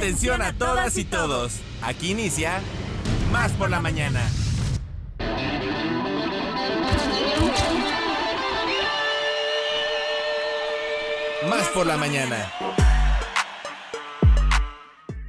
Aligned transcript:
Atención 0.00 0.40
a 0.40 0.54
todas 0.54 0.96
y 0.96 1.04
todos. 1.04 1.60
Aquí 1.82 2.12
inicia 2.12 2.62
Más 3.30 3.52
por 3.52 3.68
la 3.68 3.80
mañana. 3.80 4.22
Más 11.50 11.68
por 11.74 11.86
la 11.86 11.98
mañana. 11.98 12.50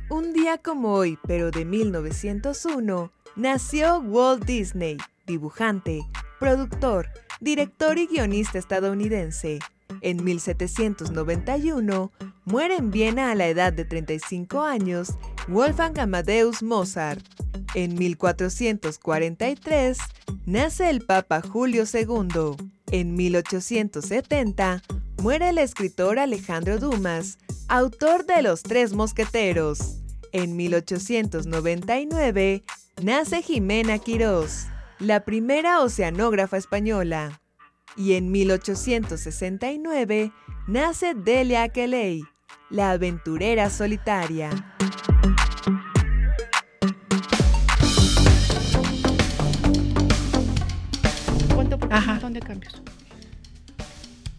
Un 0.09 0.31
día 0.31 0.57
como 0.57 0.93
hoy, 0.93 1.19
pero 1.27 1.51
de 1.51 1.65
1901, 1.65 3.11
nació 3.35 3.99
Walt 3.99 4.45
Disney, 4.45 4.95
dibujante, 5.27 6.07
productor, 6.39 7.09
director 7.41 7.97
y 7.97 8.07
guionista 8.07 8.57
estadounidense. 8.57 9.59
En 10.02 10.23
1791, 10.23 12.11
muere 12.45 12.75
en 12.75 12.89
Viena 12.89 13.31
a 13.31 13.36
la 13.36 13.47
edad 13.47 13.71
de 13.71 13.86
35 13.86 14.61
años 14.61 15.13
Wolfgang 15.48 15.99
Amadeus 15.99 16.63
Mozart. 16.63 17.23
En 17.75 17.95
1443, 17.95 19.98
nace 20.45 20.89
el 20.89 21.05
Papa 21.05 21.41
Julio 21.41 21.84
II. 21.91 22.55
En 22.91 23.16
1870, 23.16 24.81
muere 25.22 25.49
el 25.49 25.59
escritor 25.59 26.20
Alejandro 26.20 26.80
Dumas, 26.80 27.38
autor 27.67 28.25
de 28.25 28.41
Los 28.41 28.63
Tres 28.63 28.94
Mosqueteros. 28.94 29.97
En 30.33 30.55
1899, 30.55 32.63
nace 33.03 33.41
Jimena 33.44 33.99
Quirós, 33.99 34.67
la 34.99 35.25
primera 35.25 35.81
oceanógrafa 35.81 36.55
española. 36.58 37.41
Y 37.95 38.13
en 38.13 38.31
1869, 38.31 40.31
nace 40.68 41.13
Delia 41.13 41.70
Kelly, 41.70 42.23
la 42.70 42.91
aventurera 42.91 43.70
solitaria. 43.70 44.50
Ajá. 51.92 52.30
de 52.30 52.39
cambios. 52.39 52.81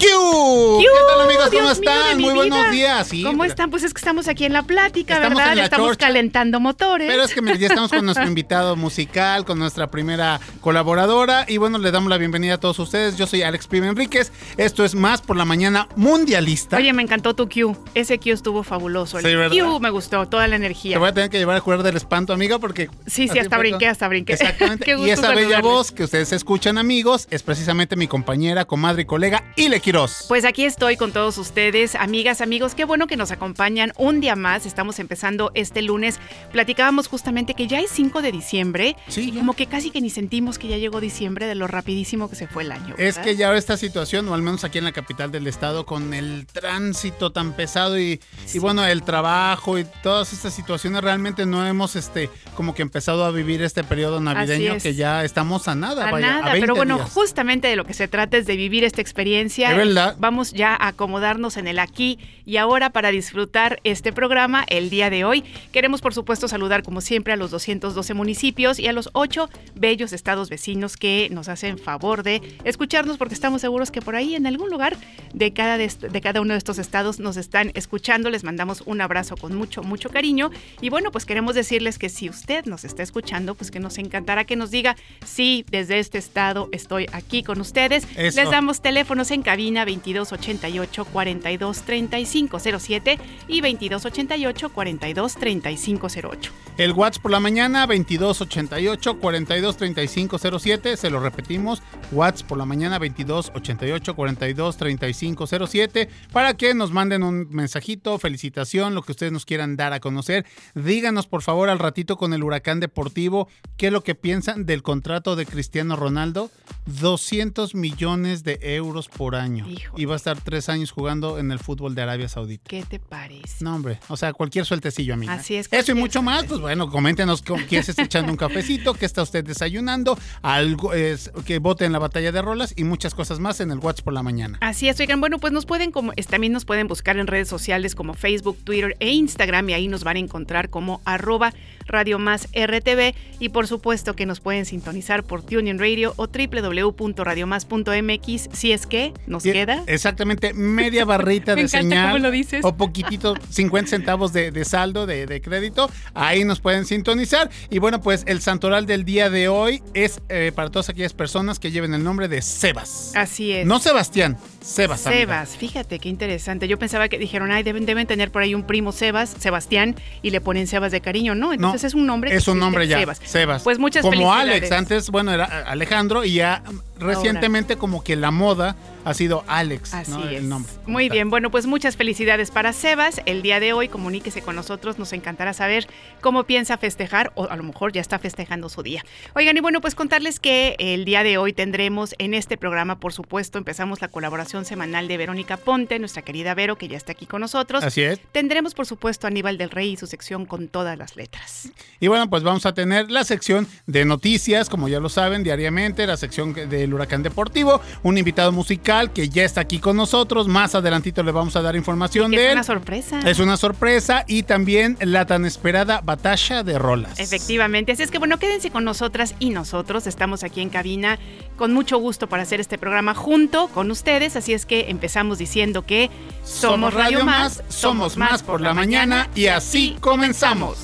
¿Qué 0.03 0.89
tal 1.09 1.21
amigos? 1.21 1.49
¿Cómo 1.53 1.71
están? 1.71 2.21
Muy 2.21 2.35
buenos 2.35 2.71
días. 2.73 3.11
¿Cómo 3.23 3.45
están? 3.45 3.71
Pues 3.71 3.85
es 3.85 3.95
que 3.95 3.99
estamos 3.99 4.27
aquí 4.27 4.45
en 4.45 4.53
la 4.53 4.65
plática, 4.65 5.21
¿verdad? 5.21 5.57
estamos 5.57 5.97
calentando 5.97 6.59
motores. 6.59 7.09
Pero 7.09 7.23
es 7.23 7.33
que 7.33 7.41
ya 7.59 7.69
estamos 7.69 7.91
con 7.93 8.05
nuestro 8.05 8.27
invitado 8.33 8.75
musical, 8.75 9.45
con 9.45 9.61
nuestra 9.61 9.87
primera 9.91 10.41
colaboradora. 10.61 11.45
Y 11.47 11.59
bueno, 11.59 11.79
le 11.79 11.93
damos 11.93 12.11
la 12.11 12.19
bienvenida 12.19 12.55
a 12.55 12.59
todos 12.59 12.81
ustedes. 12.81 13.17
Yo 13.17 13.29
soy 13.29 13.43
Alex 13.43 13.69
Pime 13.69 13.87
Enríquez. 13.89 14.33
Esto 14.57 14.85
es 14.85 14.97
Más 14.97 15.23
por 15.23 15.37
la 15.37 15.45
Mañana 15.45 15.87
Mundialista. 15.95 16.79
Oye, 16.79 16.93
me 16.93 17.03
encantó 17.03 17.35
tu 17.35 17.49
Q. 17.49 17.77
Ese 17.95 18.19
Q 18.19 18.31
estuvo 18.31 18.65
fabuloso. 18.65 19.21
El 19.21 19.51
Q 19.51 19.79
me 19.79 19.91
gustó, 19.91 20.27
toda 20.27 20.49
la 20.49 20.57
energía. 20.57 20.97
Te 20.97 20.99
voy 20.99 21.11
a 21.11 21.15
tener 21.15 21.31
que 21.31 21.39
llevar 21.39 21.57
a 21.59 21.61
jugar 21.61 21.85
del 21.85 21.97
espanto, 21.97 22.33
amiga, 22.33 22.59
porque... 22.59 22.91
Sí, 23.07 23.29
sí, 23.29 23.39
hasta 23.39 23.57
brinqué, 23.57 23.87
hasta 23.87 24.09
brinqué. 24.09 24.33
Exactamente. 24.33 24.97
y 24.99 25.11
esa 25.11 25.33
bella 25.33 25.61
voz 25.61 25.93
que 25.93 26.05
ustedes 26.05 26.33
escuchan, 26.33 26.77
amigos, 26.77 27.29
es 27.31 27.45
precisamente 27.45 27.95
mi 27.95 28.09
compañera, 28.09 28.65
comadre 28.65 29.03
y 29.03 29.05
colega, 29.05 29.45
Ile 29.55 29.81
Quiroz. 29.93 30.25
Pues 30.27 30.47
aquí 30.47 30.65
estoy 30.65 30.97
con 30.97 31.13
todos 31.13 31.37
ustedes, 31.37 31.97
amigas, 31.97 32.41
amigos. 32.41 32.75
Qué 32.75 32.87
bueno 32.87 33.07
que 33.07 33.19
nos 33.19 33.31
acompañan 33.31 33.93
un 33.99 34.21
día 34.21 34.37
más. 34.37 34.65
Estamos 34.65 34.99
empezando 34.99 35.51
este 35.53 35.83
lunes. 35.83 36.19
Platicábamos 36.51 37.09
justamente 37.09 37.53
que 37.53 37.67
ya 37.67 37.79
es 37.79 37.91
5 37.91 38.23
de 38.23 38.33
diciembre. 38.33 38.97
Sí. 39.09 39.29
Y 39.29 39.33
como 39.33 39.53
que 39.53 39.67
casi 39.67 39.91
que 39.91 40.01
ni 40.01 40.09
sentimos 40.09 40.59
que 40.59 40.69
ya 40.69 40.79
llegó 40.79 40.99
diciembre 41.03 41.47
de 41.47 41.55
lo 41.57 41.67
rapidísimo 41.67 42.31
que 42.31 42.37
se 42.37 42.47
fue 42.47 42.63
el 42.63 42.73
año. 42.73 42.95
Es 42.97 43.19
que 43.19 43.37
ya 43.37 43.55
esta 43.55 43.77
situación, 43.77 44.27
o 44.29 44.35
al 44.35 44.41
menos 44.41 44.65
aquí 44.65 44.79
en 44.79 44.85
la 44.85 44.93
capital 44.93 45.31
del 45.31 45.47
estado, 45.47 45.85
con 45.85 46.15
el 46.15 46.47
tránsito 46.47 47.31
tan 47.31 47.53
pesado 47.53 48.01
y, 48.01 48.19
bueno, 48.61 48.87
el 48.87 49.03
trabajo 49.03 49.79
y 49.79 49.85
todas 50.03 50.33
estas 50.33 50.55
situaciones, 50.55 51.03
realmente 51.03 51.45
no 51.45 51.67
hemos 51.67 51.97
este 51.97 52.31
como 52.57 52.75
que 52.75 52.81
empezado 52.81 53.27
a 53.27 53.31
vivir 53.31 53.63
este 53.63 53.85
periodo 53.85 54.21
navideño 54.21 54.79
que 54.79 54.95
ya 54.95 55.23
estamos 55.23 55.69
a 55.69 55.75
nada. 55.75 56.09
A 56.09 56.19
nada, 56.19 56.53
pero 56.53 56.75
bueno, 56.75 56.99
justamente 56.99 57.69
de 57.69 57.77
lo 57.77 57.85
que 57.85 57.93
se 57.93 58.09
trata 58.09 58.39
es 58.39 58.47
de 58.47 58.57
vivir 58.57 58.85
esta 58.85 59.03
experiencia. 59.03 59.82
Verdad 59.87 60.17
vamos 60.19 60.53
ya 60.53 60.75
a 60.75 60.89
acomodarnos 60.89 61.57
en 61.57 61.67
el 61.67 61.79
aquí 61.79 62.19
y 62.45 62.57
ahora 62.57 62.91
para 62.91 63.11
disfrutar 63.11 63.81
este 63.85 64.13
programa 64.13 64.65
el 64.69 64.91
día 64.91 65.11
de 65.11 65.25
hoy. 65.25 65.45
Queremos 65.73 66.01
por 66.01 66.15
supuesto 66.15 66.49
saludar 66.49 66.83
como 66.83 67.01
siempre 67.01 67.33
a 67.33 67.37
los 67.37 67.51
212 67.51 68.15
municipios 68.15 68.79
y 68.79 68.89
a 68.89 68.93
los 68.93 69.11
8 69.13 69.49
bellos 69.75 70.13
estados 70.13 70.51
vecinos 70.51 70.97
que 70.97 71.29
nos 71.31 71.49
hacen 71.49 71.79
favor 71.79 72.23
de 72.23 72.43
escucharnos 72.65 73.17
porque 73.17 73.35
estamos 73.35 73.61
seguros 73.61 73.91
que 73.91 74.03
por 74.03 74.17
ahí 74.17 74.35
en 74.35 74.47
algún 74.47 74.71
lugar 74.71 74.97
de 75.33 75.53
cada, 75.53 75.79
de, 75.79 76.21
cada 76.21 76.41
uno 76.41 76.55
de 76.55 76.59
estos 76.59 76.79
estados 76.79 77.21
nos 77.21 77.37
están 77.37 77.71
escuchando. 77.75 78.31
Les 78.31 78.45
mandamos 78.45 78.83
un 78.87 79.01
abrazo 79.01 79.37
con 79.37 79.55
mucho, 79.55 79.83
mucho 79.83 80.11
cariño. 80.11 80.51
Y 80.81 80.91
bueno, 80.91 81.11
pues 81.11 81.27
queremos 81.27 81.55
decirles 81.55 81.99
que 81.99 82.09
si 82.09 82.29
usted 82.29 82.65
nos 82.67 82.85
está 82.85 83.03
escuchando, 83.03 83.55
pues 83.55 83.71
que 83.71 83.81
nos 83.81 83.99
encantará 83.99 84.45
que 84.45 84.57
nos 84.57 84.71
diga, 84.71 84.97
sí, 85.25 85.65
desde 85.71 85.99
este 85.99 86.19
estado 86.19 86.69
estoy 86.73 87.07
aquí 87.13 87.43
con 87.43 87.61
ustedes. 87.61 88.07
Les 88.17 88.35
damos 88.35 88.81
teléfonos 88.81 89.31
en 89.31 89.43
cabina 89.43 89.72
22 89.85 90.31
2288 90.31 91.05
42 91.07 91.83
3507 91.83 93.19
y 93.49 93.61
2288 93.61 94.69
42 94.71 95.35
3508. 95.35 96.53
El 96.79 96.93
WhatsApp 96.93 97.23
por 97.23 97.31
la 97.31 97.41
mañana 97.41 97.87
2288 97.87 99.19
42 99.19 99.77
3507, 99.77 100.97
se 100.97 101.11
lo 101.11 101.21
repetimos, 101.21 101.83
WhatsApp 102.13 102.49
por 102.49 102.59
la 102.59 102.65
mañana 102.65 102.99
2288 102.99 104.15
42 104.15 104.77
3507 104.77 106.09
para 106.33 106.55
que 106.55 106.75
nos 106.75 106.93
manden 106.93 107.23
un 107.23 107.49
mensajito, 107.51 108.19
felicitación, 108.19 108.95
lo 108.95 109.03
que 109.03 109.13
ustedes 109.13 109.33
nos 109.33 109.45
quieran 109.45 109.77
dar 109.77 109.93
a 109.93 110.01
conocer. 110.01 110.47
Díganos 110.75 111.27
por 111.27 111.43
favor 111.43 111.69
al 111.69 111.79
ratito 111.79 112.17
con 112.17 112.33
el 112.33 112.43
huracán 112.43 112.81
deportivo 112.81 113.49
qué 113.77 113.89
es 113.89 113.93
lo 113.93 114.03
que 114.03 114.15
piensan 114.15 114.65
del 114.65 114.83
contrato 114.83 115.37
de 115.37 115.47
Cristiano 115.47 115.97
Ronaldo, 115.97 116.51
200 116.87 117.75
millones 117.75 118.45
de 118.45 118.59
euros 118.63 119.09
por 119.09 119.35
año 119.35 119.62
y 119.97 120.05
va 120.05 120.15
a 120.15 120.17
estar 120.17 120.41
tres 120.41 120.69
años 120.69 120.91
jugando 120.91 121.39
en 121.39 121.53
el 121.53 121.59
fútbol 121.59 121.95
de 121.95 122.03
Arabia 122.03 122.29
Saudita. 122.29 122.65
¿Qué 122.69 122.83
te 122.83 122.99
parece? 122.99 123.65
No, 123.65 123.75
hombre, 123.75 123.99
o 124.09 124.17
sea, 124.17 124.33
cualquier 124.33 124.65
sueltecillo, 124.65 125.15
amiga. 125.15 125.35
Así 125.35 125.57
es. 125.57 125.69
Eso 125.71 125.93
y 125.93 125.95
mucho 125.95 126.23
más, 126.23 126.45
pues 126.45 126.61
bueno, 126.61 126.91
coméntenos 126.91 127.43
quién 127.43 127.83
se 127.83 127.93
está 127.93 128.03
echando 128.03 128.33
un 128.33 128.39
cafecito, 128.39 128.95
qué 128.95 129.07
está 129.07 129.23
usted 129.23 129.45
desayunando, 129.45 130.19
algo 130.43 130.93
es, 130.93 131.31
que 131.45 131.59
vote 131.59 131.85
en 131.85 131.93
la 131.93 131.99
batalla 131.99 132.33
de 132.33 132.43
rolas 132.43 132.75
y 132.77 132.85
muchas 132.85 133.15
cosas 133.15 133.39
más 133.39 133.61
en 133.61 133.71
el 133.71 133.79
WhatsApp 133.79 134.05
por 134.05 134.15
la 134.15 134.23
mañana. 134.23 134.59
Así 134.61 134.89
es, 134.89 134.99
oigan, 135.01 135.21
bueno, 135.21 135.39
pues 135.39 135.53
nos 135.53 135.67
pueden, 135.67 135.93
como, 135.93 136.13
también 136.29 136.53
nos 136.53 136.65
pueden 136.65 136.89
buscar 136.89 137.17
en 137.17 137.27
redes 137.27 137.49
sociales 137.49 137.95
como 137.95 138.15
Facebook, 138.15 138.59
Twitter 138.65 138.97
e 139.01 139.11
Instagram 139.11 139.69
y 139.71 139.75
ahí 139.75 139.89
nos 139.89 140.05
van 140.05 140.17
a 140.17 140.21
encontrar 140.21 140.71
como 140.71 141.01
arroba 141.05 141.53
Radio 141.87 142.19
Más 142.19 142.49
RTV 142.55 143.15
y 143.39 143.51
por 143.51 143.67
supuesto 143.67 144.15
que 144.15 144.25
nos 144.27 144.41
pueden 144.41 144.65
sintonizar 144.65 145.25
por 145.25 145.43
TuneIn 145.43 145.79
Radio 145.79 146.15
o 146.17 146.27
www.radiomás.mx 146.27 148.49
si 148.53 148.73
es 148.73 148.87
que 148.87 149.13
nos 149.27 149.43
queda. 149.53 149.85
Exactamente, 149.87 150.53
media 150.55 151.05
barrita 151.05 151.55
de 151.57 151.69
señal. 151.69 152.23
O 152.63 152.77
poquitito, 152.77 153.35
50 153.51 153.91
centavos 153.91 154.33
de, 154.33 154.65
saldo, 154.65 155.07
de, 155.07 155.41
crédito. 155.43 155.91
Ahí 156.15 156.45
nos 156.45 156.61
pueden 156.61 156.85
sintonizar. 156.85 157.51
Y 157.71 157.79
bueno, 157.79 158.01
pues 158.01 158.25
el 158.27 158.41
santoral 158.41 158.87
del 158.87 159.05
día 159.05 159.31
de 159.31 159.49
hoy 159.49 159.83
es 159.95 160.21
eh, 160.29 160.53
para 160.55 160.71
todas 160.71 160.89
aquellas 160.89 161.13
personas 161.13 161.59
que 161.59 161.71
lleven 161.71 161.95
el 161.95 162.05
nombre 162.05 162.29
de 162.29 162.43
Sebas. 162.43 163.13
Así 163.15 163.53
es. 163.53 163.67
No 163.67 163.79
Sebastián, 163.79 164.39
Sebas. 164.63 165.01
Sebas, 165.01 165.57
fíjate 165.57 165.99
qué 165.99 166.09
interesante. 166.09 166.69
Yo 166.69 166.79
pensaba 166.79 167.09
que 167.09 167.19
dijeron, 167.19 167.51
ay, 167.51 167.63
deben, 167.63 167.87
deben 167.87 168.07
tener 168.07 168.31
por 168.31 168.43
ahí 168.43 168.55
un 168.55 168.65
primo 168.65 168.93
Sebas, 168.93 169.35
Sebastián, 169.39 169.97
y 170.23 170.31
le 170.31 170.41
ponen 170.41 170.67
Sebas 170.67 170.93
de 170.93 171.01
cariño. 171.01 171.35
No, 171.35 171.53
entonces 171.53 171.85
es 171.85 171.95
un 171.95 172.07
nombre. 172.07 172.35
Es 172.35 172.49
un 172.49 172.59
nombre 172.59 172.87
ya. 172.87 172.99
Sebas. 172.99 173.21
Sebas. 173.25 173.63
Pues 173.63 173.79
muchas 173.79 174.03
Como 174.03 174.33
Alex, 174.33 174.73
antes, 174.73 175.11
bueno, 175.11 175.33
era 175.33 175.45
Alejandro, 175.45 176.25
y 176.25 176.35
ya 176.35 176.63
recientemente 176.99 177.77
como 177.77 178.05
que 178.05 178.17
la 178.17 178.31
moda 178.31 178.77
ha 179.05 179.15
sido 179.15 179.45
Alex, 179.49 179.95
Así 179.95 180.13
El 180.31 180.49
nombre. 180.49 180.73
Muy 180.87 181.09
bien, 181.09 181.29
bueno, 181.29 181.51
pues 181.51 181.67
muchas 181.67 181.97
felicidades 181.97 182.51
para 182.51 182.73
Sebas. 182.73 183.21
El 183.27 183.43
día 183.43 183.59
de 183.59 183.73
hoy 183.73 183.89
comuníquese 183.89 184.43
con 184.43 184.55
nosotros, 184.55 184.99
nos 184.99 185.13
encantará 185.13 185.53
saber 185.53 185.89
cómo 186.21 186.45
piensa 186.45 186.79
festejar 186.79 187.33
o 187.35 187.49
a 187.49 187.57
lo 187.57 187.65
mejor 187.65 187.93
ya 187.93 188.01
está 188.01 188.21
festejando 188.21 188.69
su 188.69 188.83
día. 188.83 189.05
Oigan, 189.35 189.57
y 189.57 189.61
bueno, 189.61 189.81
pues 189.81 189.97
contarles 189.97 190.39
que 190.39 190.77
el 190.79 191.05
día 191.05 191.25
de 191.25 191.37
hoy 191.37 191.53
tendremos 191.53 192.15
en 192.19 192.35
este 192.35 192.57
programa, 192.57 193.01
por 193.01 193.13
supuesto, 193.13 193.59
empezamos 193.59 194.01
la 194.01 194.09
colaboración 194.09 194.52
semanal 194.61 195.09
de 195.09 195.17
Verónica 195.17 195.57
Ponte, 195.57 195.99
nuestra 195.99 196.23
querida 196.23 196.55
Vero, 196.55 196.77
que 196.77 196.89
ya 196.89 196.97
está 196.97 197.13
aquí 197.13 197.27
con 197.27 197.41
nosotros. 197.41 197.83
Así 197.83 198.03
es. 198.03 198.21
Tendremos, 198.33 198.75
por 198.75 198.87
supuesto, 198.87 199.27
a 199.27 199.29
Aníbal 199.29 199.59
del 199.59 199.71
Rey 199.71 199.93
y 199.93 199.97
su 199.97 200.07
sección 200.07 200.47
con 200.47 200.69
todas 200.69 200.97
las 200.99 201.17
letras. 201.17 201.71
Y 202.01 202.09
bueno, 202.09 202.29
pues 202.29 202.43
vamos 202.43 202.67
a 202.67 202.75
tener 202.75 203.11
la 203.11 203.25
sección 203.25 203.67
de 203.87 204.05
noticias, 204.05 204.69
como 204.69 204.89
ya 204.89 205.01
lo 205.01 205.09
saben, 205.09 205.43
diariamente, 205.43 206.07
la 206.07 206.17
sección 206.17 206.53
del 206.53 206.93
Huracán 206.93 207.23
Deportivo, 207.23 207.81
un 208.03 208.19
invitado 208.19 208.53
musical 208.53 209.13
que 209.13 209.29
ya 209.29 209.45
está 209.45 209.63
aquí 209.63 209.79
con 209.79 209.97
nosotros. 209.97 210.49
Más 210.49 210.75
adelantito 210.75 211.23
le 211.23 211.33
vamos 211.33 211.57
a 211.57 211.63
dar 211.63 211.75
información 211.77 212.31
de 212.31 212.37
él. 212.37 212.47
Es 212.49 212.55
una 212.55 212.65
sorpresa. 212.65 213.21
Es 213.21 213.39
una 213.39 213.57
sorpresa 213.57 214.25
y 214.29 214.43
también 214.43 214.97
la 215.01 215.27
tan 215.27 215.45
esperada 215.45 216.01
batalla 216.03 216.63
de 216.63 216.79
rolas. 216.79 217.19
Efectivamente, 217.19 217.93
así 217.93 218.03
es 218.03 218.11
que 218.11 218.19
bueno, 218.19 218.39
quédense 218.39 218.71
con 218.71 218.85
nosotras 218.85 219.35
y 219.39 219.51
nosotros. 219.51 220.07
Estamos 220.07 220.45
aquí 220.45 220.61
en 220.61 220.69
cabina 220.69 221.19
con 221.57 221.73
mucho 221.73 221.99
gusto 221.99 222.29
para 222.29 222.43
hacer 222.43 222.61
este 222.61 222.79
programa 222.79 223.15
junto 223.15 223.69
con 223.69 223.91
ustedes. 223.91 224.37
Así 224.43 224.55
es 224.55 224.67
que 224.67 224.91
empezamos 224.91 225.39
diciendo 225.39 225.87
que 225.87 226.11
somos 226.43 226.93
Radio 226.93 227.25
Más, 227.25 227.63
somos 227.69 228.17
más 228.17 228.43
por 228.43 228.61
la 228.61 228.75
mañana 228.75 229.29
y 229.37 229.47
así 229.47 229.97
comenzamos. 230.01 230.79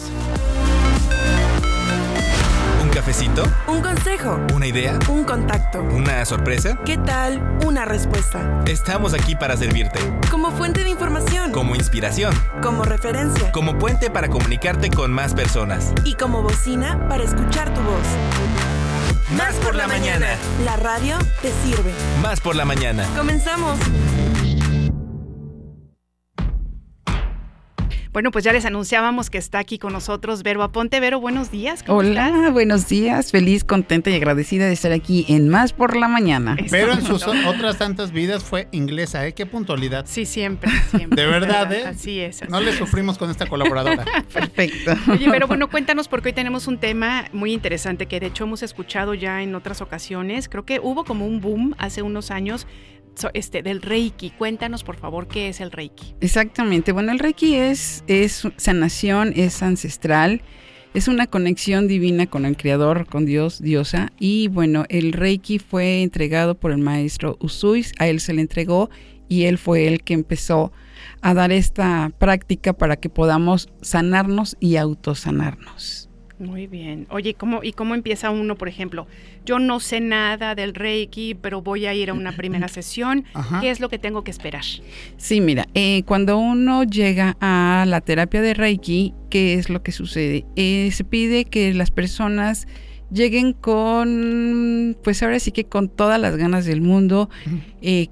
¿Un 2.80 2.88
cafecito? 2.90 3.42
Un 3.66 3.80
consejo. 3.80 4.38
¿Una 4.54 4.68
idea? 4.68 4.96
Un 5.08 5.24
contacto. 5.24 5.82
¿Una 5.82 6.24
sorpresa? 6.24 6.78
¿Qué 6.86 6.98
tal? 6.98 7.58
Una 7.66 7.84
respuesta. 7.84 8.62
Estamos 8.68 9.12
aquí 9.12 9.34
para 9.34 9.56
servirte. 9.56 9.98
Como 10.30 10.52
fuente 10.52 10.84
de 10.84 10.90
información. 10.90 11.50
Como 11.50 11.74
inspiración. 11.74 12.32
Como 12.62 12.84
referencia. 12.84 13.50
Como 13.50 13.76
puente 13.76 14.08
para 14.08 14.28
comunicarte 14.28 14.88
con 14.88 15.12
más 15.12 15.34
personas. 15.34 15.92
Y 16.04 16.14
como 16.14 16.42
bocina 16.42 17.08
para 17.08 17.24
escuchar 17.24 17.74
tu 17.74 17.80
voz. 17.80 18.06
Más 19.36 19.54
por 19.56 19.74
la 19.74 19.86
mañana. 19.86 20.38
La 20.64 20.76
radio 20.76 21.18
te 21.42 21.52
sirve. 21.62 21.92
Más 22.22 22.40
por 22.40 22.56
la 22.56 22.64
mañana. 22.64 23.06
Comenzamos. 23.14 23.78
Bueno, 28.12 28.30
pues 28.30 28.42
ya 28.44 28.52
les 28.52 28.64
anunciábamos 28.64 29.28
que 29.28 29.36
está 29.36 29.58
aquí 29.58 29.78
con 29.78 29.92
nosotros 29.92 30.42
Vero 30.42 30.62
Aponte. 30.62 30.98
Vero, 30.98 31.20
buenos 31.20 31.50
días. 31.50 31.82
¿cómo 31.82 31.98
Hola, 31.98 32.28
estás? 32.28 32.52
buenos 32.52 32.88
días. 32.88 33.30
Feliz, 33.30 33.64
contenta 33.64 34.08
y 34.10 34.14
agradecida 34.14 34.66
de 34.66 34.72
estar 34.72 34.92
aquí 34.92 35.26
en 35.28 35.48
Más 35.50 35.74
por 35.74 35.94
la 35.94 36.08
Mañana. 36.08 36.56
Pero 36.70 36.94
en 36.94 37.02
sus 37.02 37.26
otras 37.46 37.76
tantas 37.76 38.10
vidas 38.10 38.42
fue 38.42 38.68
inglesa, 38.72 39.26
¿eh? 39.26 39.34
Qué 39.34 39.44
puntualidad. 39.44 40.06
Sí, 40.08 40.24
siempre, 40.24 40.70
siempre. 40.90 41.22
De 41.22 41.28
verdad, 41.28 41.70
¿eh? 41.72 41.84
Así 41.86 42.20
es. 42.20 42.42
Así 42.42 42.50
no 42.50 42.60
le 42.60 42.72
sufrimos 42.72 43.18
con 43.18 43.30
esta 43.30 43.46
colaboradora. 43.46 44.04
Perfecto. 44.32 44.94
Oye, 45.12 45.28
pero 45.30 45.46
bueno, 45.46 45.68
cuéntanos 45.68 46.08
porque 46.08 46.28
hoy 46.28 46.32
tenemos 46.32 46.66
un 46.66 46.78
tema 46.78 47.26
muy 47.32 47.52
interesante 47.52 48.06
que 48.06 48.20
de 48.20 48.26
hecho 48.26 48.44
hemos 48.44 48.62
escuchado 48.62 49.12
ya 49.12 49.42
en 49.42 49.54
otras 49.54 49.82
ocasiones. 49.82 50.48
Creo 50.48 50.64
que 50.64 50.80
hubo 50.80 51.04
como 51.04 51.26
un 51.26 51.40
boom 51.40 51.74
hace 51.78 52.00
unos 52.00 52.30
años 52.30 52.66
este, 53.34 53.62
del 53.62 53.82
Reiki. 53.82 54.30
Cuéntanos, 54.30 54.84
por 54.84 54.96
favor, 54.96 55.28
qué 55.28 55.48
es 55.48 55.60
el 55.60 55.70
Reiki. 55.70 56.14
Exactamente. 56.20 56.92
Bueno, 56.92 57.12
el 57.12 57.18
Reiki 57.18 57.54
es, 57.54 58.04
es 58.06 58.42
sanación, 58.56 59.32
es 59.36 59.62
ancestral, 59.62 60.42
es 60.94 61.08
una 61.08 61.26
conexión 61.26 61.88
divina 61.88 62.26
con 62.26 62.44
el 62.44 62.56
Creador, 62.56 63.06
con 63.06 63.26
Dios, 63.26 63.60
Diosa. 63.60 64.12
Y 64.18 64.48
bueno, 64.48 64.84
el 64.88 65.12
Reiki 65.12 65.58
fue 65.58 66.02
entregado 66.02 66.54
por 66.54 66.72
el 66.72 66.78
maestro 66.78 67.36
Usui, 67.40 67.84
a 67.98 68.08
él 68.08 68.20
se 68.20 68.32
le 68.32 68.40
entregó 68.40 68.90
y 69.28 69.44
él 69.44 69.58
fue 69.58 69.86
el 69.86 70.02
que 70.02 70.14
empezó 70.14 70.72
a 71.20 71.34
dar 71.34 71.52
esta 71.52 72.10
práctica 72.18 72.72
para 72.72 72.96
que 72.96 73.08
podamos 73.08 73.68
sanarnos 73.82 74.56
y 74.60 74.76
autosanarnos. 74.76 76.07
Muy 76.38 76.68
bien. 76.68 77.06
Oye, 77.10 77.34
¿cómo, 77.34 77.64
¿y 77.64 77.72
cómo 77.72 77.94
empieza 77.94 78.30
uno, 78.30 78.54
por 78.54 78.68
ejemplo? 78.68 79.06
Yo 79.44 79.58
no 79.58 79.80
sé 79.80 80.00
nada 80.00 80.54
del 80.54 80.74
Reiki, 80.74 81.34
pero 81.34 81.62
voy 81.62 81.86
a 81.86 81.94
ir 81.94 82.10
a 82.10 82.14
una 82.14 82.32
primera 82.32 82.68
sesión. 82.68 83.24
¿Qué 83.60 83.70
es 83.70 83.80
lo 83.80 83.88
que 83.88 83.98
tengo 83.98 84.22
que 84.22 84.30
esperar? 84.30 84.64
Sí, 85.16 85.40
mira, 85.40 85.66
eh, 85.74 86.02
cuando 86.06 86.38
uno 86.38 86.84
llega 86.84 87.36
a 87.40 87.84
la 87.88 88.00
terapia 88.00 88.40
de 88.40 88.54
Reiki, 88.54 89.14
¿qué 89.30 89.54
es 89.54 89.68
lo 89.68 89.82
que 89.82 89.90
sucede? 89.90 90.44
Eh, 90.54 90.90
se 90.92 91.04
pide 91.04 91.44
que 91.44 91.74
las 91.74 91.90
personas 91.90 92.68
lleguen 93.10 93.52
con, 93.52 94.96
pues 95.02 95.22
ahora 95.22 95.40
sí 95.40 95.50
que 95.50 95.64
con 95.64 95.88
todas 95.88 96.20
las 96.20 96.36
ganas 96.36 96.66
del 96.66 96.82
mundo 96.82 97.30
eh, 97.80 98.08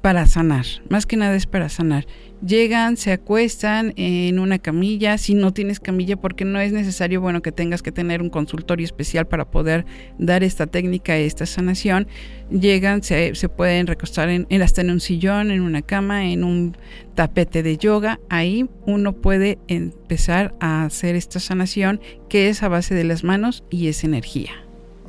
para 0.00 0.26
sanar. 0.26 0.66
Más 0.88 1.06
que 1.06 1.16
nada 1.16 1.34
es 1.34 1.46
para 1.46 1.68
sanar 1.68 2.06
llegan, 2.44 2.96
se 2.96 3.12
acuestan 3.12 3.92
en 3.96 4.38
una 4.38 4.58
camilla, 4.58 5.16
si 5.18 5.34
no 5.34 5.52
tienes 5.52 5.80
camilla, 5.80 6.16
porque 6.16 6.44
no 6.44 6.60
es 6.60 6.72
necesario, 6.72 7.20
bueno, 7.20 7.42
que 7.42 7.52
tengas 7.52 7.82
que 7.82 7.92
tener 7.92 8.20
un 8.20 8.30
consultorio 8.30 8.84
especial 8.84 9.26
para 9.26 9.50
poder 9.50 9.86
dar 10.18 10.42
esta 10.42 10.66
técnica, 10.66 11.16
esta 11.16 11.46
sanación, 11.46 12.08
llegan, 12.50 13.02
se, 13.02 13.32
pueden 13.48 13.86
recostar 13.86 14.28
en, 14.28 14.46
hasta 14.62 14.80
en 14.80 14.90
un 14.90 15.00
sillón, 15.00 15.50
en 15.50 15.62
una 15.62 15.82
cama, 15.82 16.26
en 16.26 16.44
un 16.44 16.76
tapete 17.14 17.62
de 17.62 17.76
yoga, 17.76 18.20
ahí 18.28 18.68
uno 18.86 19.12
puede 19.14 19.58
empezar 19.68 20.54
a 20.60 20.84
hacer 20.84 21.14
esta 21.14 21.40
sanación 21.40 22.00
que 22.28 22.48
es 22.48 22.62
a 22.62 22.68
base 22.68 22.94
de 22.94 23.04
las 23.04 23.24
manos 23.24 23.64
y 23.70 23.88
es 23.88 24.04
energía. 24.04 24.50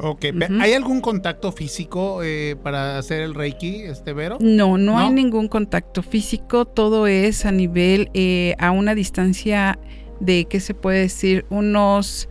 Ok, 0.05 0.25
¿hay 0.59 0.73
algún 0.73 0.99
contacto 0.99 1.53
físico 1.53 2.23
eh, 2.23 2.57
para 2.61 2.97
hacer 2.97 3.21
el 3.21 3.33
Reiki, 3.33 3.83
este 3.83 4.11
Vero? 4.11 4.37
No, 4.41 4.77
no, 4.77 4.99
hay 4.99 5.09
ningún 5.09 5.47
contacto 5.47 6.03
físico, 6.03 6.65
todo 6.65 7.07
es 7.07 7.45
a 7.45 7.53
nivel, 7.53 8.09
eh, 8.13 8.53
a 8.59 8.71
una 8.71 8.95
distancia 8.95 9.79
de, 10.19 10.43
¿qué 10.43 10.59
se 10.59 10.73
puede 10.73 10.99
decir? 10.99 11.45
Unos 11.49 12.27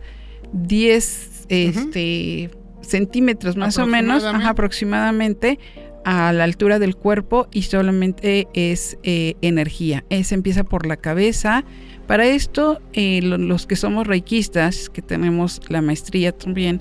10 0.53 1.47
este, 1.49 2.51
centímetros 2.81 3.57
más 3.57 3.79
o 3.79 3.87
menos, 3.87 4.23
aproximadamente 4.23 5.57
a 6.05 6.31
la 6.31 6.43
altura 6.43 6.77
del 6.77 6.95
cuerpo 6.95 7.47
y 7.51 7.63
solamente 7.63 8.47
es 8.53 8.99
eh, 9.01 9.33
energía. 9.41 10.05
Se 10.23 10.35
empieza 10.35 10.63
por 10.63 10.85
la 10.85 10.97
cabeza. 10.97 11.63
Para 12.05 12.27
esto, 12.27 12.81
los 12.93 13.65
que 13.65 13.75
somos 13.77 14.05
reikistas, 14.05 14.89
que 14.89 15.01
tenemos 15.01 15.59
la 15.69 15.81
maestría 15.81 16.33
también, 16.33 16.79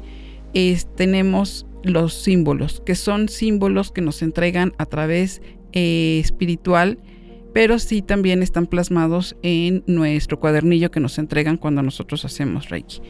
tenemos 0.96 1.66
los 1.82 2.14
símbolos, 2.14 2.81
que 2.84 2.94
son 2.94 3.28
símbolos 3.28 3.90
que 3.90 4.00
nos 4.00 4.22
entregan 4.22 4.72
a 4.78 4.87
través 4.87 5.43
eh, 5.72 6.19
espiritual, 6.20 6.99
pero 7.52 7.78
sí 7.78 8.02
también 8.02 8.43
están 8.43 8.66
plasmados 8.66 9.37
en 9.43 9.84
nuestro 9.87 10.40
cuadernillo 10.40 10.90
que 10.90 11.00
nos 11.00 11.19
entregan 11.19 11.56
cuando 11.56 11.82
nosotros 11.82 12.25
hacemos 12.25 12.69
Reiki. 12.70 13.00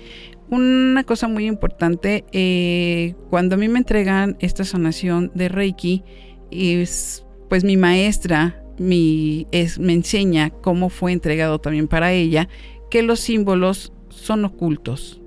Una 0.51 1.05
cosa 1.05 1.29
muy 1.29 1.47
importante, 1.47 2.25
eh, 2.33 3.15
cuando 3.31 3.55
a 3.55 3.59
mí 3.59 3.69
me 3.69 3.79
entregan 3.79 4.37
esta 4.41 4.65
sanación 4.65 5.31
de 5.35 5.49
Reiki, 5.49 6.03
es, 6.51 7.25
pues 7.49 7.65
mi 7.65 7.77
maestra 7.77 8.63
mi, 8.79 9.47
es, 9.53 9.79
me 9.79 9.93
enseña 9.93 10.51
cómo 10.51 10.91
fue 10.91 11.13
entregado 11.13 11.59
también 11.61 11.89
para 11.89 12.13
ella, 12.13 12.49
que 12.91 13.03
los 13.03 13.21
símbolos 13.21 13.93
son 14.09 14.45
ocultos, 14.45 15.22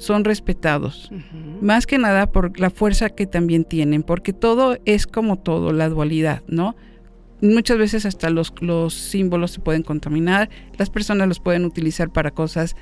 son 0.00 0.24
respetados. 0.24 1.10
Más 1.60 1.86
que 1.86 1.98
nada 1.98 2.32
por 2.32 2.58
la 2.58 2.70
fuerza 2.70 3.10
que 3.10 3.26
también 3.26 3.64
tienen, 3.64 4.02
porque 4.02 4.32
todo 4.32 4.78
es 4.86 5.06
como 5.06 5.38
todo, 5.38 5.74
la 5.74 5.90
dualidad, 5.90 6.42
¿no? 6.48 6.74
Muchas 7.42 7.76
veces 7.76 8.06
hasta 8.06 8.30
los, 8.30 8.54
los 8.62 8.94
símbolos 8.94 9.50
se 9.50 9.60
pueden 9.60 9.82
contaminar, 9.82 10.48
las 10.78 10.88
personas 10.88 11.28
los 11.28 11.38
pueden 11.38 11.66
utilizar 11.66 12.10
para 12.10 12.30
cosas 12.30 12.76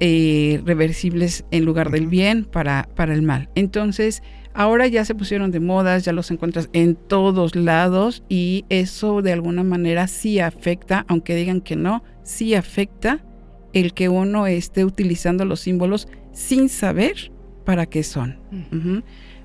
eh, 0.00 0.60
reversibles 0.64 1.44
en 1.52 1.64
lugar 1.64 1.90
del 1.92 2.08
bien, 2.08 2.44
para, 2.44 2.88
para 2.96 3.14
el 3.14 3.22
mal. 3.22 3.48
Entonces, 3.54 4.20
ahora 4.52 4.88
ya 4.88 5.04
se 5.04 5.14
pusieron 5.14 5.52
de 5.52 5.60
modas, 5.60 6.04
ya 6.04 6.12
los 6.12 6.28
encuentras 6.32 6.68
en 6.72 6.96
todos 6.96 7.54
lados 7.54 8.24
y 8.28 8.64
eso 8.68 9.22
de 9.22 9.32
alguna 9.32 9.62
manera 9.62 10.08
sí 10.08 10.40
afecta, 10.40 11.04
aunque 11.06 11.36
digan 11.36 11.60
que 11.60 11.76
no, 11.76 12.02
sí 12.24 12.56
afecta 12.56 13.24
el 13.72 13.94
que 13.94 14.08
uno 14.08 14.48
esté 14.48 14.84
utilizando 14.84 15.44
los 15.44 15.60
símbolos 15.60 16.08
sin 16.32 16.68
saber 16.68 17.32
para 17.64 17.86
qué 17.86 18.02
son. 18.02 18.38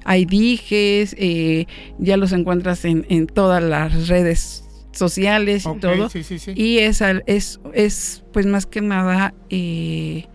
Hay 0.05 0.25
dijes, 0.25 1.15
eh, 1.17 1.65
ya 1.99 2.17
los 2.17 2.31
encuentras 2.31 2.85
en, 2.85 3.05
en, 3.09 3.27
todas 3.27 3.61
las 3.61 4.07
redes 4.07 4.63
sociales 4.91 5.65
y 5.65 5.79
todo. 5.79 6.09
Y 6.55 6.79
es, 6.79 7.01
es, 7.25 7.59
es, 7.73 8.23
pues 8.31 8.45
más 8.45 8.65
que 8.65 8.81
nada, 8.81 9.33
eh, 9.49 10.27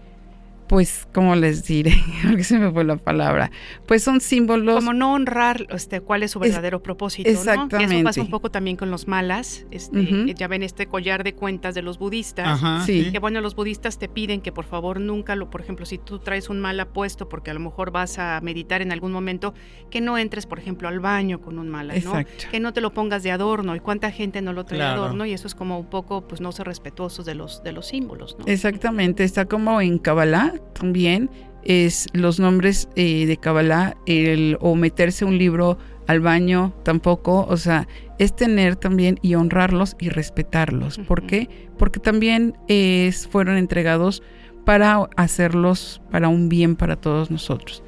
pues, 0.72 1.06
¿cómo 1.12 1.36
les 1.36 1.66
diré? 1.66 1.92
Porque 2.22 2.44
se 2.44 2.58
me 2.58 2.70
fue 2.70 2.82
la 2.82 2.96
palabra. 2.96 3.50
Pues 3.86 4.02
son 4.02 4.22
símbolos. 4.22 4.76
Como 4.76 4.94
no 4.94 5.12
honrar 5.12 5.66
este, 5.68 6.00
cuál 6.00 6.22
es 6.22 6.30
su 6.30 6.38
verdadero 6.38 6.82
propósito. 6.82 7.28
Exactamente. 7.28 7.96
eso 7.96 8.04
pasa 8.04 8.22
un 8.22 8.30
poco 8.30 8.50
también 8.50 8.78
con 8.78 8.90
los 8.90 9.06
malas. 9.06 9.66
Este, 9.70 10.32
Ya 10.34 10.48
ven 10.48 10.62
este 10.62 10.86
collar 10.86 11.24
de 11.24 11.34
cuentas 11.34 11.74
de 11.74 11.82
los 11.82 11.98
budistas. 11.98 12.86
sí. 12.86 13.10
Que 13.12 13.18
bueno, 13.18 13.42
los 13.42 13.54
budistas 13.54 13.98
te 13.98 14.08
piden 14.08 14.40
que 14.40 14.50
por 14.50 14.64
favor 14.64 14.98
nunca 14.98 15.36
lo, 15.36 15.50
por 15.50 15.60
ejemplo, 15.60 15.84
si 15.84 15.98
tú 15.98 16.20
traes 16.20 16.48
un 16.48 16.58
mala 16.58 16.86
puesto 16.88 17.28
porque 17.28 17.50
a 17.50 17.54
lo 17.54 17.60
mejor 17.60 17.90
vas 17.90 18.18
a 18.18 18.40
meditar 18.42 18.80
en 18.80 18.92
algún 18.92 19.12
momento, 19.12 19.52
que 19.90 20.00
no 20.00 20.16
entres, 20.16 20.46
por 20.46 20.58
ejemplo, 20.58 20.88
al 20.88 21.00
baño 21.00 21.42
con 21.42 21.58
un 21.58 21.68
mala, 21.68 21.96
¿no? 22.02 22.14
Que 22.50 22.60
no 22.60 22.72
te 22.72 22.80
lo 22.80 22.94
pongas 22.94 23.22
de 23.22 23.30
adorno. 23.30 23.76
Y 23.76 23.80
cuánta 23.80 24.10
gente 24.10 24.40
no 24.40 24.54
lo 24.54 24.64
trae 24.64 24.78
de 24.78 24.86
adorno 24.86 25.26
y 25.26 25.34
eso 25.34 25.46
es 25.46 25.54
como 25.54 25.78
un 25.78 25.90
poco, 25.90 26.26
pues, 26.26 26.40
no 26.40 26.50
ser 26.50 26.66
respetuosos 26.66 27.26
de 27.26 27.34
los, 27.34 27.62
de 27.62 27.72
los 27.72 27.88
símbolos, 27.88 28.38
¿no? 28.38 28.46
Exactamente. 28.46 29.22
Está 29.22 29.44
como 29.44 29.78
en 29.82 29.98
Kabbalah 29.98 30.61
también 30.72 31.30
es 31.64 32.08
los 32.12 32.40
nombres 32.40 32.88
eh, 32.96 33.26
de 33.26 33.36
Kabbalah 33.36 33.96
el, 34.06 34.56
o 34.60 34.74
meterse 34.74 35.24
un 35.24 35.38
libro 35.38 35.78
al 36.06 36.20
baño 36.20 36.74
tampoco, 36.82 37.46
o 37.48 37.56
sea, 37.56 37.86
es 38.18 38.34
tener 38.34 38.76
también 38.76 39.18
y 39.22 39.34
honrarlos 39.34 39.96
y 40.00 40.08
respetarlos. 40.08 40.98
¿Por 40.98 41.26
qué? 41.26 41.48
Porque 41.78 42.00
también 42.00 42.54
es, 42.68 43.28
fueron 43.28 43.56
entregados 43.56 44.22
para 44.64 45.08
hacerlos 45.16 46.02
para 46.10 46.28
un 46.28 46.48
bien 46.48 46.76
para 46.76 46.96
todos 46.96 47.30
nosotros. 47.30 47.82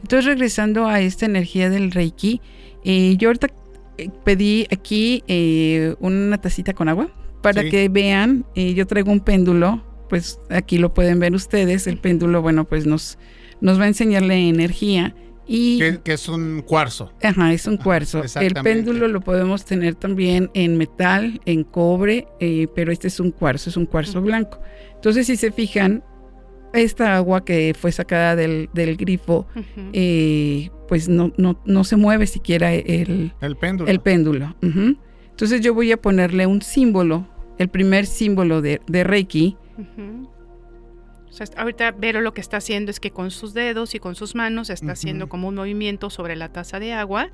Entonces, 0.00 0.26
regresando 0.26 0.86
a 0.86 1.00
esta 1.00 1.26
energía 1.26 1.68
del 1.68 1.90
Reiki, 1.90 2.40
eh, 2.84 3.16
yo 3.18 3.28
ahorita 3.28 3.48
eh, 3.98 4.10
pedí 4.24 4.66
aquí 4.70 5.24
una 5.98 6.40
tacita 6.40 6.72
con 6.72 6.88
agua 6.88 7.08
para 7.42 7.68
que 7.68 7.88
vean, 7.88 8.44
yo 8.54 8.86
traigo 8.86 9.12
un 9.12 9.20
péndulo 9.20 9.82
pues 10.08 10.40
aquí 10.50 10.78
lo 10.78 10.92
pueden 10.94 11.18
ver 11.20 11.34
ustedes, 11.34 11.86
el 11.86 11.98
péndulo, 11.98 12.42
bueno, 12.42 12.64
pues 12.64 12.86
nos, 12.86 13.18
nos 13.60 13.78
va 13.80 13.84
a 13.84 13.88
enseñar 13.88 14.22
la 14.22 14.34
energía 14.34 15.14
Y 15.46 15.78
Que, 15.78 16.00
que 16.02 16.12
es 16.14 16.28
un 16.28 16.62
cuarzo. 16.66 17.12
Ajá, 17.22 17.52
es 17.52 17.66
un 17.66 17.76
cuarzo. 17.76 18.18
El 18.18 18.24
exactamente. 18.24 18.62
péndulo 18.62 19.06
lo 19.08 19.20
podemos 19.20 19.64
tener 19.64 19.94
también 19.94 20.50
en 20.54 20.76
metal, 20.76 21.40
en 21.46 21.62
cobre, 21.64 22.26
eh, 22.40 22.66
pero 22.74 22.90
este 22.92 23.06
es 23.08 23.20
un 23.20 23.30
cuarzo, 23.30 23.70
es 23.70 23.76
un 23.76 23.86
cuarzo 23.86 24.20
blanco. 24.20 24.58
Entonces, 24.94 25.26
si 25.26 25.36
se 25.36 25.52
fijan, 25.52 26.02
esta 26.72 27.16
agua 27.16 27.44
que 27.44 27.74
fue 27.78 27.92
sacada 27.92 28.34
del, 28.36 28.68
del 28.74 28.96
grifo, 28.96 29.46
eh, 29.92 30.70
pues 30.88 31.08
no, 31.08 31.32
no, 31.36 31.60
no 31.64 31.84
se 31.84 31.96
mueve 31.96 32.26
siquiera 32.26 32.74
el, 32.74 33.32
El 33.40 33.56
péndulo. 33.56 33.88
el 33.90 34.00
péndulo. 34.00 34.56
Entonces 35.30 35.60
yo 35.60 35.74
voy 35.74 35.92
a 35.92 35.96
ponerle 35.96 36.46
un 36.46 36.60
símbolo, 36.62 37.26
el 37.58 37.68
primer 37.68 38.06
símbolo 38.06 38.62
de, 38.62 38.80
de 38.88 39.04
Reiki. 39.04 39.56
O 39.78 41.32
sea, 41.32 41.46
ahorita 41.56 41.90
Vero 41.92 42.20
lo 42.20 42.32
que 42.32 42.40
está 42.40 42.58
haciendo 42.58 42.90
es 42.90 43.00
que 43.00 43.10
con 43.10 43.30
sus 43.30 43.52
dedos 43.52 43.94
y 43.94 43.98
con 43.98 44.14
sus 44.14 44.34
manos 44.34 44.70
está 44.70 44.92
haciendo 44.92 45.28
como 45.28 45.48
un 45.48 45.54
movimiento 45.56 46.08
sobre 46.10 46.36
la 46.36 46.50
taza 46.52 46.78
de 46.78 46.92
agua 46.92 47.30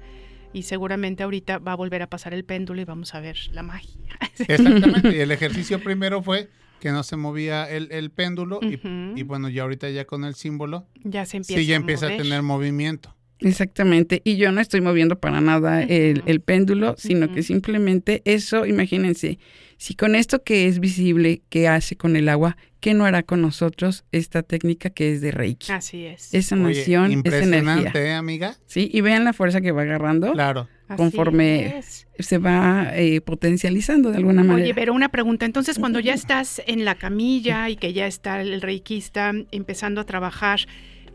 y 0.52 0.62
seguramente 0.62 1.22
ahorita 1.22 1.58
va 1.58 1.72
a 1.72 1.76
volver 1.76 2.02
a 2.02 2.08
pasar 2.08 2.34
el 2.34 2.44
péndulo 2.44 2.80
y 2.80 2.84
vamos 2.84 3.14
a 3.14 3.20
ver 3.20 3.37
la 3.52 3.62
magia. 3.62 3.99
Exactamente. 4.38 5.16
y 5.16 5.20
el 5.20 5.30
ejercicio 5.30 5.80
primero 5.82 6.22
fue 6.22 6.49
que 6.80 6.90
no 6.90 7.02
se 7.04 7.16
movía 7.16 7.70
el, 7.70 7.92
el 7.92 8.11
péndulo 8.11 8.58
y, 8.61 8.80
y 9.18 9.22
bueno, 9.22 9.49
ya 9.49 9.62
ahorita 9.62 9.88
ya 9.90 10.04
con 10.04 10.25
el 10.25 10.34
símbolo, 10.34 10.87
ya 11.04 11.25
se 11.26 11.37
empieza 11.37 11.61
sí 11.61 11.66
ya 11.66 11.75
a 11.75 11.76
empieza 11.76 12.06
a 12.06 12.08
mover. 12.11 12.22
tener 12.22 12.42
movimiento. 12.42 13.14
Exactamente. 13.42 14.20
Y 14.25 14.37
yo 14.37 14.52
no 14.52 14.61
estoy 14.61 14.80
moviendo 14.80 15.18
para 15.18 15.40
nada 15.40 15.82
el, 15.82 16.22
el 16.26 16.40
péndulo, 16.40 16.94
sino 16.99 17.32
que 17.32 17.42
simplemente 17.42 18.22
eso, 18.25 18.66
imagínense, 18.66 19.38
si 19.76 19.94
con 19.94 20.14
esto 20.14 20.42
que 20.44 20.68
es 20.68 20.78
visible, 20.78 21.42
que 21.49 21.66
hace 21.66 21.96
con 21.96 22.14
el 22.14 22.28
agua, 22.28 22.56
¿qué 22.78 22.94
no 22.94 23.04
hará 23.04 23.25
con 23.25 23.42
nosotros 23.42 24.04
esta 24.12 24.42
técnica 24.44 24.90
que 24.90 25.12
es 25.12 25.20
de 25.20 25.32
Reiki? 25.32 25.72
Así 25.72 26.04
es. 26.04 26.32
Es 26.32 26.52
Oye, 26.52 26.62
sanación, 26.62 27.06
es 27.06 27.12
impresionante, 27.14 27.80
energía. 27.80 28.02
¿eh, 28.02 28.14
amiga? 28.14 28.56
¿Sí? 28.66 28.88
Y 28.92 29.00
vean 29.00 29.25
la 29.25 29.32
fuerza 29.32 29.61
que 29.61 29.72
va 29.72 29.82
agarrando, 29.82 30.32
Claro. 30.32 30.68
Conforme 30.96 31.80
se 32.18 32.38
va 32.38 32.92
eh, 32.94 33.22
potencializando 33.22 34.11
de 34.11 34.18
alguna 34.18 34.44
manera. 34.44 34.64
Oye, 34.64 34.75
pero 34.75 34.92
una 34.92 35.08
pregunta. 35.08 35.46
Entonces, 35.46 35.78
cuando 35.78 36.00
ya 36.00 36.12
estás 36.12 36.62
en 36.66 36.84
la 36.84 36.96
camilla 36.96 37.70
y 37.70 37.76
que 37.76 37.92
ya 37.94 38.06
está 38.06 38.42
el 38.42 38.61
reikista 38.61 39.32
empezando 39.52 40.00
a 40.02 40.04
trabajar, 40.04 40.61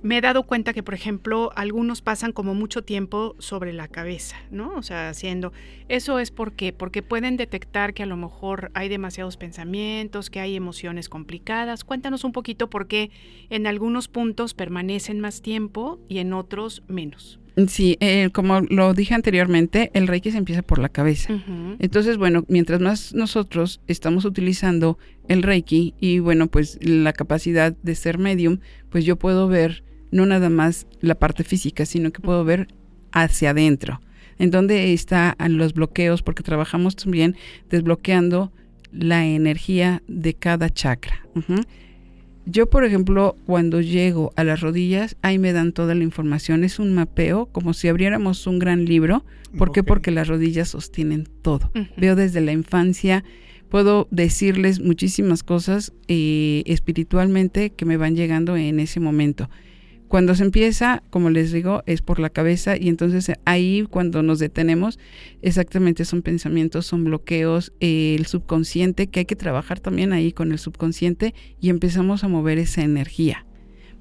me 0.02 0.18
he 0.18 0.22
dado 0.22 0.44
cuenta 0.44 0.74
que, 0.74 0.84
por 0.84 0.94
ejemplo, 0.94 1.52
algunos 1.56 2.02
pasan 2.02 2.32
como 2.32 2.54
mucho 2.54 2.84
tiempo 2.84 3.36
sobre 3.40 3.74
la 3.74 3.88
cabeza, 3.88 4.36
¿no? 4.52 4.76
O 4.76 4.84
sea, 4.84 5.10
haciendo. 5.10 5.54
Eso 5.90 6.20
es 6.20 6.32
porque, 6.32 6.74
porque 6.74 7.02
pueden 7.02 7.38
detectar 7.38 7.94
que 7.94 8.04
a 8.04 8.08
lo 8.08 8.18
mejor 8.18 8.72
hay 8.74 8.90
demasiados 8.90 9.38
pensamientos, 9.38 10.30
que 10.30 10.40
hay 10.40 10.56
emociones 10.56 11.10
complicadas. 11.10 11.84
Cuéntanos 11.84 12.24
un 12.24 12.32
poquito 12.32 12.70
por 12.70 12.88
qué 12.88 13.12
en 13.50 13.68
algunos 13.68 14.08
puntos 14.08 14.54
permanecen 14.54 15.20
más 15.20 15.42
tiempo 15.42 16.00
y 16.08 16.20
en 16.20 16.34
otros 16.34 16.84
menos. 16.88 17.40
Sí, 17.68 17.98
eh, 18.02 18.30
como 18.34 18.62
lo 18.62 18.94
dije 18.94 19.16
anteriormente, 19.16 19.90
el 19.96 20.08
Reiki 20.08 20.30
se 20.30 20.38
empieza 20.38 20.62
por 20.62 20.78
la 20.78 20.90
cabeza. 20.90 21.42
Entonces, 21.80 22.18
bueno, 22.18 22.46
mientras 22.48 22.80
más 22.80 23.16
nosotros 23.16 23.82
estamos 23.88 24.26
utilizando 24.26 25.00
el 25.28 25.42
Reiki 25.42 25.96
y 26.00 26.20
bueno, 26.20 26.48
pues 26.48 26.78
la 26.82 27.14
capacidad 27.14 27.76
de 27.82 27.96
ser 27.96 28.20
medium, 28.20 28.60
pues 28.92 29.06
yo 29.06 29.16
puedo 29.16 29.48
ver 29.48 29.84
no 30.12 30.26
nada 30.26 30.50
más 30.50 30.88
la 31.02 31.16
parte 31.16 31.44
física, 31.44 31.86
sino 31.86 32.12
que 32.12 32.22
puedo 32.22 32.44
ver 32.44 32.68
hacia 33.12 33.52
adentro, 33.52 34.02
en 34.40 34.52
donde 34.52 34.94
están 34.94 35.36
los 35.58 35.74
bloqueos, 35.74 36.22
porque 36.22 36.44
trabajamos 36.44 36.96
también 36.96 37.36
desbloqueando 37.70 38.52
la 38.92 39.26
energía 39.26 40.02
de 40.08 40.34
cada 40.34 40.70
chakra. 40.70 41.26
Yo, 42.46 42.70
por 42.70 42.86
ejemplo, 42.86 43.36
cuando 43.46 43.82
llego 43.82 44.32
a 44.38 44.46
las 44.46 44.62
rodillas, 44.62 45.18
ahí 45.22 45.38
me 45.38 45.52
dan 45.52 45.74
toda 45.74 45.96
la 45.96 46.04
información. 46.06 46.64
Es 46.64 46.80
un 46.80 46.94
mapeo, 46.94 47.48
como 47.48 47.74
si 47.74 47.90
abriéramos 47.90 48.48
un 48.48 48.58
gran 48.58 48.86
libro. 48.86 49.26
¿Por 49.58 49.74
qué? 49.74 49.84
Porque 49.84 50.12
las 50.12 50.30
rodillas 50.30 50.70
sostienen 50.70 51.28
todo. 51.42 51.72
Veo 51.98 52.16
desde 52.16 52.40
la 52.40 52.54
infancia, 52.54 53.26
puedo 53.70 54.08
decirles 54.12 54.80
muchísimas 54.80 55.44
cosas 55.44 55.92
eh, 56.08 56.64
espiritualmente 56.66 57.72
que 57.72 57.84
me 57.84 57.98
van 57.98 58.16
llegando 58.16 58.56
en 58.56 58.80
ese 58.80 59.02
momento. 59.02 59.50
Cuando 60.08 60.36
se 60.36 60.44
empieza, 60.44 61.04
como 61.10 61.30
les 61.30 61.52
digo, 61.52 61.84
es 61.86 62.02
por 62.02 62.20
la 62.20 62.30
cabeza 62.30 62.78
y 62.78 62.88
entonces 62.88 63.32
ahí 63.44 63.86
cuando 63.90 64.24
nos 64.24 64.40
detenemos, 64.40 65.00
exactamente 65.42 66.06
son 66.06 66.22
pensamientos, 66.22 66.86
son 66.86 67.04
bloqueos, 67.04 67.74
eh, 67.82 68.16
el 68.18 68.26
subconsciente, 68.26 69.08
que 69.08 69.22
hay 69.22 69.26
que 69.26 69.36
trabajar 69.36 69.80
también 69.82 70.14
ahí 70.14 70.32
con 70.32 70.52
el 70.54 70.60
subconsciente 70.60 71.34
y 71.60 71.70
empezamos 71.70 72.24
a 72.24 72.30
mover 72.30 72.58
esa 72.58 72.84
energía. 72.84 73.46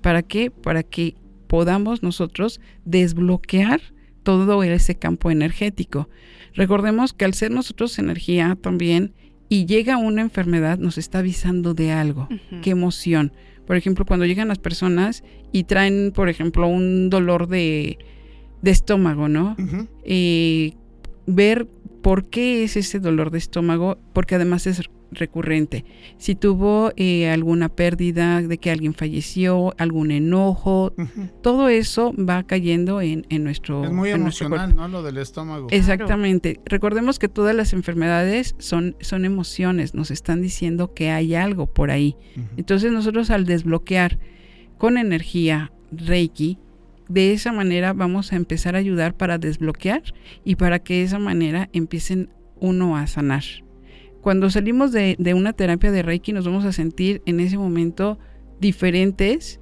¿Para 0.00 0.22
qué? 0.22 0.52
Para 0.52 0.84
que 0.84 1.16
podamos 1.48 2.02
nosotros 2.02 2.60
desbloquear 2.84 3.80
todo 4.22 4.62
ese 4.62 4.96
campo 4.96 5.30
energético. 5.30 6.08
Recordemos 6.54 7.12
que 7.12 7.25
al 7.25 7.34
ser 7.34 7.50
nosotros 7.50 7.98
energía 7.98 8.56
también 8.60 9.12
y 9.48 9.66
llega 9.66 9.96
una 9.96 10.22
enfermedad, 10.22 10.78
nos 10.78 10.98
está 10.98 11.20
avisando 11.20 11.75
de 11.75 11.92
algo. 11.92 12.28
Qué 12.62 12.70
emoción. 12.70 13.32
Por 13.66 13.76
ejemplo, 13.76 14.04
cuando 14.04 14.26
llegan 14.26 14.49
las 14.49 14.58
personas 14.58 15.25
y 15.52 15.64
traen, 15.64 16.12
por 16.14 16.28
ejemplo, 16.28 16.66
un 16.68 17.11
dolor 17.11 17.49
de, 17.49 17.99
de 18.62 18.70
estómago, 18.70 19.28
¿no? 19.28 19.56
Eh, 20.04 20.75
ver 21.26 21.66
por 22.02 22.26
qué 22.26 22.64
es 22.64 22.76
ese 22.76 23.00
dolor 23.00 23.30
de 23.30 23.38
estómago, 23.38 23.99
porque 24.12 24.37
además 24.37 24.66
es 24.66 24.88
recurrente. 25.10 25.84
Si 26.18 26.34
tuvo 26.34 26.92
eh, 26.96 27.28
alguna 27.28 27.68
pérdida 27.68 28.42
de 28.42 28.58
que 28.58 28.70
alguien 28.70 28.94
falleció, 28.94 29.75
algún 29.78 30.10
enojo, 30.10 30.92
todo 31.42 31.68
eso 31.68 32.12
va 32.16 32.42
cayendo 32.44 33.00
en, 33.00 33.26
en 33.28 33.44
nuestro 33.44 33.84
Es 33.84 33.92
muy 33.92 34.10
en 34.10 34.22
emocional, 34.22 34.75
¿no? 34.75 34.88
Lo 34.88 35.02
del 35.02 35.18
estómago. 35.18 35.68
Exactamente. 35.70 36.60
Recordemos 36.64 37.18
que 37.18 37.28
todas 37.28 37.54
las 37.54 37.72
enfermedades 37.72 38.54
son, 38.58 38.96
son 39.00 39.25
emociones, 39.25 39.94
nos 39.94 40.10
están 40.10 40.42
diciendo 40.42 40.94
que 40.94 41.10
hay 41.10 41.34
algo 41.34 41.66
por 41.66 41.90
ahí. 41.90 42.16
Entonces 42.56 42.92
nosotros 42.92 43.30
al 43.30 43.44
desbloquear 43.44 44.18
con 44.78 44.98
energía 44.98 45.72
Reiki, 45.90 46.58
de 47.08 47.32
esa 47.32 47.52
manera 47.52 47.92
vamos 47.92 48.32
a 48.32 48.36
empezar 48.36 48.75
a 48.75 48.78
ayudar 48.78 49.16
para 49.16 49.38
desbloquear 49.38 50.02
y 50.44 50.56
para 50.56 50.80
que 50.80 50.94
de 50.94 51.02
esa 51.04 51.18
manera 51.18 51.68
empiecen 51.72 52.30
uno 52.58 52.96
a 52.96 53.06
sanar. 53.06 53.44
Cuando 54.26 54.50
salimos 54.50 54.90
de, 54.90 55.14
de 55.21 55.35
una 55.35 55.52
terapia 55.52 55.92
de 55.92 56.02
Reiki 56.02 56.33
nos 56.33 56.45
vamos 56.47 56.64
a 56.64 56.73
sentir 56.73 57.23
en 57.26 57.38
ese 57.38 57.59
momento 57.59 58.18
diferentes. 58.59 59.61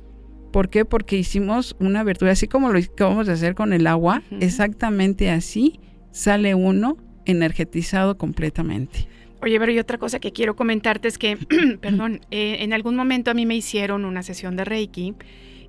¿Por 0.55 0.71
qué? 0.71 0.87
Porque 0.87 1.19
hicimos 1.19 1.77
una 1.81 2.01
abertura, 2.01 2.33
así 2.33 2.49
como 2.49 2.73
lo 2.73 2.79
acabamos 2.79 3.27
de 3.27 3.35
hacer 3.35 3.55
con 3.55 3.75
el 3.75 3.87
agua, 3.87 4.23
Ujú. 4.31 4.39
exactamente 4.41 5.29
así 5.29 5.81
sale 6.13 6.55
uno 6.55 6.97
energetizado 7.27 8.17
completamente. 8.17 9.07
Oye, 9.43 9.61
pero 9.61 9.71
y 9.71 9.79
otra 9.79 9.99
cosa 9.99 10.19
que 10.19 10.33
quiero 10.33 10.57
comentarte 10.57 11.09
es 11.09 11.19
que, 11.19 11.37
perdón, 11.83 12.21
eh, 12.31 12.57
en 12.61 12.73
algún 12.73 12.97
momento 12.97 13.31
a 13.31 13.35
mí 13.35 13.45
me 13.45 13.57
hicieron 13.57 14.07
una 14.07 14.23
sesión 14.23 14.57
de 14.57 14.65
Reiki 14.65 15.15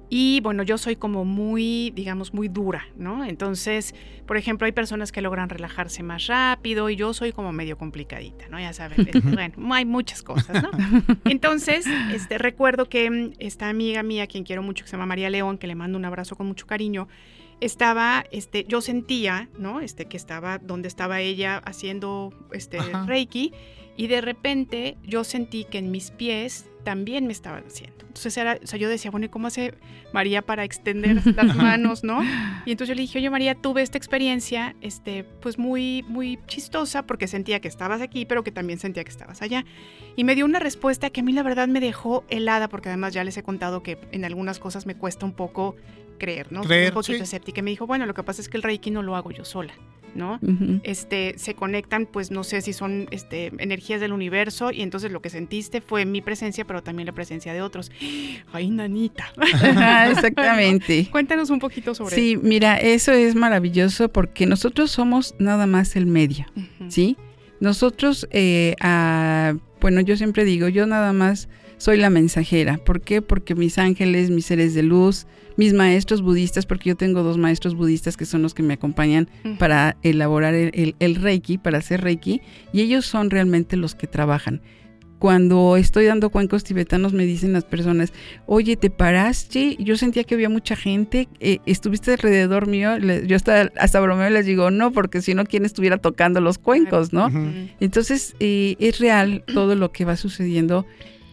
y 0.09 0.39
bueno, 0.41 0.63
yo 0.63 0.77
soy 0.77 0.95
como 0.95 1.25
muy, 1.25 1.91
digamos, 1.95 2.33
muy 2.33 2.47
dura, 2.47 2.87
¿no? 2.95 3.25
Entonces, 3.25 3.95
por 4.25 4.37
ejemplo, 4.37 4.65
hay 4.65 4.71
personas 4.71 5.11
que 5.11 5.21
logran 5.21 5.49
relajarse 5.49 6.03
más 6.03 6.27
rápido 6.27 6.89
y 6.89 6.95
yo 6.95 7.13
soy 7.13 7.31
como 7.31 7.51
medio 7.51 7.77
complicadita, 7.77 8.47
¿no? 8.49 8.59
Ya 8.59 8.73
sabes, 8.73 8.99
bueno, 9.23 9.73
hay 9.73 9.85
muchas 9.85 10.21
cosas, 10.21 10.61
¿no? 10.61 10.69
Entonces, 11.25 11.85
este, 12.13 12.37
recuerdo 12.37 12.87
que 12.87 13.09
mm, 13.09 13.33
esta 13.39 13.69
amiga 13.69 14.03
mía, 14.03 14.27
quien 14.27 14.43
quiero 14.43 14.61
mucho, 14.61 14.83
que 14.83 14.89
se 14.89 14.95
llama 14.95 15.07
María 15.07 15.29
León, 15.29 15.57
que 15.57 15.67
le 15.67 15.75
mando 15.75 15.97
un 15.97 16.05
abrazo 16.05 16.35
con 16.35 16.47
mucho 16.47 16.67
cariño, 16.67 17.07
estaba, 17.61 18.25
este, 18.31 18.65
yo 18.65 18.81
sentía, 18.81 19.49
¿no? 19.57 19.79
Este, 19.79 20.05
que 20.05 20.17
estaba 20.17 20.59
donde 20.59 20.87
estaba 20.87 21.21
ella 21.21 21.57
haciendo 21.65 22.33
este 22.51 22.77
Ajá. 22.77 23.05
Reiki 23.05 23.53
y 23.97 24.07
de 24.07 24.21
repente 24.21 24.97
yo 25.03 25.23
sentí 25.23 25.63
que 25.63 25.77
en 25.77 25.91
mis 25.91 26.11
pies 26.11 26.69
también 26.85 27.25
me 27.25 27.33
estaban 27.33 27.65
haciendo. 27.65 28.05
Entonces 28.05 28.37
era, 28.37 28.59
o 28.63 28.67
sea, 28.67 28.79
yo 28.79 28.87
decía, 28.87 29.11
bueno, 29.11 29.25
¿y 29.25 29.29
cómo 29.29 29.47
hace 29.47 29.73
María 30.13 30.43
para 30.43 30.63
extender 30.63 31.25
las 31.35 31.55
manos, 31.57 32.03
no? 32.03 32.21
Y 32.65 32.71
entonces 32.71 32.89
yo 32.89 32.95
le 32.95 33.01
dije, 33.01 33.17
oye 33.17 33.29
María, 33.29 33.55
tuve 33.55 33.81
esta 33.81 33.97
experiencia, 33.97 34.75
este, 34.79 35.25
pues 35.41 35.57
muy, 35.57 36.05
muy 36.07 36.39
chistosa 36.47 37.05
porque 37.05 37.27
sentía 37.27 37.59
que 37.59 37.67
estabas 37.67 38.01
aquí, 38.01 38.25
pero 38.25 38.43
que 38.43 38.51
también 38.51 38.79
sentía 38.79 39.03
que 39.03 39.09
estabas 39.09 39.41
allá. 39.41 39.65
Y 40.15 40.23
me 40.23 40.35
dio 40.35 40.45
una 40.45 40.59
respuesta 40.59 41.09
que 41.09 41.21
a 41.21 41.23
mí 41.23 41.33
la 41.33 41.43
verdad 41.43 41.67
me 41.67 41.79
dejó 41.79 42.23
helada 42.29 42.69
porque 42.69 42.89
además 42.89 43.13
ya 43.13 43.23
les 43.23 43.35
he 43.35 43.43
contado 43.43 43.83
que 43.83 43.97
en 44.11 44.23
algunas 44.23 44.59
cosas 44.59 44.85
me 44.85 44.95
cuesta 44.95 45.25
un 45.25 45.33
poco 45.33 45.75
creer, 46.19 46.51
¿no? 46.51 46.61
Creer, 46.61 46.89
un 46.89 46.93
poquito 46.93 47.17
sí. 47.17 47.23
escéptica. 47.23 47.59
Y 47.59 47.63
me 47.63 47.71
dijo, 47.71 47.87
bueno, 47.87 48.05
lo 48.05 48.13
que 48.13 48.23
pasa 48.23 48.41
es 48.41 48.47
que 48.47 48.57
el 48.57 48.63
Reiki 48.63 48.91
no 48.91 49.01
lo 49.01 49.15
hago 49.15 49.31
yo 49.31 49.43
sola, 49.43 49.73
¿no? 50.15 50.39
Este, 50.83 51.35
se 51.37 51.53
conectan, 51.53 52.05
pues 52.05 52.31
no 52.31 52.43
sé 52.43 52.61
si 52.61 52.73
son 52.73 53.07
este, 53.11 53.51
energías 53.59 54.01
del 54.01 54.13
universo 54.13 54.71
y 54.71 54.81
entonces 54.81 55.11
lo 55.11 55.21
que 55.21 55.29
sentiste 55.29 55.81
fue 55.81 56.05
mi 56.05 56.21
presencia, 56.21 56.65
pero 56.65 56.81
también 56.81 57.05
la 57.05 57.13
presencia 57.13 57.53
de 57.53 57.61
otros. 57.61 57.91
Ay, 58.53 58.69
nanita. 58.69 59.31
Exactamente. 60.11 61.07
Cuéntanos 61.11 61.49
un 61.49 61.59
poquito 61.59 61.93
sobre 61.93 62.15
Sí, 62.15 62.37
mira, 62.41 62.77
eso 62.77 63.11
es 63.11 63.35
maravilloso 63.35 64.09
porque 64.09 64.45
nosotros 64.45 64.91
somos 64.91 65.35
nada 65.39 65.67
más 65.67 65.95
el 65.95 66.05
medio, 66.05 66.45
eso. 66.55 66.89
¿sí? 66.89 67.17
Nosotros, 67.59 68.27
eh, 68.31 68.75
Bueno, 69.81 70.01
yo 70.01 70.17
siempre 70.17 70.45
digo, 70.45 70.67
yo 70.67 70.87
nada 70.87 71.13
más 71.13 71.47
soy 71.77 71.97
la 71.97 72.09
mensajera. 72.09 72.77
¿Por 72.77 73.01
qué? 73.01 73.21
Porque 73.21 73.55
mis 73.55 73.77
ángeles, 73.77 74.29
mis 74.29 74.45
seres 74.45 74.73
de 74.73 74.83
luz, 74.83 75.27
mis 75.57 75.73
maestros 75.73 76.21
budistas, 76.21 76.65
porque 76.65 76.89
yo 76.89 76.95
tengo 76.95 77.23
dos 77.23 77.37
maestros 77.37 77.75
budistas 77.75 78.17
que 78.17 78.25
son 78.25 78.41
los 78.41 78.53
que 78.53 78.63
me 78.63 78.73
acompañan 78.73 79.29
Ujú. 79.43 79.57
para 79.57 79.95
elaborar 80.03 80.53
el, 80.53 80.71
el- 80.73 80.95
el 80.99 81.15
Reiki, 81.15 81.57
para 81.57 81.77
hacer 81.77 82.01
Reiki, 82.01 82.41
y 82.73 82.81
ellos 82.81 83.05
son 83.05 83.29
realmente 83.29 83.77
los 83.77 83.95
que 83.95 84.07
trabajan. 84.07 84.61
Cuando 85.17 85.77
estoy 85.77 86.05
dando 86.05 86.29
cuencos 86.29 86.65
tibetanos 86.65 87.13
me 87.13 87.25
dicen 87.25 87.53
las 87.53 87.63
personas, 87.63 88.11
oye, 88.47 88.75
¿te 88.75 88.89
paraste? 88.89 89.77
Yo 89.79 89.95
sentía 89.95 90.25
que 90.25 90.35
había 90.35 90.49
mucha 90.49 90.75
gente, 90.75 91.29
eh, 91.39 91.59
¿estuviste 91.65 92.11
alrededor 92.11 92.67
mío? 92.67 92.99
Le- 92.99 93.25
yo 93.25 93.37
hasta, 93.37 93.71
hasta 93.79 94.01
bromeo 94.01 94.29
y 94.29 94.33
les 94.33 94.45
digo, 94.45 94.71
no, 94.71 94.91
porque 94.91 95.21
si 95.21 95.33
no, 95.33 95.45
¿quién 95.45 95.63
estuviera 95.65 95.97
tocando 95.97 96.41
los 96.41 96.57
cuencos, 96.57 97.13
no? 97.13 97.31
Entonces, 97.79 98.35
eh, 98.41 98.75
es 98.79 98.99
real 98.99 99.43
todo 99.53 99.75
lo 99.75 99.91
que 99.93 100.03
va 100.03 100.17
sucediendo, 100.17 100.85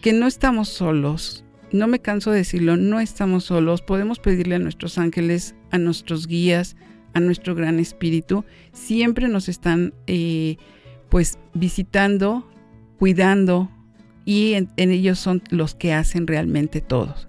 que 0.02 0.12
no 0.12 0.26
estamos 0.26 0.68
solos. 0.68 1.44
No 1.71 1.87
me 1.87 2.00
canso 2.00 2.32
de 2.32 2.38
decirlo, 2.38 2.76
no 2.76 3.00
estamos 3.00 3.44
solos. 3.44 3.80
Podemos 3.80 4.18
pedirle 4.18 4.56
a 4.56 4.59
nuestros 4.59 4.99
ángeles, 4.99 5.54
a 5.71 5.78
nuestros 5.78 6.26
guías, 6.26 6.76
a 7.14 7.21
nuestro 7.21 7.54
gran 7.54 7.78
espíritu. 7.78 8.44
Siempre 8.73 9.28
nos 9.28 9.49
están, 9.49 9.94
eh, 10.06 10.56
pues, 11.09 11.38
visitando, 11.54 12.47
cuidando, 12.99 13.71
y 14.25 14.52
en, 14.52 14.68
en 14.76 14.90
ellos 14.90 15.18
son 15.18 15.42
los 15.50 15.75
que 15.75 15.92
hacen 15.94 16.26
realmente 16.26 16.80
todos. 16.80 17.26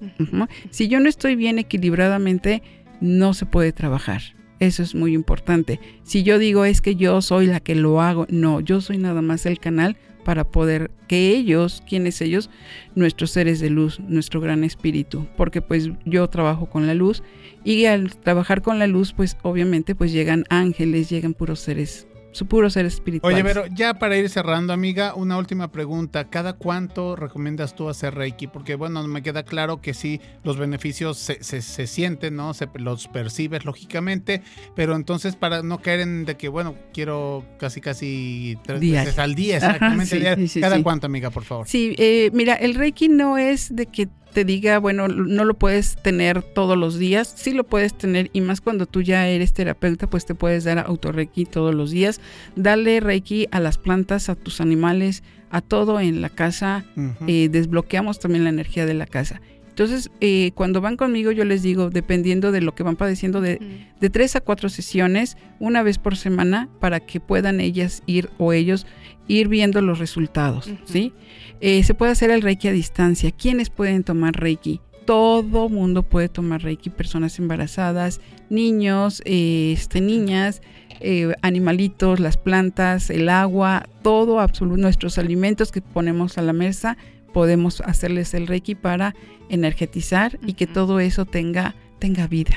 Si 0.71 0.87
yo 0.87 0.99
no 0.99 1.07
estoy 1.09 1.35
bien 1.35 1.59
equilibradamente, 1.59 2.61
no 3.01 3.33
se 3.33 3.45
puede 3.45 3.71
trabajar. 3.71 4.21
Eso 4.59 4.83
es 4.83 4.95
muy 4.95 5.13
importante. 5.13 5.79
Si 6.03 6.23
yo 6.23 6.37
digo 6.39 6.65
es 6.65 6.81
que 6.81 6.95
yo 6.95 7.21
soy 7.21 7.47
la 7.47 7.59
que 7.59 7.75
lo 7.75 8.01
hago, 8.01 8.27
no, 8.29 8.59
yo 8.61 8.81
soy 8.81 8.97
nada 8.97 9.21
más 9.21 9.45
el 9.45 9.59
canal 9.59 9.97
para 10.23 10.43
poder 10.43 10.91
que 11.07 11.29
ellos, 11.29 11.83
¿quiénes 11.87 12.21
ellos? 12.21 12.49
Nuestros 12.95 13.31
seres 13.31 13.59
de 13.59 13.69
luz, 13.69 13.99
nuestro 13.99 14.41
gran 14.41 14.63
espíritu, 14.63 15.27
porque 15.37 15.61
pues 15.61 15.89
yo 16.05 16.27
trabajo 16.29 16.67
con 16.67 16.87
la 16.87 16.93
luz 16.93 17.23
y 17.63 17.85
al 17.85 18.15
trabajar 18.17 18.61
con 18.61 18.79
la 18.79 18.87
luz 18.87 19.13
pues 19.13 19.37
obviamente 19.41 19.95
pues 19.95 20.11
llegan 20.11 20.45
ángeles, 20.49 21.09
llegan 21.09 21.33
puros 21.33 21.59
seres, 21.59 22.07
su 22.33 22.45
puro 22.47 22.69
ser 22.69 22.85
espiritual. 22.85 23.33
Oye, 23.33 23.43
pero 23.43 23.65
ya 23.67 23.93
para 23.93 24.17
ir 24.17 24.29
cerrando, 24.29 24.73
amiga, 24.73 25.13
una 25.15 25.37
última 25.37 25.71
pregunta. 25.71 26.29
¿Cada 26.29 26.53
cuánto 26.53 27.15
recomiendas 27.15 27.75
tú 27.75 27.87
hacer 27.89 28.13
Reiki? 28.15 28.47
Porque, 28.47 28.75
bueno, 28.75 29.01
me 29.07 29.21
queda 29.23 29.43
claro 29.43 29.79
que 29.81 29.93
sí, 29.93 30.19
los 30.43 30.57
beneficios 30.57 31.17
se, 31.17 31.41
se- 31.43 31.61
se 31.61 31.87
sienten, 31.87 32.35
¿no? 32.35 32.53
Se 32.53 32.67
los 32.75 33.07
percibes 33.07 33.63
lógicamente, 33.65 34.41
pero 34.75 34.95
entonces 34.95 35.35
para 35.35 35.63
no 35.63 35.79
caer 35.81 36.01
en 36.01 36.25
de 36.25 36.35
que, 36.35 36.49
bueno, 36.49 36.75
quiero 36.93 37.45
casi, 37.59 37.79
casi 37.81 38.57
tres 38.65 38.79
Diario. 38.81 39.05
veces 39.05 39.19
al 39.19 39.35
día, 39.35 39.57
Ajá, 39.57 39.65
exactamente. 39.67 40.05
sí, 40.15 40.19
diario. 40.19 40.47
sí, 40.47 40.53
sí, 40.53 40.61
¿Cada 40.61 40.81
cuánto, 40.83 41.05
amiga, 41.07 41.29
por 41.29 41.43
favor? 41.43 41.67
Sí, 41.67 41.95
eh, 41.97 42.29
mira, 42.33 42.55
el 42.55 42.75
Reiki 42.75 43.09
no 43.09 43.37
es 43.37 43.75
de 43.75 43.85
que 43.85 44.07
te 44.33 44.45
diga, 44.45 44.79
bueno, 44.79 45.07
no 45.07 45.45
lo 45.45 45.53
puedes 45.53 45.95
tener 46.01 46.41
todos 46.41 46.77
los 46.77 46.97
días, 46.97 47.33
sí 47.35 47.51
lo 47.51 47.63
puedes 47.63 47.97
tener 47.97 48.29
y 48.33 48.41
más 48.41 48.61
cuando 48.61 48.85
tú 48.85 49.01
ya 49.01 49.27
eres 49.27 49.53
terapeuta, 49.53 50.09
pues 50.09 50.25
te 50.25 50.35
puedes 50.35 50.63
dar 50.63 50.79
autorreiki 50.79 51.45
todos 51.45 51.73
los 51.73 51.91
días. 51.91 52.19
Dale 52.55 52.99
Reiki 52.99 53.47
a 53.51 53.59
las 53.59 53.77
plantas, 53.77 54.29
a 54.29 54.35
tus 54.35 54.59
animales, 54.61 55.23
a 55.49 55.61
todo 55.61 55.99
en 55.99 56.21
la 56.21 56.29
casa. 56.29 56.85
Eh, 57.27 57.49
desbloqueamos 57.49 58.19
también 58.19 58.43
la 58.43 58.49
energía 58.49 58.85
de 58.85 58.95
la 58.95 59.05
casa. 59.05 59.41
Entonces, 59.69 60.11
eh, 60.21 60.51
cuando 60.53 60.81
van 60.81 60.97
conmigo, 60.97 61.31
yo 61.31 61.45
les 61.45 61.63
digo, 61.63 61.89
dependiendo 61.89 62.51
de 62.51 62.61
lo 62.61 62.75
que 62.75 62.83
van 62.83 62.95
padeciendo, 62.95 63.41
de, 63.41 63.59
de 63.99 64.09
tres 64.11 64.35
a 64.35 64.41
cuatro 64.41 64.69
sesiones, 64.69 65.35
una 65.59 65.81
vez 65.81 65.97
por 65.97 66.15
semana, 66.15 66.69
para 66.79 66.99
que 66.99 67.19
puedan 67.19 67.59
ellas 67.59 68.03
ir 68.05 68.29
o 68.37 68.53
ellos 68.53 68.85
ir 69.27 69.47
viendo 69.47 69.81
los 69.81 69.99
resultados. 69.99 70.69
¿sí? 70.85 71.13
Eh, 71.61 71.83
se 71.83 71.93
puede 71.93 72.11
hacer 72.11 72.31
el 72.31 72.41
Reiki 72.41 72.67
a 72.67 72.71
distancia. 72.71 73.31
¿Quiénes 73.31 73.69
pueden 73.69 74.03
tomar 74.03 74.35
Reiki? 74.35 74.81
Todo 75.05 75.69
mundo 75.69 76.03
puede 76.03 76.29
tomar 76.29 76.63
Reiki, 76.63 76.89
personas 76.89 77.37
embarazadas, 77.39 78.21
niños, 78.49 79.21
eh, 79.25 79.73
este, 79.73 79.99
niñas, 79.99 80.61
eh, 80.99 81.33
animalitos, 81.41 82.19
las 82.19 82.37
plantas, 82.37 83.09
el 83.09 83.27
agua, 83.27 83.89
todo, 84.01 84.39
absoluto, 84.39 84.77
nuestros 84.77 85.17
alimentos 85.17 85.71
que 85.71 85.81
ponemos 85.81 86.37
a 86.37 86.41
la 86.41 86.53
mesa, 86.53 86.97
podemos 87.33 87.81
hacerles 87.81 88.33
el 88.33 88.47
Reiki 88.47 88.75
para 88.75 89.13
energetizar 89.49 90.39
y 90.45 90.53
que 90.53 90.67
todo 90.67 91.01
eso 91.01 91.25
tenga, 91.25 91.75
tenga 91.99 92.27
vida. 92.27 92.55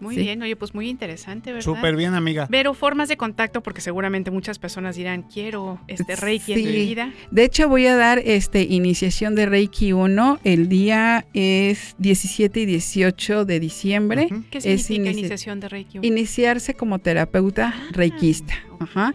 Muy 0.00 0.14
Sí. 0.14 0.22
bien, 0.22 0.40
oye, 0.42 0.56
pues 0.56 0.74
muy 0.74 0.88
interesante, 0.88 1.52
¿verdad? 1.52 1.64
Súper 1.64 1.94
bien, 1.96 2.14
amiga. 2.14 2.46
Vero, 2.50 2.74
formas 2.74 3.08
de 3.08 3.16
contacto, 3.16 3.62
porque 3.62 3.80
seguramente 3.80 4.30
muchas 4.30 4.58
personas 4.58 4.96
dirán, 4.96 5.22
quiero 5.22 5.78
este 5.88 6.16
Reiki 6.16 6.52
en 6.54 6.58
mi 6.58 6.64
Sí. 6.66 6.72
vida. 6.86 7.12
De 7.30 7.44
hecho, 7.44 7.68
voy 7.68 7.86
a 7.86 7.96
dar 7.96 8.18
este 8.24 8.62
iniciación 8.62 9.34
de 9.34 9.46
Reiki 9.46 9.92
1. 9.92 10.40
El 10.44 10.68
día 10.68 11.26
es 11.34 11.94
17 11.98 12.60
y 12.60 12.66
18 12.66 13.44
de 13.44 13.60
diciembre. 13.60 14.28
Ujú. 14.30 14.44
¿Qué 14.50 14.58
Es 14.58 14.64
significa 14.64 15.10
inici- 15.10 15.18
iniciación 15.20 15.60
de 15.60 15.68
Reiki? 15.68 15.98
Iniciarse 16.02 16.74
como 16.74 16.98
terapeuta 16.98 17.74
reikista. 17.92 18.54
Ajá. 18.78 19.14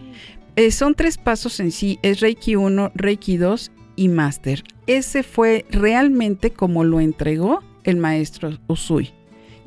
Eh, 0.54 0.70
son 0.70 0.94
tres 0.94 1.18
pasos 1.18 1.60
en 1.60 1.70
sí. 1.72 1.98
Es 2.02 2.20
Reiki 2.20 2.56
1, 2.56 2.92
Reiki 2.94 3.36
2 3.36 3.72
y 3.96 4.08
Master. 4.08 4.62
Ese 4.86 5.22
fue 5.22 5.64
realmente 5.70 6.50
como 6.50 6.84
lo 6.84 7.00
entregó 7.00 7.62
el 7.84 7.96
maestro 7.96 8.56
Usui. 8.66 9.10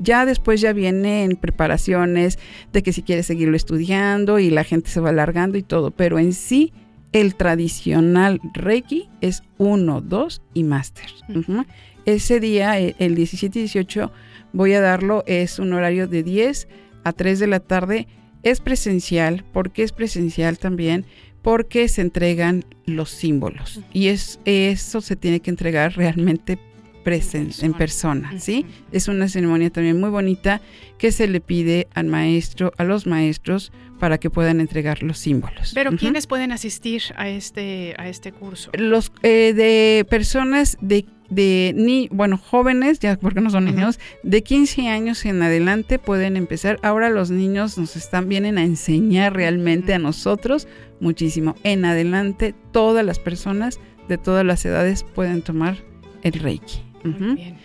Ya 0.00 0.24
después 0.24 0.60
ya 0.60 0.72
vienen 0.72 1.36
preparaciones 1.36 2.38
de 2.72 2.82
que 2.82 2.92
si 2.92 3.02
quieres 3.02 3.26
seguirlo 3.26 3.54
estudiando 3.54 4.38
y 4.38 4.50
la 4.50 4.64
gente 4.64 4.90
se 4.90 5.00
va 5.00 5.10
alargando 5.10 5.58
y 5.58 5.62
todo, 5.62 5.90
pero 5.90 6.18
en 6.18 6.32
sí 6.32 6.72
el 7.12 7.34
tradicional 7.34 8.40
Reiki 8.54 9.08
es 9.20 9.42
1, 9.58 10.00
2 10.00 10.42
y 10.54 10.64
Master. 10.64 11.06
Ujú. 11.28 11.64
Ese 12.06 12.40
día, 12.40 12.80
eh, 12.80 12.94
el 12.98 13.14
17 13.14 13.58
y 13.58 13.62
18, 13.62 14.10
voy 14.52 14.72
a 14.72 14.80
darlo, 14.80 15.22
es 15.26 15.58
un 15.58 15.72
horario 15.72 16.08
de 16.08 16.22
10 16.22 16.68
a 17.04 17.12
3 17.12 17.38
de 17.38 17.46
la 17.46 17.60
tarde. 17.60 18.08
Es 18.42 18.60
presencial, 18.60 19.44
¿por 19.52 19.70
qué 19.70 19.82
es 19.82 19.92
presencial 19.92 20.58
también? 20.58 21.04
Porque 21.42 21.88
se 21.88 22.00
entregan 22.00 22.64
los 22.86 23.10
símbolos 23.10 23.80
y 23.92 24.08
es, 24.08 24.40
eso 24.44 25.00
se 25.00 25.16
tiene 25.16 25.40
que 25.40 25.50
entregar 25.50 25.94
realmente 25.94 26.58
presen- 27.04 27.62
en 27.64 27.72
persona, 27.74 28.38
¿sí? 28.38 28.66
Es 28.92 29.08
una 29.08 29.28
ceremonia 29.28 29.70
también 29.70 29.98
muy 30.00 30.10
bonita 30.10 30.60
que 30.98 31.12
se 31.12 31.26
le 31.28 31.40
pide 31.40 31.88
al 31.94 32.06
maestro, 32.06 32.72
a 32.76 32.84
los 32.84 33.06
maestros, 33.06 33.72
para 33.98 34.18
que 34.18 34.30
puedan 34.30 34.60
entregar 34.60 35.02
los 35.02 35.18
símbolos. 35.18 35.72
Pero. 35.74 35.90
¿quiénes 35.96 36.26
pueden 36.26 36.52
asistir 36.52 37.02
a 37.16 37.28
este, 37.28 37.94
a 37.98 38.08
este 38.08 38.32
curso? 38.32 38.70
Los 38.78 39.12
eh, 39.22 39.52
de 39.54 40.06
personas 40.08 40.78
de, 40.80 41.04
de 41.28 41.74
ni, 41.76 42.08
bueno, 42.10 42.38
jóvenes, 42.38 42.98
ya 42.98 43.18
porque 43.18 43.42
no 43.42 43.50
son 43.50 43.66
niños, 43.66 43.98
de 44.22 44.42
15 44.42 44.88
años 44.88 45.24
en 45.26 45.42
adelante 45.42 45.98
pueden 45.98 46.36
empezar. 46.38 46.78
Ahora 46.82 47.10
los 47.10 47.30
niños 47.30 47.76
nos 47.76 47.94
están, 47.96 48.28
vienen 48.28 48.56
a 48.56 48.64
enseñar 48.64 49.34
realmente 49.34 49.92
a 49.92 49.98
nosotros 49.98 50.66
muchísimo. 50.98 51.54
En 51.62 51.84
adelante, 51.84 52.54
todas 52.72 53.04
las 53.04 53.18
personas 53.18 53.80
de 54.08 54.16
todas 54.16 54.46
las 54.46 54.64
edades 54.64 55.04
pueden 55.04 55.42
tomar 55.42 55.76
el 56.22 56.32
Reiki. 56.32 56.82
Muy 57.04 57.14
Ujú. 57.14 57.34
bien. 57.36 57.56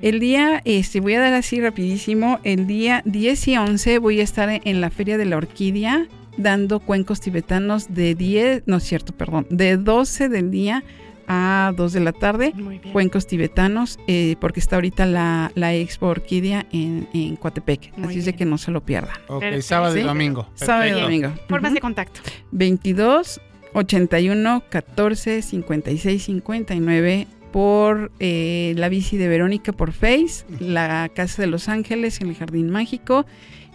El 0.00 0.18
día, 0.20 0.60
este, 0.64 1.00
voy 1.00 1.14
a 1.14 1.20
dar 1.20 1.32
así 1.34 1.60
rapidísimo, 1.60 2.40
el 2.42 2.66
día 2.66 3.02
10 3.04 3.48
y 3.48 3.56
11 3.56 3.98
voy 3.98 4.20
a 4.20 4.24
estar 4.24 4.48
en 4.64 4.80
la 4.80 4.90
Feria 4.90 5.16
de 5.16 5.24
la 5.26 5.36
Orquídea 5.36 6.06
dando 6.36 6.80
cuencos 6.80 7.20
tibetanos 7.20 7.92
de 7.94 8.14
10, 8.14 8.62
no 8.66 8.78
es 8.78 8.84
cierto, 8.84 9.12
perdón, 9.12 9.46
de 9.50 9.76
12 9.76 10.28
del 10.28 10.50
día 10.50 10.82
a 11.28 11.72
2 11.76 11.92
de 11.92 12.00
la 12.00 12.12
tarde, 12.12 12.52
Muy 12.56 12.78
bien. 12.78 12.92
cuencos 12.92 13.26
tibetanos, 13.28 13.98
eh, 14.08 14.34
porque 14.40 14.58
está 14.58 14.76
ahorita 14.76 15.06
la, 15.06 15.52
la 15.54 15.72
Expo 15.74 16.06
Orquídea 16.08 16.66
en, 16.72 17.06
en 17.14 17.36
Coatepec, 17.36 17.96
Muy 17.96 18.08
así 18.08 18.18
es 18.18 18.24
de 18.24 18.32
que 18.34 18.44
no 18.44 18.58
se 18.58 18.70
lo 18.72 18.80
pierdan. 18.84 19.14
Ok, 19.28 19.40
Perfecto. 19.40 19.66
sábado 19.68 19.96
y 19.96 20.02
domingo. 20.02 20.48
Sábado 20.54 20.88
y 20.88 21.00
domingo. 21.00 21.32
Formas 21.48 21.70
Ujú. 21.70 21.74
de 21.76 21.80
contacto. 21.80 22.20
22 22.50 23.40
81 23.74 24.62
14 24.68 25.42
56 25.42 26.22
59 26.24 27.26
por 27.52 28.10
eh, 28.18 28.74
la 28.76 28.88
bici 28.88 29.16
de 29.16 29.28
Verónica 29.28 29.72
por 29.72 29.92
Face, 29.92 30.44
la 30.58 31.10
Casa 31.14 31.42
de 31.42 31.48
Los 31.48 31.68
Ángeles 31.68 32.20
en 32.20 32.28
el 32.28 32.34
Jardín 32.34 32.70
Mágico 32.70 33.26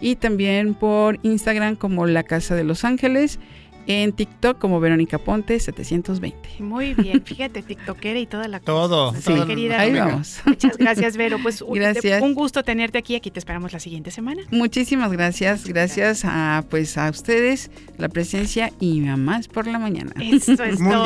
y 0.02 0.16
también 0.16 0.74
por 0.74 1.20
Instagram 1.24 1.76
como 1.76 2.06
la 2.06 2.24
Casa 2.24 2.56
de 2.56 2.64
Los 2.64 2.84
Ángeles, 2.84 3.40
en 3.88 4.12
TikTok 4.12 4.58
como 4.60 4.80
Verónica 4.80 5.18
Ponte 5.18 5.60
720. 5.60 6.38
Muy 6.60 6.94
bien. 6.94 7.24
Fíjate, 7.26 7.62
tiktokera 7.64 8.20
y 8.20 8.26
toda 8.26 8.48
la 8.48 8.60
cosa. 8.60 8.66
Todo, 8.66 9.14
Sí, 9.16 9.22
todo. 9.24 9.48
querida. 9.48 9.80
Ahí 9.80 9.90
amiga. 9.90 10.06
vamos. 10.08 10.40
Muchas 10.46 10.78
gracias, 10.78 11.18
Vero. 11.18 11.38
Pues 11.42 11.62
un- 11.62 11.74
Gracias. 11.76 12.22
un 12.22 12.34
gusto 12.34 12.64
tenerte 12.64 12.98
aquí. 12.98 13.16
Aquí 13.16 13.32
te 13.32 13.40
esperamos 13.40 13.74
la 13.74 13.80
siguiente 13.80 14.12
semana. 14.12 14.42
Muchísimas 14.52 15.12
gracias, 15.12 15.66
gracias 15.66 16.24
a 16.26 16.64
pues 16.70 16.98
a 16.98 17.10
ustedes 17.10 17.72
la 17.98 18.10
presencia 18.10 18.72
y 18.80 19.08
a 19.08 19.16
más 19.18 19.48
por 19.48 19.68
la 19.68 19.80
mañana. 19.80 20.12
Eso 20.22 20.64
es 20.64 20.78
todo. 20.80 21.04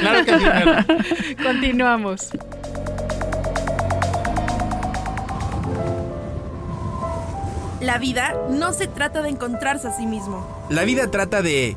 Claro 0.00 0.24
que 0.24 0.38
sí, 0.38 0.44
Vero. 0.44 1.42
Continuamos. 1.42 2.30
La 7.80 7.98
vida 7.98 8.34
no 8.50 8.72
se 8.74 8.86
trata 8.86 9.22
de 9.22 9.30
encontrarse 9.30 9.88
a 9.88 9.92
sí 9.92 10.06
mismo. 10.06 10.46
La 10.68 10.84
vida 10.84 11.10
trata 11.10 11.40
de 11.40 11.76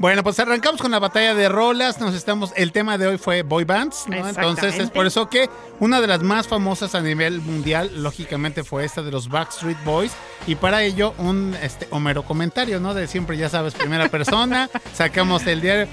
Bueno, 0.00 0.22
pues 0.22 0.40
arrancamos 0.40 0.80
con 0.80 0.90
la 0.90 0.98
batalla 0.98 1.34
de 1.34 1.50
rolas. 1.50 2.00
Nos 2.00 2.14
estamos. 2.14 2.54
El 2.56 2.72
tema 2.72 2.96
de 2.96 3.06
hoy 3.06 3.18
fue 3.18 3.42
boy 3.42 3.64
bands, 3.64 4.06
¿no? 4.08 4.26
Entonces 4.26 4.78
es 4.78 4.90
por 4.90 5.04
eso 5.04 5.28
que 5.28 5.50
una 5.78 6.00
de 6.00 6.06
las 6.06 6.22
más 6.22 6.48
famosas 6.48 6.94
a 6.94 7.02
nivel 7.02 7.42
mundial, 7.42 7.90
lógicamente, 7.96 8.64
fue 8.64 8.86
esta 8.86 9.02
de 9.02 9.10
los 9.10 9.28
Backstreet 9.28 9.76
Boys. 9.84 10.12
Y 10.46 10.54
para 10.54 10.82
ello, 10.82 11.12
un 11.18 11.54
este, 11.60 11.86
homero 11.90 12.24
comentario, 12.24 12.80
¿no? 12.80 12.94
De 12.94 13.06
siempre, 13.08 13.36
ya 13.36 13.50
sabes, 13.50 13.74
primera 13.74 14.08
persona. 14.08 14.70
sacamos 14.94 15.46
el 15.46 15.60
diario. 15.60 15.86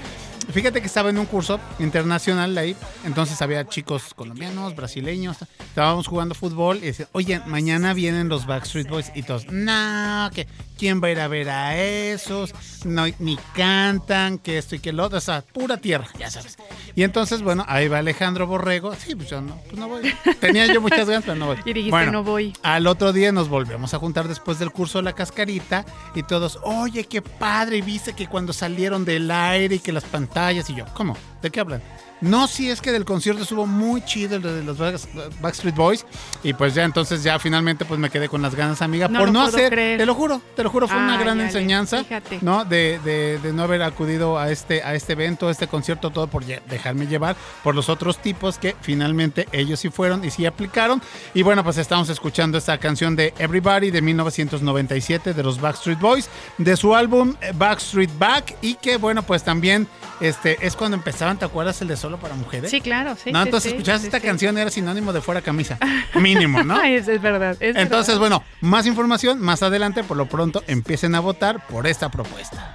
Fíjate 0.52 0.80
que 0.80 0.86
estaba 0.86 1.10
en 1.10 1.18
un 1.18 1.26
curso 1.26 1.60
internacional 1.78 2.56
ahí, 2.56 2.74
entonces 3.04 3.42
había 3.42 3.68
chicos 3.68 4.14
colombianos, 4.14 4.74
brasileños, 4.74 5.36
estábamos 5.60 6.06
jugando 6.06 6.34
fútbol 6.34 6.78
y 6.78 6.86
decían, 6.86 7.10
oye, 7.12 7.42
mañana 7.44 7.92
vienen 7.92 8.30
los 8.30 8.46
Backstreet 8.46 8.88
Boys 8.88 9.12
y 9.14 9.24
todos, 9.24 9.44
no, 9.50 10.30
que 10.34 10.46
quién 10.78 11.02
va 11.02 11.08
a 11.08 11.10
ir 11.10 11.20
a 11.20 11.28
ver 11.28 11.50
a 11.50 11.76
esos, 11.76 12.54
no, 12.84 13.04
ni 13.18 13.36
cantan, 13.54 14.38
que 14.38 14.58
esto 14.58 14.76
y 14.76 14.78
que 14.78 14.92
lo 14.92 15.04
otro, 15.04 15.18
o 15.18 15.20
sea, 15.20 15.42
pura 15.42 15.76
tierra, 15.76 16.08
ya 16.18 16.30
sabes. 16.30 16.56
Y 16.94 17.02
entonces, 17.02 17.42
bueno, 17.42 17.64
ahí 17.68 17.88
va 17.88 17.98
Alejandro 17.98 18.46
Borrego, 18.46 18.94
sí, 18.94 19.14
pues 19.14 19.28
yo 19.28 19.40
no, 19.40 19.60
pues 19.66 19.76
no 19.76 19.88
voy. 19.88 20.14
Tenía 20.40 20.66
yo 20.72 20.80
muchas 20.80 21.08
ganas, 21.08 21.24
pero 21.24 21.36
no 21.36 21.46
voy. 21.46 21.58
Y 21.64 21.72
dijiste, 21.72 21.90
bueno, 21.90 22.12
no 22.12 22.24
voy. 22.24 22.54
Al 22.62 22.86
otro 22.86 23.12
día 23.12 23.32
nos 23.32 23.48
volvemos 23.48 23.92
a 23.92 23.98
juntar 23.98 24.28
después 24.28 24.58
del 24.58 24.70
curso 24.70 24.98
de 24.98 25.04
la 25.04 25.12
cascarita 25.12 25.84
y 26.14 26.22
todos, 26.22 26.58
oye, 26.62 27.04
qué 27.04 27.20
padre, 27.20 27.82
viste 27.82 28.14
que 28.14 28.26
cuando 28.26 28.52
salieron 28.52 29.04
del 29.04 29.30
aire 29.30 29.74
y 29.74 29.78
que 29.80 29.92
las 29.92 30.04
pantallas 30.04 30.70
y 30.70 30.76
yo, 30.76 30.84
¿cómo? 30.94 31.16
¿De 31.42 31.50
qué 31.50 31.60
hablan? 31.60 31.82
No, 32.20 32.46
si 32.48 32.70
es 32.70 32.80
que 32.80 32.92
del 32.92 33.04
concierto 33.04 33.42
estuvo 33.42 33.66
muy 33.66 34.04
chido 34.04 34.36
el 34.36 34.42
de 34.42 34.62
los 34.62 34.78
Backstreet 35.40 35.74
Boys. 35.74 36.04
Y 36.42 36.52
pues 36.52 36.74
ya 36.74 36.84
entonces 36.84 37.22
ya 37.22 37.38
finalmente 37.38 37.84
pues 37.84 38.00
me 38.00 38.10
quedé 38.10 38.28
con 38.28 38.42
las 38.42 38.54
ganas, 38.54 38.82
amiga, 38.82 39.08
No 39.08 39.20
por 39.20 39.32
no 39.32 39.42
hacer, 39.42 39.70
creer. 39.70 39.98
te 39.98 40.06
lo 40.06 40.14
juro, 40.14 40.40
te 40.56 40.62
lo 40.64 40.70
juro, 40.70 40.88
fue 40.88 40.96
una 40.96 41.16
gran 41.18 41.40
enseñanza, 41.40 42.04
fíjate. 42.04 42.38
¿no? 42.42 42.64
De, 42.64 42.98
de- 43.04 43.38
de 43.38 43.52
no 43.52 43.62
haber 43.62 43.82
acudido 43.82 44.38
a 44.38 44.50
este, 44.50 44.82
a 44.82 44.94
este 44.94 45.12
evento, 45.12 45.48
a 45.48 45.50
este 45.50 45.66
concierto, 45.68 46.10
todo 46.10 46.26
por 46.26 46.44
dejarme 46.44 47.06
llevar 47.06 47.36
por 47.62 47.74
los 47.74 47.88
otros 47.88 48.18
tipos 48.18 48.58
que 48.58 48.74
finalmente 48.80 49.48
ellos 49.52 49.80
sí 49.80 49.88
fueron 49.90 50.24
y 50.24 50.30
sí 50.30 50.46
aplicaron. 50.46 51.00
Y 51.34 51.42
bueno, 51.42 51.62
pues 51.64 51.78
estamos 51.78 52.08
escuchando 52.08 52.58
esta 52.58 52.78
canción 52.78 53.14
de 53.16 53.32
Everybody 53.38 53.90
de 53.90 54.02
1997 54.02 55.34
de 55.34 55.42
los 55.42 55.60
Backstreet 55.60 55.98
Boys, 56.00 56.28
de 56.58 56.76
su 56.76 56.94
álbum 56.94 57.34
eh, 57.40 57.52
Backstreet 57.54 58.10
Back 58.18 58.56
y 58.62 58.74
que 58.74 58.96
bueno, 58.96 59.22
pues 59.22 59.42
también 59.44 59.86
este 60.20 60.58
es 60.66 60.74
cuando 60.74 60.96
empezaban, 60.96 61.38
¿te 61.38 61.44
acuerdas 61.44 61.80
el 61.82 61.88
de 61.88 61.96
Solo 62.08 62.20
para 62.20 62.36
Mujeres? 62.36 62.70
Sí, 62.70 62.80
claro, 62.80 63.16
sí. 63.22 63.30
no, 63.32 63.42
sí, 63.42 63.48
entonces 63.48 63.70
sí, 63.70 63.76
escuchabas 63.76 64.00
sí, 64.00 64.06
esta 64.06 64.18
sí. 64.18 64.26
canción 64.26 64.56
era 64.56 64.70
sinónimo 64.70 65.12
de 65.12 65.20
fuera 65.20 65.42
camisa. 65.42 65.76
Mínimo, 66.14 66.62
¿no? 66.64 66.82
Es, 66.82 67.06
es 67.06 67.20
verdad. 67.20 67.54
es 67.60 67.76
Entonces, 67.76 68.18
verdad. 68.18 68.40
bueno, 68.40 68.44
más 68.62 68.86
información 68.86 69.38
más 69.42 69.62
adelante. 69.62 70.02
Por 70.04 70.16
lo 70.16 70.26
pronto, 70.26 70.64
empiecen 70.66 71.14
a 71.14 71.20
votar 71.20 71.66
por 71.66 71.86
esta 71.86 72.08
propuesta. 72.10 72.74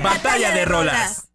Batalla 0.00 0.54
de 0.54 0.64
rolas. 0.64 1.29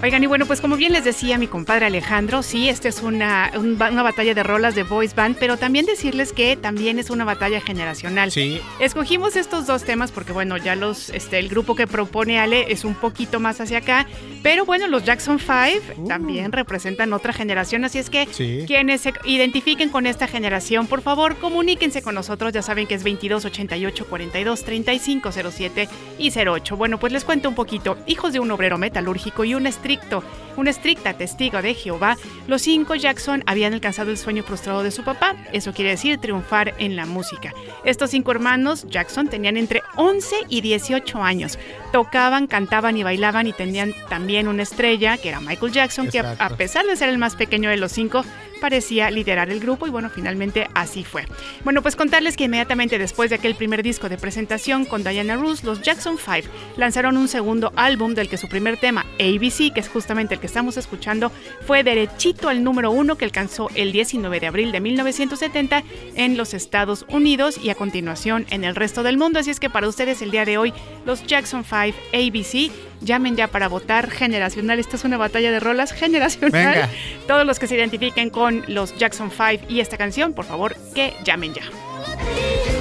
Oigan, 0.00 0.22
y 0.22 0.26
bueno, 0.28 0.46
pues 0.46 0.60
como 0.60 0.76
bien 0.76 0.92
les 0.92 1.02
decía 1.02 1.38
mi 1.38 1.48
compadre 1.48 1.86
Alejandro, 1.86 2.44
sí, 2.44 2.68
esta 2.68 2.86
es 2.88 3.02
una, 3.02 3.50
una 3.58 4.02
batalla 4.04 4.32
de 4.32 4.44
rolas 4.44 4.76
de 4.76 4.84
Boys 4.84 5.12
Band, 5.16 5.36
pero 5.40 5.56
también 5.56 5.86
decirles 5.86 6.32
que 6.32 6.56
también 6.56 7.00
es 7.00 7.10
una 7.10 7.24
batalla 7.24 7.60
generacional. 7.60 8.30
Sí. 8.30 8.60
Escogimos 8.78 9.34
estos 9.34 9.66
dos 9.66 9.82
temas 9.82 10.12
porque, 10.12 10.30
bueno, 10.30 10.56
ya 10.56 10.76
los, 10.76 11.10
este, 11.10 11.40
el 11.40 11.48
grupo 11.48 11.74
que 11.74 11.88
propone 11.88 12.38
Ale 12.38 12.70
es 12.72 12.84
un 12.84 12.94
poquito 12.94 13.40
más 13.40 13.60
hacia 13.60 13.78
acá, 13.78 14.06
pero 14.44 14.64
bueno, 14.64 14.86
los 14.86 15.02
Jackson 15.02 15.40
5 15.40 16.06
también 16.06 16.52
representan 16.52 17.12
otra 17.12 17.32
generación, 17.32 17.84
así 17.84 17.98
es 17.98 18.08
que 18.08 18.28
Sí. 18.30 18.64
quienes 18.68 19.00
se 19.00 19.12
identifiquen 19.24 19.88
con 19.88 20.06
esta 20.06 20.28
generación, 20.28 20.86
por 20.86 21.02
favor, 21.02 21.34
comuníquense 21.38 22.02
con 22.02 22.14
nosotros, 22.14 22.52
ya 22.52 22.62
saben 22.62 22.86
que 22.86 22.94
es 22.94 23.02
22 23.02 23.44
88 23.46 24.06
42 24.06 24.62
35 24.64 25.32
07 25.32 25.88
y 26.20 26.30
08. 26.30 26.76
Bueno, 26.76 27.00
pues 27.00 27.12
les 27.12 27.24
cuento 27.24 27.48
un 27.48 27.56
poquito. 27.56 27.98
Hijos 28.06 28.32
de 28.32 28.38
un 28.38 28.48
obrero 28.52 28.78
metalúrgico 28.78 29.44
y 29.44 29.56
un 29.56 29.66
estricto, 29.88 30.22
un 30.56 30.68
estricta 30.68 31.14
testigo 31.14 31.62
de 31.62 31.72
Jehová, 31.72 32.16
los 32.46 32.62
cinco 32.62 32.94
Jackson 32.94 33.42
habían 33.46 33.72
alcanzado 33.72 34.10
el 34.10 34.18
sueño 34.18 34.42
frustrado 34.42 34.82
de 34.82 34.90
su 34.90 35.02
papá, 35.02 35.34
eso 35.52 35.72
quiere 35.72 35.92
decir 35.92 36.18
triunfar 36.18 36.74
en 36.78 36.94
la 36.94 37.06
música. 37.06 37.54
Estos 37.84 38.10
cinco 38.10 38.32
hermanos 38.32 38.84
Jackson 38.88 39.28
tenían 39.28 39.56
entre 39.56 39.82
11 39.96 40.36
y 40.48 40.60
18 40.60 41.22
años. 41.22 41.58
Tocaban, 41.92 42.48
cantaban 42.48 42.98
y 42.98 43.02
bailaban 43.02 43.46
y 43.46 43.52
tenían 43.52 43.94
también 44.10 44.46
una 44.46 44.62
estrella, 44.62 45.16
que 45.16 45.30
era 45.30 45.40
Michael 45.40 45.72
Jackson, 45.72 46.08
que 46.08 46.18
a 46.20 46.50
pesar 46.50 46.84
de 46.84 46.96
ser 46.96 47.08
el 47.08 47.18
más 47.18 47.34
pequeño 47.34 47.70
de 47.70 47.78
los 47.78 47.92
cinco, 47.92 48.24
parecía 48.58 49.10
liderar 49.10 49.50
el 49.50 49.60
grupo 49.60 49.86
y 49.86 49.90
bueno, 49.90 50.10
finalmente 50.10 50.68
así 50.74 51.04
fue. 51.04 51.24
Bueno, 51.64 51.82
pues 51.82 51.96
contarles 51.96 52.36
que 52.36 52.44
inmediatamente 52.44 52.98
después 52.98 53.30
de 53.30 53.36
aquel 53.36 53.54
primer 53.54 53.82
disco 53.82 54.08
de 54.08 54.18
presentación 54.18 54.84
con 54.84 55.02
Diana 55.02 55.36
Ross, 55.36 55.64
los 55.64 55.82
Jackson 55.82 56.18
5 56.18 56.48
lanzaron 56.76 57.16
un 57.16 57.28
segundo 57.28 57.72
álbum 57.76 58.14
del 58.14 58.28
que 58.28 58.36
su 58.36 58.48
primer 58.48 58.76
tema, 58.76 59.06
ABC, 59.14 59.72
que 59.72 59.80
es 59.80 59.88
justamente 59.88 60.34
el 60.34 60.40
que 60.40 60.46
estamos 60.46 60.76
escuchando, 60.76 61.32
fue 61.66 61.82
derechito 61.82 62.48
al 62.48 62.62
número 62.62 62.90
uno 62.90 63.16
que 63.16 63.24
alcanzó 63.24 63.70
el 63.74 63.92
19 63.92 64.40
de 64.40 64.46
abril 64.46 64.72
de 64.72 64.80
1970 64.80 65.82
en 66.14 66.36
los 66.36 66.54
Estados 66.54 67.04
Unidos 67.08 67.58
y 67.62 67.70
a 67.70 67.74
continuación 67.74 68.46
en 68.50 68.64
el 68.64 68.74
resto 68.74 69.02
del 69.02 69.18
mundo. 69.18 69.38
Así 69.38 69.50
es 69.50 69.60
que 69.60 69.70
para 69.70 69.88
ustedes 69.88 70.22
el 70.22 70.30
día 70.30 70.44
de 70.44 70.58
hoy, 70.58 70.72
los 71.06 71.26
Jackson 71.26 71.64
5 71.64 71.96
ABC, 72.12 72.72
llamen 73.00 73.36
ya 73.36 73.48
para 73.48 73.68
votar 73.68 74.10
generacional. 74.10 74.78
Esta 74.78 74.96
es 74.96 75.04
una 75.04 75.16
batalla 75.16 75.50
de 75.50 75.60
rolas 75.60 75.92
generacional. 75.92 76.52
Venga. 76.52 76.88
Todos 77.26 77.46
los 77.46 77.58
que 77.58 77.66
se 77.66 77.76
identifiquen 77.76 78.30
con 78.30 78.64
los 78.68 78.96
Jackson 78.96 79.30
5 79.30 79.66
y 79.68 79.80
esta 79.80 79.96
canción, 79.96 80.32
por 80.32 80.44
favor, 80.44 80.76
que 80.94 81.14
llamen 81.24 81.54
ya. 81.54 82.77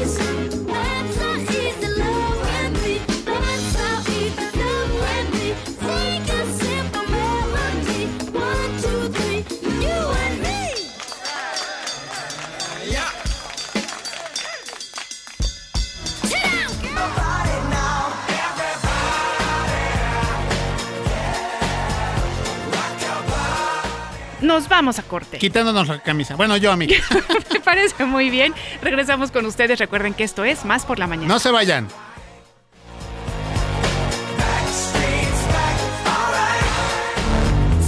Nos 24.41 24.69
vamos 24.69 25.00
a 25.00 25.04
corte. 25.04 25.38
Quitándonos 25.38 25.88
la 25.88 26.02
camisa. 26.02 26.36
Bueno, 26.36 26.58
yo, 26.58 26.71
amiga. 26.71 26.97
Me 27.54 27.60
parece 27.60 28.06
muy 28.06 28.30
bien. 28.30 28.54
Regresamos 28.82 29.32
con 29.32 29.45
ustedes. 29.45 29.80
Recuerden 29.80 30.13
que 30.13 30.23
esto 30.23 30.45
es 30.45 30.65
Más 30.65 30.86
por 30.86 31.00
la 31.00 31.08
Mañana. 31.08 31.28
No 31.28 31.39
se 31.39 31.52
vayan. 31.52 31.88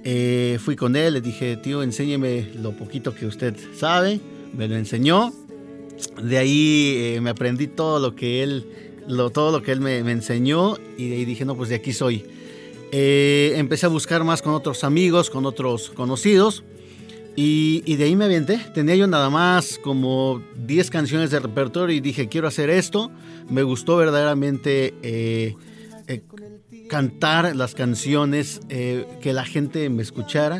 Eh, 0.02 0.58
fui 0.60 0.74
con 0.74 0.96
él, 0.96 1.14
le 1.14 1.20
dije, 1.20 1.56
tío, 1.56 1.84
enséñeme 1.84 2.50
lo 2.60 2.72
poquito 2.72 3.14
que 3.14 3.26
usted 3.26 3.54
sabe. 3.76 4.18
Me 4.52 4.66
lo 4.66 4.74
enseñó. 4.74 5.32
De 6.20 6.36
ahí 6.36 7.16
me 7.22 7.30
aprendí 7.30 7.68
todo 7.68 8.00
lo 8.00 8.16
que 8.16 8.42
él, 8.42 8.66
lo, 9.06 9.30
todo 9.30 9.52
lo 9.52 9.62
que 9.62 9.70
él 9.70 9.80
me, 9.80 9.98
enseñó 9.98 10.76
y 10.98 11.10
de 11.10 11.16
ahí 11.16 11.24
dije, 11.24 11.44
no, 11.44 11.54
pues 11.54 11.68
de 11.68 11.76
aquí 11.76 11.92
soy. 11.92 12.24
empecé 12.90 13.86
a 13.86 13.88
buscar 13.88 14.24
más 14.24 14.42
con 14.42 14.54
otros 14.54 14.82
amigos, 14.82 15.30
con 15.30 15.46
otros 15.46 15.90
conocidos. 15.90 16.64
Y, 17.42 17.83
y, 17.87 17.96
de 17.96 18.05
ahí 18.05 18.16
me 18.16 18.26
aventé. 18.26 18.59
Tenía 18.74 18.96
yo 18.96 19.07
nada 19.07 19.31
más 19.31 19.79
como 19.83 20.42
10 20.66 20.90
canciones 20.90 21.31
de 21.31 21.40
repertorio 21.40 21.96
y 21.96 22.00
dije, 22.00 22.29
quiero 22.29 22.48
hacer 22.48 22.68
esto 22.68 23.11
me 23.50 23.62
gustó 23.64 23.96
verdaderamente 23.96 24.94
eh, 25.03 25.57
eh, 26.07 26.22
cantar 26.88 27.55
las 27.57 27.74
canciones, 27.74 28.61
eh, 28.68 29.07
que 29.20 29.33
la 29.33 29.44
gente 29.44 29.90
me 29.90 30.03
escuchara. 30.03 30.59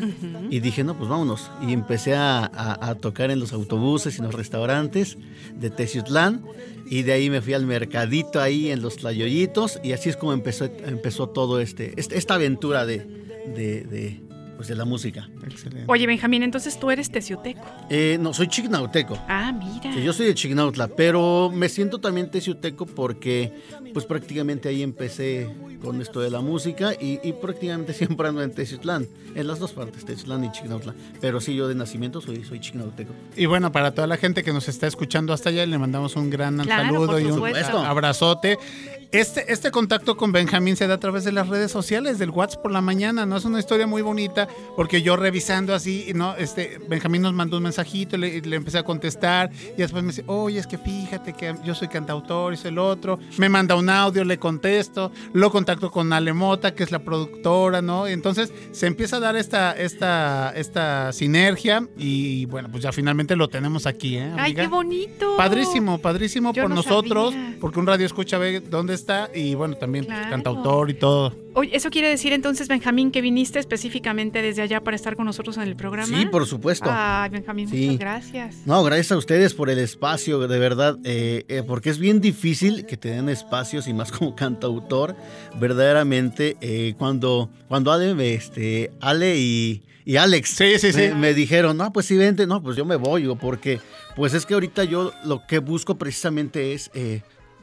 Y 0.49 0.59
dije, 0.59 0.83
no, 0.83 0.97
pues 0.97 1.09
vámonos. 1.09 1.49
Y 1.67 1.73
empecé 1.73 2.13
a, 2.15 2.95
tocar 3.01 3.31
en 3.31 3.39
los 3.39 3.53
autobuses 3.53 4.15
y 4.15 4.19
en 4.19 4.25
los 4.25 4.35
restaurantes 4.35 5.17
de 5.55 5.69
Teciutlán. 5.69 6.43
Y 6.89 7.03
de 7.03 7.13
ahí 7.13 7.29
me 7.29 7.41
fui 7.41 7.53
al 7.53 7.65
mercadito 7.65 8.41
ahí 8.41 8.69
en 8.69 8.81
los 8.81 8.97
Tlayoyitos. 8.97 9.79
Y 9.83 9.93
así 9.93 10.09
es 10.09 10.17
como 10.17 10.33
empezó, 10.33 10.65
empezó 10.65 11.29
todo 11.29 11.59
este, 11.59 11.93
este 11.97 12.17
esta 12.17 12.35
aventura 12.35 12.85
de, 12.85 12.99
de 13.55 14.21
pues, 14.61 14.67
de 14.67 14.75
la 14.75 14.85
música. 14.85 15.27
Excelente. 15.43 15.85
Oye, 15.87 16.05
Benjamín, 16.05 16.43
entonces 16.43 16.79
tú 16.79 16.91
eres 16.91 17.09
teciuteco. 17.09 17.65
Eh, 17.89 18.19
no, 18.21 18.31
soy 18.31 18.47
chignauteco. 18.47 19.17
Ah, 19.27 19.51
mira. 19.51 19.95
yo 19.99 20.13
soy 20.13 20.27
de 20.27 20.35
Chignautla, 20.35 20.87
pero 20.87 21.49
me 21.51 21.67
siento 21.67 21.99
también 21.99 22.29
teciuteco 22.29 22.85
porque 22.85 23.51
pues 23.91 24.05
prácticamente 24.05 24.69
ahí 24.69 24.83
empecé 24.83 25.49
con 25.81 25.99
esto 25.99 26.19
de 26.19 26.29
la 26.29 26.41
música 26.41 26.93
y, 26.93 27.17
prácticamente 27.33 27.93
siempre 27.95 28.27
ando 28.27 28.43
en 28.43 28.51
Teciutlán, 28.51 29.07
en 29.33 29.47
las 29.47 29.57
dos 29.57 29.71
partes, 29.71 30.05
Teciutlán 30.05 30.43
y 30.45 30.51
Chignautla. 30.51 30.93
Pero 31.19 31.41
sí, 31.41 31.55
yo 31.55 31.67
de 31.67 31.73
nacimiento 31.73 32.21
soy, 32.21 32.43
soy 32.43 32.59
chignauteco. 32.59 33.13
Y 33.35 33.47
bueno, 33.47 33.71
para 33.71 33.95
toda 33.95 34.05
la 34.05 34.17
gente 34.17 34.43
que 34.43 34.53
nos 34.53 34.69
está 34.69 34.85
escuchando 34.85 35.33
hasta 35.33 35.49
allá, 35.49 35.65
le 35.65 35.77
mandamos 35.79 36.15
un 36.15 36.29
gran 36.29 36.63
saludo 36.63 37.19
y 37.19 37.25
un 37.25 37.43
abrazote. 37.43 38.59
Este, 39.11 39.51
este 39.51 39.71
contacto 39.71 40.15
con 40.15 40.31
Benjamín 40.31 40.77
se 40.77 40.87
da 40.87 40.93
a 40.93 40.97
través 40.97 41.25
de 41.25 41.33
las 41.33 41.49
redes 41.49 41.69
sociales, 41.69 42.17
del 42.17 42.29
WhatsApp 42.29 42.61
por 42.61 42.71
la 42.71 42.79
mañana, 42.79 43.25
¿no? 43.25 43.35
Es 43.35 43.43
una 43.43 43.59
historia 43.59 43.85
muy 43.85 44.01
bonita, 44.01 44.47
porque 44.77 45.01
yo 45.01 45.17
revisando 45.17 45.73
así, 45.73 46.13
¿no? 46.15 46.33
Este, 46.37 46.79
Benjamín 46.87 47.21
nos 47.21 47.33
mandó 47.33 47.57
un 47.57 47.63
mensajito, 47.63 48.15
le, 48.15 48.39
le 48.39 48.55
empecé 48.55 48.77
a 48.77 48.83
contestar, 48.83 49.51
y 49.53 49.81
después 49.81 50.01
me 50.01 50.11
dice, 50.11 50.23
oye, 50.27 50.59
es 50.59 50.65
que 50.65 50.77
fíjate 50.77 51.33
que 51.33 51.53
yo 51.65 51.75
soy 51.75 51.89
cantautor, 51.89 52.53
es 52.53 52.63
el 52.63 52.79
otro. 52.79 53.19
Me 53.37 53.49
manda 53.49 53.75
un 53.75 53.89
audio, 53.89 54.23
le 54.23 54.39
contesto, 54.39 55.11
lo 55.33 55.51
contacto 55.51 55.91
con 55.91 56.13
Alemota, 56.13 56.73
que 56.73 56.83
es 56.83 56.91
la 56.93 56.99
productora, 56.99 57.81
¿no? 57.81 58.07
Entonces 58.07 58.53
se 58.71 58.87
empieza 58.87 59.17
a 59.17 59.19
dar 59.19 59.35
esta, 59.35 59.73
esta, 59.73 60.53
esta 60.55 61.11
sinergia, 61.11 61.85
y 61.97 62.45
bueno, 62.45 62.69
pues 62.71 62.81
ya 62.81 62.93
finalmente 62.93 63.35
lo 63.35 63.49
tenemos 63.49 63.87
aquí, 63.87 64.15
¿eh? 64.15 64.31
¡Ay, 64.37 64.53
qué 64.53 64.67
bonito! 64.67 65.35
Padrísimo, 65.35 65.97
padrísimo 65.97 66.53
por 66.53 66.69
nosotros, 66.69 67.35
porque 67.59 67.77
un 67.77 67.87
radio 67.87 68.05
escucha 68.05 68.37
ve 68.37 68.61
dónde 68.61 69.00
y 69.33 69.55
bueno, 69.55 69.75
también 69.75 70.05
pues, 70.05 70.17
cantautor 70.27 70.89
y 70.89 70.93
todo. 70.93 71.33
Oye, 71.53 71.75
¿eso 71.75 71.89
quiere 71.89 72.07
decir 72.07 72.31
entonces, 72.31 72.67
Benjamín, 72.67 73.11
que 73.11 73.21
viniste 73.21 73.59
específicamente 73.59 74.41
desde 74.41 74.61
allá 74.61 74.81
para 74.81 74.95
estar 74.95 75.15
con 75.17 75.25
nosotros 75.25 75.57
en 75.57 75.63
el 75.63 75.75
programa? 75.75 76.17
Sí, 76.17 76.25
por 76.25 76.45
supuesto. 76.45 76.89
Ay, 76.89 77.29
Benjamín, 77.29 77.69
muchas 77.69 77.97
gracias. 77.97 78.55
No, 78.65 78.83
gracias 78.83 79.11
a 79.11 79.17
ustedes 79.17 79.53
por 79.53 79.69
el 79.69 79.79
espacio, 79.79 80.47
de 80.47 80.59
verdad, 80.59 80.97
eh, 81.03 81.43
eh, 81.49 81.63
porque 81.65 81.89
es 81.89 81.99
bien 81.99 82.21
difícil 82.21 82.85
que 82.85 82.95
te 82.95 83.09
den 83.09 83.27
espacios 83.27 83.87
y 83.87 83.93
más 83.93 84.11
como 84.11 84.35
cantautor, 84.35 85.15
verdaderamente, 85.59 86.55
eh, 86.61 86.93
cuando, 86.97 87.49
cuando 87.67 87.91
Ale, 87.91 88.33
este, 88.33 88.91
Ale 89.01 89.37
y, 89.37 89.83
Alex 90.17 90.59
Me, 91.15 91.33
dijeron, 91.33 91.77
no, 91.77 91.91
pues 91.93 92.05
sí, 92.05 92.17
vente, 92.17 92.47
no, 92.47 92.61
pues 92.61 92.75
yo 92.75 92.85
me 92.85 92.95
voy, 92.95 93.27
porque 93.39 93.79
pues 94.15 94.33
es 94.33 94.45
que 94.45 94.53
ahorita 94.53 94.83
yo 94.83 95.13
lo 95.23 95.45
que 95.47 95.59
busco 95.59 95.95
precisamente 95.95 96.73
es 96.73 96.91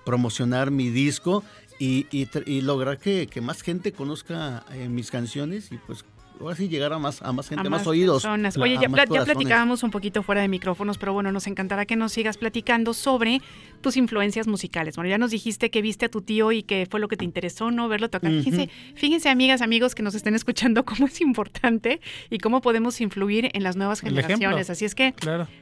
promocionar 0.09 0.71
mi 0.71 0.89
disco 0.89 1.45
y, 1.79 2.07
y, 2.11 2.61
lograr 2.63 2.97
que, 2.97 3.27
que, 3.27 3.43
más 3.43 3.61
gente 3.61 3.93
conozca 3.93 4.65
eh, 4.73 4.89
mis 4.89 5.11
canciones 5.11 5.71
y 5.71 5.77
pues 5.77 6.03
ahora 6.41 6.57
sí 6.57 6.69
llegar 6.69 6.93
a 6.93 6.99
más, 6.99 7.23
a 7.23 7.33
más 7.33 7.49
gente, 7.49 7.67
a 7.67 7.71
más, 7.71 7.87
oídos. 7.87 8.25
Oye, 8.25 8.79
ya, 8.81 8.89
ya, 9.07 9.25
platicábamos 9.25 9.83
un 9.83 9.91
poquito 9.91 10.23
fuera 10.23 10.41
de 10.41 10.49
micrófonos, 10.49 10.99
pero 10.99 11.13
bueno, 11.13 11.33
nos 11.33 11.47
encantará 11.47 11.87
que 11.87 11.97
nos 11.97 12.13
sigas 12.13 12.37
platicando 12.37 12.95
sobre 12.95 13.41
tus 13.81 13.97
influencias 13.97 14.47
musicales. 14.47 14.97
Bueno, 14.97 15.11
ya 15.11 15.19
nos 15.19 15.31
dijiste 15.31 15.71
que 15.71 15.83
viste 15.83 16.07
a 16.07 16.09
tu 16.09 16.23
tío 16.23 16.53
y 16.53 16.63
que 16.63 16.87
fue 16.91 17.01
lo 17.01 17.09
que 17.09 17.17
te 17.17 17.25
interesó, 17.25 17.71
¿no? 17.71 17.89
Verlo 17.89 18.11
tocar. 18.11 18.31
fíjense, 18.31 18.71
fíjense, 18.95 19.29
amigas, 19.29 19.63
amigos 19.63 19.95
que 19.95 20.03
nos 20.03 20.15
estén 20.15 20.35
escuchando, 20.35 20.85
cómo 20.85 21.07
es 21.07 21.21
importante 21.21 22.01
y 22.31 22.39
cómo 22.39 22.61
podemos 22.61 23.01
influir 23.01 23.51
en 23.53 23.63
las 23.63 23.77
nuevas 23.77 24.01
generaciones. 24.01 24.71
Así 24.71 24.85
es 24.85 24.95
que 24.95 25.15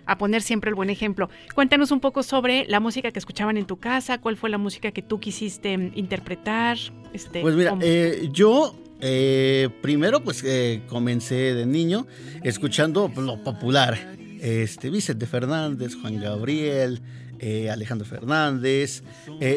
a 0.07 0.19
poner 0.19 0.43
siempre 0.43 0.71
el 0.71 0.75
buen 0.75 0.91
ejemplo. 0.91 1.29
Cuéntanos 1.55 1.91
un 1.91 2.01
poco 2.01 2.23
sobre 2.23 2.67
la 2.67 2.81
música 2.81 3.13
que 3.13 3.19
escuchaban 3.19 3.57
en 3.57 3.67
tu 3.67 3.79
casa, 3.79 4.19
cuál 4.19 4.37
fue 4.37 4.51
la 4.51 4.59
música 4.59 4.91
que 4.93 5.03
tú 5.03 5.21
quisiste 5.21 5.73
interpretar. 5.95 6.79
Este, 7.13 7.41
pues 7.41 7.55
mira, 7.55 7.77
eh, 7.81 8.29
yo 8.33 8.75
eh, 9.01 9.69
primero, 9.83 10.23
pues 10.23 10.43
eh, 10.45 10.83
comencé 10.89 11.55
de 11.55 11.67
niño 11.67 12.07
escuchando 12.43 13.11
lo 13.17 13.43
popular. 13.43 14.17
Este, 14.41 14.91
Vicente 14.91 15.27
Fernández, 15.27 15.95
Juan 16.01 16.21
Gabriel, 16.21 17.01
eh, 17.39 17.71
Alejandro 17.71 18.07
Fernández, 18.07 19.03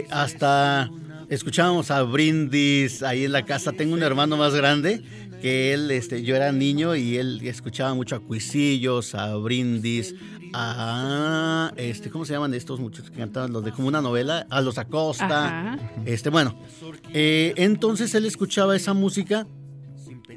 hasta 0.10 0.90
escuchábamos 1.30 1.92
a 1.92 2.02
Brindis 2.04 3.04
ahí 3.04 3.26
en 3.26 3.32
la 3.32 3.46
casa. 3.46 3.72
Tengo 3.72 3.94
un 3.94 4.04
hermano 4.04 4.38
más 4.38 4.56
grande 4.56 5.02
que 5.42 5.74
él, 5.74 5.92
este, 5.92 6.24
yo 6.24 6.36
era 6.36 6.52
niño 6.52 6.96
y 6.96 7.18
él 7.18 7.40
escuchaba 7.44 7.94
mucho 7.94 8.16
a 8.16 8.20
Cuisillos, 8.20 9.16
a 9.16 9.36
Brindis, 9.36 10.16
a 10.54 11.74
este, 11.78 12.10
¿cómo 12.10 12.26
se 12.26 12.34
llaman 12.34 12.54
estos 12.54 12.80
muchachos 12.80 13.12
que 13.12 13.18
cantaban 13.18 13.52
los 13.52 13.64
de 13.64 13.72
como 13.72 13.88
una 13.88 14.02
novela? 14.02 14.48
A 14.50 14.62
los 14.62 14.78
Acosta. 14.78 15.78
Este, 16.06 16.30
bueno, 16.30 16.60
eh, 17.14 17.54
entonces 17.58 18.14
él 18.16 18.26
escuchaba 18.26 18.76
esa 18.76 18.94
música 18.94 19.48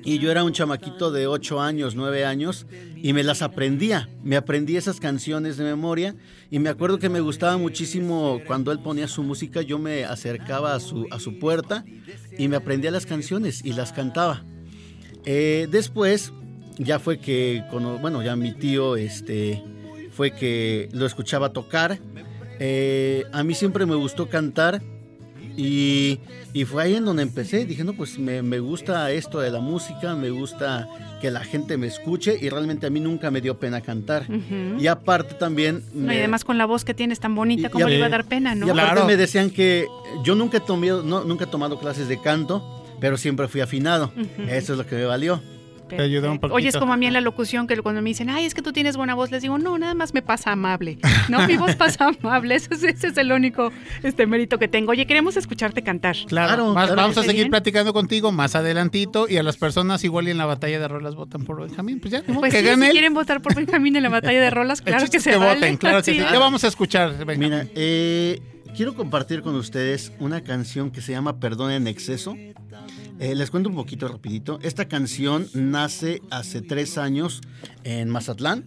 y 0.05 0.19
yo 0.19 0.31
era 0.31 0.43
un 0.45 0.53
chamaquito 0.53 1.11
de 1.13 1.27
8 1.27 1.61
años, 1.61 1.95
9 1.95 2.25
años 2.25 2.67
y 2.97 3.13
me 3.13 3.23
las 3.23 3.43
aprendía. 3.43 4.09
Me 4.23 4.37
aprendí 4.37 4.77
esas 4.77 5.01
canciones 5.01 5.57
de 5.57 5.65
memoria 5.65 6.17
y 6.51 6.59
me 6.59 6.69
acuerdo 6.69 6.99
que 6.99 7.09
me 7.09 7.21
gustaba 7.21 7.57
muchísimo 7.57 8.41
cuando 8.47 8.73
él 8.73 8.81
ponía 8.81 9.09
su 9.09 9.23
música, 9.23 9.63
yo 9.63 9.79
me 9.79 10.05
acercaba 10.05 10.75
a 10.75 10.81
su, 10.81 11.07
a 11.11 11.21
su 11.21 11.39
puerta 11.39 11.85
y 12.37 12.49
me 12.49 12.57
aprendía 12.57 12.91
las 12.91 13.07
canciones 13.07 13.65
y 13.65 13.73
las 13.73 13.93
cantaba. 13.93 14.45
Eh, 15.25 15.69
después 15.71 16.33
ya 16.79 16.99
fue 16.99 17.19
que, 17.19 17.65
bueno, 18.01 18.23
ya 18.23 18.35
mi 18.35 18.53
tío 18.53 18.97
este, 18.97 19.63
fue 20.13 20.31
que 20.33 20.89
lo 20.93 21.07
escuchaba 21.07 21.53
tocar. 21.53 21.99
Eh, 22.61 23.25
a 23.33 23.43
mí 23.43 23.55
siempre 23.55 23.87
me 23.87 23.95
gustó 23.97 24.29
cantar 24.29 24.81
Y, 25.57 26.21
y 26.55 26.65
fue 26.65 26.83
ahí 26.85 26.95
en 26.95 27.05
donde 27.05 27.23
empecé. 27.23 27.67
Dije, 27.67 27.85
no, 27.85 27.93
pues 27.93 28.19
me, 28.19 28.41
me 28.43 28.59
gusta 28.61 29.11
esto 29.11 29.41
de 29.41 29.51
la 29.51 29.61
música, 29.61 30.15
me 30.15 30.31
gusta 30.31 30.89
que 31.21 31.31
la 31.31 31.41
gente 31.45 31.77
me 31.77 31.87
escuche 31.89 32.37
y 32.41 32.49
realmente 32.49 32.87
a 32.87 32.91
mí 32.91 33.01
nunca 33.01 33.31
me 33.31 33.41
dio 33.43 33.59
pena 33.59 33.81
cantar. 33.83 34.27
Y 34.79 34.87
aparte 34.87 35.35
también... 35.35 35.83
No, 35.93 36.07
me- 36.09 36.15
y 36.15 36.19
además 36.19 36.45
con 36.45 36.57
la 36.59 36.65
voz 36.67 36.85
que 36.85 36.95
tienes 36.95 37.21
tan 37.21 37.35
bonita, 37.35 37.69
Y- 37.69 37.71
¿cómo 37.71 37.87
y- 37.87 37.91
le 37.91 37.97
iba 37.99 38.07
a 38.07 38.11
dar 38.11 38.25
pena, 38.25 38.55
no? 38.55 38.67
Y 38.67 38.71
aparte 38.71 38.93
Claro. 38.93 39.07
me 39.07 39.17
decían 39.17 39.51
que 39.51 39.87
yo 40.25 40.35
nunca 40.35 40.57
he, 40.57 40.61
tomado, 40.61 41.03
no, 41.03 41.23
nunca 41.25 41.45
he 41.45 41.49
tomado 41.49 41.79
clases 41.79 42.09
de 42.09 42.19
canto, 42.21 42.85
pero 42.99 43.17
siempre 43.19 43.47
fui 43.49 43.61
afinado. 43.61 44.11
Eso 44.49 44.73
es 44.73 44.79
lo 44.79 44.87
que 44.87 44.95
me 44.97 45.05
valió. 45.05 45.43
Te 45.97 46.03
ayudó 46.03 46.31
un 46.33 46.39
Perfecto. 46.39 46.55
Oye, 46.55 46.69
es 46.69 46.73
poquito. 46.75 46.81
como 46.81 46.93
a 46.93 46.97
mí 46.97 47.07
en 47.07 47.13
la 47.13 47.21
locución 47.21 47.67
que 47.67 47.77
cuando 47.79 48.03
me 48.03 48.11
dicen, 48.11 48.31
ay, 48.31 48.45
es 48.45 48.55
que 48.55 48.63
tú 48.63 48.73
tienes 48.73 48.97
buena 48.97 49.15
voz, 49.15 49.31
les 49.31 49.43
digo, 49.43 49.59
no, 49.59 49.77
nada 49.79 49.95
más 49.95 50.15
me 50.15 50.23
pasa 50.23 50.53
amable. 50.53 50.99
No, 51.29 51.47
mi 51.47 51.57
voz 51.57 51.75
pasa 51.77 52.09
amable. 52.23 52.55
Ese 52.57 52.75
es, 52.75 52.83
ese 52.83 53.09
es 53.09 53.17
el 53.17 53.33
único 53.33 53.73
este 54.03 54.27
mérito 54.27 54.59
que 54.59 54.69
tengo. 54.69 54.93
Oye, 54.93 55.07
queremos 55.07 55.37
escucharte 55.37 55.83
cantar. 55.83 56.17
Claro, 56.27 56.49
Claro, 56.55 56.75
Más- 56.75 56.87
claro 56.87 57.01
vamos 57.03 57.19
a 57.19 57.23
seguir 57.23 57.37
Bien. 57.45 57.51
platicando 57.51 57.93
contigo 57.93 58.33
más 58.33 58.55
adelantito 58.55 59.29
y 59.29 59.37
a 59.39 59.43
las 59.43 59.57
personas 59.57 60.03
igual 60.05 60.29
y 60.29 60.31
en 60.33 60.39
la 60.39 60.47
batalla 60.47 60.79
de 60.79 60.89
rolas 60.89 61.15
votan 61.15 61.45
por 61.45 61.61
Benjamín. 61.61 62.01
Pues 62.01 62.13
ya, 62.13 62.23
Pues 62.23 62.53
que 62.53 62.61
sí, 62.61 62.67
gane 62.67 62.87
si 62.87 62.93
quieren 62.93 63.15
votar 63.15 63.41
por 63.43 63.55
Benjamín 63.55 63.97
en 63.97 64.03
la 64.03 64.09
batalla 64.09 64.41
de 64.41 64.51
rolas, 64.51 64.81
claro 64.83 65.07
que 65.11 65.21
se 65.21 65.31
que 65.31 65.37
vale. 65.37 65.55
voten, 65.55 65.77
claro 65.77 65.99
que 66.03 66.13
sí. 66.13 66.19
Ya 66.19 66.39
vamos 66.39 66.65
a 66.65 66.69
escuchar, 66.69 67.11
Benjamín. 67.25 67.39
Mira, 67.51 67.67
eh, 67.75 68.41
quiero 68.77 68.95
compartir 68.95 69.43
con 69.43 69.55
ustedes 69.55 70.13
una 70.19 70.41
canción 70.43 70.91
que 70.91 71.01
se 71.01 71.13
llama 71.13 71.39
Perdón 71.41 71.71
en 71.73 71.87
exceso. 71.87 72.37
Eh, 73.23 73.37
les 73.37 73.53
cuento 73.53 73.69
un 73.69 73.77
poquito 73.77 74.09
rapidito. 74.09 74.59
Esta 74.63 74.89
canción 74.89 75.47
nace 75.55 76.21
hace 76.33 76.61
tres 76.61 76.99
años 76.99 77.41
en 77.85 78.09
Mazatlán. 78.09 78.65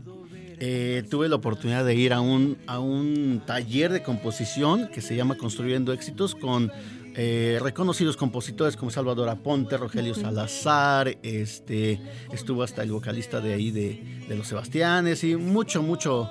Eh, 0.61 1.03
tuve 1.09 1.27
la 1.27 1.35
oportunidad 1.35 1.83
de 1.83 1.93
ir 1.95 2.13
a 2.13 2.21
un, 2.21 2.57
a 2.65 2.79
un 2.79 3.41
taller 3.45 3.91
de 3.91 4.01
composición 4.01 4.89
que 4.93 5.01
se 5.01 5.13
llama 5.13 5.35
Construyendo 5.35 5.91
Éxitos 5.91 6.35
con 6.35 6.71
eh, 7.15 7.59
reconocidos 7.61 8.15
compositores 8.15 8.77
como 8.77 8.91
Salvador 8.91 9.27
Aponte, 9.27 9.75
Rogelio 9.75 10.15
Salazar, 10.15 11.17
este, 11.21 11.99
estuvo 12.31 12.63
hasta 12.63 12.81
el 12.81 12.93
vocalista 12.93 13.41
de 13.41 13.55
ahí 13.55 13.71
de, 13.71 14.23
de 14.25 14.35
Los 14.37 14.47
Sebastianes 14.47 15.25
y 15.25 15.35
mucho, 15.35 15.83
mucho 15.83 16.29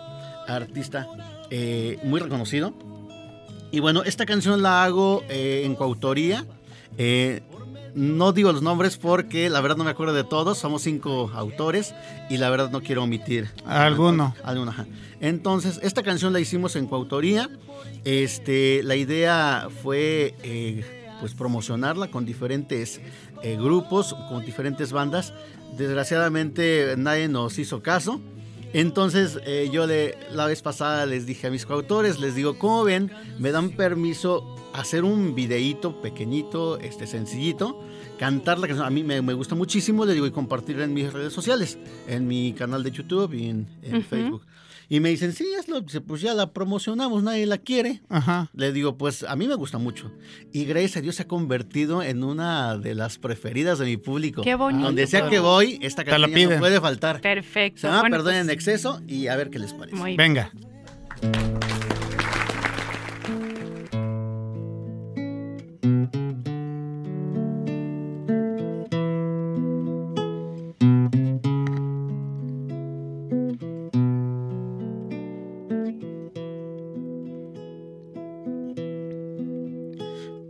artista 0.48 1.06
eh, 1.50 1.98
muy 2.04 2.20
reconocido. 2.20 2.72
Y 3.70 3.80
bueno, 3.80 4.02
esta 4.02 4.24
canción 4.24 4.62
la 4.62 4.82
hago 4.82 5.22
eh, 5.28 5.64
en 5.66 5.74
coautoría. 5.74 6.46
No 7.94 8.33
digo 8.33 8.52
los 8.52 8.62
nombres 8.62 8.96
porque 8.96 9.48
la 9.48 9.61
verdad 9.61 9.76
no 9.76 9.85
me 9.85 9.90
acuerdo 9.90 10.14
de 10.14 10.24
todos. 10.24 10.59
Somos 10.59 10.83
cinco 10.83 11.30
autores 11.35 11.94
y 12.28 12.38
la 12.38 12.50
verdad 12.50 12.70
no 12.70 12.80
quiero 12.83 13.04
omitir 13.04 13.48
Alguno. 13.64 14.35
alguno. 14.42 14.72
ajá. 14.72 14.87
Entonces, 15.20 15.78
esta 15.83 16.02
canción 16.02 16.33
la 16.33 16.40
hicimos 16.40 16.74
en 16.76 16.87
coautoría. 16.87 17.48
Este, 18.04 18.83
la 18.83 18.96
idea 18.96 19.68
fue 19.83 20.35
eh, 20.42 20.85
pues 21.20 21.35
promocionarla 21.35 22.11
con 22.11 22.24
diferentes 22.24 23.00
eh, 23.42 23.57
grupos, 23.57 24.14
con 24.28 24.44
diferentes 24.44 24.90
bandas. 24.92 25.33
Desgraciadamente 25.76 26.94
nadie 26.98 27.28
nos 27.28 27.59
hizo 27.59 27.83
caso. 27.83 28.20
Entonces 28.72 29.38
eh, 29.46 29.70
yo 29.72 29.87
le, 29.87 30.18
la 30.33 30.46
vez 30.46 30.61
pasada 30.61 31.07
les 31.07 31.26
dije 31.26 31.46
a 31.46 31.50
mis 31.50 31.64
coautores, 31.64 32.18
les 32.18 32.35
digo, 32.35 32.59
¿cómo 32.59 32.83
ven? 32.83 33.12
Me 33.38 33.52
dan 33.52 33.70
permiso 33.70 34.57
hacer 34.74 35.04
un 35.04 35.34
videíto 35.34 36.02
pequeñito, 36.02 36.78
este 36.78 37.06
sencillito, 37.06 37.80
cantar 38.18 38.58
la 38.58 38.66
canción. 38.66 38.87
A 38.87 38.90
mí 38.90 39.02
me, 39.04 39.22
me 39.22 39.32
gusta 39.32 39.54
muchísimo, 39.54 40.04
le 40.04 40.12
digo, 40.14 40.26
y 40.26 40.30
compartirla 40.30 40.84
en 40.84 40.92
mis 40.92 41.12
redes 41.12 41.32
sociales, 41.32 41.78
en 42.08 42.26
mi 42.26 42.52
canal 42.52 42.82
de 42.82 42.90
YouTube 42.90 43.32
y 43.34 43.48
en, 43.48 43.66
en 43.82 43.96
Ujú. 43.98 44.02
Facebook. 44.08 44.46
Y 44.90 45.00
me 45.00 45.08
dicen, 45.08 45.32
sí, 45.32 45.46
hazlo. 45.58 45.80
Dice, 45.80 46.02
pues 46.02 46.20
ya 46.20 46.34
la 46.34 46.52
promocionamos, 46.52 47.22
nadie 47.22 47.46
la 47.46 47.56
quiere. 47.56 48.02
Ajá. 48.10 48.50
Le 48.52 48.70
digo, 48.70 48.98
pues 48.98 49.22
a 49.22 49.34
mí 49.34 49.48
me 49.48 49.54
gusta 49.54 49.78
mucho. 49.78 50.12
Y 50.52 50.66
gracias 50.66 50.98
a 50.98 51.00
Dios 51.00 51.14
se 51.14 51.22
ha 51.22 51.26
convertido 51.28 52.02
en 52.02 52.22
una 52.22 52.76
de 52.76 52.94
las 52.94 53.16
preferidas 53.16 53.78
de 53.78 53.87
mi 53.87 53.96
público. 53.96 54.42
Qué 54.42 54.56
bonito. 54.56 54.84
Donde 54.84 55.06
sea 55.06 55.30
que 55.30 55.38
voy, 55.38 55.78
esta 55.80 56.04
canción 56.04 56.50
no 56.50 56.58
puede 56.58 56.80
faltar. 56.82 57.20
Perfecto. 57.22 57.80
Se 57.80 57.87
llama 57.87 58.00
Bueno, 58.00 58.16
Perdón 58.18 58.34
en 58.34 58.46
pues, 58.46 58.54
exceso 58.56 59.00
y 59.08 59.28
a 59.28 59.37
ver 59.37 59.48
qué 59.48 59.58
les 59.58 59.72
parece. 59.72 59.96
muy 59.96 60.16
bien. 60.18 60.34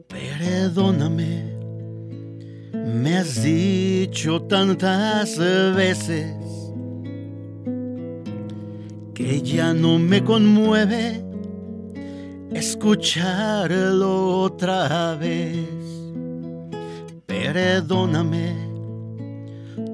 Perdóname, 0.06 1.42
me 2.72 3.16
has 3.16 3.42
dicho 3.42 4.40
tantas 4.42 5.36
veces 5.74 6.36
que 9.14 9.42
ya 9.42 9.74
no 9.74 9.98
me 9.98 10.22
conmueve 10.22 11.33
escucharlo 12.54 14.42
otra 14.42 15.16
vez. 15.16 15.68
Perdóname, 17.26 18.54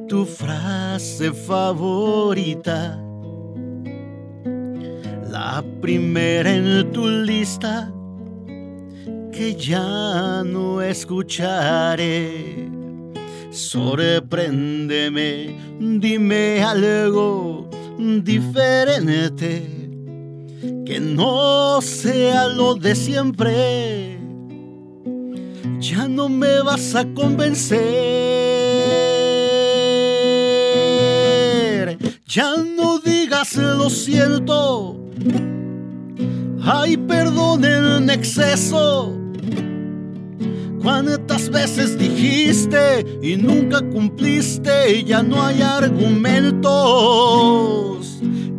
tu 0.08 0.24
frase 0.24 1.32
favorita, 1.32 3.02
la 5.28 5.64
primera 5.80 6.54
en 6.54 6.92
tu 6.92 7.08
lista 7.08 7.92
que 9.32 9.54
ya 9.54 10.42
no 10.44 10.82
escucharé. 10.82 12.68
Sorpréndeme, 13.50 15.56
dime 15.78 16.62
algo 16.62 17.68
diferente, 17.98 19.79
que 20.84 21.00
no 21.00 21.80
sea 21.82 22.48
lo 22.48 22.74
de 22.74 22.94
siempre. 22.94 24.18
Ya 25.80 26.06
no 26.08 26.28
me 26.28 26.60
vas 26.62 26.94
a 26.94 27.04
convencer. 27.14 27.80
Ya 32.26 32.56
no 32.56 32.98
digas 32.98 33.56
lo 33.56 33.88
siento. 33.90 34.96
Ay, 36.62 36.96
perdón 36.96 37.64
en 37.64 38.10
exceso. 38.10 39.16
¿Cuántas 40.82 41.50
veces 41.50 41.98
dijiste 41.98 43.04
y 43.22 43.36
nunca 43.36 43.80
cumpliste? 43.80 45.04
Ya 45.04 45.22
no 45.22 45.42
hay 45.42 45.60
argumentos. 45.62 46.70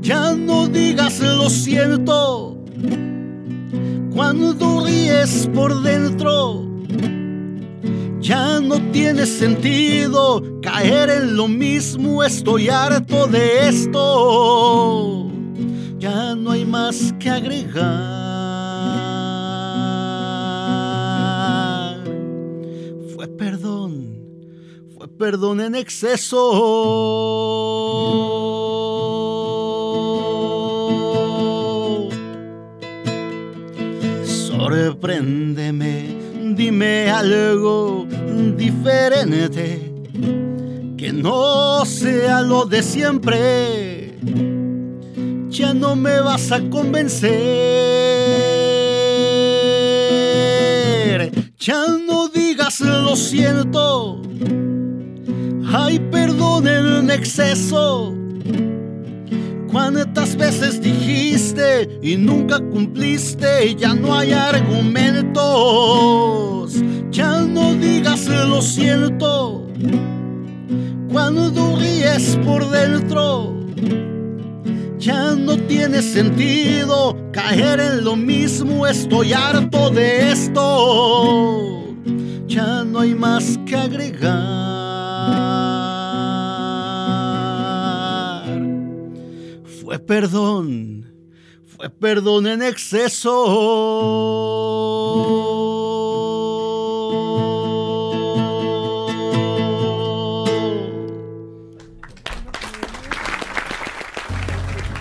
Ya 0.02 0.34
no 0.34 0.68
digas 0.68 1.20
lo 1.20 1.48
siento. 1.50 2.58
Cuando 4.14 4.84
ríes 4.84 5.48
por 5.54 5.82
dentro, 5.84 6.66
ya 8.20 8.60
no 8.60 8.82
tiene 8.92 9.28
sentido 9.28 10.44
caer 10.62 11.10
en 11.12 11.38
lo 11.38 11.48
mismo. 11.48 12.24
Estoy 12.24 12.70
harto 12.70 13.28
de 13.28 13.70
esto. 13.70 15.28
Ya 16.00 16.34
no 16.36 16.50
hay 16.52 16.66
más 16.66 17.14
que 17.20 17.30
agregar. 17.30 17.92
Fue 23.14 23.28
perdón, 23.28 24.18
fue 24.98 25.08
perdón 25.08 25.62
en 25.62 25.76
exceso. 25.76 26.40
Sorpréndeme, 34.72 36.16
dime 36.56 37.10
algo 37.10 38.08
diferente, 38.56 39.92
que 40.98 41.12
no 41.12 41.84
sea 41.86 42.42
lo 42.42 42.66
de 42.66 42.82
siempre. 42.82 44.18
Ya 45.50 45.74
no 45.74 45.98
me 45.98 46.22
vas 46.22 46.54
a 46.54 46.62
convencer. 46.70 47.32
Ya 51.60 51.86
no 52.08 52.30
digas 52.30 52.80
lo 52.80 53.18
siento. 53.18 54.22
Ay, 55.68 56.00
perdón 56.00 56.66
en 56.70 57.12
exceso. 57.12 58.16
¿Cuántas 59.72 60.36
veces 60.36 60.82
dijiste 60.82 62.00
y 62.02 62.18
nunca 62.18 62.60
cumpliste? 62.60 63.74
Ya 63.76 63.94
no 63.94 64.14
hay 64.18 64.34
argumentos. 64.34 65.32
Ya 67.10 67.42
no 67.42 67.74
digas 67.76 68.28
lo 68.28 68.62
siento. 68.62 69.66
Cuando 71.10 71.78
ríes 71.78 72.38
por 72.46 72.70
dentro, 72.70 73.56
Ya 74.98 75.34
no 75.36 75.58
tiene 75.58 76.02
sentido 76.04 77.18
caer 77.32 77.80
en 77.80 78.04
lo 78.04 78.16
mismo, 78.16 78.86
estoy 78.86 79.34
harto 79.34 79.90
de 79.90 80.32
esto. 80.32 81.96
Ya 82.46 82.84
no 82.84 83.00
hay 83.00 83.16
más 83.16 83.58
que 83.66 83.76
agregar. 83.76 84.81
Fue 89.92 90.00
perdón, 90.00 91.06
fue 91.68 91.90
perdón 91.90 92.48
en 92.48 92.62
exceso. 92.62 93.30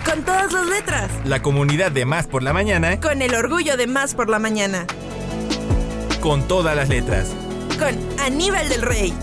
Con 0.05 0.23
todas 0.23 0.51
las 0.51 0.67
letras. 0.67 1.11
La 1.25 1.41
comunidad 1.41 1.91
de 1.91 2.05
Más 2.05 2.27
por 2.27 2.43
la 2.43 2.51
Mañana 2.51 2.99
Con 2.99 3.21
el 3.21 3.33
orgullo 3.33 3.77
de 3.77 3.87
Más 3.87 4.13
por 4.13 4.29
la 4.29 4.39
Mañana. 4.39 4.85
con 6.21 6.47
todas 6.47 6.75
las 6.75 6.89
letras. 6.89 7.29
Con 7.79 7.97
Aníbal 8.19 8.67
del 8.69 8.81
Rey. 8.81 9.13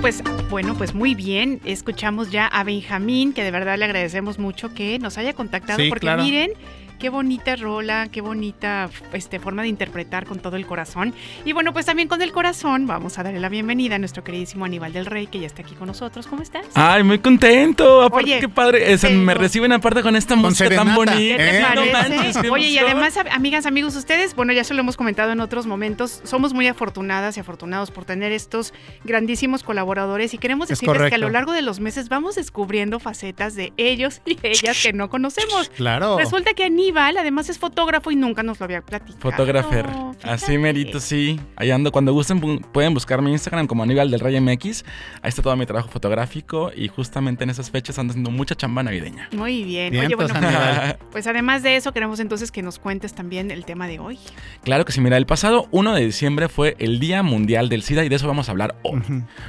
Pues, 0.00 0.22
bueno, 0.48 0.74
pues 0.76 0.94
muy 0.94 1.14
bien. 1.14 1.60
Escuchamos 1.64 2.30
ya 2.30 2.46
a 2.46 2.64
Benjamín, 2.64 3.32
que 3.32 3.42
de 3.44 3.50
verdad 3.50 3.76
le 3.78 3.84
agradecemos 3.84 4.38
mucho 4.38 4.72
que 4.74 4.98
nos 4.98 5.18
haya 5.18 5.34
contactado, 5.34 5.78
Sí, 5.78 5.88
porque 5.88 6.06
claro. 6.06 6.22
miren 6.22 6.52
qué 7.00 7.08
bonita 7.08 7.56
rola, 7.56 8.08
qué 8.12 8.20
bonita 8.20 8.90
este, 9.14 9.40
forma 9.40 9.62
de 9.62 9.68
interpretar 9.68 10.26
con 10.26 10.38
todo 10.38 10.56
el 10.56 10.66
corazón. 10.66 11.14
Y 11.46 11.52
bueno, 11.52 11.72
pues 11.72 11.86
también 11.86 12.08
con 12.08 12.20
el 12.20 12.30
corazón 12.30 12.86
vamos 12.86 13.18
a 13.18 13.22
darle 13.22 13.40
la 13.40 13.48
bienvenida 13.48 13.94
a 13.94 13.98
nuestro 13.98 14.22
queridísimo 14.22 14.66
Aníbal 14.66 14.92
del 14.92 15.06
Rey, 15.06 15.26
que 15.26 15.40
ya 15.40 15.46
está 15.46 15.62
aquí 15.62 15.74
con 15.74 15.88
nosotros. 15.88 16.26
¿Cómo 16.26 16.42
estás? 16.42 16.66
Ay, 16.74 17.02
muy 17.02 17.18
contento. 17.18 18.02
Aparte, 18.02 18.24
Oye, 18.24 18.40
qué 18.40 18.48
padre. 18.50 18.98
Sea, 18.98 19.08
pero- 19.08 19.22
me 19.22 19.32
reciben 19.34 19.72
aparte 19.72 20.02
con 20.02 20.14
esta 20.14 20.36
música 20.36 20.68
tan 20.68 20.94
bonita. 20.94 21.16
¿Qué 21.16 21.36
te 21.36 21.58
¿Eh? 21.58 21.62
No 21.74 21.82
parece? 21.90 22.16
manches, 22.16 22.50
Oye, 22.50 22.68
y 22.68 22.78
además, 22.78 23.18
amigas, 23.30 23.64
amigos, 23.64 23.96
ustedes, 23.96 24.36
bueno, 24.36 24.52
ya 24.52 24.62
se 24.62 24.74
lo 24.74 24.80
hemos 24.80 24.98
comentado 24.98 25.32
en 25.32 25.40
otros 25.40 25.66
momentos, 25.66 26.20
somos 26.24 26.52
muy 26.52 26.66
afortunadas 26.66 27.38
y 27.38 27.40
afortunados 27.40 27.90
por 27.90 28.04
tener 28.04 28.30
estos 28.30 28.74
grandísimos 29.04 29.62
colaboradores 29.62 30.34
y 30.34 30.38
queremos 30.38 30.70
Es 30.70 30.78
decirles 30.80 31.08
que 31.08 31.14
a 31.14 31.18
lo 31.18 31.30
largo 31.30 31.52
de 31.52 31.62
los 31.62 31.80
meses 31.80 32.10
vamos 32.10 32.34
descubriendo 32.34 33.00
facetas 33.00 33.54
de 33.54 33.72
ellos 33.78 34.20
y 34.26 34.36
ellas 34.42 34.82
que 34.82 34.92
no 34.92 35.08
conocemos. 35.08 35.70
Claro. 35.70 36.18
Resulta 36.18 36.52
que 36.52 36.64
Aníbal 36.64 36.89
además 36.96 37.48
es 37.48 37.58
fotógrafo 37.58 38.10
y 38.10 38.16
nunca 38.16 38.42
nos 38.42 38.60
lo 38.60 38.64
había 38.64 38.82
platicado. 38.82 39.20
Fotografer. 39.20 39.86
Fíjate. 39.86 40.30
Así 40.30 40.58
merito, 40.58 41.00
sí. 41.00 41.40
Ahí 41.56 41.70
ando. 41.70 41.92
Cuando 41.92 42.12
gusten 42.12 42.40
pueden 42.40 42.94
buscar 42.94 43.22
mi 43.22 43.32
Instagram 43.32 43.66
como 43.66 43.82
Aníbal 43.82 44.10
del 44.10 44.20
Rey 44.20 44.40
MX. 44.40 44.84
Ahí 45.22 45.28
está 45.28 45.42
todo 45.42 45.56
mi 45.56 45.66
trabajo 45.66 45.88
fotográfico 45.88 46.70
y 46.74 46.88
justamente 46.88 47.44
en 47.44 47.50
esas 47.50 47.70
fechas 47.70 47.98
ando 47.98 48.12
haciendo 48.12 48.30
mucha 48.30 48.54
chamba 48.54 48.82
navideña. 48.82 49.28
Muy 49.32 49.64
bien. 49.64 49.90
Bien, 49.92 50.06
Oye, 50.06 50.16
pues, 50.16 50.30
bueno, 50.32 50.46
Aníbal. 50.46 50.98
pues 51.10 51.26
además 51.26 51.62
de 51.62 51.76
eso, 51.76 51.92
queremos 51.92 52.20
entonces 52.20 52.50
que 52.50 52.62
nos 52.62 52.78
cuentes 52.78 53.14
también 53.14 53.50
el 53.50 53.64
tema 53.64 53.86
de 53.86 53.98
hoy. 53.98 54.18
Claro 54.62 54.84
que 54.84 54.92
sí, 54.92 55.00
mira, 55.00 55.16
el 55.16 55.26
pasado 55.26 55.68
1 55.70 55.94
de 55.94 56.04
diciembre 56.04 56.48
fue 56.48 56.76
el 56.78 57.00
Día 57.00 57.22
Mundial 57.22 57.68
del 57.68 57.82
SIDA 57.82 58.04
y 58.04 58.08
de 58.08 58.16
eso 58.16 58.26
vamos 58.26 58.48
a 58.48 58.52
hablar 58.52 58.76
hoy. 58.82 59.00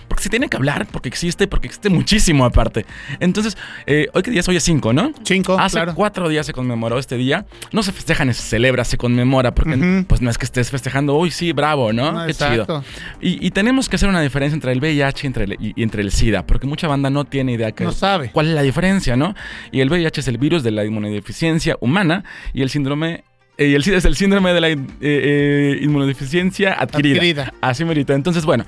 Porque 0.08 0.24
se 0.24 0.30
tiene 0.30 0.48
que 0.50 0.58
hablar, 0.58 0.88
porque 0.92 1.10
existe, 1.10 1.48
porque 1.48 1.68
existe 1.68 1.90
muchísimo 1.90 2.46
aparte. 2.46 2.86
Entonces, 3.20 3.58
eh, 3.86 4.08
hoy 4.14 4.24
que 4.24 4.32
día 4.32 4.42
es 4.42 4.48
hoy 4.48 4.56
es 4.58 4.64
5, 4.64 4.94
¿no? 4.94 5.12
Cinco, 5.24 5.58
Hace 5.60 5.78
claro. 5.78 5.96
cuatro 5.96 6.30
días 6.30 6.46
se 6.46 6.54
conmemoró 6.54 6.98
este 7.00 7.18
día. 7.18 7.31
No 7.72 7.84
se 7.84 7.92
festeja 7.92 8.26
ni 8.26 8.34
se 8.34 8.42
celebra, 8.44 8.84
se 8.84 8.98
conmemora, 8.98 9.54
porque 9.56 10.04
pues 10.08 10.22
no 10.22 10.30
es 10.30 10.38
que 10.38 10.46
estés 10.46 10.70
festejando, 10.72 11.16
uy, 11.16 11.32
sí, 11.32 11.52
bravo, 11.52 11.94
¿no? 11.94 12.20
Ah, 12.20 12.26
Qué 12.26 12.32
exacto. 12.32 12.64
chido. 12.66 12.84
Y, 13.22 13.46
y 13.46 13.52
tenemos 13.52 13.90
que 13.90 13.96
hacer 13.96 14.10
una 14.10 14.22
diferencia 14.22 14.56
entre 14.56 14.72
el 14.72 14.80
VIH 14.80 15.22
y 15.24 15.28
entre 15.28 15.44
el, 15.46 15.54
y- 15.54 15.74
y 15.76 15.84
entre 15.84 16.02
el 16.02 16.12
SIDA, 16.12 16.46
porque 16.46 16.68
mucha 16.68 16.88
banda 16.88 17.10
no 17.10 17.26
tiene 17.26 17.54
idea 17.54 17.72
que, 17.72 17.84
No 17.84 17.92
sabe. 17.92 18.32
cuál 18.32 18.48
es 18.48 18.54
la 18.54 18.62
diferencia, 18.62 19.16
¿no? 19.16 19.36
Y 19.72 19.82
el 19.82 19.90
VIH 19.90 20.22
es 20.22 20.28
el 20.28 20.38
virus 20.38 20.64
de 20.64 20.72
la 20.72 20.84
inmunodeficiencia 20.86 21.78
humana 21.82 22.24
y 22.54 22.62
el 22.62 22.70
síndrome... 22.70 23.24
eh, 23.62 23.68
Y 23.70 23.76
el 23.76 23.84
SIDA 23.84 23.98
es 23.98 24.06
el 24.06 24.16
síndrome 24.16 24.54
de 24.54 24.62
la 24.62 24.70
eh, 24.70 24.78
eh, 25.02 25.80
inmunodeficiencia 25.82 26.74
adquirida. 26.74 27.16
Adquirida. 27.16 27.54
Así 27.62 27.86
merita. 27.86 28.14
Entonces, 28.14 28.46
bueno, 28.46 28.66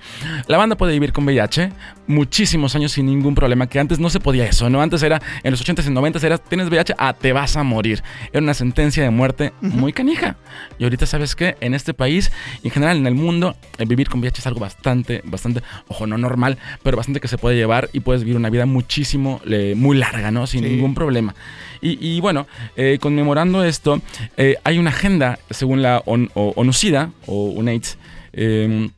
la 0.47 0.57
banda 0.57 0.75
puede 0.75 0.93
vivir 0.93 1.11
con 1.13 1.25
VIH 1.25 1.71
muchísimos 2.07 2.75
años 2.75 2.91
sin 2.91 3.05
ningún 3.05 3.33
problema, 3.33 3.67
que 3.67 3.79
antes 3.79 3.99
no 3.99 4.09
se 4.09 4.19
podía 4.19 4.45
eso, 4.45 4.69
¿no? 4.69 4.81
Antes 4.81 5.01
era, 5.03 5.21
en 5.43 5.51
los 5.51 5.63
80s 5.65 5.85
y 5.87 5.89
90s 5.89 6.23
era, 6.23 6.37
tienes 6.37 6.67
VIH, 6.69 6.95
ah, 6.97 7.13
te 7.13 7.31
vas 7.33 7.55
a 7.55 7.63
morir. 7.63 8.03
Era 8.31 8.41
una 8.41 8.53
sentencia 8.53 9.03
de 9.03 9.09
muerte 9.09 9.53
muy 9.61 9.93
canija. 9.93 10.35
Y 10.77 10.83
ahorita, 10.83 11.05
¿sabes 11.05 11.35
qué? 11.35 11.55
En 11.61 11.73
este 11.73 11.93
país 11.93 12.31
y 12.61 12.67
en 12.67 12.73
general 12.73 12.97
en 12.97 13.07
el 13.07 13.15
mundo, 13.15 13.55
el 13.77 13.87
vivir 13.87 14.09
con 14.09 14.19
VIH 14.19 14.41
es 14.41 14.47
algo 14.47 14.59
bastante, 14.59 15.21
bastante, 15.25 15.61
ojo, 15.87 16.07
no 16.07 16.17
normal, 16.17 16.57
pero 16.83 16.97
bastante 16.97 17.19
que 17.19 17.27
se 17.27 17.37
puede 17.37 17.55
llevar 17.55 17.89
y 17.93 18.01
puedes 18.01 18.23
vivir 18.23 18.37
una 18.37 18.49
vida 18.49 18.65
muchísimo, 18.65 19.41
eh, 19.49 19.73
muy 19.75 19.97
larga, 19.97 20.31
¿no? 20.31 20.45
Sin 20.47 20.63
Sí. 20.63 20.69
ningún 20.69 20.93
problema. 20.93 21.33
Y, 21.85 22.21
bueno, 22.21 22.47
eh, 22.77 22.97
conmemorando 23.01 23.63
esto, 23.63 24.01
eh, 24.37 24.55
hay 24.63 24.77
una 24.77 24.89
agenda, 24.91 25.39
según 25.49 25.81
la 25.81 26.01
ON- 26.05 26.31
o- 26.33 26.53
ONU-SIDA 26.55 27.11
o 27.27 27.47
UNAIDS, 27.49 27.97
eh, 28.33 28.89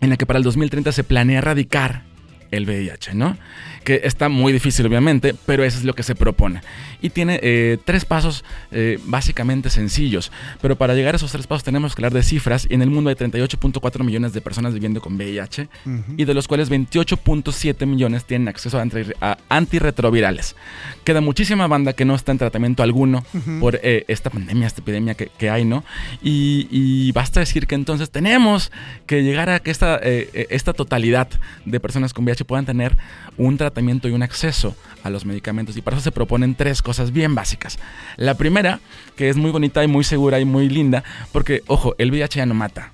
en 0.00 0.10
la 0.10 0.16
que 0.16 0.24
para 0.26 0.38
el 0.38 0.42
2030 0.42 0.92
se 0.92 1.04
planea 1.04 1.38
erradicar 1.38 2.04
el 2.50 2.64
VIH, 2.66 3.14
¿no? 3.14 3.36
Que 3.84 4.00
está 4.04 4.28
muy 4.28 4.52
difícil, 4.52 4.86
obviamente, 4.86 5.34
pero 5.46 5.64
eso 5.64 5.78
es 5.78 5.84
lo 5.84 5.94
que 5.94 6.02
se 6.04 6.14
propone. 6.14 6.60
Y 7.00 7.10
tiene 7.10 7.40
eh, 7.42 7.78
tres 7.84 8.04
pasos 8.04 8.44
eh, 8.70 8.98
básicamente 9.06 9.70
sencillos. 9.70 10.30
Pero 10.60 10.76
para 10.76 10.94
llegar 10.94 11.14
a 11.14 11.16
esos 11.16 11.32
tres 11.32 11.48
pasos 11.48 11.64
tenemos 11.64 11.94
que 11.96 12.00
hablar 12.00 12.12
de 12.12 12.22
cifras. 12.22 12.66
Y 12.70 12.74
en 12.74 12.82
el 12.82 12.90
mundo 12.90 13.10
hay 13.10 13.16
38.4 13.16 14.04
millones 14.04 14.32
de 14.32 14.40
personas 14.40 14.72
viviendo 14.72 15.00
con 15.00 15.16
VIH. 15.16 15.68
Ujú. 15.84 16.14
Y 16.16 16.24
de 16.24 16.32
los 16.34 16.46
cuales 16.46 16.70
28.7 16.70 17.86
millones 17.86 18.24
tienen 18.24 18.46
acceso 18.46 18.78
a, 18.78 18.82
anti- 18.82 19.12
a 19.20 19.36
antirretrovirales. 19.48 20.54
Queda 21.02 21.20
muchísima 21.20 21.66
banda 21.66 21.92
que 21.92 22.04
no 22.04 22.14
está 22.14 22.30
en 22.30 22.38
tratamiento 22.38 22.84
alguno 22.84 23.24
Ujú. 23.34 23.58
por 23.58 23.80
eh, 23.82 24.04
esta 24.06 24.30
pandemia, 24.30 24.68
esta 24.68 24.80
epidemia 24.80 25.14
que, 25.14 25.28
que 25.36 25.50
hay, 25.50 25.64
¿no? 25.64 25.84
Y, 26.22 26.68
y 26.70 27.10
basta 27.12 27.40
decir 27.40 27.66
que 27.66 27.74
entonces 27.74 28.10
tenemos 28.10 28.70
que 29.06 29.22
llegar 29.24 29.50
a 29.50 29.58
que 29.58 29.72
esta, 29.72 29.96
eh, 29.96 30.30
eh, 30.34 30.46
esta 30.50 30.72
totalidad 30.72 31.28
de 31.64 31.80
personas 31.80 32.12
con 32.14 32.24
VIH 32.24 32.44
puedan 32.44 32.64
tener 32.64 32.96
un 33.36 33.56
tratamiento 33.56 33.71
y 33.80 34.10
un 34.12 34.22
acceso 34.22 34.76
a 35.02 35.10
los 35.10 35.24
medicamentos. 35.24 35.76
Y 35.76 35.82
para 35.82 35.96
eso 35.96 36.04
se 36.04 36.12
proponen 36.12 36.54
tres 36.54 36.82
cosas 36.82 37.12
bien 37.12 37.34
básicas. 37.34 37.78
La 38.16 38.34
primera, 38.34 38.80
que 39.16 39.28
es 39.28 39.36
muy 39.36 39.50
bonita 39.50 39.82
y 39.82 39.88
muy 39.88 40.04
segura 40.04 40.40
y 40.40 40.44
muy 40.44 40.68
linda, 40.68 41.04
porque, 41.32 41.62
ojo, 41.66 41.94
el 41.98 42.10
VIH 42.10 42.38
ya 42.38 42.46
no 42.46 42.54
mata. 42.54 42.92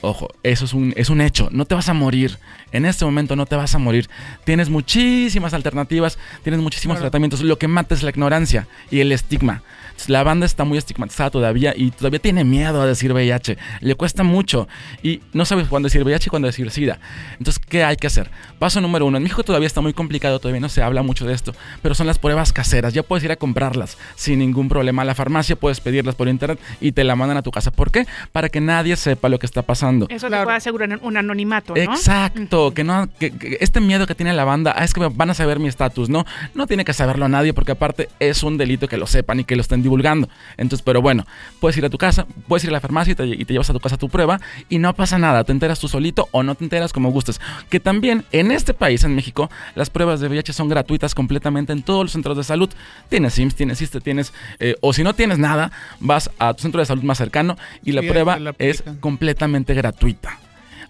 Ojo, 0.00 0.28
eso 0.44 0.64
es 0.64 0.74
un, 0.74 0.92
es 0.96 1.10
un 1.10 1.20
hecho. 1.20 1.48
No 1.50 1.64
te 1.64 1.74
vas 1.74 1.88
a 1.88 1.92
morir. 1.94 2.38
En 2.70 2.84
este 2.86 3.04
momento 3.04 3.34
no 3.34 3.46
te 3.46 3.56
vas 3.56 3.74
a 3.74 3.78
morir. 3.78 4.08
Tienes 4.44 4.70
muchísimas 4.70 5.54
alternativas, 5.54 6.18
tienes 6.44 6.60
muchísimos 6.60 6.96
Claro. 6.96 7.06
tratamientos. 7.10 7.40
Lo 7.42 7.58
que 7.58 7.66
mata 7.66 7.94
es 7.96 8.02
la 8.04 8.10
ignorancia 8.10 8.68
y 8.90 9.00
el 9.00 9.10
estigma. 9.10 9.62
La 10.06 10.22
banda 10.22 10.46
está 10.46 10.62
muy 10.62 10.78
estigmatizada 10.78 11.30
todavía 11.30 11.74
y 11.76 11.90
todavía 11.90 12.20
tiene 12.20 12.44
miedo 12.44 12.80
a 12.80 12.86
decir 12.86 13.12
VIH. 13.12 13.58
Le 13.80 13.96
cuesta 13.96 14.22
mucho 14.22 14.68
y 15.02 15.20
no 15.32 15.44
sabes 15.44 15.66
cuándo 15.66 15.86
decir 15.88 16.04
VIH 16.04 16.26
y 16.28 16.30
cuándo 16.30 16.46
decir 16.46 16.70
SIDA. 16.70 17.00
Entonces, 17.38 17.60
¿qué 17.68 17.82
hay 17.82 17.96
que 17.96 18.06
hacer? 18.06 18.30
Paso 18.60 18.80
número 18.80 19.06
uno. 19.06 19.16
En 19.16 19.24
México 19.24 19.42
todavía 19.42 19.66
está 19.66 19.80
muy 19.80 19.94
complicado, 19.94 20.38
todavía 20.38 20.60
no 20.60 20.68
se 20.68 20.82
habla 20.82 21.02
mucho 21.02 21.26
de 21.26 21.34
esto, 21.34 21.52
pero 21.82 21.96
son 21.96 22.06
las 22.06 22.20
pruebas 22.20 22.52
caseras. 22.52 22.94
Ya 22.94 23.02
puedes 23.02 23.24
ir 23.24 23.32
a 23.32 23.36
comprarlas 23.36 23.98
sin 24.14 24.38
ningún 24.38 24.68
problema. 24.68 25.02
A 25.02 25.04
la 25.04 25.16
farmacia 25.16 25.56
puedes 25.56 25.80
pedirlas 25.80 26.14
por 26.14 26.28
internet 26.28 26.60
y 26.80 26.92
te 26.92 27.02
la 27.02 27.16
mandan 27.16 27.38
a 27.38 27.42
tu 27.42 27.50
casa. 27.50 27.72
¿Por 27.72 27.90
qué? 27.90 28.06
Para 28.30 28.48
que 28.50 28.60
nadie 28.60 28.94
sepa 28.94 29.28
lo 29.28 29.40
que 29.40 29.46
está 29.46 29.62
pasando. 29.62 29.87
Eso 30.08 30.28
Claro. 30.28 30.42
te 30.42 30.44
puede 30.46 30.56
asegurar 30.58 30.98
un 31.02 31.16
anonimato, 31.16 31.74
¿no? 31.74 31.80
Exacto, 31.80 32.72
que 32.74 32.84
no, 32.84 33.08
que, 33.18 33.30
que 33.30 33.58
este 33.60 33.80
miedo 33.80 34.06
que 34.06 34.14
tiene 34.14 34.32
la 34.32 34.44
banda, 34.44 34.74
ah, 34.76 34.84
es 34.84 34.92
que 34.94 35.00
van 35.08 35.30
a 35.30 35.34
saber 35.34 35.58
mi 35.58 35.68
estatus, 35.68 36.08
no, 36.08 36.24
no 36.54 36.66
tiene 36.66 36.84
que 36.84 36.92
saberlo 36.92 37.28
nadie 37.28 37.52
porque 37.54 37.72
aparte 37.72 38.08
es 38.20 38.42
un 38.42 38.56
delito 38.58 38.88
que 38.88 38.96
lo 38.96 39.06
sepan 39.06 39.40
y 39.40 39.44
que 39.44 39.56
lo 39.56 39.62
estén 39.62 39.82
divulgando. 39.82 40.28
Entonces, 40.56 40.82
pero 40.84 41.00
bueno, 41.02 41.26
puedes 41.60 41.76
ir 41.76 41.84
a 41.84 41.90
tu 41.90 41.98
casa, 41.98 42.26
puedes 42.46 42.64
ir 42.64 42.70
a 42.70 42.72
la 42.74 42.80
farmacia 42.80 43.12
y 43.12 43.14
te, 43.14 43.26
y 43.26 43.44
te 43.44 43.52
llevas 43.52 43.70
a 43.70 43.72
tu 43.72 43.80
casa 43.80 43.96
tu 43.96 44.08
prueba 44.08 44.40
y 44.68 44.78
no 44.78 44.94
pasa 44.94 45.18
nada, 45.18 45.44
te 45.44 45.52
enteras 45.52 45.78
tú 45.80 45.88
solito 45.88 46.28
o 46.32 46.42
no 46.42 46.54
te 46.54 46.64
enteras 46.64 46.92
como 46.92 47.10
gustes. 47.10 47.40
Que 47.70 47.80
también 47.80 48.24
en 48.32 48.50
este 48.52 48.74
país, 48.74 49.04
en 49.04 49.14
México, 49.14 49.50
las 49.74 49.90
pruebas 49.90 50.20
de 50.20 50.28
VIH 50.28 50.52
son 50.52 50.68
gratuitas 50.68 51.14
completamente 51.14 51.72
en 51.72 51.82
todos 51.82 52.04
los 52.04 52.12
centros 52.12 52.36
de 52.36 52.44
salud. 52.44 52.68
Tienes 53.08 53.38
IMSS, 53.38 53.54
tienes 53.54 53.80
ISTE, 53.82 54.00
tienes, 54.00 54.32
eh, 54.60 54.74
o 54.80 54.92
si 54.92 55.02
no 55.02 55.14
tienes 55.14 55.38
nada, 55.38 55.70
vas 56.00 56.30
a 56.38 56.54
tu 56.54 56.62
centro 56.62 56.80
de 56.80 56.86
salud 56.86 57.02
más 57.02 57.18
cercano 57.18 57.56
y 57.84 57.92
la 57.92 58.00
Sí, 58.02 58.08
prueba 58.08 58.38
la 58.38 58.54
es 58.58 58.82
completamente 59.00 59.74
gratuita 59.78 60.38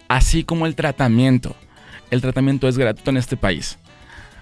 así 0.08 0.42
como 0.42 0.66
el 0.66 0.74
tratamiento. 0.74 1.54
El 2.10 2.20
tratamiento 2.22 2.66
es 2.68 2.78
gratuito 2.78 3.10
en 3.10 3.18
este 3.18 3.36
país. 3.36 3.78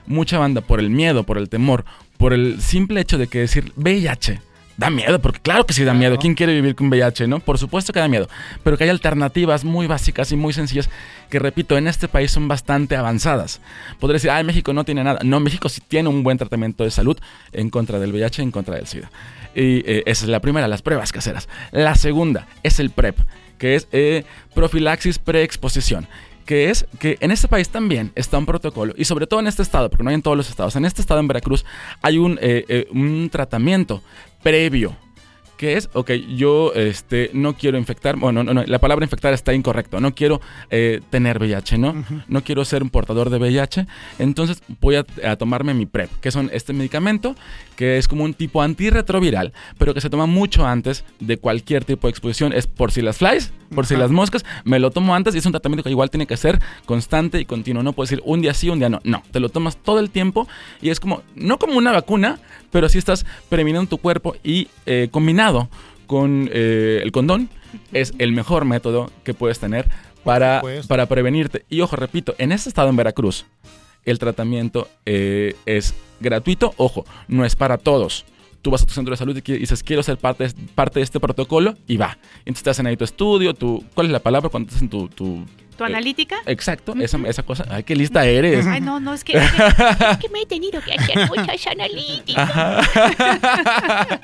Mucha 0.06 0.38
banda 0.38 0.60
por 0.60 0.78
el 0.78 0.88
miedo, 0.88 1.24
por 1.24 1.36
el 1.36 1.48
temor, 1.48 1.84
por 2.16 2.32
el 2.32 2.60
simple 2.62 3.00
hecho 3.00 3.18
de 3.18 3.26
que 3.26 3.40
decir 3.40 3.72
VIH 3.76 4.40
da 4.76 4.90
miedo, 4.90 5.18
porque 5.20 5.40
claro 5.40 5.64
que 5.66 5.72
sí 5.72 5.82
da 5.82 5.86
Claro. 5.86 5.98
miedo. 5.98 6.18
¿Quién 6.18 6.34
quiere 6.34 6.52
vivir 6.54 6.74
con 6.76 6.88
VIH, 6.88 7.26
no? 7.26 7.40
Por 7.40 7.58
supuesto 7.58 7.92
que 7.92 7.98
da 7.98 8.08
miedo, 8.08 8.28
pero 8.62 8.76
que 8.76 8.84
hay 8.84 8.90
alternativas 8.90 9.64
muy 9.64 9.86
básicas 9.86 10.30
y 10.32 10.36
muy 10.36 10.52
sencillas 10.52 10.90
que, 11.30 11.38
repito, 11.38 11.76
en 11.76 11.88
este 11.88 12.08
país 12.08 12.30
son 12.30 12.46
bastante 12.46 12.94
avanzadas. 12.94 13.60
Podría 13.98 14.16
decir, 14.16 14.30
ah, 14.30 14.42
México 14.44 14.72
no 14.72 14.84
tiene 14.84 15.02
nada. 15.02 15.20
No, 15.24 15.40
México 15.40 15.68
sí 15.68 15.80
tiene 15.88 16.08
un 16.08 16.22
buen 16.22 16.38
tratamiento 16.38 16.84
de 16.84 16.90
salud 16.90 17.18
en 17.52 17.70
contra 17.70 17.98
del 17.98 18.12
VIH, 18.12 18.42
en 18.42 18.50
contra 18.52 18.76
del 18.76 18.86
SIDA. 18.86 19.10
Y 19.54 19.78
eh, 19.90 20.02
esa 20.06 20.26
es 20.26 20.28
la 20.30 20.40
primera, 20.40 20.68
las 20.68 20.82
pruebas 20.82 21.10
caseras. 21.10 21.48
La 21.72 21.94
segunda 21.94 22.46
es 22.62 22.78
el 22.78 22.90
PrEP, 22.90 23.16
que 23.58 23.74
es 23.74 23.88
eh, 23.92 24.24
profilaxis 24.54 25.18
preexposición. 25.18 26.06
que 26.46 26.70
es 26.70 26.86
que 27.00 27.18
en 27.20 27.32
este 27.32 27.48
país 27.48 27.68
también 27.68 28.12
está 28.14 28.38
un 28.38 28.46
protocolo, 28.46 28.94
y 28.96 29.04
sobre 29.04 29.26
todo 29.26 29.40
en 29.40 29.48
este 29.48 29.62
estado, 29.62 29.90
porque 29.90 30.04
no 30.04 30.10
hay 30.10 30.14
en 30.14 30.22
todos 30.22 30.36
los 30.36 30.48
estados, 30.48 30.76
en 30.76 30.84
este 30.84 31.00
estado 31.00 31.18
en 31.18 31.26
Veracruz 31.26 31.64
hay 32.02 32.18
un, 32.18 32.38
eh, 32.40 32.64
eh, 32.68 32.86
un 32.92 33.28
tratamiento 33.30 34.00
previo 34.44 34.96
que 35.56 35.76
es, 35.76 35.88
ok, 35.92 36.10
yo 36.36 36.72
este, 36.74 37.30
no 37.32 37.54
quiero 37.54 37.78
infectar, 37.78 38.16
bueno, 38.16 38.44
no, 38.44 38.54
no, 38.54 38.64
la 38.64 38.78
palabra 38.78 39.04
infectar 39.04 39.32
está 39.32 39.54
incorrecto, 39.54 40.00
no 40.00 40.14
quiero 40.14 40.40
eh, 40.70 41.00
tener 41.10 41.38
VIH, 41.38 41.78
¿no? 41.78 42.04
No 42.28 42.42
quiero 42.42 42.64
ser 42.64 42.82
un 42.82 42.90
portador 42.90 43.30
de 43.30 43.38
VIH, 43.38 43.86
entonces 44.18 44.62
voy 44.80 44.96
a, 44.96 45.06
a 45.24 45.36
tomarme 45.36 45.74
mi 45.74 45.86
PrEP, 45.86 46.10
que 46.20 46.30
son 46.30 46.50
este 46.52 46.72
medicamento 46.72 47.34
que 47.76 47.98
es 47.98 48.08
como 48.08 48.24
un 48.24 48.34
tipo 48.34 48.62
antirretroviral, 48.62 49.52
pero 49.78 49.94
que 49.94 50.00
se 50.00 50.10
toma 50.10 50.26
mucho 50.26 50.66
antes 50.66 51.04
de 51.20 51.36
cualquier 51.36 51.84
tipo 51.84 52.06
de 52.06 52.10
exposición, 52.10 52.52
es 52.52 52.66
por 52.66 52.90
si 52.92 53.02
las 53.02 53.18
flies, 53.18 53.52
por 53.74 53.86
si 53.86 53.96
las 53.96 54.10
moscas, 54.10 54.44
me 54.64 54.78
lo 54.78 54.90
tomo 54.90 55.14
antes 55.14 55.34
y 55.34 55.38
es 55.38 55.46
un 55.46 55.52
tratamiento 55.52 55.84
que 55.84 55.90
igual 55.90 56.10
tiene 56.10 56.26
que 56.26 56.36
ser 56.36 56.60
constante 56.84 57.40
y 57.40 57.44
continuo, 57.44 57.82
no 57.82 57.92
puedes 57.92 58.10
decir 58.10 58.22
un 58.26 58.40
día 58.40 58.54
sí, 58.54 58.68
un 58.68 58.78
día 58.78 58.88
no, 58.88 59.00
no, 59.04 59.22
te 59.30 59.40
lo 59.40 59.48
tomas 59.48 59.76
todo 59.76 60.00
el 60.00 60.10
tiempo 60.10 60.48
y 60.80 60.90
es 60.90 61.00
como, 61.00 61.22
no 61.34 61.58
como 61.58 61.76
una 61.76 61.92
vacuna, 61.92 62.38
pero 62.76 62.90
sí 62.90 62.98
estás 62.98 63.24
previniendo 63.48 63.88
tu 63.88 63.96
cuerpo 63.96 64.36
y 64.44 64.68
eh, 64.84 65.08
combinado 65.10 65.70
con 66.06 66.50
eh, 66.52 67.00
el 67.02 67.10
condón 67.10 67.48
es 67.90 68.12
el 68.18 68.32
mejor 68.32 68.66
método 68.66 69.10
que 69.24 69.32
puedes 69.32 69.58
tener 69.58 69.88
para, 70.24 70.60
para 70.86 71.06
prevenirte. 71.06 71.64
Y 71.70 71.80
ojo, 71.80 71.96
repito, 71.96 72.34
en 72.36 72.52
este 72.52 72.68
estado 72.68 72.90
en 72.90 72.96
Veracruz, 72.96 73.46
el 74.04 74.18
tratamiento 74.18 74.88
eh, 75.06 75.56
es 75.64 75.94
gratuito. 76.20 76.74
Ojo, 76.76 77.06
no 77.28 77.46
es 77.46 77.56
para 77.56 77.78
todos. 77.78 78.26
Tú 78.60 78.70
vas 78.70 78.82
a 78.82 78.86
tu 78.86 78.92
centro 78.92 79.12
de 79.12 79.16
salud 79.16 79.34
y 79.34 79.52
dices, 79.52 79.82
quiero 79.82 80.02
ser 80.02 80.18
parte, 80.18 80.46
parte 80.74 81.00
de 81.00 81.04
este 81.04 81.18
protocolo 81.18 81.76
y 81.86 81.96
va. 81.96 82.18
Entonces 82.40 82.62
te 82.62 82.68
hacen 82.68 82.86
ahí 82.86 82.98
tu 82.98 83.04
estudio, 83.04 83.54
tu... 83.54 83.82
¿Cuál 83.94 84.08
es 84.08 84.12
la 84.12 84.20
palabra 84.20 84.50
cuando 84.50 84.68
te 84.68 84.76
hacen 84.76 84.90
tu... 84.90 85.08
tu 85.08 85.46
¿Tu 85.76 85.84
eh, 85.84 85.86
analítica? 85.86 86.36
Exacto, 86.46 86.94
esa, 86.98 87.18
esa 87.26 87.42
cosa. 87.42 87.66
Ay, 87.68 87.82
qué 87.82 87.94
lista 87.94 88.24
eres. 88.24 88.66
Ay, 88.66 88.80
no, 88.80 89.00
no, 89.00 89.14
es 89.14 89.24
que, 89.24 89.36
es 89.36 89.52
que, 89.52 89.62
es 90.10 90.18
que 90.18 90.28
me 90.30 90.42
he 90.42 90.46
tenido 90.46 90.80
que 90.82 90.92
hacer 90.92 91.28
muchas 91.28 91.66
analíticas. 91.66 92.50
Ajá. 92.50 92.80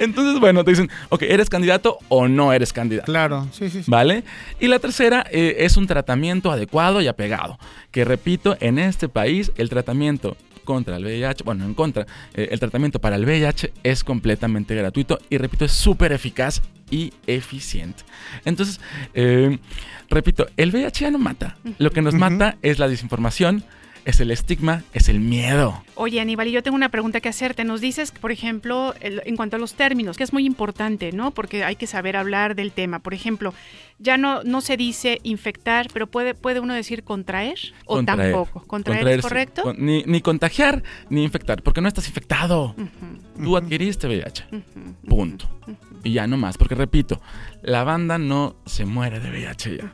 Entonces, 0.00 0.40
bueno, 0.40 0.64
te 0.64 0.72
dicen, 0.72 0.90
ok, 1.08 1.22
¿eres 1.22 1.48
candidato 1.48 1.98
o 2.08 2.28
no 2.28 2.52
eres 2.52 2.72
candidato? 2.72 3.06
Claro, 3.06 3.48
sí, 3.52 3.70
sí. 3.70 3.82
sí. 3.82 3.90
¿Vale? 3.90 4.24
Y 4.58 4.68
la 4.68 4.78
tercera 4.78 5.26
eh, 5.30 5.56
es 5.60 5.76
un 5.76 5.86
tratamiento 5.86 6.50
adecuado 6.50 7.00
y 7.00 7.08
apegado. 7.08 7.58
Que 7.90 8.04
repito, 8.04 8.56
en 8.60 8.78
este 8.78 9.08
país 9.08 9.52
el 9.56 9.68
tratamiento 9.68 10.36
contra 10.64 10.96
el 10.96 11.04
VIH, 11.04 11.42
bueno, 11.44 11.64
en 11.64 11.74
contra, 11.74 12.06
eh, 12.34 12.48
el 12.52 12.60
tratamiento 12.60 13.00
para 13.00 13.16
el 13.16 13.24
VIH 13.24 13.72
es 13.82 14.04
completamente 14.04 14.74
gratuito 14.74 15.18
y 15.28 15.38
repito, 15.38 15.64
es 15.64 15.72
súper 15.72 16.12
eficaz 16.12 16.62
y 16.90 17.12
eficiente. 17.26 18.02
Entonces, 18.44 18.80
eh, 19.14 19.58
repito, 20.08 20.46
el 20.56 20.70
VIH 20.70 21.04
ya 21.04 21.10
no 21.10 21.18
mata. 21.18 21.56
Lo 21.78 21.90
que 21.90 22.02
nos 22.02 22.14
mata 22.14 22.56
es 22.62 22.78
la 22.78 22.88
desinformación, 22.88 23.64
es 24.10 24.20
el 24.20 24.30
estigma, 24.30 24.82
es 24.92 25.08
el 25.08 25.20
miedo. 25.20 25.82
Oye, 25.94 26.20
Aníbal, 26.20 26.48
y 26.48 26.52
yo 26.52 26.62
tengo 26.62 26.76
una 26.76 26.88
pregunta 26.90 27.20
que 27.20 27.28
hacerte. 27.28 27.64
Nos 27.64 27.80
dices, 27.80 28.12
por 28.12 28.30
ejemplo, 28.32 28.94
en 29.00 29.36
cuanto 29.36 29.56
a 29.56 29.58
los 29.58 29.74
términos, 29.74 30.16
que 30.16 30.24
es 30.24 30.32
muy 30.32 30.44
importante, 30.46 31.12
¿no? 31.12 31.30
Porque 31.30 31.64
hay 31.64 31.76
que 31.76 31.86
saber 31.86 32.16
hablar 32.16 32.54
del 32.54 32.72
tema. 32.72 32.98
Por 33.00 33.14
ejemplo, 33.14 33.52
ya 33.98 34.16
no, 34.16 34.42
no 34.44 34.60
se 34.60 34.76
dice 34.76 35.20
infectar, 35.22 35.88
pero 35.92 36.06
puede, 36.06 36.34
puede 36.34 36.60
uno 36.60 36.74
decir 36.74 37.02
contraer 37.04 37.58
o 37.86 37.96
Contraer. 37.96 38.32
tampoco. 38.32 38.66
Contraer, 38.66 39.00
Contraer, 39.00 39.18
es 39.18 39.22
correcto. 39.24 39.62
Con- 39.62 39.84
ni, 39.84 40.02
ni 40.04 40.20
contagiar 40.20 40.82
ni 41.08 41.22
infectar, 41.24 41.62
porque 41.62 41.80
no 41.80 41.88
estás 41.88 42.06
infectado. 42.08 42.74
Tú 43.42 43.56
adquiriste 43.56 44.06
VIH. 44.06 44.44
Punto. 45.06 45.48
Y 46.02 46.12
ya 46.14 46.26
no 46.26 46.36
más, 46.38 46.56
porque 46.56 46.74
repito, 46.74 47.20
la 47.62 47.84
banda 47.84 48.16
no 48.18 48.56
se 48.64 48.86
muere 48.86 49.20
de 49.20 49.30
VIH 49.30 49.76
ya. 49.76 49.92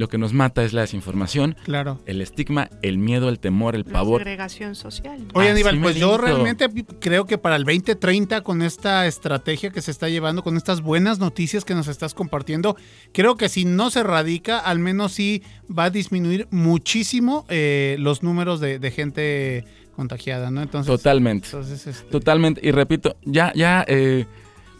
Lo 0.00 0.08
que 0.08 0.16
nos 0.16 0.32
mata 0.32 0.64
es 0.64 0.72
la 0.72 0.80
desinformación, 0.80 1.56
Claro. 1.62 2.00
el 2.06 2.22
estigma, 2.22 2.70
el 2.80 2.96
miedo, 2.96 3.28
el 3.28 3.38
temor, 3.38 3.76
el 3.76 3.84
La 3.86 3.92
pavor. 3.92 4.22
segregación 4.22 4.74
social. 4.74 5.20
Oye, 5.34 5.50
Aníbal, 5.50 5.78
pues 5.78 5.96
yo 5.96 6.16
realmente 6.16 6.68
creo 7.00 7.26
que 7.26 7.36
para 7.36 7.56
el 7.56 7.64
2030, 7.64 8.40
con 8.40 8.62
esta 8.62 9.06
estrategia 9.06 9.68
que 9.68 9.82
se 9.82 9.90
está 9.90 10.08
llevando, 10.08 10.42
con 10.42 10.56
estas 10.56 10.80
buenas 10.80 11.18
noticias 11.18 11.66
que 11.66 11.74
nos 11.74 11.86
estás 11.86 12.14
compartiendo, 12.14 12.76
creo 13.12 13.36
que 13.36 13.50
si 13.50 13.66
no 13.66 13.90
se 13.90 14.02
radica, 14.02 14.58
al 14.58 14.78
menos 14.78 15.12
sí 15.12 15.42
va 15.70 15.84
a 15.84 15.90
disminuir 15.90 16.48
muchísimo 16.50 17.44
eh, 17.50 17.96
los 17.98 18.22
números 18.22 18.58
de, 18.60 18.78
de 18.78 18.90
gente 18.90 19.64
contagiada, 19.96 20.50
¿no? 20.50 20.62
Entonces, 20.62 20.86
Totalmente. 20.90 21.48
entonces 21.48 21.86
este, 21.86 22.08
Totalmente. 22.10 22.60
Y 22.66 22.70
repito, 22.70 23.16
ya, 23.22 23.52
ya, 23.54 23.84
eh, 23.86 24.24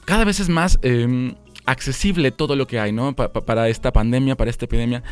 cada 0.06 0.24
vez 0.24 0.40
es 0.40 0.48
más 0.48 0.78
eh, 0.80 1.34
accesible 1.66 2.30
todo 2.30 2.56
lo 2.56 2.66
que 2.66 2.80
hay, 2.80 2.92
¿no? 2.92 3.14
Pa- 3.14 3.32
pa- 3.32 3.44
para 3.44 3.68
esta 3.68 3.92
pandemia, 3.92 4.36
para 4.36 4.50
esta 4.50 4.64
epidemia. 4.64 5.02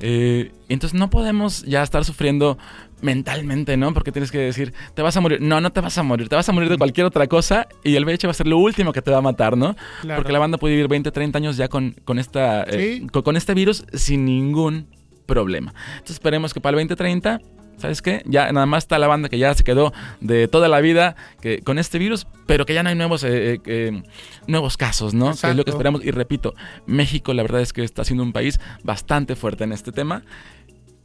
Eh, 0.00 0.52
entonces 0.68 0.98
no 0.98 1.10
podemos 1.10 1.64
ya 1.64 1.82
estar 1.82 2.04
sufriendo 2.04 2.56
mentalmente, 3.00 3.76
¿no? 3.76 3.92
Porque 3.94 4.12
tienes 4.12 4.30
que 4.30 4.38
decir, 4.38 4.72
te 4.94 5.02
vas 5.02 5.16
a 5.16 5.20
morir. 5.20 5.40
No, 5.40 5.60
no 5.60 5.70
te 5.70 5.80
vas 5.80 5.96
a 5.98 6.02
morir. 6.02 6.28
Te 6.28 6.36
vas 6.36 6.48
a 6.48 6.52
morir 6.52 6.68
de 6.68 6.78
cualquier 6.78 7.06
otra 7.06 7.26
cosa 7.26 7.66
y 7.84 7.94
el 7.96 8.04
VIH 8.04 8.26
va 8.26 8.30
a 8.32 8.34
ser 8.34 8.46
lo 8.46 8.58
último 8.58 8.92
que 8.92 9.02
te 9.02 9.10
va 9.10 9.18
a 9.18 9.22
matar, 9.22 9.56
¿no? 9.56 9.76
claro. 10.02 10.20
Porque 10.20 10.32
la 10.32 10.38
banda 10.38 10.58
puede 10.58 10.74
vivir 10.74 10.88
20, 10.88 11.10
30 11.10 11.38
años 11.38 11.56
ya 11.56 11.68
con, 11.68 11.92
con, 12.04 12.18
esta, 12.18 12.62
eh, 12.64 12.98
Sí. 13.00 13.06
con, 13.08 13.22
con 13.22 13.36
este 13.36 13.54
virus 13.54 13.84
sin 13.92 14.24
ningún 14.24 14.86
problema. 15.26 15.74
Entonces 15.92 16.14
esperemos 16.16 16.54
que 16.54 16.60
para 16.60 16.76
el 16.80 16.88
2030, 16.88 17.40
¿sabes 17.78 18.02
qué? 18.02 18.22
Ya 18.26 18.50
nada 18.52 18.66
más 18.66 18.84
está 18.84 18.98
la 18.98 19.06
banda 19.06 19.28
que 19.28 19.38
ya 19.38 19.54
se 19.54 19.64
quedó 19.64 19.92
de 20.20 20.48
toda 20.48 20.68
la 20.68 20.80
vida 20.80 21.16
que, 21.40 21.60
con 21.60 21.78
este 21.78 21.98
virus, 21.98 22.26
pero 22.46 22.66
que 22.66 22.74
ya 22.74 22.82
no 22.82 22.90
hay 22.90 22.94
nuevos, 22.94 23.24
eh, 23.24 23.60
eh, 23.64 24.02
nuevos 24.46 24.76
casos, 24.76 25.14
¿no? 25.14 25.34
Que 25.34 25.50
es 25.50 25.56
lo 25.56 25.64
que 25.64 25.70
esperamos. 25.70 26.04
Y 26.04 26.10
repito, 26.10 26.54
México 26.86 27.32
la 27.34 27.42
verdad 27.42 27.60
es 27.60 27.72
que 27.72 27.82
está 27.82 28.04
siendo 28.04 28.22
un 28.22 28.32
país 28.32 28.60
bastante 28.82 29.36
fuerte 29.36 29.64
en 29.64 29.72
este 29.72 29.92
tema. 29.92 30.22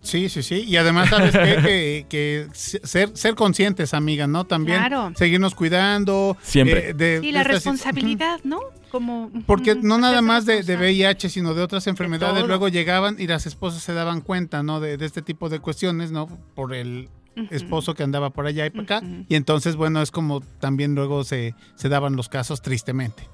Sí, 0.04 0.28
sí, 0.30 0.44
sí. 0.44 0.66
Y 0.68 0.76
además, 0.76 1.10
¿sabes 1.10 1.32
qué? 1.32 1.56
Que, 1.64 2.06
que 2.10 2.48
ser, 2.54 3.16
ser 3.16 3.36
conscientes, 3.36 3.94
amiga, 3.94 4.28
¿no? 4.28 4.44
También 4.46 4.78
Claro. 4.80 5.12
seguirnos 5.16 5.56
cuidando. 5.56 6.38
Siempre. 6.44 6.90
eh, 6.90 6.94
de- 6.94 7.22
de 7.22 7.32
la 7.32 7.44
responsabilidad, 7.44 8.40
¿no? 8.44 8.60
Como, 8.92 9.32
Porque 9.48 9.74
no 9.76 9.98
nada 9.98 10.22
más 10.22 10.46
de, 10.46 10.62
de. 10.62 10.76
VIH, 10.78 11.30
sino 11.30 11.54
de 11.56 11.64
otras 11.64 11.88
enfermedades, 11.88 12.46
luego 12.46 12.68
llegaban 12.68 13.16
y 13.20 13.26
las 13.26 13.48
esposas 13.48 13.82
se 13.82 13.94
daban 13.94 14.22
cuenta, 14.22 14.62
¿no? 14.62 14.80
De, 14.80 14.98
de 14.98 15.06
este 15.06 15.22
tipo 15.24 15.50
de 15.50 15.60
cuestiones, 15.60 16.12
¿no? 16.12 16.28
Por 16.54 16.76
el 16.76 17.10
esposo 17.50 17.96
que 17.96 18.04
andaba 18.04 18.30
por 18.30 18.46
allá 18.46 18.66
y 18.68 18.70
por 18.70 18.84
acá. 18.84 19.02
Y 19.28 19.34
entonces, 19.36 19.76
bueno, 19.76 20.02
es 20.04 20.12
como 20.12 20.42
también 20.60 20.94
luego 20.94 21.24
se, 21.24 21.56
se 21.76 21.90
daban 21.90 22.16
los 22.16 22.30
casos 22.30 22.62
tristemente. 22.62 23.28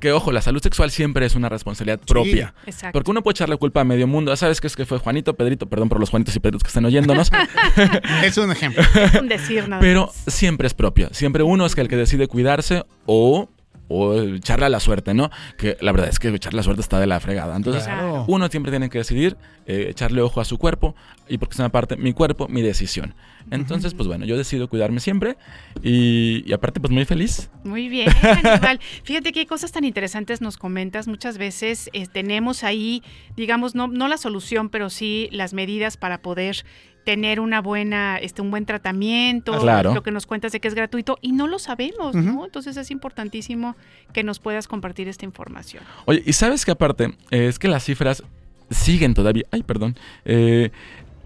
Que 0.00 0.12
ojo, 0.12 0.32
la 0.32 0.42
salud 0.42 0.62
sexual 0.62 0.90
siempre 0.90 1.26
es 1.26 1.34
una 1.34 1.48
responsabilidad 1.48 2.00
propia. 2.00 2.54
Exacto. 2.66 2.92
Porque 2.92 3.10
uno 3.10 3.22
puede 3.22 3.32
echarle 3.34 3.56
culpa 3.56 3.80
a 3.80 3.84
medio 3.84 4.06
mundo. 4.06 4.34
¿Sabes 4.36 4.60
qué 4.60 4.66
es 4.66 4.76
que 4.76 4.86
fue 4.86 4.98
Juanito, 4.98 5.34
Pedrito? 5.34 5.68
Perdón 5.68 5.88
por 5.88 6.00
los 6.00 6.10
Juanitos 6.10 6.34
y 6.36 6.40
Pedritos 6.40 6.62
que 6.62 6.68
están 6.68 6.84
oyéndonos. 6.84 7.30
Es 8.24 8.36
un 8.38 8.50
ejemplo. 8.50 8.82
Es 8.94 9.14
un 9.20 9.28
decir 9.28 9.68
nada 9.68 9.80
Pero 9.80 10.06
más. 10.06 10.34
siempre 10.34 10.66
es 10.66 10.74
propio. 10.74 11.08
Siempre 11.12 11.42
uno 11.42 11.66
es 11.66 11.74
que 11.74 11.80
el 11.80 11.88
que 11.88 11.96
decide 11.96 12.26
cuidarse 12.28 12.84
o, 13.06 13.48
o 13.88 14.20
echarle 14.22 14.66
a 14.66 14.68
la 14.68 14.80
suerte, 14.80 15.12
¿no? 15.14 15.30
Que 15.58 15.76
la 15.80 15.92
verdad 15.92 16.08
es 16.08 16.18
que 16.18 16.28
echarle 16.28 16.58
a 16.58 16.60
la 16.60 16.62
suerte 16.64 16.80
está 16.82 16.98
de 17.00 17.06
la 17.06 17.20
fregada. 17.20 17.56
Entonces, 17.56 17.84
Claro. 17.84 18.24
uno 18.28 18.48
siempre 18.48 18.70
tiene 18.72 18.88
que 18.88 18.98
decidir 18.98 19.36
eh, 19.66 19.86
echarle 19.90 20.22
ojo 20.22 20.40
a 20.40 20.44
su 20.44 20.56
cuerpo 20.58 20.94
y 21.28 21.38
porque 21.38 21.54
es 21.54 21.58
una 21.58 21.68
parte, 21.68 21.96
mi 21.96 22.12
cuerpo, 22.12 22.48
mi 22.48 22.62
decisión. 22.62 23.14
Entonces, 23.50 23.92
pues 23.94 24.06
bueno, 24.08 24.24
yo 24.24 24.36
decido 24.36 24.68
cuidarme 24.68 25.00
siempre 25.00 25.36
y, 25.82 26.42
y 26.46 26.52
aparte, 26.52 26.80
pues 26.80 26.92
muy 26.92 27.04
feliz. 27.04 27.50
Muy 27.64 27.88
bien, 27.88 28.08
Aníbal. 28.22 28.80
Fíjate 29.04 29.32
qué 29.32 29.46
cosas 29.46 29.72
tan 29.72 29.84
interesantes 29.84 30.40
nos 30.40 30.56
comentas. 30.56 31.08
Muchas 31.08 31.38
veces 31.38 31.90
eh, 31.92 32.06
tenemos 32.06 32.64
ahí, 32.64 33.02
digamos, 33.36 33.74
no, 33.74 33.88
no 33.88 34.08
la 34.08 34.16
solución, 34.16 34.68
pero 34.68 34.90
sí 34.90 35.28
las 35.32 35.54
medidas 35.54 35.96
para 35.96 36.22
poder 36.22 36.64
tener 37.04 37.40
una 37.40 37.60
buena, 37.60 38.16
este, 38.18 38.42
un 38.42 38.50
buen 38.50 38.64
tratamiento, 38.66 39.58
Claro. 39.58 39.92
lo 39.94 40.02
que 40.02 40.10
nos 40.12 40.26
cuentas 40.26 40.52
de 40.52 40.60
que 40.60 40.68
es 40.68 40.74
gratuito 40.74 41.18
y 41.20 41.32
no 41.32 41.46
lo 41.48 41.58
sabemos, 41.58 42.14
¿no? 42.14 42.44
Entonces 42.44 42.76
es 42.76 42.90
importantísimo 42.90 43.76
que 44.12 44.22
nos 44.22 44.38
puedas 44.38 44.68
compartir 44.68 45.08
esta 45.08 45.24
información. 45.24 45.82
Oye, 46.04 46.22
y 46.24 46.32
sabes 46.32 46.64
que 46.64 46.70
aparte, 46.70 47.14
eh, 47.30 47.46
es 47.48 47.58
que 47.58 47.68
las 47.68 47.84
cifras 47.84 48.22
siguen 48.70 49.14
todavía. 49.14 49.44
Ay, 49.50 49.62
perdón. 49.62 49.96
Eh, 50.24 50.70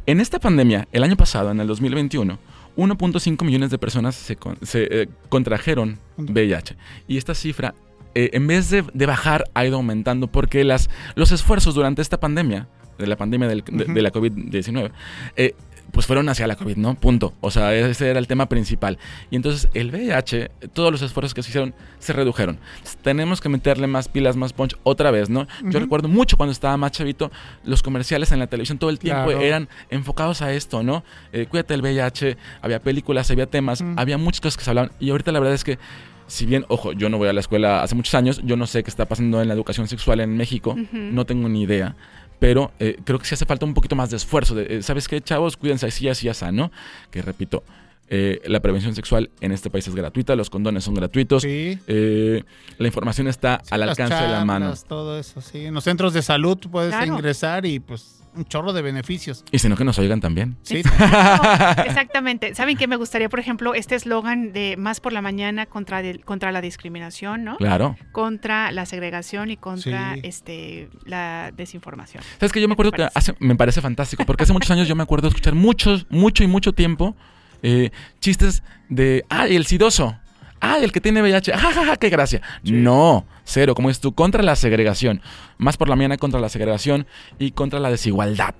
en 0.07 0.21
esta 0.21 0.39
pandemia, 0.39 0.89
el 0.93 1.03
año 1.03 1.17
pasado, 1.17 1.51
en 1.51 1.61
el 1.61 1.67
2021, 1.67 2.39
1.5 2.77 3.45
millones 3.45 3.71
de 3.71 3.79
personas 3.79 4.15
se, 4.15 4.37
con- 4.37 4.59
se, 4.63 5.03
eh, 5.03 5.09
contrajeron 5.29 5.99
VIH. 6.17 6.77
Y 7.09 7.17
esta 7.17 7.35
cifra, 7.35 7.75
eh, 8.15 8.31
en 8.33 8.47
vez 8.47 8.71
de, 8.71 8.85
de 8.95 9.07
bajar, 9.07 9.45
ha 9.55 9.65
ido 9.67 9.77
aumentando 9.77 10.27
porque 10.27 10.65
las, 10.65 10.89
los 11.15 11.33
esfuerzos 11.33 11.75
durante 11.75 12.03
esta 12.03 12.19
pandemia, 12.21 12.69
de 12.99 13.07
la 13.07 13.17
pandemia 13.17 13.49
del- 13.49 13.63
de, 13.65 13.85
de 13.85 14.03
la 14.03 14.13
COVID-19, 14.13 14.91
eh, 15.37 15.55
pues 15.93 16.05
fueron 16.05 16.29
hacia 16.29 16.47
la 16.49 16.57
COVID, 16.57 16.77
¿no? 16.77 16.95
Punto. 16.97 17.33
O 17.41 17.51
sea, 17.51 17.73
ese 17.75 18.11
era 18.11 18.19
el 18.19 18.27
tema 18.27 18.49
principal. 18.49 18.99
Y 19.31 19.37
entonces 19.37 19.69
el 19.73 19.91
VIH, 19.91 20.51
todos 20.73 20.91
los 20.91 21.01
esfuerzos 21.01 21.33
que 21.33 21.43
se 21.45 21.51
hicieron, 21.51 21.75
se 22.01 22.13
redujeron. 22.13 22.59
Tenemos 23.03 23.41
que 23.41 23.49
meterle 23.49 23.87
más 23.87 24.09
pilas, 24.09 24.37
más 24.37 24.53
punch 24.53 24.75
otra 24.83 25.11
vez, 25.13 25.31
¿no? 25.31 25.47
Yo 25.63 25.69
Ujú. 25.69 25.79
recuerdo 25.79 26.09
mucho 26.09 26.37
cuando 26.37 26.51
estaba 26.53 26.77
más 26.77 26.91
chavito, 26.91 27.31
los 27.65 27.83
comerciales 27.85 28.33
en 28.33 28.41
la 28.41 28.49
televisión 28.49 28.79
todo 28.79 28.91
el 28.91 28.99
tiempo 28.99 29.27
Claro. 29.27 29.41
eran 29.41 29.69
enfocados 29.89 30.43
a 30.43 30.53
esto, 30.53 30.83
¿no? 30.83 31.05
Eh, 31.33 31.47
cuídate 31.49 31.75
del 31.75 31.83
VIH, 31.83 32.37
había 32.63 32.83
películas, 32.83 33.31
había 33.31 33.47
temas, 33.47 33.81
Mm. 33.81 33.95
había 33.99 34.19
muchas 34.19 34.41
cosas 34.41 34.57
que 34.59 34.65
se 34.65 34.71
hablaban. 34.71 34.91
Y 34.99 35.11
ahorita 35.11 35.31
la 35.33 35.39
verdad 35.39 35.55
es 35.55 35.63
que 35.65 35.79
si 36.27 36.45
bien, 36.47 36.65
ojo, 36.69 36.93
yo 36.93 37.09
no 37.09 37.19
voy 37.19 37.29
a 37.29 37.33
la 37.33 37.39
escuela 37.41 37.85
hace 37.85 37.95
muchos 37.95 38.13
años, 38.17 38.41
yo 38.45 38.57
no 38.57 38.67
sé 38.67 38.83
qué 38.83 38.91
está 38.91 39.05
pasando 39.07 39.41
en 39.41 39.47
la 39.47 39.55
educación 39.55 39.87
sexual 39.87 40.19
en 40.21 40.37
México, 40.37 40.71
Ujú. 40.73 40.89
no 40.93 41.25
tengo 41.25 41.49
ni 41.49 41.63
idea. 41.63 41.95
Pero 42.39 42.73
eh, 42.79 42.99
creo 43.05 43.19
que 43.19 43.25
sí 43.27 43.35
hace 43.35 43.47
falta 43.47 43.65
un 43.67 43.75
poquito 43.75 43.97
más 43.97 44.11
de 44.11 44.17
esfuerzo. 44.17 44.55
de, 44.55 44.77
eh, 44.79 44.83
¿Sabes 44.83 45.09
qué, 45.09 45.21
chavos? 45.21 45.57
Cuídense 45.57 45.87
así, 45.87 46.09
así, 46.09 46.29
así, 46.29 46.45
¿no? 46.53 46.71
Que 47.11 47.23
repito, 47.23 47.63
eh, 48.09 48.41
la 48.47 48.61
prevención 48.61 48.95
sexual 48.95 49.31
en 49.41 49.53
este 49.53 49.71
país 49.71 49.89
es 49.89 49.95
gratuita, 49.95 50.37
los 50.37 50.49
condones 50.51 50.85
son 50.85 50.95
gratuitos, 50.95 51.43
Sí. 51.43 51.79
eh, 51.89 52.45
la 52.79 52.87
información 52.87 53.27
está 53.27 53.61
al 53.71 53.83
alcance 53.83 54.15
de 54.15 54.29
la 54.29 54.45
mano. 54.45 54.67
charlas, 54.67 54.85
Todo 54.85 55.19
eso, 55.19 55.41
sí. 55.41 55.65
En 55.67 55.75
los 55.75 55.83
centros 55.85 56.13
de 56.13 56.23
salud 56.23 56.59
puedes 56.71 56.91
Claro. 56.95 57.15
ingresar 57.15 57.65
y 57.67 57.81
pues 57.81 58.21
un 58.37 58.45
chorro 58.45 58.73
de 58.73 58.83
beneficios. 58.83 59.45
Y 59.51 59.59
si 59.59 59.69
no, 59.69 59.77
que 59.77 59.85
nos 59.85 59.99
oigan 59.99 60.21
también. 60.21 60.57
Sí, 60.63 60.79
Exacto, 60.79 61.83
Exactamente. 61.87 62.55
¿Saben 62.55 62.77
qué 62.77 62.87
me 62.87 62.97
gustaría, 62.97 63.29
por 63.29 63.41
ejemplo, 63.41 63.75
este 63.75 63.95
eslogan 63.95 64.53
de 64.53 64.77
más 64.77 65.01
por 65.01 65.13
la 65.13 65.23
mañana 65.23 65.67
contra, 65.67 66.03
contra 66.25 66.53
la 66.53 66.61
discriminación, 66.61 67.45
¿no? 67.45 67.57
Claro. 67.57 67.97
Contra 68.13 68.71
la 68.73 68.87
segregación 68.87 69.51
y 69.51 69.57
contra 69.57 70.15
Sí. 70.15 70.21
este 70.25 70.89
la 71.05 71.53
desinformación. 71.57 72.23
¿Sabes 72.39 72.53
que 72.53 72.61
Yo 72.61 72.69
me 72.69 72.73
acuerdo 72.75 72.93
que 72.93 73.09
hace, 73.15 73.35
me 73.39 73.57
parece 73.57 73.81
fantástico, 73.81 74.25
porque 74.25 74.45
hace 74.45 74.53
muchos 74.53 74.71
años 74.71 74.89
yo 74.89 74.95
me 74.97 75.03
acuerdo 75.03 75.23
de 75.23 75.29
escuchar 75.29 75.55
muchos, 75.55 76.07
mucho 76.11 76.45
y 76.45 76.47
mucho 76.47 76.73
tiempo 76.73 77.17
eh, 77.63 77.91
chistes 78.21 78.63
de, 78.89 79.25
ay, 79.29 79.57
el 79.57 79.65
sidoso, 79.67 80.17
ay, 80.61 80.85
el 80.85 80.93
que 80.93 81.01
tiene 81.01 81.23
VIH, 81.23 81.53
jajaja, 81.53 81.97
qué 81.97 82.09
gracia. 82.11 82.43
No, 82.65 83.27
cero, 83.45 83.75
como 83.75 83.91
es 83.91 84.01
tú, 84.01 84.13
contra 84.13 84.43
la 84.43 84.57
segregación, 84.57 85.21
más 85.59 85.77
por 85.77 85.89
la 85.89 85.97
mañana 85.97 86.17
contra 86.17 86.41
la 86.41 86.49
segregación 86.49 87.07
y 87.39 87.53
contra 87.53 87.81
la 87.81 87.91
desigualdad, 87.91 88.55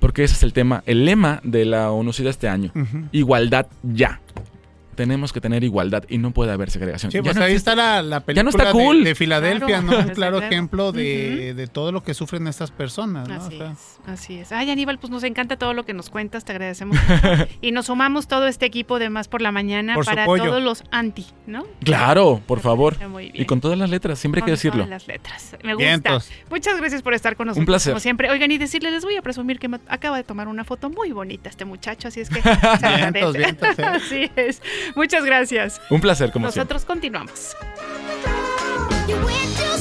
porque 0.00 0.24
ese 0.24 0.34
es 0.34 0.42
el 0.42 0.52
tema, 0.52 0.82
el 0.86 1.04
lema 1.04 1.40
de 1.44 1.64
la 1.64 1.90
ONU 1.90 2.12
de 2.12 2.30
este 2.30 2.48
año, 2.48 2.72
igualdad 3.12 3.66
ya. 3.82 4.20
Tenemos 4.94 5.32
que 5.32 5.40
tener 5.40 5.64
igualdad 5.64 6.04
y 6.08 6.18
no 6.18 6.30
puede 6.32 6.52
haber 6.52 6.70
segregación. 6.70 7.10
Sí, 7.12 7.18
Ya 7.18 7.22
pues 7.22 7.36
no 7.36 7.42
ahí 7.44 7.52
existe. 7.52 7.70
está 7.72 7.76
la, 7.82 8.02
la 8.02 8.20
película 8.20 8.34
Ya 8.40 8.42
no 8.44 8.50
está 8.50 8.64
de- 8.66 8.72
cool. 8.72 9.04
de, 9.04 9.14
Filadelfia, 9.14 9.80
Claro, 9.80 9.82
¿no? 9.82 9.98
Un 10.08 10.14
claro 10.14 10.38
ejemplo 10.42 10.92
de, 10.92 11.54
de 11.54 11.66
todo 11.66 11.92
lo 11.92 12.02
que 12.02 12.14
sufren 12.14 12.46
estas 12.48 12.70
personas, 12.70 13.28
¿no? 13.28 13.34
O 13.34 13.38
Así 13.46 13.56
sea, 13.58 13.70
es, 13.72 13.98
así 14.06 14.38
es. 14.38 14.52
Ay, 14.52 14.70
Aníbal, 14.70 14.98
pues 14.98 15.10
nos 15.10 15.24
encanta 15.24 15.56
todo 15.56 15.74
lo 15.74 15.84
que 15.84 15.94
nos 15.94 16.10
cuentas, 16.10 16.44
te 16.44 16.52
agradecemos. 16.52 16.96
y 17.60 17.72
nos 17.72 17.86
sumamos 17.86 18.28
todo 18.28 18.46
este 18.46 18.66
equipo 18.66 18.98
de 18.98 19.10
Más 19.10 19.28
por 19.28 19.40
la 19.42 19.52
Mañana 19.52 19.94
Por 19.94 20.04
para 20.04 20.26
todos 20.26 20.62
los 20.62 20.84
anti, 20.90 21.26
¿no? 21.46 21.64
Claro, 21.82 22.40
por 22.46 22.60
favor. 22.60 22.96
Muy 23.08 23.30
bien. 23.30 23.42
Y 23.42 23.46
con 23.46 23.60
todas 23.60 23.78
las 23.78 23.90
letras, 23.90 24.18
siempre 24.18 24.40
hay 24.40 24.44
que 24.44 24.50
Con 24.52 24.56
decirlo. 24.56 24.84
todas 24.84 24.90
las 24.90 25.06
letras. 25.08 25.56
Me 25.62 25.74
gusta. 25.74 25.86
Vientos. 25.88 26.30
Muchas 26.50 26.76
gracias 26.78 27.02
por 27.02 27.14
estar 27.14 27.36
con 27.36 27.46
nosotros. 27.46 27.62
Un 27.62 27.66
placer. 27.66 27.92
Como 27.92 28.00
siempre. 28.00 28.30
Oigan, 28.30 28.50
y 28.50 28.58
decirles, 28.58 28.92
les 28.92 29.04
voy 29.04 29.16
a 29.16 29.22
presumir 29.22 29.58
que 29.58 29.68
me 29.68 29.78
acaba 29.88 30.16
de 30.16 30.24
tomar 30.24 30.48
una 30.48 30.64
foto 30.64 30.90
muy 30.90 31.12
bonita 31.12 31.48
este 31.48 31.64
muchacho, 31.64 32.08
así 32.08 32.20
es 32.20 32.30
que. 32.30 32.40
Vientos, 32.96 33.36
vientos, 33.36 33.78
¿eh? 33.78 33.84
Así 33.84 34.30
es. 34.36 34.62
Muchas 34.94 35.24
gracias. 35.24 35.80
Un 35.90 36.00
placer, 36.00 36.30
como 36.32 36.50
siempre. 36.50 36.74
Nosotros 36.74 36.84
continuamos. 36.84 37.56
You 39.06 39.16
went 39.16 39.56
to 39.58 39.74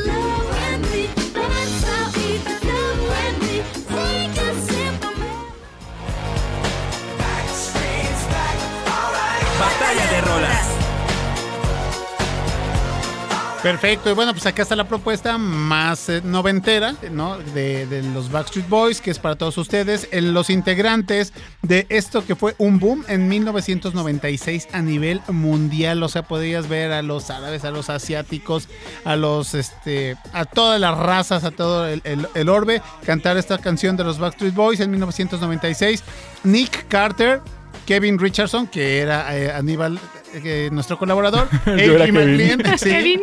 Perfecto, 13.67 14.09
y 14.09 14.13
bueno, 14.13 14.31
pues 14.31 14.45
acá 14.45 14.61
está 14.61 14.77
la 14.77 14.87
propuesta 14.87 15.37
más 15.37 16.07
eh, 16.07 16.21
noventera, 16.23 16.95
¿no? 17.11 17.37
De, 17.37 18.01
los 18.13 18.31
Backstreet 18.31 18.69
Boys, 18.69 19.01
que 19.01 19.11
es 19.11 19.19
para 19.19 19.35
todos 19.35 19.57
ustedes, 19.57 20.07
los 20.13 20.49
integrantes 20.49 21.33
de 21.63 21.85
esto 21.89 22.25
que 22.25 22.37
fue 22.37 22.55
un 22.59 22.79
boom 22.79 23.03
en 23.09 23.27
1996 23.27 24.69
a 24.71 24.81
nivel 24.81 25.21
mundial. 25.27 26.01
O 26.01 26.07
sea, 26.07 26.23
podías 26.23 26.69
ver 26.69 26.93
a 26.93 27.01
los 27.01 27.29
árabes, 27.29 27.65
a 27.65 27.71
los 27.71 27.89
asiáticos, 27.89 28.69
a 29.03 29.17
los, 29.17 29.53
este, 29.53 30.15
a 30.31 30.45
todas 30.45 30.79
las 30.79 30.97
razas, 30.97 31.43
a 31.43 31.51
todo 31.51 31.89
el, 31.89 31.99
el- 32.05 32.25
el 32.35 32.47
orbe, 32.47 32.81
cantar 33.05 33.35
esta 33.35 33.57
canción 33.57 33.97
de 33.97 34.05
los 34.05 34.17
Backstreet 34.17 34.53
Boys 34.53 34.79
en 34.79 34.91
1996. 34.91 36.05
Nick 36.45 36.87
Carter. 36.87 37.41
Kevin 37.85 38.19
Richardson, 38.19 38.67
que 38.67 38.99
era 38.99 39.33
eh, 39.37 39.49
Aníbal, 39.49 39.97
eh, 40.33 40.69
nuestro 40.71 40.97
colaborador. 40.97 41.47
Sí. 42.77 42.89
Kevin. 42.89 43.21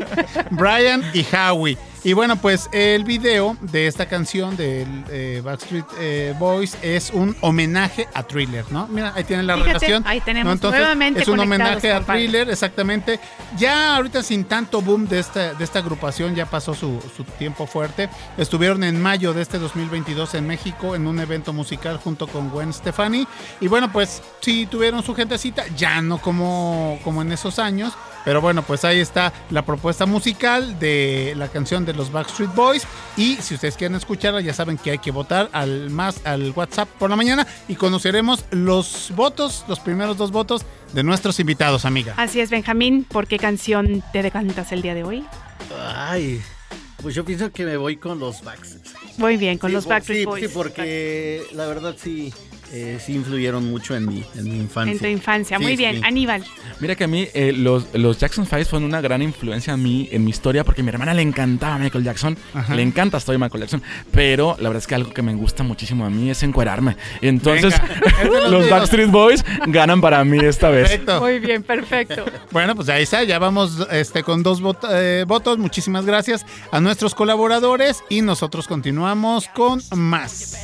Brian 0.51 1.03
y 1.13 1.25
Howie. 1.25 1.77
Y 2.07 2.13
bueno, 2.13 2.37
pues 2.37 2.69
el 2.73 3.03
video 3.05 3.57
de 3.63 3.87
esta 3.87 4.05
canción 4.05 4.59
del 4.59 5.05
eh, 5.09 5.41
Backstreet 5.43 5.87
eh, 5.99 6.35
Boys 6.39 6.77
es 6.83 7.11
un 7.11 7.35
homenaje 7.41 8.07
a 8.13 8.23
Thriller, 8.23 8.67
¿no? 8.71 8.87
Mira, 8.89 9.15
ahí 9.17 9.25
tienen 9.25 9.47
la 9.47 9.55
Fíjate, 9.55 9.73
relación. 9.73 10.03
ahí 10.07 10.21
tenemos 10.21 10.45
¿no? 10.45 10.53
Entonces, 10.53 10.81
nuevamente 10.81 11.23
es 11.23 11.29
un 11.29 11.41
homenaje 11.41 11.91
a 11.91 11.97
compadre. 11.97 12.21
Thriller, 12.21 12.51
exactamente. 12.51 13.19
Ya 13.57 13.97
ahorita 13.97 14.23
sin 14.23 14.45
tanto 14.45 14.83
boom 14.83 15.09
de 15.09 15.19
esta, 15.19 15.55
de 15.55 15.65
esta 15.65 15.79
agrupación, 15.79 16.35
ya 16.35 16.45
pasó 16.45 16.75
su, 16.75 17.03
su 17.17 17.25
tiempo 17.25 17.67
fuerte. 17.67 18.11
Estuvieron 18.37 18.85
en 18.85 19.01
mayo 19.01 19.33
de 19.33 19.41
este 19.41 19.59
2022 19.59 20.35
en 20.35 20.47
México 20.47 20.95
en 20.95 21.07
un 21.07 21.19
evento 21.21 21.55
musical 21.55 21.97
junto 21.97 22.27
con 22.27 22.51
Gwen 22.51 22.75
Stefani. 22.75 23.27
Y 23.63 23.69
bueno, 23.69 23.91
pues 23.91 24.23
sí 24.41 24.67
tuvieron 24.67 25.03
su 25.03 25.15
gentecita, 25.15 25.65
ya 25.75 26.03
no 26.03 26.19
como, 26.19 26.99
como 27.03 27.23
en 27.23 27.33
esos 27.33 27.59
años. 27.59 27.95
Pero 28.25 28.41
bueno, 28.41 28.63
pues 28.63 28.85
ahí 28.85 29.01
está 29.01 29.33
la 29.51 29.63
propuesta 29.67 30.07
musical 30.07 30.79
de 30.79 31.35
la 31.37 31.49
canción 31.49 31.85
de 31.85 31.94
los 31.97 32.11
Backstreet 32.13 32.55
Boys. 32.55 32.87
Y 33.17 33.37
si 33.37 33.55
ustedes 33.55 33.77
quieren 33.77 33.97
escucharla, 33.97 34.41
ya 34.41 34.53
saben 34.53 34.79
que 34.79 34.93
hay 34.93 34.99
que 34.99 35.11
votar 35.11 35.49
al 35.53 35.91
más 35.91 36.25
al 36.25 36.51
WhatsApp 36.55 36.89
por 36.99 37.11
la 37.11 37.17
mañana 37.17 37.47
y 37.69 37.75
conoceremos 37.77 38.45
los 38.51 39.13
votos, 39.15 39.65
los 39.69 39.81
primeros 39.81 40.17
dos 40.17 40.31
votos 40.31 40.63
de 40.93 41.03
nuestros 41.03 41.41
invitados, 41.41 41.85
amiga. 41.85 42.15
Así 42.17 42.41
es, 42.41 42.51
Benjamín. 42.51 43.05
¿Por 43.05 43.27
qué 43.27 43.39
canción 43.39 44.03
te 44.13 44.23
decantas 44.23 44.73
el 44.73 44.83
día 44.83 44.95
de 44.95 45.05
hoy? 45.05 45.25
Ay, 45.97 46.41
pues 47.03 47.15
yo 47.15 47.25
pienso 47.25 47.51
que 47.53 47.65
me 47.65 47.77
voy 47.77 47.97
con 47.97 48.19
los 48.19 48.43
Backs. 48.43 48.79
Muy 49.19 49.37
bien, 49.37 49.59
con 49.59 49.71
Sí, 49.71 49.75
los 49.75 49.87
Backstreet 49.87 50.21
sí, 50.21 50.25
Boys. 50.25 50.45
Sí, 50.47 50.51
porque 50.53 51.43
la 51.53 51.67
verdad 51.67 51.95
sí, 52.01 52.33
eh, 52.77 52.99
sí 53.05 53.15
influyeron 53.15 53.71
mucho 53.71 53.95
en 53.95 54.05
mi, 54.07 54.25
en 54.35 54.45
mi 54.45 54.57
infancia. 54.57 54.93
En 54.93 54.99
tu 54.99 55.07
infancia. 55.07 55.59
Sí, 55.59 55.63
Muy 55.63 55.77
bien. 55.77 55.97
sí. 55.97 56.03
Aníbal. 56.05 56.45
Mira 56.81 56.97
que 56.97 57.05
a 57.05 57.07
mí 57.07 57.29
eh, 57.33 57.53
los, 57.57 57.87
los 57.95 58.19
Jackson 58.19 58.47
5 58.47 58.65
fueron 58.65 58.85
una 58.89 59.01
gran 59.01 59.23
influencia 59.23 59.73
a 59.73 59.77
mí 59.77 60.09
en 60.11 60.25
mi 60.25 60.31
historia 60.31 60.65
porque 60.65 60.81
a 60.81 60.85
mi 60.85 60.91
hermana 60.91 61.15
le 61.15 61.23
encantaba 61.23 61.79
Michael 61.79 62.03
Jackson. 62.03 62.37
Ajá. 62.53 62.75
Le 62.75 62.83
encanta 62.83 63.19
estoy 63.19 63.39
Michael 63.39 63.61
Jackson. 63.61 63.83
Pero 64.11 64.57
la 64.59 64.69
verdad 64.71 64.79
es 64.83 64.87
que 64.89 64.95
algo 64.97 65.13
que 65.13 65.23
me 65.23 65.35
gusta 65.35 65.63
muchísimo 65.63 66.05
a 66.05 66.11
mí 66.11 66.31
es 66.31 66.43
encuerarme. 66.43 66.97
Entonces, 67.21 67.75
Venga, 67.81 68.23
es 68.25 68.31
de 68.45 68.49
los. 68.51 68.69
Backstreet 68.71 69.11
Boys 69.11 69.45
ganan 69.69 70.01
para 70.01 70.25
mí 70.25 70.39
esta 70.45 70.69
vez. 70.71 70.89
Perfecto. 70.89 71.21
Muy 71.21 71.39
bien, 71.39 71.63
perfecto. 71.63 72.25
Bueno, 72.51 72.75
pues 72.75 72.89
ahí 72.89 73.05
está, 73.05 73.23
ya 73.23 73.39
vamos 73.39 73.87
este, 73.93 74.23
con 74.25 74.43
dos 74.43 74.61
vot- 74.61 74.89
eh, 74.91 75.25
votos. 75.29 75.59
Muchísimas 75.59 76.05
gracias 76.07 76.45
a 76.73 76.81
nuestros 76.81 77.15
colaboradores 77.15 78.03
y 78.09 78.21
nosotros 78.23 78.67
continuamos 78.67 79.49
con 79.55 79.81
más. 79.95 80.57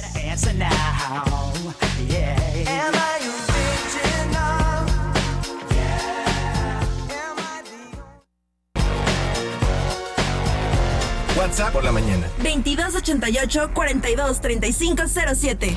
WhatsApp 11.37 11.73
por 11.73 11.85
la 11.85 11.93
mañana. 11.93 12.27
2288 12.39 13.71
42 13.75 14.41
35 14.41 15.03
07. 15.35 15.77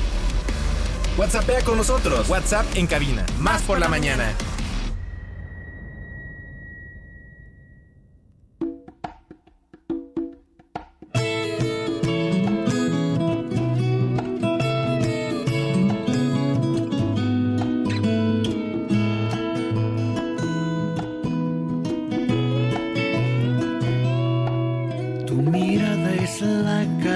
WhatsAppea 1.16 1.62
con 1.62 1.76
nosotros. 1.76 2.28
WhatsApp 2.28 2.66
en 2.76 2.86
cabina. 2.86 3.24
Más 3.38 3.62
por 3.62 3.78
la 3.78 3.88
mañana. 3.88 4.34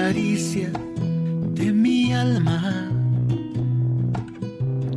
Caricia 0.09 0.71
de 1.53 1.71
mi 1.71 2.11
alma. 2.13 2.89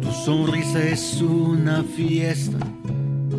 Tu 0.01 0.11
sonrisa 0.25 0.83
es 0.83 1.21
una 1.21 1.85
fiesta 1.85 2.57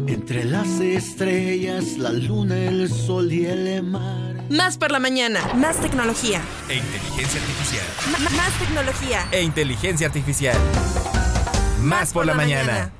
entre 0.06 0.46
las 0.46 0.80
estrellas, 0.80 1.98
la 1.98 2.12
luna, 2.12 2.56
el 2.56 2.88
sol 2.94 3.34
y 3.34 3.46
el 3.48 3.82
mar. 3.82 4.36
Más 4.52 4.78
por 4.78 4.92
la 4.92 5.00
mañana. 5.00 5.40
Más 5.56 5.78
tecnología. 5.82 6.42
E 6.70 6.76
inteligencia 6.76 7.42
artificial. 7.42 7.86
M- 8.20 8.38
más 8.38 8.60
tecnología. 8.60 9.28
E 9.32 9.42
inteligencia 9.42 10.06
artificial. 10.06 10.58
Más 11.82 12.14
por 12.14 12.28
la 12.28 12.36
mañana. 12.36 12.92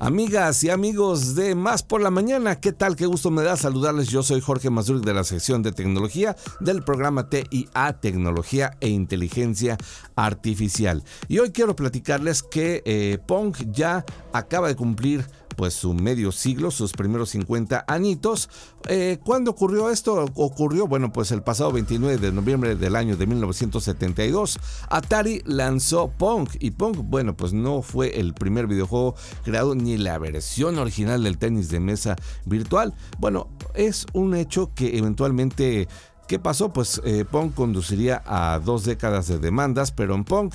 Amigas 0.00 0.62
y 0.62 0.70
amigos 0.70 1.34
de 1.34 1.56
Más 1.56 1.82
por 1.82 2.00
la 2.00 2.10
Mañana, 2.10 2.60
¿qué 2.60 2.72
tal? 2.72 2.94
Qué 2.94 3.06
gusto 3.06 3.32
me 3.32 3.42
da 3.42 3.56
saludarles. 3.56 4.06
Yo 4.06 4.22
soy 4.22 4.40
Jorge 4.40 4.70
Mazurk 4.70 5.04
de 5.04 5.12
la 5.12 5.24
sección 5.24 5.60
de 5.64 5.72
tecnología 5.72 6.36
del 6.60 6.84
programa 6.84 7.28
TIA, 7.28 7.98
Tecnología 8.00 8.76
e 8.78 8.90
Inteligencia 8.90 9.76
Artificial. 10.14 11.02
Y 11.26 11.40
hoy 11.40 11.50
quiero 11.50 11.74
platicarles 11.74 12.44
que 12.44 12.82
eh, 12.84 13.18
Pong 13.26 13.56
ya 13.72 14.04
acaba 14.32 14.68
de 14.68 14.76
cumplir 14.76 15.26
pues 15.58 15.74
su 15.74 15.92
medio 15.92 16.30
siglo, 16.30 16.70
sus 16.70 16.92
primeros 16.92 17.30
50 17.30 17.84
añitos. 17.88 18.48
Eh, 18.88 19.18
¿Cuándo 19.24 19.50
ocurrió 19.50 19.90
esto? 19.90 20.24
Ocurrió, 20.36 20.86
bueno, 20.86 21.12
pues 21.12 21.32
el 21.32 21.42
pasado 21.42 21.72
29 21.72 22.18
de 22.18 22.30
noviembre 22.30 22.76
del 22.76 22.94
año 22.94 23.16
de 23.16 23.26
1972. 23.26 24.60
Atari 24.88 25.42
lanzó 25.46 26.12
Pong 26.16 26.48
y 26.60 26.70
Pong, 26.70 26.98
bueno, 27.02 27.36
pues 27.36 27.52
no 27.52 27.82
fue 27.82 28.20
el 28.20 28.34
primer 28.34 28.68
videojuego 28.68 29.16
creado 29.42 29.74
ni 29.74 29.98
la 29.98 30.16
versión 30.18 30.78
original 30.78 31.24
del 31.24 31.38
tenis 31.38 31.70
de 31.70 31.80
mesa 31.80 32.14
virtual. 32.44 32.94
Bueno, 33.18 33.48
es 33.74 34.06
un 34.12 34.36
hecho 34.36 34.70
que 34.74 34.96
eventualmente... 34.96 35.88
¿Qué 36.28 36.38
pasó? 36.38 36.74
Pues 36.74 37.00
eh, 37.06 37.24
Pong 37.24 37.54
conduciría 37.54 38.22
a 38.26 38.60
dos 38.62 38.84
décadas 38.84 39.28
de 39.28 39.38
demandas, 39.38 39.92
pero 39.92 40.14
en 40.14 40.24
Pong 40.24 40.52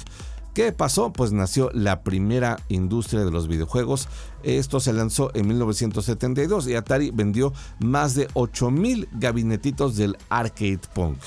¿Qué 0.53 0.71
pasó? 0.71 1.11
Pues 1.11 1.31
nació 1.31 1.71
la 1.73 2.03
primera 2.03 2.59
industria 2.69 3.25
de 3.25 3.31
los 3.31 3.47
videojuegos. 3.47 4.07
Esto 4.43 4.79
se 4.79 4.93
lanzó 4.93 5.31
en 5.33 5.47
1972 5.47 6.67
y 6.67 6.75
Atari 6.75 7.09
vendió 7.09 7.53
más 7.79 8.13
de 8.13 8.27
8000 8.35 9.09
gabinetitos 9.13 9.95
del 9.95 10.15
Arcade 10.29 10.81
Punk. 10.93 11.17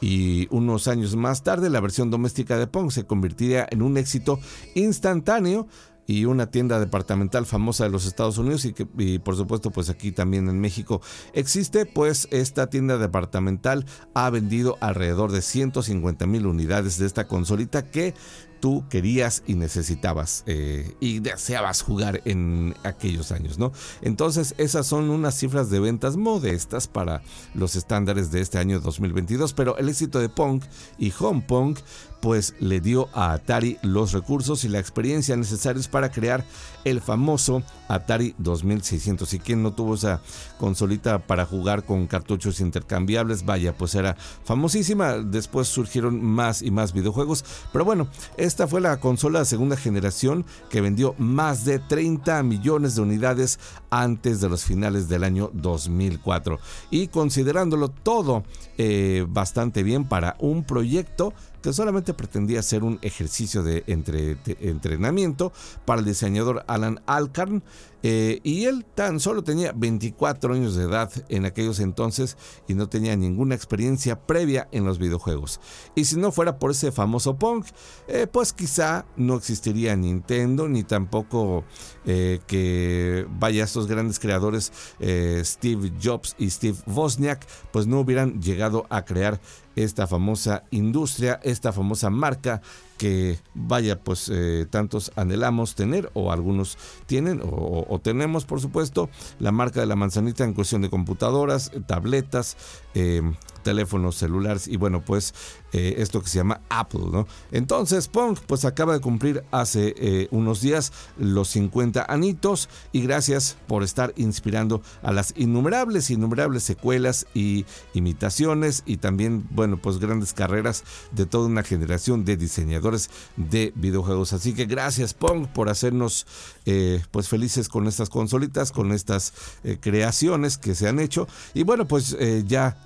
Y 0.00 0.48
unos 0.50 0.88
años 0.88 1.14
más 1.14 1.42
tarde, 1.42 1.68
la 1.68 1.80
versión 1.80 2.10
doméstica 2.10 2.56
de 2.56 2.66
Pong 2.66 2.90
se 2.90 3.04
convertiría 3.04 3.68
en 3.70 3.82
un 3.82 3.98
éxito 3.98 4.40
instantáneo 4.74 5.66
y 6.06 6.24
una 6.24 6.50
tienda 6.50 6.80
departamental 6.80 7.46
famosa 7.46 7.84
de 7.84 7.90
los 7.90 8.04
Estados 8.04 8.36
Unidos 8.36 8.64
y 8.64 8.72
que 8.72 8.88
y 8.98 9.20
por 9.20 9.36
supuesto 9.36 9.70
pues 9.70 9.90
aquí 9.90 10.10
también 10.10 10.48
en 10.48 10.58
México 10.58 11.00
existe 11.34 11.86
pues 11.86 12.26
esta 12.32 12.68
tienda 12.68 12.98
departamental 12.98 13.86
ha 14.12 14.28
vendido 14.30 14.76
alrededor 14.80 15.30
de 15.30 15.40
150 15.40 16.26
mil 16.26 16.46
unidades 16.46 16.98
de 16.98 17.06
esta 17.06 17.28
consolita 17.28 17.86
que 17.86 18.14
tú 18.60 18.84
querías 18.88 19.42
y 19.46 19.54
necesitabas 19.54 20.44
eh, 20.46 20.94
y 21.00 21.20
deseabas 21.20 21.82
jugar 21.82 22.22
en 22.24 22.74
aquellos 22.84 23.32
años, 23.32 23.58
¿no? 23.58 23.72
Entonces 24.02 24.54
esas 24.58 24.86
son 24.86 25.10
unas 25.10 25.34
cifras 25.34 25.70
de 25.70 25.80
ventas 25.80 26.16
modestas 26.16 26.86
para 26.86 27.22
los 27.54 27.74
estándares 27.76 28.30
de 28.30 28.40
este 28.40 28.58
año 28.58 28.80
2022, 28.80 29.54
pero 29.54 29.76
el 29.78 29.88
éxito 29.88 30.20
de 30.20 30.28
Pong 30.28 30.62
y 30.98 31.12
Home 31.18 31.44
Pong 31.46 31.78
pues 32.20 32.54
le 32.60 32.80
dio 32.80 33.08
a 33.12 33.32
Atari 33.32 33.78
los 33.82 34.12
recursos 34.12 34.64
y 34.64 34.68
la 34.68 34.78
experiencia 34.78 35.36
necesarios 35.36 35.88
para 35.88 36.10
crear 36.10 36.44
el 36.84 37.00
famoso 37.00 37.62
Atari 37.88 38.34
2600. 38.38 39.34
Y 39.34 39.38
quien 39.40 39.62
no 39.62 39.72
tuvo 39.72 39.94
esa 39.94 40.20
consolita 40.58 41.26
para 41.26 41.46
jugar 41.46 41.84
con 41.84 42.06
cartuchos 42.06 42.60
intercambiables, 42.60 43.44
vaya, 43.44 43.76
pues 43.76 43.94
era 43.94 44.16
famosísima. 44.44 45.18
Después 45.18 45.68
surgieron 45.68 46.22
más 46.22 46.62
y 46.62 46.70
más 46.70 46.92
videojuegos. 46.92 47.44
Pero 47.72 47.84
bueno, 47.84 48.08
esta 48.36 48.68
fue 48.68 48.80
la 48.80 49.00
consola 49.00 49.40
de 49.40 49.44
segunda 49.44 49.76
generación 49.76 50.44
que 50.68 50.80
vendió 50.80 51.14
más 51.18 51.64
de 51.64 51.78
30 51.78 52.42
millones 52.42 52.94
de 52.94 53.02
unidades 53.02 53.58
antes 53.90 54.40
de 54.40 54.48
los 54.48 54.64
finales 54.64 55.08
del 55.08 55.24
año 55.24 55.50
2004. 55.52 56.58
Y 56.90 57.08
considerándolo 57.08 57.88
todo 57.88 58.44
eh, 58.78 59.26
bastante 59.28 59.82
bien 59.82 60.04
para 60.04 60.36
un 60.38 60.64
proyecto 60.64 61.34
que 61.62 61.72
solamente 61.72 62.14
pretendía 62.14 62.62
ser 62.62 62.82
un 62.84 62.98
ejercicio 63.02 63.62
de, 63.62 63.84
entre- 63.86 64.36
entrenamiento 64.60 65.52
para 65.84 66.00
el 66.00 66.06
diseñador 66.06 66.64
Alan 66.66 67.00
Alcorn. 67.06 67.62
Eh, 68.02 68.40
y 68.42 68.64
él 68.64 68.84
tan 68.94 69.20
solo 69.20 69.42
tenía 69.44 69.72
24 69.72 70.54
años 70.54 70.74
de 70.74 70.84
edad 70.84 71.10
en 71.28 71.44
aquellos 71.44 71.80
entonces 71.80 72.36
y 72.68 72.74
no 72.74 72.88
tenía 72.88 73.16
ninguna 73.16 73.54
experiencia 73.54 74.26
previa 74.26 74.68
en 74.72 74.84
los 74.84 74.98
videojuegos. 74.98 75.60
Y 75.94 76.04
si 76.04 76.16
no 76.16 76.32
fuera 76.32 76.58
por 76.58 76.70
ese 76.70 76.92
famoso 76.92 77.36
Pong, 77.36 77.64
eh, 78.08 78.26
pues 78.30 78.52
quizá 78.52 79.06
no 79.16 79.36
existiría 79.36 79.96
Nintendo 79.96 80.68
ni 80.68 80.82
tampoco 80.82 81.64
eh, 82.04 82.40
que 82.46 83.26
vaya 83.38 83.64
estos 83.64 83.86
grandes 83.86 84.18
creadores 84.18 84.72
Steve 85.00 85.92
Jobs 86.02 86.34
y 86.38 86.50
Steve 86.50 86.78
Wozniak 86.86 87.46
pues 87.72 87.86
no 87.86 88.00
hubieran 88.00 88.40
llegado 88.40 88.86
a 88.90 89.04
crear 89.04 89.40
esta 89.76 90.06
famosa 90.06 90.64
industria, 90.70 91.40
esta 91.42 91.72
famosa 91.72 92.10
marca 92.10 92.60
que 93.00 93.38
vaya 93.54 93.98
pues 93.98 94.30
eh, 94.30 94.66
tantos 94.68 95.10
anhelamos 95.16 95.74
tener 95.74 96.10
o 96.12 96.32
algunos 96.32 96.76
tienen 97.06 97.40
o, 97.40 97.86
o 97.88 97.98
tenemos 97.98 98.44
por 98.44 98.60
supuesto 98.60 99.08
la 99.38 99.52
marca 99.52 99.80
de 99.80 99.86
la 99.86 99.96
manzanita 99.96 100.44
en 100.44 100.52
cuestión 100.52 100.82
de 100.82 100.90
computadoras, 100.90 101.72
tabletas, 101.86 102.58
eh, 102.92 103.22
teléfonos 103.62 104.16
celulares 104.16 104.68
y 104.68 104.76
bueno 104.76 105.02
pues 105.02 105.32
eh, 105.72 105.96
esto 105.98 106.20
que 106.20 106.28
se 106.28 106.38
llama 106.38 106.60
Apple, 106.68 107.02
¿no? 107.12 107.28
Entonces 107.52 108.08
Pong 108.08 108.36
pues 108.48 108.64
acaba 108.64 108.92
de 108.92 109.00
cumplir 109.00 109.44
hace 109.52 109.94
eh, 109.96 110.28
unos 110.32 110.60
días 110.60 110.92
los 111.16 111.48
50 111.50 112.06
anitos 112.08 112.68
y 112.90 113.02
gracias 113.02 113.56
por 113.68 113.84
estar 113.84 114.12
inspirando 114.16 114.82
a 115.02 115.12
las 115.12 115.32
innumerables, 115.36 116.10
innumerables 116.10 116.64
secuelas 116.64 117.26
y 117.34 117.66
imitaciones 117.94 118.82
y 118.84 118.96
también 118.96 119.46
bueno 119.50 119.76
pues 119.80 120.00
grandes 120.00 120.32
carreras 120.32 120.82
de 121.12 121.24
toda 121.24 121.46
una 121.46 121.62
generación 121.62 122.24
de 122.24 122.36
diseñadores 122.36 123.08
de 123.36 123.72
videojuegos. 123.76 124.32
Así 124.32 124.54
que 124.54 124.64
gracias 124.64 125.14
Pong 125.14 125.46
por 125.46 125.68
hacernos 125.68 126.26
eh, 126.66 127.00
pues 127.12 127.28
felices 127.28 127.68
con 127.68 127.86
estas 127.86 128.08
consolitas, 128.08 128.72
con 128.72 128.90
estas 128.90 129.32
creaciones 129.80 130.58
que 130.58 130.74
se 130.74 130.88
han 130.88 130.98
hecho 130.98 131.28
y 131.54 131.62
bueno 131.62 131.86
pues 131.86 132.16
ya 132.46 132.82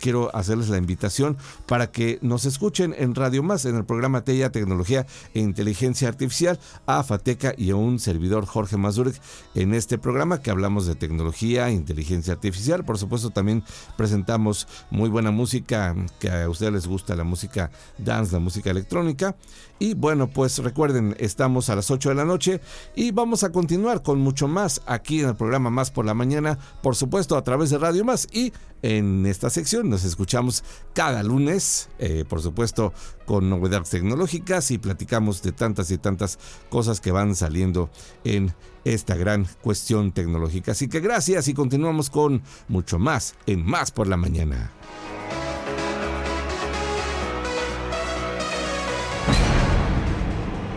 quiero 0.00 0.34
hacerles 0.36 0.68
la 0.68 0.76
invitación 0.76 1.38
para 1.66 1.90
que 1.90 2.01
nos 2.20 2.44
escuchen 2.44 2.94
en 2.96 3.14
Radio 3.14 3.42
Más, 3.42 3.64
en 3.64 3.76
el 3.76 3.84
programa 3.84 4.24
TEIA 4.24 4.50
Tecnología 4.50 5.06
e 5.34 5.40
Inteligencia 5.40 6.08
Artificial, 6.08 6.58
a 6.86 7.02
Fateca 7.02 7.54
y 7.56 7.70
a 7.70 7.76
un 7.76 7.98
servidor 7.98 8.46
Jorge 8.46 8.76
Mazurek 8.76 9.20
en 9.54 9.74
este 9.74 9.98
programa 9.98 10.40
que 10.40 10.50
hablamos 10.50 10.86
de 10.86 10.94
tecnología 10.94 11.68
e 11.68 11.72
inteligencia 11.72 12.32
artificial. 12.32 12.84
Por 12.84 12.98
supuesto, 12.98 13.30
también 13.30 13.62
presentamos 13.96 14.68
muy 14.90 15.08
buena 15.08 15.30
música, 15.30 15.94
que 16.18 16.30
a 16.30 16.48
ustedes 16.48 16.72
les 16.72 16.86
gusta 16.86 17.16
la 17.16 17.24
música 17.24 17.70
dance, 17.98 18.32
la 18.32 18.38
música 18.38 18.70
electrónica. 18.70 19.36
Y 19.78 19.94
bueno, 19.94 20.28
pues 20.28 20.58
recuerden, 20.58 21.16
estamos 21.18 21.68
a 21.68 21.74
las 21.74 21.90
8 21.90 22.10
de 22.10 22.14
la 22.14 22.24
noche 22.24 22.60
y 22.94 23.10
vamos 23.10 23.42
a 23.42 23.50
continuar 23.50 24.02
con 24.02 24.20
mucho 24.20 24.46
más 24.46 24.80
aquí 24.86 25.20
en 25.20 25.30
el 25.30 25.36
programa 25.36 25.70
Más 25.70 25.90
por 25.90 26.04
la 26.04 26.14
Mañana, 26.14 26.58
por 26.82 26.94
supuesto 26.94 27.36
a 27.36 27.42
través 27.42 27.70
de 27.70 27.78
Radio 27.78 28.04
Más 28.04 28.28
y 28.32 28.52
en 28.82 29.26
esta 29.26 29.48
sección 29.48 29.88
nos 29.88 30.04
escuchamos 30.04 30.64
cada 30.92 31.22
lunes, 31.22 31.88
eh, 32.04 32.24
por 32.28 32.42
supuesto 32.42 32.92
con 33.26 33.48
novedades 33.48 33.90
tecnológicas 33.90 34.72
y 34.72 34.78
platicamos 34.78 35.40
de 35.40 35.52
tantas 35.52 35.88
y 35.92 35.98
tantas 35.98 36.36
cosas 36.68 37.00
que 37.00 37.12
van 37.12 37.36
saliendo 37.36 37.90
en 38.24 38.52
esta 38.84 39.14
gran 39.14 39.46
cuestión 39.62 40.10
tecnológica. 40.10 40.72
Así 40.72 40.88
que 40.88 40.98
gracias 40.98 41.46
y 41.46 41.54
continuamos 41.54 42.10
con 42.10 42.42
mucho 42.66 42.98
más 42.98 43.36
en 43.46 43.64
Más 43.64 43.92
por 43.92 44.08
la 44.08 44.16
Mañana. 44.16 44.72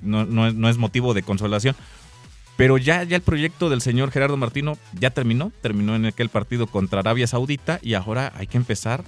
no, 0.03 0.25
no 0.27 0.53
no 0.53 0.69
es 0.69 0.77
motivo 0.77 1.15
de 1.15 1.23
consolación, 1.23 1.75
pero 2.57 2.77
ya, 2.77 3.03
ya 3.05 3.17
el 3.17 3.23
proyecto 3.23 3.71
del 3.71 3.81
señor 3.81 4.11
Gerardo 4.11 4.37
Martino 4.37 4.77
ya 4.99 5.11
terminó, 5.11 5.53
terminó 5.63 5.95
en 5.97 6.07
aquel 6.07 6.29
partido 6.29 6.67
contra 6.67 7.01
Arabia 7.01 7.27
Saudita 7.27 7.79
y 7.83 7.95
ahora 7.95 8.33
hay 8.37 8.47
que 8.47 8.57
empezar, 8.59 9.05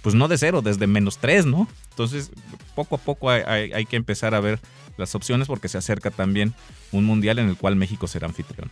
pues 0.00 0.14
no 0.14 0.28
de 0.28 0.38
cero, 0.38 0.62
desde 0.62 0.86
menos 0.86 1.18
tres, 1.18 1.44
¿no? 1.44 1.68
Entonces, 1.90 2.30
poco 2.74 2.94
a 2.96 2.98
poco 2.98 3.30
hay 3.30 3.84
que 3.86 3.96
empezar 3.96 4.34
a 4.34 4.40
ver 4.40 4.58
las 4.96 5.14
opciones 5.14 5.48
porque 5.48 5.68
se 5.68 5.76
acerca 5.78 6.10
también 6.10 6.54
un 6.92 7.04
mundial 7.04 7.38
en 7.40 7.48
el 7.48 7.56
cual 7.56 7.76
México 7.76 8.06
será 8.06 8.26
anfitrión. 8.26 8.70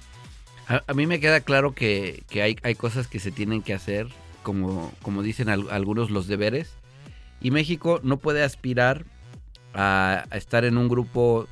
A, 0.72 0.82
a 0.86 0.94
mí 0.94 1.06
me 1.06 1.20
queda 1.20 1.40
claro 1.40 1.74
que, 1.74 2.22
que 2.30 2.42
hay, 2.42 2.56
hay 2.62 2.74
cosas 2.74 3.06
que 3.06 3.18
se 3.20 3.30
tienen 3.30 3.62
que 3.62 3.74
hacer, 3.74 4.06
como, 4.42 4.92
como 5.02 5.22
dicen 5.22 5.48
al- 5.48 5.70
algunos 5.70 6.10
los 6.10 6.26
deberes, 6.26 6.70
y 7.40 7.50
México 7.50 8.00
no 8.02 8.16
puede 8.16 8.42
aspirar 8.42 9.04
a, 9.74 10.24
a 10.30 10.36
estar 10.36 10.64
en 10.64 10.78
un 10.78 10.88
grupo 10.88 11.46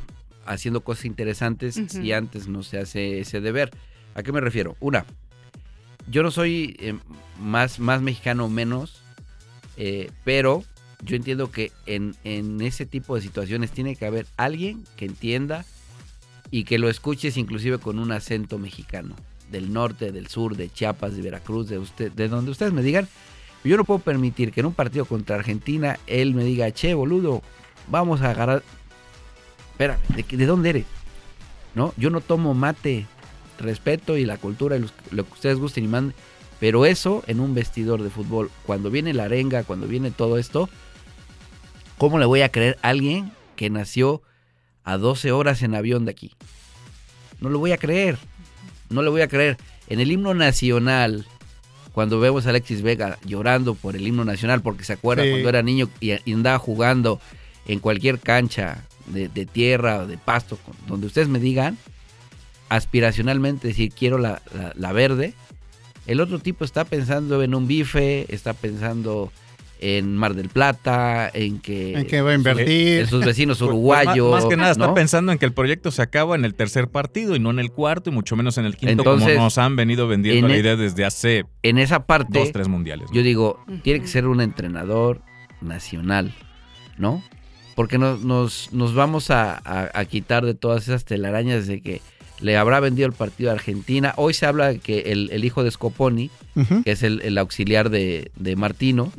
haciendo 0.46 0.80
cosas 0.82 1.04
interesantes 1.04 1.76
si 1.88 2.12
antes 2.12 2.48
no 2.48 2.62
se 2.62 2.78
hace 2.78 3.20
ese 3.20 3.40
deber. 3.40 3.70
¿A 4.14 4.22
qué 4.22 4.32
me 4.32 4.40
refiero? 4.40 4.76
Una, 4.80 5.04
yo 6.08 6.22
no 6.22 6.30
soy 6.30 6.76
eh, 6.80 6.94
más, 7.40 7.78
más 7.78 8.00
mexicano 8.02 8.46
o 8.46 8.48
menos, 8.48 9.02
eh, 9.76 10.10
pero 10.24 10.64
yo 11.02 11.16
entiendo 11.16 11.50
que 11.50 11.72
en, 11.86 12.14
en 12.24 12.60
ese 12.60 12.86
tipo 12.86 13.14
de 13.16 13.22
situaciones 13.22 13.70
tiene 13.70 13.96
que 13.96 14.06
haber 14.06 14.26
alguien 14.36 14.84
que 14.96 15.04
entienda 15.06 15.64
y 16.50 16.64
que 16.64 16.78
lo 16.78 16.88
escuches 16.88 17.36
inclusive 17.36 17.78
con 17.78 17.98
un 17.98 18.12
acento 18.12 18.58
mexicano, 18.58 19.14
del 19.50 19.72
norte, 19.72 20.12
del 20.12 20.26
sur, 20.28 20.56
de 20.56 20.70
Chiapas, 20.70 21.14
de 21.16 21.22
Veracruz, 21.22 21.68
de 21.68 21.78
usted, 21.78 22.10
de 22.12 22.28
donde 22.28 22.50
ustedes 22.50 22.72
me 22.72 22.82
digan. 22.82 23.08
Yo 23.62 23.76
no 23.76 23.84
puedo 23.84 24.00
permitir 24.00 24.52
que 24.52 24.60
en 24.60 24.66
un 24.66 24.72
partido 24.74 25.04
contra 25.04 25.36
Argentina 25.36 25.98
él 26.06 26.34
me 26.34 26.44
diga, 26.44 26.70
che, 26.72 26.94
boludo, 26.94 27.42
vamos 27.88 28.22
a 28.22 28.30
agarrar. 28.30 28.62
Espérame, 29.72 29.98
¿de, 30.16 30.36
de 30.36 30.46
dónde 30.46 30.70
eres? 30.70 30.86
¿No? 31.74 31.92
Yo 31.96 32.10
no 32.10 32.20
tomo 32.20 32.54
mate, 32.54 33.06
respeto 33.58 34.16
y 34.16 34.24
la 34.24 34.38
cultura 34.38 34.76
y 34.76 34.80
los- 34.80 34.94
lo 35.10 35.24
que 35.26 35.32
ustedes 35.34 35.58
gusten 35.58 35.84
y 35.84 35.88
manden. 35.88 36.14
Pero 36.58 36.84
eso 36.86 37.22
en 37.26 37.40
un 37.40 37.54
vestidor 37.54 38.02
de 38.02 38.10
fútbol, 38.10 38.50
cuando 38.66 38.90
viene 38.90 39.14
la 39.14 39.24
arenga, 39.24 39.62
cuando 39.64 39.86
viene 39.86 40.10
todo 40.10 40.36
esto, 40.38 40.68
¿cómo 41.98 42.18
le 42.18 42.26
voy 42.26 42.42
a 42.42 42.50
creer 42.50 42.78
a 42.82 42.88
alguien 42.88 43.32
que 43.56 43.70
nació 43.70 44.22
a 44.84 44.96
12 44.98 45.32
horas 45.32 45.62
en 45.62 45.74
avión 45.74 46.04
de 46.04 46.12
aquí? 46.12 46.32
No 47.40 47.48
lo 47.48 47.58
voy 47.58 47.72
a 47.72 47.78
creer. 47.78 48.18
No 48.88 49.02
le 49.02 49.10
voy 49.10 49.22
a 49.22 49.28
creer. 49.28 49.56
En 49.88 50.00
el 50.00 50.10
himno 50.12 50.34
nacional, 50.34 51.26
cuando 51.92 52.20
vemos 52.20 52.46
a 52.46 52.50
Alexis 52.50 52.82
Vega 52.82 53.18
llorando 53.24 53.74
por 53.74 53.96
el 53.96 54.06
himno 54.06 54.24
nacional, 54.24 54.62
porque 54.62 54.84
se 54.84 54.92
acuerda 54.94 55.24
Sí. 55.24 55.30
cuando 55.30 55.48
era 55.48 55.62
niño 55.62 55.88
y, 56.00 56.12
andaba 56.32 56.58
jugando 56.58 57.20
en 57.66 57.78
cualquier 57.80 58.18
cancha 58.20 58.84
de, 59.06 59.28
de 59.28 59.46
tierra 59.46 59.98
o 60.00 60.06
de 60.06 60.18
pasto, 60.18 60.58
donde 60.86 61.06
ustedes 61.06 61.28
me 61.28 61.38
digan, 61.40 61.78
aspiracionalmente 62.68 63.68
decir 63.68 63.92
quiero 63.92 64.18
la, 64.18 64.42
la- 64.54 64.72
la 64.76 64.92
verde, 64.92 65.34
el 66.06 66.20
otro 66.20 66.38
tipo 66.38 66.64
está 66.64 66.84
pensando 66.84 67.42
en 67.42 67.54
un 67.54 67.66
bife, 67.66 68.32
está 68.32 68.52
pensando 68.54 69.32
en 69.82 70.14
Mar 70.16 70.34
del 70.34 70.48
Plata, 70.50 71.30
en 71.32 71.58
que, 71.58 71.94
En 71.98 72.06
que 72.06 72.20
va 72.20 72.30
a 72.32 72.34
invertir. 72.34 73.00
en 73.00 73.06
sus 73.06 73.24
vecinos 73.24 73.58
Pues, 73.58 73.68
uruguayos. 73.68 74.30
más, 74.30 74.42
más 74.44 74.50
que 74.50 74.56
nada 74.56 74.72
está 74.72 74.86
¿no? 74.88 74.94
pensando 74.94 75.32
en 75.32 75.38
que 75.38 75.46
el 75.46 75.52
proyecto 75.54 75.90
se 75.90 76.02
acaba 76.02 76.34
en 76.36 76.44
el 76.44 76.54
tercer 76.54 76.88
partido 76.88 77.34
y 77.34 77.40
no 77.40 77.50
en 77.50 77.58
el 77.58 77.70
cuarto 77.72 78.10
y 78.10 78.12
mucho 78.12 78.36
menos 78.36 78.58
en 78.58 78.66
el 78.66 78.76
quinto 78.76 78.92
Entonces, 78.92 79.32
como 79.34 79.44
nos 79.44 79.56
han 79.58 79.76
venido 79.76 80.06
vendiendo 80.06 80.46
en 80.46 80.52
la 80.52 80.56
e- 80.58 80.60
idea 80.60 80.76
desde 80.76 81.04
hace 81.04 81.44
En 81.62 81.78
esa 81.78 82.06
parte, 82.06 82.38
dos, 82.38 82.52
tres 82.52 82.68
mundiales. 82.68 83.08
¿no? 83.08 83.14
yo 83.14 83.22
digo, 83.22 83.64
tiene 83.82 84.00
que 84.00 84.06
ser 84.06 84.26
un 84.26 84.40
entrenador 84.40 85.22
nacional, 85.60 86.34
¿no? 86.98 87.22
Porque 87.74 87.96
nos, 87.98 88.22
nos, 88.22 88.72
nos 88.72 88.94
vamos 88.94 89.30
a, 89.30 89.54
a- 89.64 89.90
a 89.94 90.04
quitar 90.04 90.44
de 90.44 90.54
todas 90.54 90.82
esas 90.82 91.04
telarañas 91.04 91.66
de 91.66 91.80
que 91.80 92.02
le 92.40 92.56
habrá 92.56 92.80
vendido 92.80 93.06
el 93.06 93.12
partido 93.12 93.50
a 93.50 93.54
Argentina. 93.54 94.14
Hoy 94.16 94.34
se 94.34 94.46
habla 94.46 94.68
de 94.68 94.78
que 94.78 95.12
el, 95.12 95.30
el 95.32 95.44
hijo 95.44 95.62
de 95.64 95.70
Scoponi, 95.70 96.30
que 96.84 96.90
es 96.92 97.02
el, 97.02 97.20
el 97.22 97.38
auxiliar 97.38 97.90
de, 97.90 98.30
de 98.36 98.56
Martino, 98.56 99.12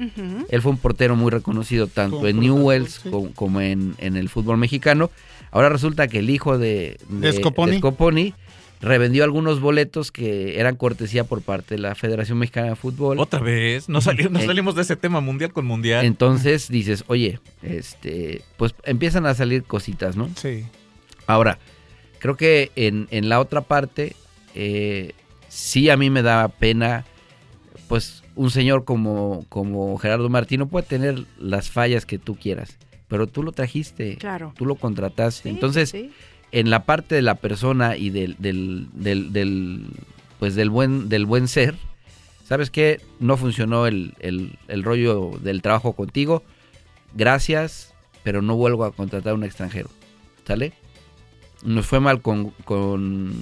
él 0.50 0.62
fue 0.62 0.72
un 0.72 0.78
portero 0.78 1.16
muy 1.16 1.32
reconocido 1.32 1.88
tanto 1.88 2.18
Como 2.18 2.28
en 2.28 2.40
Newells 2.40 3.00
sí. 3.04 3.10
como, 3.10 3.32
como 3.34 3.62
en, 3.62 3.96
en 4.00 4.16
el 4.18 4.30
fútbol 4.30 4.58
mexicano. 4.58 5.10
Ahora 5.52 5.70
resulta 5.70 6.08
que 6.08 6.20
el 6.20 6.30
hijo 6.30 6.58
de, 6.58 6.98
De 7.10 7.34
Scoponi. 7.34 7.78
Scoponi 7.78 8.34
revendió 8.80 9.24
algunos 9.24 9.60
boletos 9.60 10.12
que 10.12 10.60
eran 10.60 10.76
cortesía 10.76 11.24
por 11.24 11.42
parte 11.44 11.76
de 11.76 11.82
la 11.82 11.94
Federación 11.94 12.40
Mexicana 12.40 12.70
de 12.70 12.76
Fútbol. 12.76 13.20
Otra 13.20 13.40
vez, 13.40 13.88
no, 13.90 14.02
sali- 14.02 14.28
no 14.30 14.40
Eh, 14.40 14.46
salimos 14.48 14.74
de 14.74 14.82
ese 14.82 14.96
tema 14.96 15.22
mundial 15.22 15.54
con 15.54 15.66
mundial. 15.68 16.04
Entonces 16.06 16.68
dices, 16.68 17.04
oye, 17.08 17.40
este, 17.62 18.42
pues 18.58 18.74
empiezan 18.86 19.26
a 19.28 19.36
salir 19.36 19.64
cositas, 19.64 20.16
¿no? 20.16 20.30
Sí. 20.36 20.64
Ahora, 21.28 21.60
creo 22.22 22.38
que 22.38 22.72
en, 22.78 23.08
en 23.12 23.28
la 23.30 23.40
otra 23.40 23.62
parte, 23.62 24.16
eh, 24.56 25.12
sí 25.50 25.90
a 25.90 25.98
mí 25.98 26.10
me 26.10 26.22
da 26.22 26.48
pena, 26.48 27.04
pues 27.88 28.24
un 28.36 28.50
señor 28.52 28.86
como, 28.86 29.46
como 29.50 29.98
Gerardo 29.98 30.30
Martino 30.30 30.68
puede 30.68 30.86
tener 30.86 31.26
las 31.40 31.70
fallas 31.70 32.06
que 32.06 32.18
tú 32.20 32.36
quieras, 32.38 32.78
pero 33.08 33.28
tú 33.28 33.44
lo 33.44 33.52
trajiste, 33.52 34.16
Claro. 34.18 34.54
tú 34.56 34.66
lo 34.66 34.76
contrataste. 34.76 35.44
Sí, 35.44 35.50
Entonces, 35.50 35.90
sí. 35.90 36.12
en 36.54 36.70
la 36.70 36.86
parte 36.86 37.16
de 37.16 37.22
la 37.22 37.36
persona 37.36 37.98
y 37.98 38.10
del, 38.12 38.36
del, 38.40 38.88
del, 38.94 39.34
del, 39.34 39.88
pues 40.40 40.56
del 40.56 40.70
buen, 40.70 41.10
del 41.10 41.26
buen 41.26 41.48
ser, 41.50 41.76
¿sabes 42.48 42.70
qué? 42.70 43.02
No 43.20 43.36
funcionó 43.36 43.88
el, 43.88 44.14
el, 44.20 44.58
el 44.70 44.84
rollo 44.84 45.32
del 45.42 45.62
trabajo 45.62 45.94
contigo. 45.94 46.44
Gracias, 47.14 47.94
pero 48.24 48.42
no 48.42 48.56
vuelvo 48.56 48.86
a 48.86 48.94
contratar 48.94 49.32
a 49.32 49.36
un 49.36 49.44
extranjero. 49.44 49.90
¿Sale? 50.48 50.74
Nos 51.64 51.86
fue 51.86 52.00
mal 52.00 52.22
con, 52.22 52.50
con, 52.66 53.34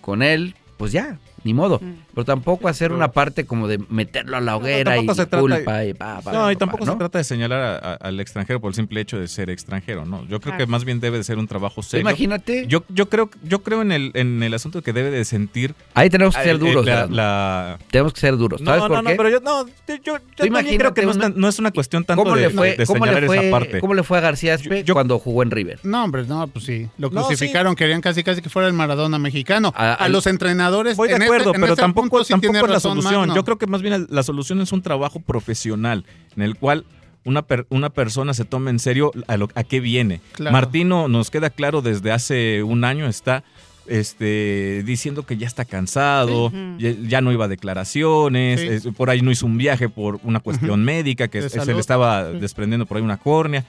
con 0.00 0.22
él, 0.22 0.54
pues 0.76 0.92
ya, 0.92 1.18
ni 1.44 1.54
modo. 1.54 1.78
Mm. 1.82 1.94
Pero 2.14 2.24
tampoco 2.24 2.68
hacer 2.68 2.92
una 2.92 3.12
parte 3.12 3.46
como 3.46 3.66
de 3.68 3.78
meterlo 3.88 4.36
a 4.36 4.40
la 4.40 4.56
hoguera 4.56 4.98
y 4.98 5.06
se 5.08 5.14
trata- 5.14 5.40
culpa 5.40 5.84
y 5.84 5.94
pa, 5.94 6.20
pa, 6.20 6.32
No, 6.32 6.50
y 6.50 6.54
pa, 6.54 6.58
tampoco 6.60 6.84
¿no? 6.84 6.92
se 6.92 6.98
trata 6.98 7.18
de 7.18 7.24
señalar 7.24 7.60
a- 7.62 7.92
a- 7.92 7.94
al 7.94 8.20
extranjero 8.20 8.60
por 8.60 8.70
el 8.70 8.74
simple 8.74 9.00
hecho 9.00 9.18
de 9.18 9.28
ser 9.28 9.50
extranjero, 9.50 10.04
¿no. 10.04 10.20
Yo 10.22 10.40
creo 10.40 10.52
Claro. 10.52 10.58
que 10.58 10.66
más 10.66 10.84
bien 10.84 11.00
debe 11.00 11.18
de 11.18 11.24
ser 11.24 11.38
un 11.38 11.46
trabajo 11.46 11.82
serio. 11.82 12.02
Imagínate. 12.02 12.66
Yo, 12.66 12.84
yo 12.88 13.08
creo, 13.08 13.30
yo 13.42 13.62
creo 13.62 13.82
en 13.82 13.92
el, 13.92 14.10
en 14.14 14.42
el 14.42 14.52
asunto 14.54 14.82
que 14.82 14.92
debe 14.92 15.10
de 15.10 15.24
sentir. 15.24 15.74
Ahí 15.94 16.10
tenemos 16.10 16.36
que 16.36 16.42
ser 16.42 16.56
eh, 16.56 16.58
duros, 16.58 16.84
la- 16.86 17.78
Tenemos 17.90 18.12
que 18.12 18.20
ser 18.20 18.36
duros. 18.36 18.60
¿Sabes 18.64 18.82
No, 18.82 18.88
por 18.88 18.96
no, 19.02 19.10
no, 19.10 19.16
pero 19.16 19.28
yo, 19.28 19.40
no, 19.40 19.66
yo, 19.66 19.72
yo- 20.04 20.18
también 20.36 20.46
imagínate 20.48 20.78
creo 20.78 20.94
que 20.94 21.02
no, 21.04 21.10
es 21.10 21.16
una- 21.16 21.30
tan- 21.30 21.40
no 21.40 21.48
es 21.48 21.58
una 21.58 21.70
cuestión 21.70 22.04
tanto 22.04 22.22
¿Cómo 22.22 22.36
de, 22.36 22.42
le 22.42 22.50
fue, 22.50 22.76
de 22.76 22.86
cómo 22.86 23.04
le 23.06 23.12
señalar 23.12 23.26
fue- 23.26 23.38
esa 23.38 23.50
parte. 23.50 23.80
cómo 23.80 23.94
le 23.94 24.02
fue 24.02 24.18
a 24.18 24.20
García 24.20 24.54
Aspe 24.54 24.84
yo- 24.84 24.94
cuando 24.94 25.18
jugó 25.18 25.42
en 25.42 25.50
River? 25.50 25.80
No, 25.82 26.04
hombre, 26.04 26.24
no, 26.26 26.46
pues 26.48 26.64
sí. 26.64 26.88
Lo 26.98 27.10
No, 27.10 27.22
crucificaron, 27.26 27.74
querían 27.74 28.00
casi 28.00 28.22
casi 28.22 28.42
que 28.42 28.48
fuera 28.50 28.68
el 28.68 28.74
Maradona 28.74 29.18
mexicano. 29.18 29.72
A- 29.76 30.08
los 30.10 30.26
entrenadores. 30.26 30.96
Voy 30.96 31.08
de 31.08 31.14
en 31.14 31.22
acuerdo, 31.36 31.50
este- 31.52 31.60
pero 31.60 31.76
tampoco, 31.76 32.24
sí 32.24 32.32
tampoco 32.32 32.56
es 32.66 32.70
la 32.70 32.80
solución. 32.80 33.34
Yo 33.34 33.44
creo 33.44 33.58
que 33.58 33.66
más 33.66 33.82
bien 33.82 34.06
la 34.10 34.22
solución 34.22 34.60
es 34.60 34.72
un 34.72 34.82
trabajo 34.82 35.20
profesional 35.20 36.04
en 36.36 36.42
el 36.42 36.56
cual 36.56 36.84
una, 37.24 37.42
per- 37.42 37.66
una 37.68 37.90
persona 37.90 38.32
se 38.34 38.44
tome 38.44 38.70
en 38.70 38.78
serio 38.78 39.12
a, 39.26 39.36
lo, 39.36 39.48
a 39.54 39.62
qué 39.64 39.80
viene. 39.80 40.20
Claro. 40.32 40.52
Martino 40.52 41.06
nos 41.08 41.30
queda 41.30 41.50
claro 41.50 41.82
desde 41.82 42.12
hace 42.12 42.62
un 42.62 42.84
año 42.84 43.06
está 43.06 43.44
este 43.86 44.82
diciendo 44.84 45.24
que 45.24 45.36
ya 45.36 45.46
está 45.46 45.64
cansado, 45.64 46.52
ya, 46.78 46.90
ya 47.06 47.20
no 47.20 47.32
iba 47.32 47.46
a 47.46 47.48
declaraciones, 47.48 48.60
Sí. 48.60 48.66
es- 48.68 48.86
por 48.96 49.10
ahí 49.10 49.20
no 49.20 49.30
hizo 49.30 49.46
un 49.46 49.58
viaje 49.58 49.88
por 49.88 50.20
una 50.22 50.40
cuestión 50.40 50.84
médica, 50.84 51.28
que 51.28 51.48
se 51.48 51.64
le 51.74 51.78
estaba 51.78 52.24
desprendiendo 52.24 52.86
por 52.86 52.96
ahí 52.96 53.02
una 53.02 53.16
córnea. 53.18 53.64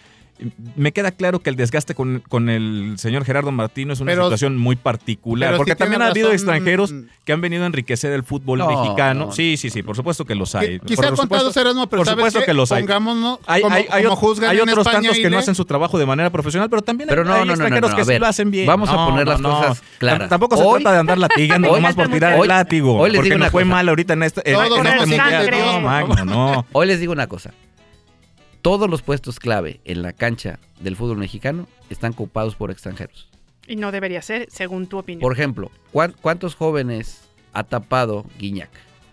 Me 0.76 0.92
queda 0.92 1.12
claro 1.12 1.40
que 1.40 1.50
el 1.52 1.56
desgaste 1.56 1.94
con, 1.94 2.24
con 2.28 2.50
el 2.50 2.94
señor 2.98 3.26
Gerardo 3.26 3.52
Martino 3.52 3.94
es 3.94 4.00
una 4.00 4.12
Pero- 4.12 4.24
situación 4.24 4.58
muy 4.58 4.76
particular, 4.76 5.56
porque 5.58 5.76
tiene 5.76 5.78
también 5.80 6.02
ha 6.02 6.08
habido 6.08 6.28
razón, 6.30 6.36
extranjeros 6.36 6.94
que 7.26 7.34
han 7.34 7.42
venido 7.42 7.64
a 7.64 7.68
enriquecer 7.68 8.12
el 8.14 8.24
fútbol 8.24 8.60
No, 8.60 8.68
mexicano. 8.68 9.26
no. 9.28 9.32
Sí, 9.32 9.56
sí, 9.58 9.70
sí, 9.70 9.84
por 9.84 9.96
supuesto 9.96 10.26
que 10.26 10.34
los 10.36 10.56
hay. 10.56 10.80
Qui- 10.80 10.86
Quizá 10.86 11.02
por 11.10 11.16
contados 11.18 11.44
supuesto, 11.54 11.62
Erasmo, 11.62 11.88
pero 11.88 12.00
por 12.00 12.06
¿sabes 12.08 12.18
supuesto 12.20 12.40
qué? 12.40 12.46
que 12.48 12.54
los 12.54 12.72
hay. 12.72 12.82
Pongámonos 12.84 13.40
Hay, 13.46 13.62
como, 13.62 13.76
hay- 13.76 13.86
hay 13.92 14.04
como 14.04 14.16
juzgan 14.16 14.50
hay 14.50 14.58
en 14.58 14.70
otros 14.70 14.88
España 14.88 15.02
tantos 15.10 15.18
que 15.20 15.30
no 15.30 15.38
hacen 15.38 15.56
su 15.56 15.66
trabajo 15.66 16.00
de 16.00 16.06
manera 16.06 16.30
profesional, 16.32 16.70
pero 16.70 16.82
también 16.82 17.10
hay, 17.10 17.16
Pero 17.16 17.24
no, 17.26 17.34
hay 17.34 17.40
no, 17.42 17.46
no, 17.46 17.52
extranjeros 17.54 17.92
no, 17.92 17.98
no, 17.98 18.04
que 18.06 18.14
sí 18.14 18.20
lo 18.20 18.26
hacen 18.28 18.52
bien. 18.52 18.66
vamos 18.68 18.90
a 18.90 18.94
No, 18.94 19.06
poner 19.10 19.26
no, 19.26 19.32
las 19.32 19.42
no. 19.42 19.50
cosas 19.60 19.84
claras. 20.00 20.22
Tam- 20.28 20.30
Tampoco 20.30 20.58
se 20.58 20.64
trata 20.64 20.92
de 20.94 21.00
andar 21.00 21.18
latigando 21.20 21.72
nomás 21.72 21.96
por 21.96 22.08
tirar 22.10 22.34
el 22.34 22.48
látigo. 22.48 22.98
porque 22.98 23.36
una 23.36 23.52
fue 23.52 23.64
mal 23.66 23.88
ahorita 23.88 24.14
en 24.14 24.24
este, 24.24 24.42
este 24.44 24.70
mundial. 24.70 25.52
No, 25.52 26.26
no. 26.26 26.66
Hoy 26.72 26.88
les 26.88 27.00
digo 27.00 27.14
una 27.14 27.28
cosa. 27.28 27.52
Todos 28.62 28.90
los 28.90 29.02
puestos 29.02 29.40
clave 29.40 29.80
en 29.86 30.02
la 30.02 30.14
cancha 30.14 30.60
del 30.80 30.96
fútbol 30.96 31.18
mexicano 31.18 31.68
están 31.90 32.12
ocupados 32.12 32.56
por 32.56 32.70
extranjeros. 32.72 33.28
Y 33.68 33.76
no 33.76 33.92
debería 33.92 34.22
ser, 34.22 34.48
según 34.52 34.88
tu 34.88 34.98
opinión. 35.00 35.22
Por 35.22 35.34
ejemplo, 35.34 35.72
¿cuán- 35.92 36.14
¿cuántos 36.22 36.56
jóvenes 36.56 37.24
ha 37.54 37.64
tapado 37.64 38.26
Guiñac 38.40 38.70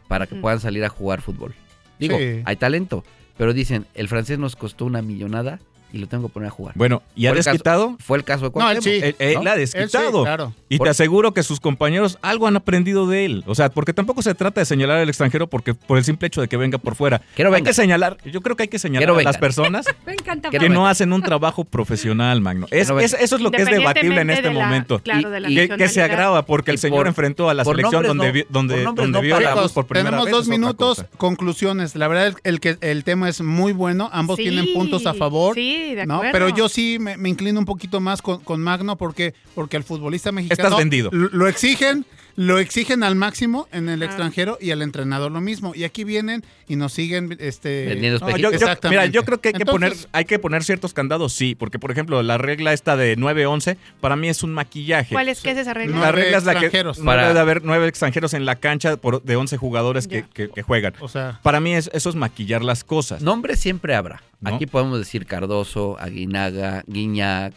para 0.07 0.27
que 0.27 0.35
Ujú. 0.35 0.43
puedan 0.43 0.61
salir 0.61 0.85
a 0.85 0.89
jugar 0.89 1.23
fútbol? 1.23 1.55
Digo, 1.99 2.19
Sí. 2.19 2.43
hay 2.45 2.57
talento, 2.57 3.05
pero 3.37 3.53
dicen, 3.53 3.87
el 3.95 4.09
francés 4.09 4.39
nos 4.39 4.55
costó 4.57 4.85
una 4.85 5.01
millonada 5.03 5.61
y 5.93 5.99
lo 5.99 6.07
tengo 6.07 6.29
que 6.29 6.35
poner 6.35 6.49
a 6.49 6.51
jugar. 6.51 6.75
Bueno, 6.77 7.03
¿y 7.17 7.27
ha 7.27 7.35
caso- 7.35 7.51
desquitado? 7.51 7.97
Fue 7.99 8.19
el 8.19 8.25
caso 8.25 8.51
de 8.51 8.59
No, 8.59 8.71
él 8.71 8.79
Cuauhtémoc. 8.79 8.83
sí. 8.85 9.01
Él, 9.03 9.17
él 9.19 9.35
¿no? 9.35 9.43
la 9.45 9.51
ha 9.53 9.55
Él 9.55 9.67
sí, 9.69 9.79
desquitado. 9.79 10.23
claro. 10.23 10.55
Y 10.69 10.77
Por- 10.79 10.87
te 10.87 10.91
aseguro 10.91 11.33
que 11.33 11.43
sus 11.43 11.61
compañeros 11.61 12.19
algo 12.23 12.47
han 12.47 12.57
aprendido 12.57 13.07
de 13.07 13.25
él. 13.25 13.45
O 13.47 13.55
sea, 13.55 13.71
porque 13.71 13.93
tampoco 13.93 14.21
se 14.23 14.35
trata 14.35 14.61
de 14.61 14.67
señalar 14.67 14.99
al 14.99 15.09
extranjero 15.09 15.47
porque 15.47 15.75
por 15.75 15.97
el 15.99 16.05
simple 16.05 16.27
hecho 16.29 16.41
de 16.41 16.49
que 16.49 16.57
venga 16.57 16.79
por 16.79 16.95
fuera. 16.95 17.23
Hay 17.55 17.63
que 17.63 17.73
señalar, 17.73 18.19
yo 18.25 18.41
creo 18.43 18.57
que 18.57 18.65
hay 18.65 18.69
que 18.69 18.79
señalar 18.79 19.11
a 19.19 19.23
las 19.23 19.39
personas 19.39 19.87
Me 20.07 20.13
encanta. 20.13 20.51
Que 20.51 20.69
no 20.69 20.87
hacen 20.87 21.13
un 21.13 21.23
trabajo 21.23 21.65
profesional, 21.65 22.41
Magno. 22.41 22.67
Es, 22.71 22.91
eso 22.91 23.37
es 23.37 23.41
lo 23.41 23.51
que 23.51 23.63
es 23.63 23.71
debatible 23.71 24.21
en 24.21 24.31
este 24.31 24.53
la- 24.53 24.65
momento. 24.65 24.99
claro, 25.01 25.31
de 25.31 25.41
la 25.41 25.51
Y- 25.51 25.55
Que, 25.55 25.69
que 25.69 25.89
se 25.89 26.03
agrava 26.03 26.45
porque 26.47 26.71
el 26.71 26.79
señor 26.79 26.99
por- 27.01 27.07
enfrentó 27.09 27.49
a 27.49 27.55
la 27.55 27.65
selección 27.65 28.03
nombres 28.07 28.09
donde, 28.09 28.45
no- 28.45 28.47
donde, 28.51 28.83
donde 28.85 29.09
no 29.09 29.21
vio 29.23 29.41
la 29.41 29.55
luz 29.55 29.73
por 29.73 29.87
primera 29.87 30.11
tenemos 30.11 30.27
vez. 30.27 30.33
dos 30.33 30.43
es 30.43 30.49
otra 30.49 30.59
minutos, 30.59 31.05
conclusiones. 31.17 31.95
La 31.97 32.09
verdad, 32.09 32.27
el, 32.29 32.35
el 32.45 32.61
que 32.61 32.77
el 32.81 33.05
tema 33.05 33.29
es 33.29 33.41
muy 33.41 33.73
bueno. 33.73 34.11
Ambos 34.13 34.37
tienen 34.37 34.73
puntos 34.75 35.07
a 35.07 35.15
favor. 35.15 35.55
Sí, 35.55 35.78
de 35.95 36.07
¿no? 36.07 36.21
Pero 36.33 36.49
yo 36.49 36.69
sí 36.69 36.99
me, 37.01 37.17
me 37.17 37.29
inclino 37.29 37.59
un 37.59 37.65
poquito 37.65 38.01
más 38.01 38.23
con, 38.23 38.41
con 38.41 38.61
Magno 38.61 38.97
porque, 38.97 39.35
porque 39.55 39.77
al 39.77 39.85
futbolista 39.85 40.33
mexicano 40.33 40.69
Estás 40.69 40.79
vendido. 40.79 41.11
Lo, 41.13 41.29
lo 41.29 41.49
exigen, 41.49 42.05
lo 42.41 42.61
exigen 42.61 43.03
al 43.03 43.17
máximo 43.17 43.67
en 43.73 43.89
el 43.89 44.01
Ah. 44.01 44.05
extranjero 44.05 44.59
y 44.61 44.71
al 44.71 44.81
entrenador 44.83 45.33
lo 45.33 45.41
mismo. 45.41 45.73
Y 45.75 45.83
aquí 45.83 46.05
vienen 46.05 46.45
y 46.69 46.77
nos 46.77 46.93
siguen 46.93 47.37
este 47.41 47.87
Vendiendo 47.87 48.21
No, 48.21 48.37
yo, 48.37 48.51
mira, 48.89 49.07
yo 49.07 49.25
creo 49.25 49.41
que 49.41 49.49
hay 49.49 49.55
que, 49.55 49.63
Entonces- 49.65 49.91
poner, 50.05 50.09
hay 50.13 50.25
que 50.25 50.39
poner 50.39 50.63
ciertos 50.63 50.95
candados, 50.95 51.33
sí, 51.33 51.57
porque 51.57 51.81
por 51.81 51.91
ejemplo 51.91 52.23
la 52.23 52.39
regla 52.39 52.73
esta 52.73 52.97
de 52.97 53.17
9-11 53.17 53.77
para 54.01 54.15
mí 54.15 54.29
es 54.29 54.45
un 54.45 54.53
maquillaje. 54.53 55.17
¿Cuál 55.17 55.29
es, 55.29 55.41
qué 55.41 55.51
es 55.51 55.59
esa 55.59 55.75
regla? 55.75 55.99
La 55.99 56.13
regla 56.13 56.39
es 56.39 56.45
la 56.45 56.61
que 56.61 56.71
Para- 57.05 57.27
debe 57.27 57.41
haber 57.41 57.65
nueve 57.65 57.89
extranjeros 57.89 58.33
en 58.35 58.45
la 58.45 58.55
cancha 58.55 58.97
por, 58.99 59.21
de 59.25 59.35
11 59.35 59.57
jugadores 59.57 60.07
que, 60.07 60.25
que- 60.33 60.49
que 60.49 60.63
juegan. 60.63 60.95
O 61.01 61.09
sea, 61.09 61.41
Para 61.43 61.59
mí 61.59 61.75
es- 61.75 61.91
eso 61.93 62.09
es 62.09 62.15
maquillar 62.15 62.63
las 62.63 62.85
cosas. 62.85 63.21
Nombres 63.21 63.59
siempre 63.59 63.97
habrá. 63.97 64.23
¿No? 64.41 64.55
Aquí 64.55 64.67
podemos 64.67 64.97
decir 65.01 65.27
Cardoso, 65.27 65.97
Aguinaga, 65.99 66.85
Guiñac. 66.87 67.53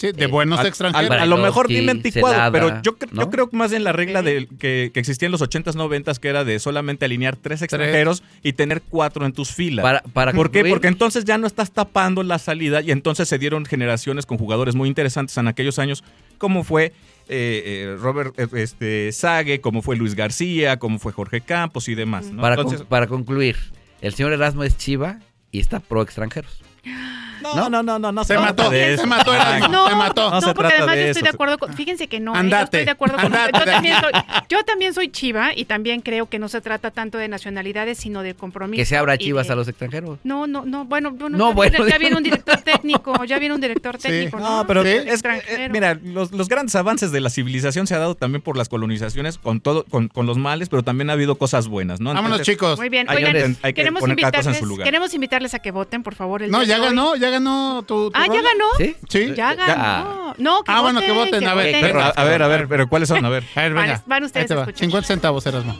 Sí, 0.00 0.12
de 0.12 0.24
Eh, 0.24 0.26
buenos 0.28 0.64
extranjeros. 0.64 1.10
a 1.10 1.26
lo 1.26 1.36
mejor 1.36 1.68
dime 1.68 1.92
anticuado, 1.92 2.50
pero 2.52 2.80
yo, 2.82 2.96
¿no? 3.12 3.22
yo 3.22 3.30
creo 3.30 3.50
que 3.50 3.56
más 3.56 3.70
bien 3.70 3.84
la 3.84 3.92
regla 3.92 4.22
de, 4.22 4.48
que, 4.58 4.90
que 4.94 5.00
existía 5.00 5.26
en 5.26 5.32
los 5.32 5.42
80s, 5.42 5.74
90s, 5.74 6.18
que 6.18 6.28
era 6.28 6.44
de 6.44 6.58
solamente 6.58 7.04
alinear 7.04 7.36
tres 7.36 7.62
extranjeros 7.62 8.22
y 8.42 8.54
tener 8.54 8.80
cuatro 8.82 9.26
en 9.26 9.32
tus 9.32 9.52
filas. 9.52 9.82
Para, 9.82 10.00
para 10.02 10.32
¿Por 10.32 10.50
qué? 10.50 10.64
Porque 10.64 10.88
entonces 10.88 11.24
ya 11.24 11.36
no 11.38 11.46
estás 11.46 11.70
tapando 11.72 12.22
la 12.22 12.38
salida 12.38 12.80
y 12.80 12.90
entonces 12.90 13.28
se 13.28 13.38
dieron 13.38 13.64
generaciones 13.66 14.24
con 14.26 14.38
jugadores 14.38 14.74
muy 14.74 14.88
interesantes 14.88 15.36
en 15.36 15.46
aquellos 15.48 15.78
años, 15.78 16.02
como 16.38 16.64
fue 16.64 16.92
eh, 17.28 17.62
eh, 17.92 17.96
Robert 18.00 18.38
este, 18.54 19.12
Sague, 19.12 19.60
como 19.60 19.82
fue 19.82 19.96
Luis 19.96 20.14
García, 20.14 20.78
como 20.78 20.98
fue 20.98 21.12
Jorge 21.12 21.40
Campos 21.42 21.88
y 21.88 21.94
demás. 21.94 22.26
¿no? 22.32 22.40
para, 22.42 22.56
con- 22.56 22.86
para 22.86 23.06
concluir, 23.06 23.56
el 24.00 24.14
señor 24.14 24.32
Erasmo 24.32 24.64
es 24.64 24.76
Chiva 24.76 25.18
y 25.52 25.60
está 25.60 25.78
pro 25.80 26.02
extranjeros. 26.02 26.60
no, 27.42 27.68
no, 27.70 27.82
no, 27.82 27.98
no, 27.98 28.12
no 28.12 28.24
Se 28.24 28.34
trata 28.34 28.48
mató, 28.48 28.70
de 28.70 28.96
se 28.98 29.06
mató, 29.06 29.34
Erasmo. 29.34 29.68
No, 29.68 29.88
Te 29.88 29.94
mató. 29.94 30.30
No 30.30 30.40
no, 30.40 30.48
se 30.48 30.54
porque 30.54 30.74
además 30.74 30.96
de 30.96 31.02
yo 31.02 31.08
estoy 31.08 31.22
de 31.22 31.28
se- 31.30 31.34
acuerdo 31.34 31.58
con, 31.58 31.74
fíjense 31.74 32.06
que 32.08 32.20
no, 32.20 32.32
¿eh? 32.32 32.34
yo 32.34 32.40
Andate, 32.40 32.64
estoy 32.64 32.84
de 32.84 32.90
acuerdo 32.90 33.16
con 33.16 33.26
andate. 33.26 33.58
yo 33.58 33.64
también 33.64 33.94
soy, 34.00 34.12
yo 34.48 34.64
también 34.64 34.94
soy 34.94 35.08
chiva 35.10 35.50
y 35.54 35.64
también 35.64 36.00
creo 36.00 36.28
que 36.28 36.38
no 36.38 36.48
se 36.48 36.60
trata 36.60 36.90
tanto 36.90 37.18
de 37.18 37.28
nacionalidades 37.28 37.98
sino 37.98 38.22
de 38.22 38.34
compromiso. 38.34 38.76
Que 38.80 38.84
se 38.84 38.96
abra 38.96 39.16
Chivas 39.18 39.46
de- 39.46 39.52
a 39.52 39.56
los 39.56 39.68
extranjeros. 39.68 40.18
No, 40.24 40.46
no, 40.46 40.64
no, 40.64 40.84
bueno, 40.84 41.10
bueno, 41.12 41.36
No, 41.36 41.48
ya, 41.50 41.54
bueno, 41.54 41.78
ya 41.78 41.84
digo- 41.84 41.98
viene 41.98 42.16
un 42.16 42.22
director 42.22 42.56
técnico, 42.58 43.24
ya 43.24 43.38
viene 43.38 43.54
un 43.54 43.60
director 43.60 43.96
Sí. 44.00 44.08
técnico, 44.08 44.38
¿no? 44.38 44.58
No, 44.58 44.66
pero 44.66 44.82
Sí. 44.82 44.88
es, 44.88 45.06
eh, 45.06 45.10
Extranjero. 45.12 45.72
mira, 45.72 45.98
los, 46.02 46.32
los 46.32 46.48
grandes 46.48 46.74
avances 46.76 47.12
de 47.12 47.20
la 47.20 47.30
civilización 47.30 47.86
se 47.86 47.94
ha 47.94 47.98
dado 47.98 48.14
también 48.14 48.42
por 48.42 48.56
las 48.56 48.68
colonizaciones, 48.68 49.38
con 49.38 49.60
todo, 49.60 49.84
con, 49.84 50.08
con 50.08 50.26
los 50.26 50.38
males, 50.38 50.68
pero 50.68 50.82
también 50.82 51.10
ha 51.10 51.14
habido 51.14 51.36
cosas 51.36 51.68
buenas, 51.68 52.00
¿no? 52.00 52.12
Vámonos, 52.14 52.42
chicos. 52.42 52.78
Muy 52.78 52.88
bien, 52.88 53.08
Hay 53.08 53.18
que 53.18 53.24
oigan, 53.26 53.56
hay 53.62 53.72
que 53.72 53.74
queremos 53.80 54.00
poner 54.00 54.16
cada 54.16 54.30
cosa 54.30 54.38
en 54.40 54.44
invitarles, 54.46 54.58
su 54.60 54.66
lugar. 54.66 54.84
queremos 54.84 55.14
invitarles 55.14 55.54
a 55.54 55.58
que 55.60 55.70
voten, 55.70 56.02
por 56.02 56.14
favor. 56.14 56.42
El 56.42 56.50
No, 56.50 56.62
ya 56.62 56.78
ganó, 56.78 57.16
ya 57.16 57.29
ganó 57.30 57.82
tu, 57.86 58.10
tu 58.10 58.18
Ah, 58.18 58.26
ya 58.26 58.32
rola. 58.34 58.42
ganó. 58.42 58.66
¿Sí? 58.78 58.96
Sí. 59.08 59.32
Ya 59.34 59.54
ganó. 59.54 60.34
No, 60.38 60.62
que 60.62 60.72
Ah, 60.72 60.80
bueno, 60.80 61.00
que 61.00 61.12
voten, 61.12 61.46
a 61.46 61.54
ver, 61.54 61.76
Pero, 61.80 61.98
voten. 62.00 62.12
a, 62.16 62.24
ver, 62.24 62.42
a 62.42 62.48
ver, 62.48 62.68
pero 62.68 62.88
¿cuáles 62.88 63.08
son? 63.08 63.24
A 63.24 63.28
ver. 63.28 63.44
A 63.54 63.60
ver, 63.62 63.74
Van- 63.74 63.86
venga. 63.86 64.02
van 64.06 64.24
ustedes 64.24 64.44
Ahí 64.44 64.48
te 64.48 64.54
va. 64.54 64.60
escuchar. 64.62 64.78
50 64.80 65.06
centavos, 65.08 65.46
Erasmo. 65.46 65.76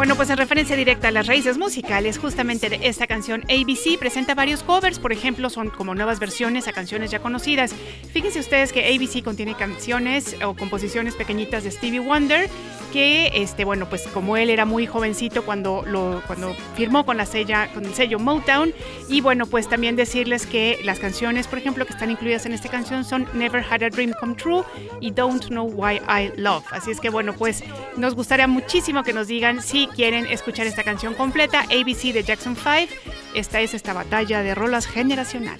Bueno, 0.00 0.16
pues 0.16 0.30
en 0.30 0.38
referencia 0.38 0.76
directa 0.76 1.08
a 1.08 1.10
las 1.10 1.26
raíces 1.26 1.58
musicales, 1.58 2.16
justamente 2.16 2.70
de 2.70 2.80
esta 2.84 3.06
canción 3.06 3.42
ABC 3.50 3.98
presenta 3.98 4.34
varios 4.34 4.62
covers, 4.62 4.98
por 4.98 5.12
ejemplo, 5.12 5.50
son 5.50 5.68
como 5.68 5.94
nuevas 5.94 6.18
versiones 6.18 6.66
a 6.68 6.72
canciones 6.72 7.10
ya 7.10 7.18
conocidas. 7.18 7.74
Fíjense 8.10 8.40
ustedes 8.40 8.72
que 8.72 8.94
ABC 8.94 9.22
contiene 9.22 9.54
canciones 9.54 10.36
o 10.42 10.56
composiciones 10.56 11.16
pequeñitas 11.16 11.64
de 11.64 11.70
Stevie 11.70 12.00
Wonder, 12.00 12.48
que 12.94 13.30
este 13.34 13.66
bueno, 13.66 13.90
pues 13.90 14.06
como 14.08 14.38
él 14.38 14.48
era 14.48 14.64
muy 14.64 14.86
jovencito 14.86 15.44
cuando 15.44 15.84
lo 15.86 16.22
cuando 16.26 16.56
firmó 16.74 17.04
con 17.04 17.18
la 17.18 17.26
sella 17.26 17.68
con 17.72 17.84
el 17.84 17.92
sello 17.92 18.18
Motown 18.18 18.72
y 19.08 19.20
bueno, 19.20 19.44
pues 19.44 19.68
también 19.68 19.96
decirles 19.96 20.46
que 20.46 20.80
las 20.82 20.98
canciones, 20.98 21.46
por 21.46 21.58
ejemplo, 21.58 21.84
que 21.84 21.92
están 21.92 22.10
incluidas 22.10 22.46
en 22.46 22.54
esta 22.54 22.70
canción 22.70 23.04
son 23.04 23.28
Never 23.34 23.62
Had 23.62 23.82
a 23.82 23.90
Dream 23.90 24.12
Come 24.18 24.34
True 24.34 24.64
y 25.00 25.10
Don't 25.10 25.48
Know 25.48 25.70
Why 25.70 26.00
I 26.08 26.32
Love. 26.40 26.64
Así 26.72 26.90
es 26.90 27.00
que 27.00 27.10
bueno, 27.10 27.34
pues 27.34 27.62
nos 27.98 28.14
gustaría 28.14 28.46
muchísimo 28.46 29.02
que 29.02 29.12
nos 29.12 29.28
digan 29.28 29.62
si 29.62 29.89
quieren 29.94 30.26
escuchar 30.26 30.66
esta 30.66 30.82
canción 30.82 31.14
completa, 31.14 31.60
ABC 31.62 32.12
de 32.12 32.22
Jackson 32.22 32.56
5. 32.56 32.94
Esta 33.34 33.60
es 33.60 33.74
esta 33.74 33.92
batalla 33.92 34.42
de 34.42 34.54
rolas 34.54 34.86
generacional. 34.86 35.58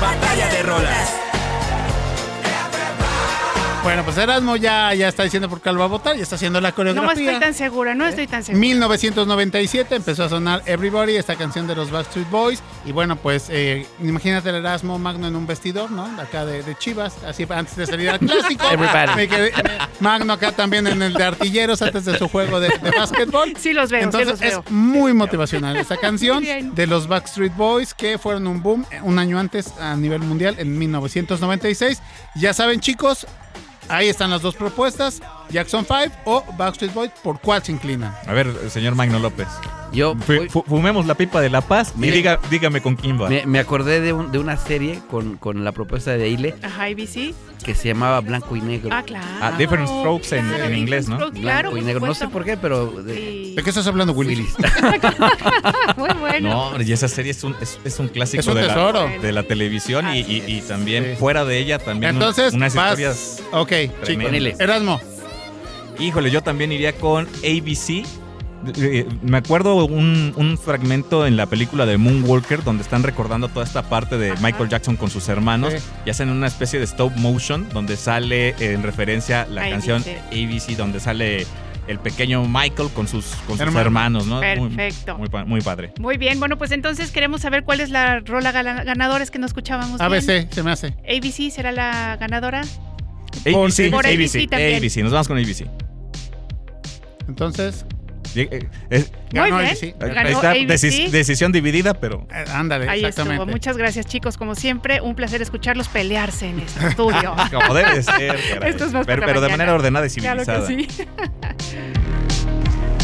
Batalla 0.00 0.48
de 0.48 0.62
rolas. 0.62 1.29
Bueno, 3.82 4.04
pues 4.04 4.18
Erasmo 4.18 4.56
ya, 4.56 4.92
ya 4.92 5.08
está 5.08 5.22
diciendo 5.22 5.48
por 5.48 5.62
qué 5.62 5.72
lo 5.72 5.78
va 5.78 5.86
a 5.86 5.88
votar, 5.88 6.14
ya 6.14 6.22
está 6.22 6.34
haciendo 6.36 6.60
la 6.60 6.68
No 6.68 6.74
coreografía. 6.74 7.24
estoy 7.24 7.40
tan 7.40 7.54
segura, 7.54 7.94
no 7.94 8.06
estoy 8.06 8.26
tan 8.26 8.44
segura. 8.44 8.60
1997 8.60 9.96
empezó 9.96 10.24
a 10.24 10.28
sonar 10.28 10.62
Everybody, 10.66 11.16
esta 11.16 11.34
canción 11.34 11.66
de 11.66 11.74
los 11.74 11.90
Backstreet 11.90 12.28
Boys. 12.28 12.62
Y 12.84 12.92
bueno, 12.92 13.16
pues 13.16 13.46
eh, 13.48 13.86
imagínate 14.02 14.50
el 14.50 14.56
Erasmo 14.56 14.98
Magno 14.98 15.26
en 15.28 15.34
un 15.34 15.46
vestidor, 15.46 15.90
¿no? 15.90 16.04
Acá 16.20 16.44
de, 16.44 16.62
de 16.62 16.76
Chivas, 16.76 17.16
así 17.26 17.46
antes 17.48 17.74
de 17.74 17.86
salir 17.86 18.10
al 18.10 18.18
clásico. 18.20 18.64
Everybody. 18.70 19.14
Me 19.16 19.28
quedé- 19.28 19.48
eh, 19.48 19.78
Magno 19.98 20.34
acá 20.34 20.52
también 20.52 20.86
en 20.86 21.00
el 21.00 21.14
de 21.14 21.24
artilleros 21.24 21.80
antes 21.80 22.04
de 22.04 22.18
su 22.18 22.28
juego 22.28 22.60
de, 22.60 22.68
de 22.68 22.90
básquetbol. 22.90 23.54
Sí 23.60 23.72
los 23.72 23.90
veo, 23.90 24.00
sí 24.00 24.04
Entonces 24.04 24.28
los 24.28 24.40
veo. 24.40 24.62
es 24.66 24.70
muy 24.70 25.14
motivacional 25.14 25.76
esta 25.78 25.96
canción 25.96 26.44
de 26.74 26.86
los 26.86 27.08
Backstreet 27.08 27.54
Boys 27.56 27.94
que 27.94 28.18
fueron 28.18 28.46
un 28.46 28.62
boom 28.62 28.84
eh, 28.90 29.00
un 29.02 29.18
año 29.18 29.38
antes 29.38 29.72
a 29.80 29.96
nivel 29.96 30.20
mundial 30.20 30.56
en 30.58 30.78
1996. 30.78 32.02
Ya 32.36 32.52
saben 32.54 32.80
chicos, 32.80 33.26
ahí 33.90 34.08
están 34.08 34.30
las 34.30 34.42
dos 34.42 34.56
propuestas, 34.56 35.20
Jackson 35.50 35.84
5 35.86 36.14
o 36.24 36.44
Backstreet 36.56 36.94
Boys, 36.94 37.10
¿por 37.22 37.40
cuál 37.40 37.62
se 37.62 37.72
inclinan? 37.72 38.14
A 38.26 38.32
ver, 38.32 38.70
señor 38.70 38.94
Magno 38.94 39.18
López. 39.18 39.48
Yo 39.92 40.14
Fu- 40.14 40.46
fu- 40.48 40.64
fumemos 40.66 41.06
la 41.06 41.14
pipa 41.16 41.40
de 41.40 41.50
la 41.50 41.60
paz 41.62 41.92
y 41.98 42.10
diga, 42.10 42.38
dígame 42.48 42.80
con 42.80 42.94
quién 42.94 43.20
va. 43.20 43.28
me, 43.28 43.44
me 43.46 43.58
acordé 43.58 44.00
de, 44.00 44.12
un- 44.12 44.30
de 44.30 44.38
una 44.38 44.56
serie 44.56 45.00
con, 45.10 45.36
con 45.36 45.64
la 45.64 45.72
propuesta 45.72 46.12
de 46.16 46.28
Ile 46.28 46.54
Ajá, 46.62 46.84
ABC. 46.84 47.34
que 47.64 47.74
se 47.74 47.88
llamaba 47.88 48.20
Blanco 48.20 48.54
y 48.54 48.60
Negro. 48.60 48.90
Ah, 48.92 49.02
claro. 49.02 49.26
Ah, 49.40 49.52
Different 49.58 49.88
Strokes 49.88 50.36
en, 50.36 50.48
Claro, 50.48 50.64
en 50.64 50.76
inglés, 50.76 51.08
¿no? 51.08 51.16
Strokes, 51.16 51.40
Claro, 51.40 51.70
Blanco 51.70 51.84
y 51.84 51.86
Negro. 51.86 52.06
No 52.06 52.14
sé 52.14 52.28
por 52.28 52.44
qué, 52.44 52.56
pero... 52.56 52.86
de- 53.02 53.14
Sí. 53.14 53.54
¿De 53.56 53.62
qué 53.64 53.70
estás 53.70 53.86
hablando, 53.88 54.12
Willy? 54.12 54.36
Willis. 54.36 54.54
Muy 55.96 56.08
bueno. 56.20 56.72
No, 56.72 56.82
y 56.82 56.92
esa 56.92 57.08
serie 57.08 57.32
es 57.32 57.42
un, 57.42 57.56
es, 57.60 57.78
es 57.84 57.98
un 57.98 58.08
clásico 58.08 58.40
Es 58.40 58.46
un 58.46 58.54
de. 58.54 58.62
La, 58.66 59.06
de 59.20 59.32
la 59.32 59.42
televisión 59.42 60.06
y, 60.14 60.20
y- 60.20 60.44
y 60.46 60.60
también 60.62 61.04
Sí. 61.04 61.16
fuera 61.18 61.44
de 61.44 61.58
ella 61.58 61.78
también 61.78 62.12
Entonces, 62.14 62.54
unas 62.54 62.74
vas- 62.74 62.92
historias. 62.92 63.42
Ok, 63.52 63.72
chicos. 64.04 64.60
Erasmo. 64.60 65.00
Híjole, 65.98 66.30
yo 66.30 66.42
también 66.42 66.72
iría 66.72 66.92
con 66.94 67.26
ABC. 67.44 68.06
Eh, 68.76 69.06
Me 69.22 69.38
acuerdo 69.38 69.84
un, 69.86 70.34
un 70.36 70.58
fragmento 70.58 71.26
en 71.26 71.36
la 71.36 71.46
película 71.46 71.86
de 71.86 71.96
Moonwalker 71.96 72.62
donde 72.62 72.82
están 72.82 73.02
recordando 73.02 73.48
toda 73.48 73.64
esta 73.64 73.82
parte 73.88 74.18
de 74.18 74.32
Ajá. 74.32 74.40
Michael 74.42 74.68
Jackson 74.68 74.96
con 74.96 75.08
sus 75.10 75.28
hermanos 75.28 75.72
Sí. 75.72 75.82
y 76.06 76.10
hacen 76.10 76.28
una 76.28 76.46
especie 76.46 76.78
de 76.78 76.84
stop 76.84 77.12
motion 77.16 77.66
donde 77.72 77.96
sale 77.96 78.54
en 78.58 78.82
referencia 78.82 79.46
la 79.46 79.62
ABC. 79.62 79.70
canción 79.70 80.04
ABC 80.30 80.76
donde 80.76 81.00
sale 81.00 81.46
el 81.88 81.98
pequeño 81.98 82.44
Michael 82.46 82.90
con 82.94 83.08
sus, 83.08 83.24
con 83.46 83.56
sus 83.56 83.60
Hermano. 83.60 83.80
hermanos, 83.80 84.26
¿no? 84.26 84.36
Muy- 84.36 84.68
Perfecto. 84.76 85.16
Muy, 85.18 85.28
pa- 85.28 85.44
muy 85.44 85.60
padre. 85.62 85.92
Muy 85.98 86.18
bien, 86.18 86.38
bueno, 86.38 86.56
pues 86.58 86.70
entonces 86.70 87.10
queremos 87.10 87.40
saber 87.40 87.64
cuál 87.64 87.80
es 87.80 87.88
la 87.90 88.20
rola 88.20 88.52
ganadora, 88.52 89.24
es 89.24 89.30
que 89.30 89.38
no 89.38 89.46
escuchábamos 89.46 89.98
bien. 89.98 90.12
ABC, 90.12 90.48
se 90.52 90.62
me 90.62 90.70
hace. 90.70 90.88
ABC 91.08 91.50
será 91.50 91.72
la 91.72 92.16
ganadora. 92.20 92.60
ABC, 92.60 93.90
Por 93.90 94.06
ABC, 94.06 94.46
ABC. 94.52 94.76
ABC, 94.76 94.96
nos 95.02 95.12
vamos 95.12 95.28
con 95.28 95.38
ABC. 95.38 95.66
Entonces, 97.28 97.84
Eh, 98.34 98.68
Muy 98.90 99.04
ganó 99.32 99.58
bien. 99.58 99.70
ABC. 99.70 99.94
Ganó 99.98 100.28
está, 100.28 100.50
ABC. 100.50 100.66
deci- 100.68 101.10
decisión 101.10 101.52
dividida, 101.52 101.94
pero 101.94 102.26
Eh, 102.32 102.44
Ándale, 102.52 102.88
Ahí 102.88 103.00
exactamente. 103.00 103.34
estuvo. 103.42 103.52
Muchas 103.52 103.76
gracias, 103.76 104.06
chicos. 104.06 104.36
Como 104.36 104.54
siempre, 104.54 105.00
un 105.00 105.14
placer 105.14 105.42
escucharlos 105.42 105.88
pelearse 105.88 106.48
en 106.48 106.60
este 106.60 106.86
estudio. 106.88 107.34
como 107.52 107.74
debe 107.74 107.94
de 107.96 108.02
ser. 108.02 108.38
caray. 108.52 108.70
Esto 108.70 108.84
es 108.84 108.92
más 108.92 109.00
por 109.00 109.06
pero, 109.06 109.20
la 109.22 109.26
pero 109.26 109.40
de 109.40 109.46
mañana. 109.48 109.56
manera 109.64 109.74
ordenada 109.74 110.06
y 110.06 110.10
Claro 110.10 110.44
civilizada. 110.44 110.66
que 110.68 110.88
sí. 110.88 111.06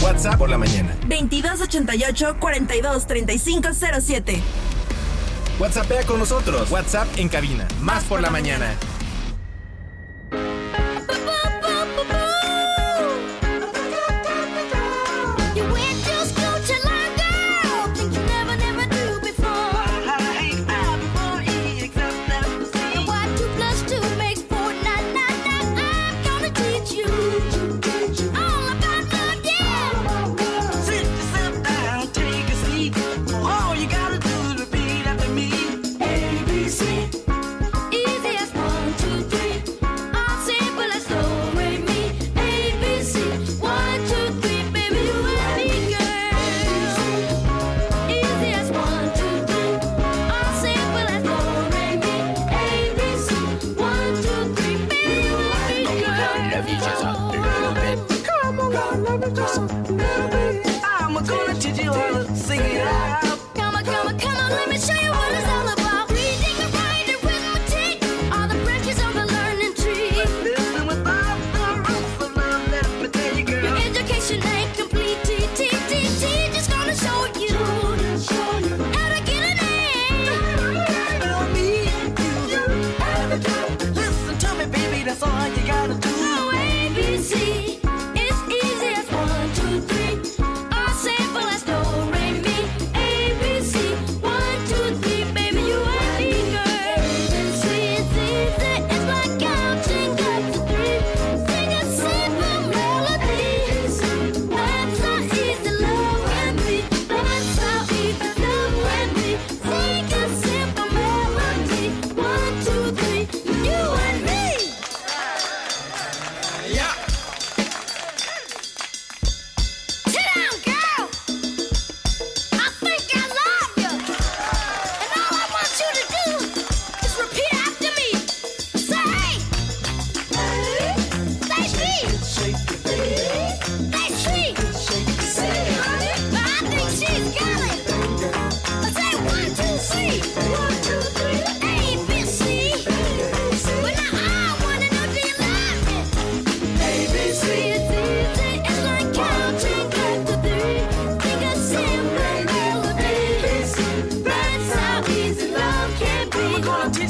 WhatsApp 0.02 0.36
por 0.38 0.48
la 0.50 0.58
mañana. 0.58 0.94
2288 1.08 2.36
42 2.38 3.06
35 3.06 3.68
07. 4.00 4.40
WhatsAppea 5.58 6.02
con 6.04 6.18
nosotros. 6.18 6.70
WhatsApp 6.70 7.08
en 7.16 7.28
cabina. 7.28 7.66
Más 7.80 8.04
por 8.04 8.20
la 8.20 8.30
mañana. 8.30 8.74
You 8.74 8.95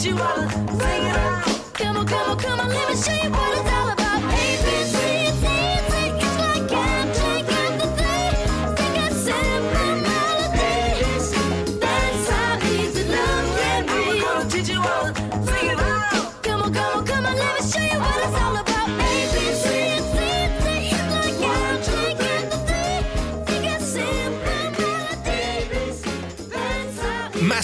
all 0.04 0.46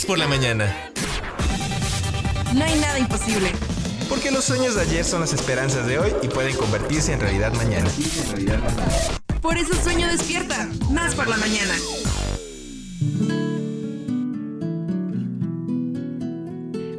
por 0.05 0.19
la 0.19 0.27
mañana. 0.27 0.92
No 2.55 2.65
hay 2.65 2.79
nada 2.79 2.99
imposible. 2.99 3.51
Porque 4.09 4.31
los 4.31 4.45
sueños 4.45 4.75
de 4.75 4.83
ayer 4.83 5.05
son 5.05 5.21
las 5.21 5.33
esperanzas 5.33 5.87
de 5.87 5.99
hoy 5.99 6.13
y 6.23 6.29
pueden 6.29 6.55
convertirse 6.57 7.13
en 7.13 7.21
realidad 7.21 7.53
mañana. 7.55 7.91
Por 9.41 9.57
eso 9.57 9.73
sueño 9.83 10.07
despierta. 10.07 10.69
Más 10.91 11.15
por 11.15 11.29
la 11.29 11.39
mañana. 11.39 11.75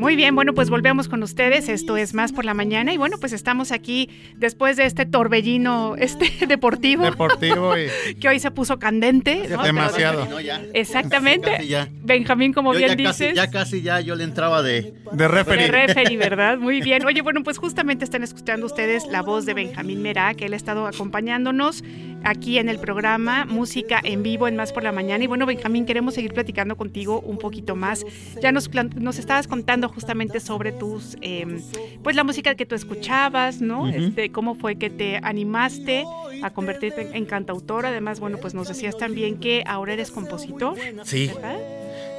Muy 0.03 0.17
bien, 0.17 0.35
bueno, 0.35 0.53
pues 0.53 0.69
volvemos 0.69 1.07
con 1.07 1.23
ustedes. 1.23 1.69
Esto 1.69 1.95
es 1.95 2.13
Más 2.13 2.33
por 2.33 2.43
la 2.43 2.53
Mañana. 2.53 2.91
Y 2.91 2.97
bueno, 2.97 3.15
pues 3.21 3.31
estamos 3.31 3.71
aquí 3.71 4.09
después 4.35 4.75
de 4.75 4.83
este 4.83 5.05
torbellino 5.05 5.95
este 5.97 6.29
deportivo. 6.45 7.05
Deportivo 7.05 7.77
y 7.77 8.15
que 8.19 8.27
hoy 8.27 8.37
se 8.41 8.51
puso 8.51 8.79
candente. 8.79 9.47
¿no? 9.47 9.63
demasiado. 9.63 10.25
No, 10.25 10.41
ya. 10.41 10.61
Exactamente. 10.73 11.51
Casi 11.51 11.67
ya. 11.69 11.87
Benjamín, 12.01 12.51
como 12.51 12.73
Yo 12.73 12.79
bien 12.79 12.97
ya 12.97 13.03
casi, 13.05 13.23
dices. 13.23 13.35
ya 13.37 13.49
casi 13.49 13.81
ya 13.81 14.01
yo 14.01 14.15
le 14.15 14.25
entraba 14.25 14.61
de... 14.61 14.81
De 14.81 14.93
De 15.13 15.27
referee. 15.29 15.71
referee, 15.71 16.17
¿verdad? 16.17 16.57
Muy 16.57 16.81
bien. 16.81 17.05
Oye, 17.05 17.21
bueno, 17.21 17.41
pues 17.41 17.57
justamente 17.57 18.03
están 18.03 18.23
escuchando 18.23 18.65
ustedes 18.65 19.05
la 19.07 19.21
voz 19.21 19.45
de 19.45 19.53
Benjamín 19.53 20.01
Merá, 20.01 20.33
que 20.33 20.47
él 20.47 20.53
ha 20.53 20.57
estado 20.57 20.85
acompañándonos 20.85 21.81
aquí 22.25 22.57
en 22.57 22.67
el 22.67 22.79
programa 22.79 23.45
Música 23.45 24.01
en 24.03 24.21
Vivo 24.21 24.49
en 24.49 24.57
Más 24.57 24.73
por 24.73 24.83
la 24.83 24.91
Mañana. 24.91 25.23
Y 25.23 25.27
bueno, 25.27 25.45
Benjamín, 25.45 25.85
queremos 25.85 26.15
seguir 26.15 26.33
platicando 26.33 26.75
contigo 26.75 27.21
un 27.21 27.37
poquito 27.37 27.77
más. 27.77 28.05
Ya 28.41 28.51
nos, 28.51 28.69
nos 28.95 29.17
estabas 29.17 29.47
contando 29.47 29.92
justamente 29.93 30.39
sobre 30.39 30.71
tus, 30.71 31.15
eh, 31.21 31.45
pues 32.03 32.15
la 32.15 32.23
música 32.23 32.55
que 32.55 32.65
tú 32.65 32.75
escuchabas, 32.75 33.61
¿no? 33.61 33.87
Este, 33.87 34.31
cómo 34.31 34.55
fue 34.55 34.75
que 34.75 34.89
te 34.89 35.17
animaste 35.21 36.05
a 36.41 36.49
convertirte 36.51 37.01
en, 37.09 37.15
en 37.15 37.25
cantautor. 37.25 37.85
Además, 37.85 38.19
bueno, 38.19 38.37
pues 38.41 38.53
nos 38.53 38.67
decías 38.67 38.97
también 38.97 39.37
que 39.39 39.63
ahora 39.65 39.93
eres 39.93 40.11
compositor. 40.11 40.75
Sí. 41.03 41.27
¿verdad? 41.33 41.57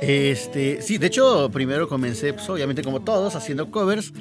Este, 0.01 0.83
sí, 0.83 0.99
de 0.99 1.07
hecho, 1.07 1.51
primero 1.53 1.89
comencé, 1.89 2.33
pues 2.33 2.49
obviamente 2.51 2.83
como 2.83 3.01
todos, 3.01 3.35
haciendo 3.37 3.71
covers, 3.71 4.13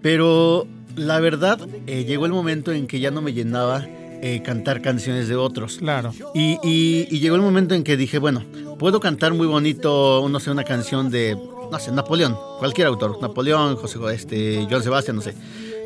pero 0.00 0.66
la 0.96 1.20
verdad, 1.20 1.58
eh, 1.86 2.04
llegó 2.04 2.26
el 2.26 2.32
momento 2.32 2.72
en 2.72 2.86
que 2.86 3.00
ya 3.00 3.10
no 3.10 3.22
me 3.22 3.32
llenaba 3.32 3.86
eh, 4.24 4.40
cantar 4.44 4.82
canciones 4.82 5.26
de 5.28 5.34
otros. 5.36 5.78
Claro. 5.78 6.12
Y, 6.34 6.58
y- 6.62 7.08
y 7.10 7.18
llegó 7.20 7.34
el 7.36 7.42
momento 7.42 7.74
en 7.74 7.82
que 7.82 7.96
dije, 7.96 8.18
bueno, 8.18 8.44
puedo 8.78 9.00
cantar 9.00 9.34
muy 9.34 9.46
bonito, 9.48 10.26
no 10.30 10.38
sé, 10.38 10.50
una 10.50 10.62
canción 10.64 11.10
de, 11.10 11.36
no 11.72 11.78
sé, 11.78 11.90
Napoleón, 11.90 12.36
cualquier 12.58 12.86
autor, 12.86 13.18
Napoleón, 13.20 13.76
José, 13.76 13.98
este, 14.12 14.66
Joan 14.68 14.82
Sebastián, 14.82 15.16
no 15.16 15.22
sé. 15.22 15.34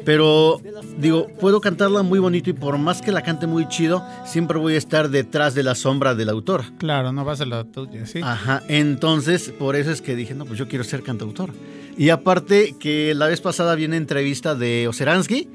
Pero 0.05 0.61
digo, 0.99 1.29
puedo 1.41 1.61
cantarla 1.61 2.03
muy 2.03 2.19
bonito 2.19 2.51
y 2.51 2.53
por 2.53 2.77
más 2.77 3.01
que 3.01 3.13
la 3.13 3.23
cante 3.23 3.47
muy 3.47 3.69
chido, 3.69 4.05
siempre 4.25 4.59
voy 4.59 4.75
a 4.75 4.79
estar 4.79 5.11
detrás 5.11 5.55
de 5.55 5.63
la 5.63 5.77
sombra 5.77 6.17
del 6.17 6.29
autor. 6.29 6.65
Claro, 6.79 7.13
no 7.13 7.25
va 7.25 7.35
a 7.35 7.45
la 7.45 7.65
tuya, 7.65 8.05
sí. 8.05 8.21
Ajá, 8.23 8.65
entonces 8.69 9.53
por 9.57 9.77
eso 9.77 9.93
es 9.93 10.03
que 10.03 10.17
dije, 10.17 10.35
no, 10.35 10.45
pues 10.45 10.59
yo 10.59 10.67
quiero 10.67 10.83
ser 10.83 11.05
cantautor. 11.05 11.51
Y 11.97 12.11
aparte 12.11 12.75
que 12.79 13.15
la 13.15 13.29
vez 13.29 13.41
pasada 13.41 13.75
vi 13.77 13.85
una 13.85 13.97
entrevista 13.97 14.57
de 14.57 14.89
Oseransky, 14.89 15.49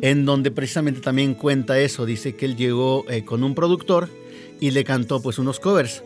en 0.00 0.24
donde 0.24 0.52
precisamente 0.52 1.00
también 1.00 1.34
cuenta 1.34 1.78
eso, 1.80 2.06
dice 2.06 2.36
que 2.36 2.46
él 2.46 2.56
llegó 2.56 3.04
eh, 3.08 3.24
con 3.24 3.42
un 3.42 3.54
productor 3.54 4.08
y 4.60 4.70
le 4.70 4.84
cantó 4.84 5.20
pues 5.20 5.40
unos 5.40 5.58
covers. 5.58 6.04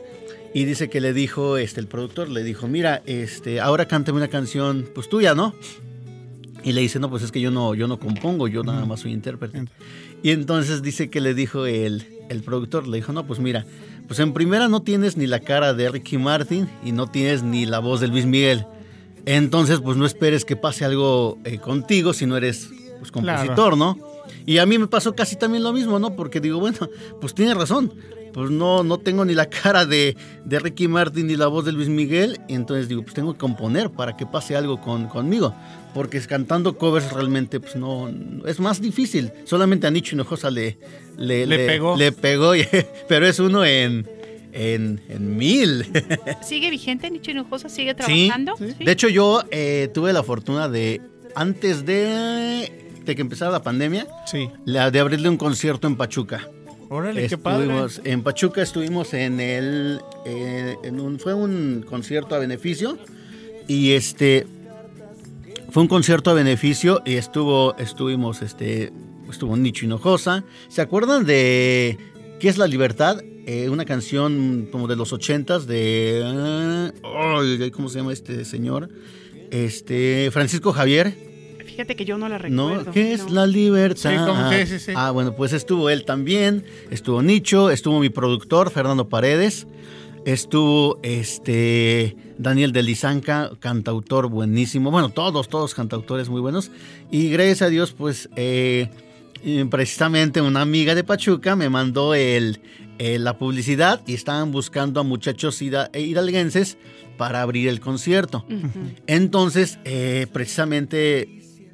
Y 0.55 0.65
dice 0.65 0.89
que 0.89 1.01
le 1.01 1.13
dijo, 1.13 1.59
este, 1.59 1.81
el 1.81 1.87
productor 1.87 2.29
le 2.29 2.43
dijo, 2.43 2.67
mira, 2.67 3.03
este, 3.07 3.61
ahora 3.61 3.87
cántame 3.87 4.19
una 4.19 4.29
canción 4.29 4.89
pues 4.95 5.09
tuya, 5.09 5.35
¿no? 5.35 5.55
Y 6.63 6.73
le 6.73 6.81
dice, 6.81 6.99
no, 6.99 7.11
pues 7.11 7.23
es 7.23 7.31
que 7.31 7.41
yo 7.41 7.51
no, 7.51 7.75
yo 7.75 7.87
no 7.89 7.99
compongo, 7.99 8.49
yo 8.49 8.65
nada 8.65 8.85
más 8.87 9.01
soy 9.01 9.13
intérprete. 9.13 9.67
Y 10.23 10.31
entonces 10.31 10.83
dice 10.83 11.11
que 11.11 11.21
le 11.21 11.35
dijo 11.35 11.67
el, 11.67 12.07
el 12.29 12.43
productor, 12.43 12.89
le 12.89 12.97
dijo, 12.97 13.13
no, 13.13 13.27
pues 13.27 13.39
mira, 13.39 13.67
pues 14.09 14.19
en 14.21 14.33
primera 14.33 14.69
no 14.69 14.83
tienes 14.83 15.17
ni 15.17 15.27
la 15.27 15.41
cara 15.41 15.75
de 15.75 15.89
Ricky 15.91 16.19
Martin 16.19 16.69
y 16.85 16.93
no 16.93 17.07
tienes 17.09 17.43
ni 17.43 17.67
la 17.67 17.79
voz 17.79 18.01
de 18.01 18.09
Luis 18.09 18.27
Miguel. 18.27 18.67
Entonces, 19.27 19.81
pues 19.81 19.97
no 19.97 20.07
esperes 20.07 20.45
que 20.45 20.57
pase 20.57 20.85
algo 20.85 21.39
eh, 21.45 21.59
contigo 21.59 22.13
si 22.13 22.27
no 22.27 22.37
eres 22.37 22.71
pues, 22.99 23.11
compositor, 23.11 23.77
¿no? 23.77 23.99
Y 24.47 24.59
a 24.59 24.67
mí 24.67 24.79
me 24.79 24.87
pasó 24.87 25.15
casi 25.15 25.37
también 25.37 25.65
lo 25.65 25.73
mismo, 25.73 25.99
¿no? 25.99 26.15
Porque 26.15 26.41
digo, 26.41 26.61
bueno, 26.61 26.89
pues 27.21 27.35
tiene 27.35 27.55
razón. 27.55 27.93
Pues 28.37 28.51
no, 28.51 28.83
no 28.85 28.99
tengo 28.99 29.25
ni 29.25 29.33
la 29.35 29.47
cara 29.49 29.87
de, 29.87 30.15
de 30.45 30.59
Ricky 30.59 30.89
Martin 30.89 31.27
ni 31.27 31.37
la 31.37 31.47
voz 31.47 31.65
de 31.65 31.73
Luis 31.73 31.89
Miguel. 31.89 32.39
Y 32.49 32.55
entonces 32.55 32.87
digo, 32.87 33.01
pues 33.03 33.15
tengo 33.15 33.33
que 33.33 33.39
componer 33.39 33.89
para 33.89 34.15
que 34.15 34.27
pase 34.27 34.55
algo 34.55 34.79
con, 34.79 35.09
conmigo. 35.09 35.55
Porque 35.95 36.21
cantando 36.21 36.77
covers 36.77 37.11
realmente 37.15 37.61
pues 37.61 37.77
no, 37.77 38.11
es 38.47 38.61
más 38.61 38.83
difícil. 38.83 39.33
Solamente 39.45 39.87
a 39.87 39.91
Nicho 39.91 40.15
Hinojosa 40.15 40.51
le, 40.51 40.79
le, 41.17 41.47
Le 41.47 41.67
pegó. 41.67 41.97
le 41.97 42.13
pegó, 42.13 42.55
y- 42.55 42.69
pero 43.09 43.27
es 43.27 43.39
uno 43.39 43.65
en, 43.65 44.07
en, 44.53 45.01
en 45.09 45.37
mil. 45.39 45.87
¿Sigue 46.43 46.69
vigente 46.69 47.11
Nicho 47.11 47.31
Hinojosa? 47.31 47.71
¿Sigue 47.71 47.93
Sí. 47.93 48.27
trabajando? 48.29 48.55
De 48.59 48.93
hecho, 48.93 49.09
yo 49.09 49.45
eh, 49.51 49.89
tuve 49.95 50.13
la 50.13 50.23
fortuna 50.23 50.69
de, 50.69 51.01
antes 51.35 51.87
de, 51.87 52.71
de 53.03 53.15
que 53.17 53.23
empezara 53.23 53.51
la 53.51 53.63
pandemia, 53.63 54.07
la 54.67 54.91
de 54.91 55.01
abrirle 55.01 55.31
un 55.31 55.39
concierto 55.39 55.87
en 55.87 55.97
Pachuca. 55.97 56.51
Órale, 56.89 57.27
qué 57.29 57.39
padre. 57.39 57.69
En 58.05 58.23
Pachuca 58.23 58.63
estuvimos 58.63 59.13
en 59.15 59.41
el, 59.41 60.01
eh, 60.25 60.77
fue 61.19 61.35
un 61.35 61.85
concierto 61.89 62.35
a 62.35 62.39
beneficio 62.39 62.99
y 63.67 63.93
este, 63.93 64.47
fue 65.71 65.83
un 65.83 65.89
concierto 65.89 66.31
a 66.31 66.35
beneficio 66.35 67.03
y 67.05 67.15
estuvo, 67.15 67.77
estuvimos, 67.77 68.43
este, 68.43 68.93
estuvo 69.29 69.57
Nicho 69.57 69.85
Hinojosa. 69.85 70.45
¿Se 70.69 70.81
acuerdan 70.81 71.27
de 71.27 71.99
qué 72.39 72.49
es 72.49 72.59
la 72.59 72.67
libertad? 72.67 73.21
Eh, 73.47 73.69
una 73.69 73.85
canción 73.85 74.69
como 74.71 74.89
de 74.89 74.97
los 74.97 75.13
ochentas 75.13 75.67
de, 75.67 76.93
ay, 77.03 77.71
¿cómo 77.73 77.89
se 77.89 77.99
llama 77.99 78.13
este 78.13 78.45
señor? 78.45 78.89
Este, 79.51 80.31
Francisco 80.33 80.73
Javier. 80.73 81.26
Fíjate 81.77 81.95
que 81.95 82.07
yo 82.07 82.17
no 82.17 82.27
la 82.29 82.39
recuerdo. 82.39 82.85
¿No? 82.87 82.91
¿Qué 82.91 83.13
es 83.13 83.31
la 83.31 83.47
libertad? 83.47 84.11
Sí, 84.11 84.17
como- 84.17 84.51
sí, 84.51 84.67
sí, 84.67 84.79
sí. 84.79 84.93
Ah, 84.97 85.11
bueno, 85.11 85.37
pues 85.37 85.53
estuvo 85.53 85.91
él 85.91 86.07
también, 86.07 86.65
estuvo 86.91 87.21
Nicho, 87.23 87.71
estuvo 87.71 88.01
mi 88.01 88.09
productor, 88.09 88.71
Fernando 88.71 89.11
Paredes, 89.11 89.67
estuvo 90.25 90.99
este 91.03 92.17
Daniel 92.39 92.73
de 92.73 92.83
Lizanca, 92.83 93.51
cantautor 93.61 94.29
buenísimo, 94.29 94.91
bueno, 94.91 95.11
todos, 95.11 95.49
todos 95.51 95.75
cantautores 95.75 96.31
muy 96.31 96.41
buenos, 96.41 96.71
y 97.11 97.29
gracias 97.29 97.61
a 97.61 97.69
Dios, 97.69 97.93
pues 97.93 98.31
eh, 98.37 98.89
eh, 99.45 99.67
precisamente 99.71 100.41
una 100.41 100.63
amiga 100.63 100.95
de 100.95 101.05
Pachuca 101.05 101.57
me 101.57 101.69
mandó 101.69 102.15
el, 102.15 102.61
eh, 102.99 103.19
la 103.19 103.37
publicidad 103.37 104.01
y 104.07 104.15
estaban 104.15 104.51
buscando 104.51 105.01
a 105.01 105.03
muchachos 105.03 105.61
hida- 105.61 105.91
hidalguenses 105.95 106.79
para 107.19 107.43
abrir 107.43 107.69
el 107.69 107.81
concierto. 107.81 108.47
Entonces, 109.07 109.79
eh, 109.85 110.27
precisamente 110.33 111.29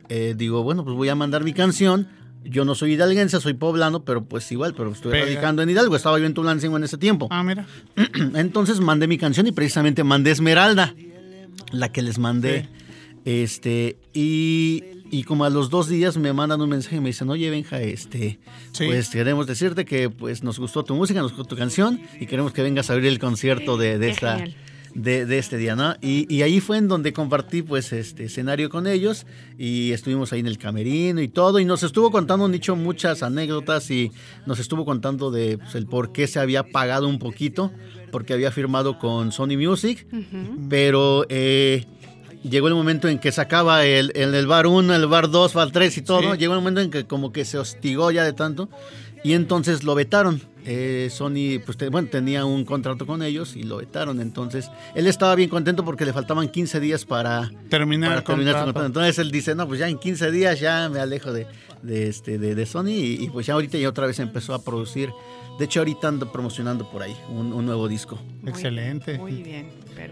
eh, 0.08 0.34
digo, 0.36 0.62
bueno, 0.62 0.84
pues 0.84 0.96
voy 0.96 1.08
a 1.08 1.14
mandar 1.14 1.44
mi 1.44 1.52
canción. 1.52 2.08
Yo 2.44 2.64
no 2.64 2.74
soy 2.74 2.94
hidalguense, 2.94 3.40
soy 3.40 3.54
poblano, 3.54 4.04
pero 4.04 4.24
pues 4.24 4.50
igual, 4.50 4.74
pero 4.74 4.90
estoy 4.90 5.12
Pega. 5.12 5.24
radicando 5.26 5.62
en 5.62 5.70
Hidalgo. 5.70 5.94
Estaba 5.94 6.18
yo 6.18 6.26
en 6.26 6.34
Tulancingo 6.34 6.76
en 6.76 6.82
ese 6.84 6.98
tiempo. 6.98 7.28
Ah, 7.30 7.42
mira. 7.44 7.66
Entonces 8.34 8.80
mandé 8.80 9.06
mi 9.06 9.16
canción 9.16 9.46
y 9.46 9.52
precisamente 9.52 10.02
mandé 10.02 10.32
Esmeralda, 10.32 10.92
la 11.70 11.92
que 11.92 12.02
les 12.02 12.18
mandé. 12.18 12.68
Este, 13.24 13.96
y, 14.12 14.82
y 15.12 15.22
como 15.22 15.44
a 15.44 15.50
los 15.50 15.70
dos 15.70 15.88
días 15.88 16.16
me 16.16 16.32
mandan 16.32 16.60
un 16.60 16.68
mensaje 16.70 16.96
y 16.96 17.00
me 17.00 17.10
dicen, 17.10 17.30
oye, 17.30 17.48
Benja, 17.50 17.80
este, 17.80 18.40
Sí. 18.72 18.86
pues 18.86 19.10
queremos 19.10 19.46
decirte 19.46 19.84
que 19.84 20.10
pues 20.10 20.42
nos 20.42 20.58
gustó 20.58 20.82
tu 20.84 20.96
música, 20.96 21.20
nos 21.20 21.30
gustó 21.32 21.44
tu 21.46 21.56
canción 21.56 22.00
y 22.18 22.26
queremos 22.26 22.52
que 22.52 22.62
vengas 22.62 22.90
a 22.90 22.94
abrir 22.94 23.08
el 23.08 23.20
concierto 23.20 23.76
de, 23.76 23.98
de 23.98 24.10
esta, 24.10 24.38
genial. 24.38 24.56
De, 24.94 25.24
de 25.26 25.38
este 25.38 25.56
día, 25.56 25.74
¿no? 25.76 25.94
Y, 26.02 26.26
y 26.34 26.42
ahí 26.42 26.60
fue 26.60 26.76
en 26.78 26.88
donde 26.88 27.12
compartí 27.12 27.62
pues 27.62 27.92
este 27.92 28.24
escenario 28.24 28.68
con 28.70 28.86
ellos 28.86 29.26
y 29.58 29.92
estuvimos 29.92 30.32
ahí 30.32 30.40
en 30.40 30.46
el 30.46 30.58
camerino 30.58 31.20
y 31.22 31.28
todo. 31.28 31.58
Y 31.60 31.64
nos 31.64 31.82
estuvo 31.82 32.10
contando 32.10 32.48
Nicho 32.48 32.76
muchas 32.76 33.22
anécdotas 33.22 33.90
y 33.90 34.12
nos 34.46 34.58
estuvo 34.58 34.84
contando 34.84 35.30
de 35.30 35.58
pues, 35.58 35.74
el 35.74 35.86
por 35.86 36.12
qué 36.12 36.26
se 36.26 36.38
había 36.40 36.62
pagado 36.64 37.08
un 37.08 37.18
poquito 37.18 37.72
porque 38.10 38.34
había 38.34 38.50
firmado 38.52 38.98
con 38.98 39.32
Sony 39.32 39.56
Music, 39.56 40.06
pero 40.68 41.24
eh, 41.30 41.86
llegó 42.42 42.68
el 42.68 42.74
momento 42.74 43.08
en 43.08 43.18
que 43.18 43.32
sacaba 43.32 43.86
el, 43.86 44.12
el, 44.14 44.34
el 44.34 44.46
bar 44.46 44.66
1, 44.66 44.94
el 44.94 45.06
bar 45.06 45.30
2, 45.30 45.54
bar 45.54 45.70
3 45.70 45.96
y 45.98 46.02
todo, 46.02 46.32
Sí. 46.34 46.38
llegó 46.38 46.52
el 46.54 46.60
momento 46.60 46.80
en 46.80 46.90
que 46.90 47.04
como 47.06 47.32
que 47.32 47.44
se 47.44 47.56
hostigó 47.58 48.10
ya 48.10 48.24
de 48.24 48.32
tanto 48.34 48.68
y 49.24 49.32
entonces 49.34 49.84
lo 49.84 49.94
vetaron. 49.94 50.40
Eh, 50.64 51.08
Sony, 51.10 51.58
pues 51.64 51.76
te- 51.76 51.88
bueno, 51.88 52.06
tenía 52.08 52.44
un 52.44 52.64
contrato 52.64 53.04
con 53.04 53.22
ellos 53.22 53.56
y 53.56 53.64
lo 53.64 53.78
vetaron. 53.78 54.20
Entonces, 54.20 54.70
él 54.94 55.08
estaba 55.08 55.34
bien 55.34 55.48
contento 55.50 55.84
porque 55.84 56.04
le 56.04 56.12
faltaban 56.12 56.48
15 56.48 56.78
días 56.78 57.04
para 57.04 57.50
Terminar 57.68 58.10
para 58.10 58.22
terminar 58.22 58.54
su 58.54 58.64
contrato. 58.66 58.86
Entonces 58.86 59.18
él 59.18 59.30
dice, 59.32 59.54
no, 59.56 59.66
pues 59.66 59.80
ya 59.80 59.88
en 59.88 59.98
15 59.98 60.30
días 60.30 60.60
ya 60.60 60.88
me 60.88 61.00
alejo 61.00 61.32
de, 61.32 61.46
de, 61.82 62.08
este, 62.08 62.38
de, 62.38 62.54
de 62.54 62.66
Sony 62.66 62.88
y, 62.90 63.24
y 63.24 63.28
pues 63.30 63.46
ya 63.46 63.54
ahorita 63.54 63.76
ya 63.76 63.88
otra 63.88 64.06
vez 64.06 64.20
empezó 64.20 64.54
a 64.54 64.62
producir. 64.64 65.10
De 65.58 65.64
hecho, 65.66 65.80
ahorita 65.80 66.06
ando 66.08 66.30
promocionando 66.30 66.88
por 66.90 67.02
ahí 67.02 67.16
un, 67.28 67.52
un 67.52 67.66
nuevo 67.66 67.88
disco. 67.88 68.18
Excelente. 68.46 69.18
Muy 69.18 69.42
bien. 69.42 69.66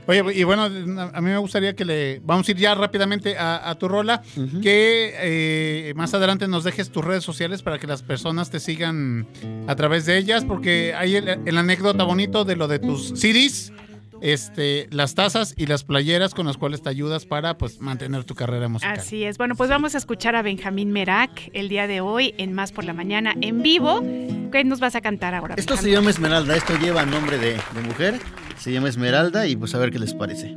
Oye, 0.06 0.22
y 0.34 0.44
bueno, 0.44 0.64
a 0.64 1.20
mí 1.20 1.30
me 1.30 1.38
gustaría 1.38 1.74
que 1.74 1.84
le. 1.84 2.20
Vamos 2.24 2.48
a 2.48 2.50
ir 2.50 2.56
ya 2.56 2.74
rápidamente 2.74 3.36
a, 3.38 3.68
a 3.70 3.74
tu 3.76 3.88
rola. 3.88 4.22
Que 4.62 5.14
eh, 5.16 5.92
más 5.96 6.12
adelante 6.14 6.48
nos 6.48 6.64
dejes 6.64 6.90
tus 6.90 7.04
redes 7.04 7.24
sociales 7.24 7.62
para 7.62 7.78
que 7.78 7.86
las 7.86 8.02
personas 8.02 8.50
te 8.50 8.60
sigan 8.60 9.26
a 9.66 9.76
través 9.76 10.06
de 10.06 10.18
ellas. 10.18 10.44
Porque 10.44 10.94
hay 10.96 11.16
el, 11.16 11.28
el 11.44 11.58
anécdota 11.58 12.04
bonito 12.04 12.44
de 12.44 12.56
lo 12.56 12.68
de 12.68 12.78
tus 12.78 13.12
CDs. 13.14 13.72
Este, 14.20 14.88
las 14.90 15.14
tazas 15.14 15.54
y 15.56 15.66
las 15.66 15.84
playeras 15.84 16.34
con 16.34 16.46
las 16.46 16.56
cuales 16.56 16.82
te 16.82 16.88
ayudas 16.88 17.26
para 17.26 17.56
pues 17.56 17.80
mantener 17.80 18.24
tu 18.24 18.34
carrera 18.34 18.68
musical. 18.68 18.98
Así 18.98 19.24
es. 19.24 19.38
Bueno, 19.38 19.54
pues 19.54 19.70
vamos 19.70 19.94
a 19.94 19.98
escuchar 19.98 20.36
a 20.36 20.42
Benjamín 20.42 20.92
Merak 20.92 21.50
el 21.52 21.68
día 21.68 21.86
de 21.86 22.00
hoy 22.00 22.34
en 22.38 22.52
Más 22.52 22.72
por 22.72 22.84
la 22.84 22.92
Mañana 22.92 23.34
en 23.40 23.62
vivo. 23.62 24.02
¿Qué 24.52 24.64
nos 24.64 24.80
vas 24.80 24.94
a 24.94 25.00
cantar 25.00 25.34
ahora? 25.34 25.54
Esto 25.56 25.76
se 25.76 25.90
llama 25.90 26.10
Esmeralda, 26.10 26.56
esto 26.56 26.76
lleva 26.78 27.04
nombre 27.06 27.38
de, 27.38 27.52
de 27.52 27.82
mujer, 27.82 28.18
se 28.58 28.72
llama 28.72 28.88
Esmeralda 28.88 29.46
y 29.46 29.56
pues 29.56 29.74
a 29.74 29.78
ver 29.78 29.90
qué 29.90 29.98
les 29.98 30.14
parece. 30.14 30.56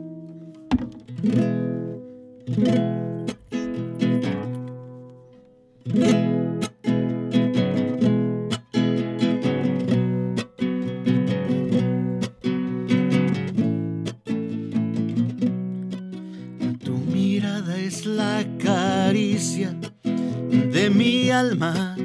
Es 17.85 18.05
la 18.05 18.45
caricia 18.63 19.75
de 20.03 20.89
mi 20.89 21.29
alma. 21.29 21.95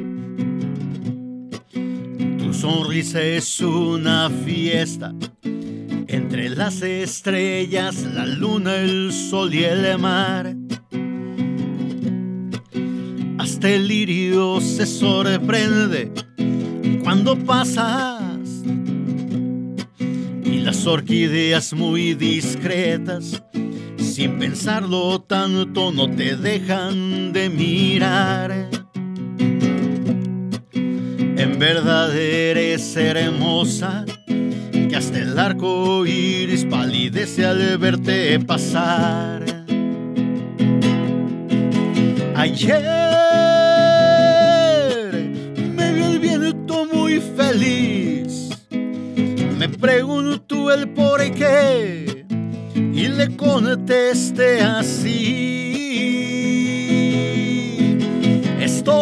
Tu 2.38 2.52
sonrisa 2.52 3.22
es 3.22 3.60
una 3.60 4.28
fiesta 4.44 5.14
entre 6.08 6.48
las 6.48 6.82
estrellas, 6.82 8.02
la 8.14 8.26
luna, 8.26 8.74
el 8.76 9.12
sol 9.12 9.54
y 9.54 9.64
el 9.64 9.98
mar. 9.98 10.56
Hasta 13.38 13.70
el 13.70 13.86
lirio 13.86 14.60
se 14.60 14.84
sorprende 14.84 16.10
cuando 17.04 17.38
pasas 17.38 18.48
y 20.44 20.58
las 20.58 20.86
orquídeas 20.86 21.72
muy 21.72 22.14
discretas, 22.14 23.42
sin 24.18 24.36
pensarlo 24.36 25.20
tanto, 25.20 25.92
no 25.92 26.10
te 26.10 26.34
dejan 26.34 27.32
de 27.32 27.48
mirar. 27.48 28.68
En 30.72 31.56
verdad 31.60 32.16
eres 32.16 32.96
hermosa, 32.96 34.04
que 34.26 34.96
hasta 34.96 35.20
el 35.20 35.38
arco 35.38 36.04
iris 36.04 36.64
palidece 36.64 37.46
al 37.46 37.78
verte 37.78 38.40
pasar. 38.40 39.44
Ayer 42.34 42.82
me 45.76 45.92
vio 45.92 46.06
el 46.08 46.18
viento 46.18 46.86
muy 46.92 47.20
feliz. 47.20 48.48
Me 49.56 49.68
preguntó 49.68 50.72
el 50.72 50.88
por 50.88 51.20
qué 51.34 52.07
le 53.08 53.36
contesté 53.36 54.60
así. 54.60 55.58
Estoy 58.60 58.96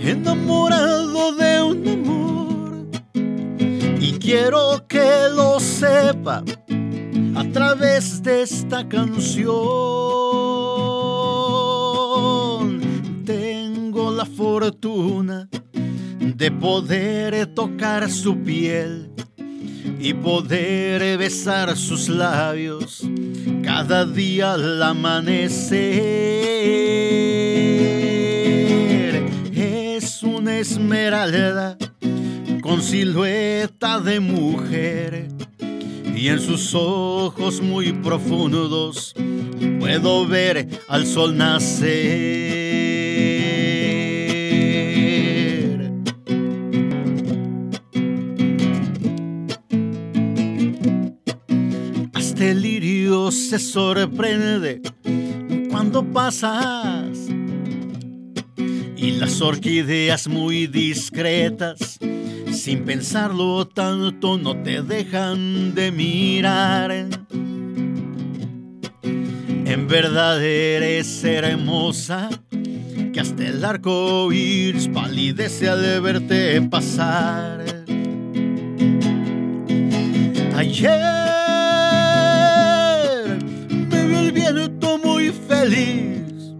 enamorado 0.00 1.32
de 1.32 1.62
un 1.62 1.88
amor 1.88 2.86
y 4.00 4.12
quiero 4.12 4.84
que 4.88 5.28
lo 5.34 5.58
sepa 5.60 6.42
a 7.34 7.44
través 7.52 8.22
de 8.22 8.42
esta 8.42 8.88
canción. 8.88 9.52
Tengo 13.24 14.10
la 14.10 14.26
fortuna 14.26 15.48
de 16.20 16.50
poder 16.50 17.46
tocar 17.54 18.10
su 18.10 18.36
piel 18.38 19.12
y 19.98 20.14
poder 20.14 21.18
besar 21.18 21.76
sus 21.76 22.08
labios 22.08 23.02
cada 23.62 24.04
día 24.04 24.54
al 24.54 24.82
amanecer. 24.82 25.82
Es 29.54 30.22
una 30.22 30.58
esmeralda 30.58 31.76
con 32.62 32.82
silueta 32.82 34.00
de 34.00 34.20
mujer 34.20 35.28
y 36.14 36.28
en 36.28 36.40
sus 36.40 36.74
ojos 36.74 37.60
muy 37.60 37.92
profundos 37.92 39.14
puedo 39.80 40.26
ver 40.26 40.68
al 40.88 41.06
sol 41.06 41.36
nacer. 41.36 42.61
El 52.42 52.60
lirio 52.60 53.30
se 53.30 53.60
sorprende 53.60 54.82
cuando 55.70 56.04
pasas 56.04 57.16
y 58.96 59.12
las 59.12 59.40
orquídeas 59.40 60.26
muy 60.26 60.66
discretas 60.66 62.00
sin 62.50 62.84
pensarlo 62.84 63.68
tanto 63.68 64.38
no 64.38 64.60
te 64.60 64.82
dejan 64.82 65.72
de 65.76 65.92
mirar. 65.92 66.90
En 69.02 69.86
verdad 69.86 70.42
eres 70.44 71.22
hermosa, 71.22 72.28
que 73.12 73.20
hasta 73.20 73.46
el 73.46 73.64
arco 73.64 74.32
iris 74.32 74.88
palidece 74.88 75.68
al 75.68 76.00
verte 76.00 76.60
pasar. 76.62 77.64
Ayer 80.56 81.21
viento 84.32 84.98
muy 84.98 85.30
feliz, 85.30 86.56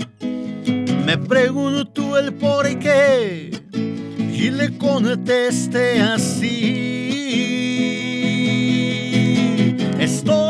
me 1.04 1.18
preguntó 1.18 2.18
el 2.18 2.32
por 2.34 2.66
qué 2.78 3.50
y 3.72 4.50
le 4.50 4.76
contesté 4.78 6.00
así. 6.00 6.92
Estoy 9.98 10.42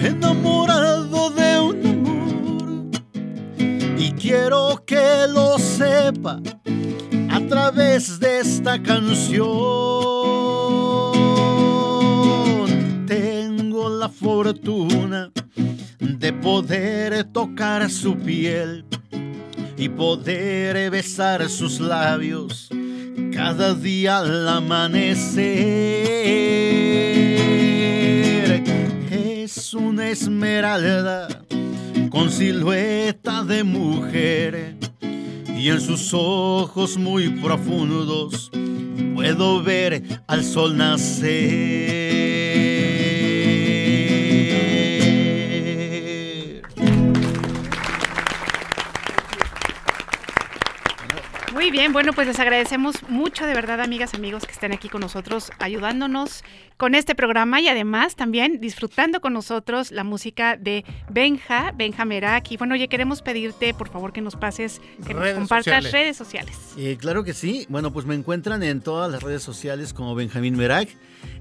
enamorado 0.00 1.30
de 1.30 1.60
un 1.60 1.86
amor 1.86 2.90
y 3.98 4.12
quiero 4.12 4.82
que 4.84 5.26
lo 5.32 5.58
sepa 5.58 6.40
a 7.30 7.40
través 7.48 8.18
de 8.18 8.40
esta 8.40 8.82
canción. 8.82 10.69
Fortuna 14.10 15.32
de 15.98 16.32
poder 16.32 17.24
tocar 17.24 17.88
su 17.90 18.16
piel 18.16 18.84
y 19.76 19.88
poder 19.88 20.90
besar 20.90 21.48
sus 21.48 21.80
labios 21.80 22.68
cada 23.32 23.74
día 23.74 24.18
al 24.18 24.48
amanecer. 24.48 25.44
Es 29.10 29.72
una 29.72 30.10
esmeralda 30.10 31.28
con 32.10 32.30
silueta 32.30 33.44
de 33.44 33.64
mujer 33.64 34.76
y 35.56 35.68
en 35.68 35.80
sus 35.80 36.12
ojos 36.12 36.96
muy 36.96 37.28
profundos 37.28 38.50
puedo 39.14 39.62
ver 39.62 40.02
al 40.26 40.44
sol 40.44 40.76
nacer. 40.76 42.19
Muy 51.70 51.78
bien, 51.78 51.92
bueno, 51.92 52.12
pues 52.12 52.26
les 52.26 52.40
agradecemos 52.40 52.96
mucho 53.08 53.46
de 53.46 53.54
verdad, 53.54 53.80
amigas, 53.80 54.14
amigos, 54.14 54.44
que 54.44 54.50
estén 54.50 54.72
aquí 54.72 54.88
con 54.88 55.02
nosotros, 55.02 55.52
ayudándonos 55.60 56.42
con 56.76 56.96
este 56.96 57.14
programa 57.14 57.60
y 57.60 57.68
además 57.68 58.16
también 58.16 58.58
disfrutando 58.58 59.20
con 59.20 59.34
nosotros 59.34 59.92
la 59.92 60.02
música 60.02 60.56
de 60.56 60.84
Benja, 61.10 61.70
Benja 61.76 62.04
Merak. 62.04 62.50
Y 62.50 62.56
bueno, 62.56 62.74
oye, 62.74 62.88
queremos 62.88 63.22
pedirte, 63.22 63.72
por 63.72 63.88
favor, 63.88 64.12
que 64.12 64.20
nos 64.20 64.34
pases, 64.34 64.80
que 65.06 65.14
nos 65.14 65.28
compartas 65.28 65.84
sociales. 65.84 65.92
redes 65.92 66.16
sociales. 66.16 66.56
Eh, 66.76 66.96
claro 66.98 67.22
que 67.22 67.34
sí. 67.34 67.66
Bueno, 67.68 67.92
pues 67.92 68.04
me 68.04 68.16
encuentran 68.16 68.64
en 68.64 68.80
todas 68.80 69.08
las 69.08 69.22
redes 69.22 69.44
sociales 69.44 69.92
como 69.92 70.16
Benjamín 70.16 70.56
Merak, 70.56 70.88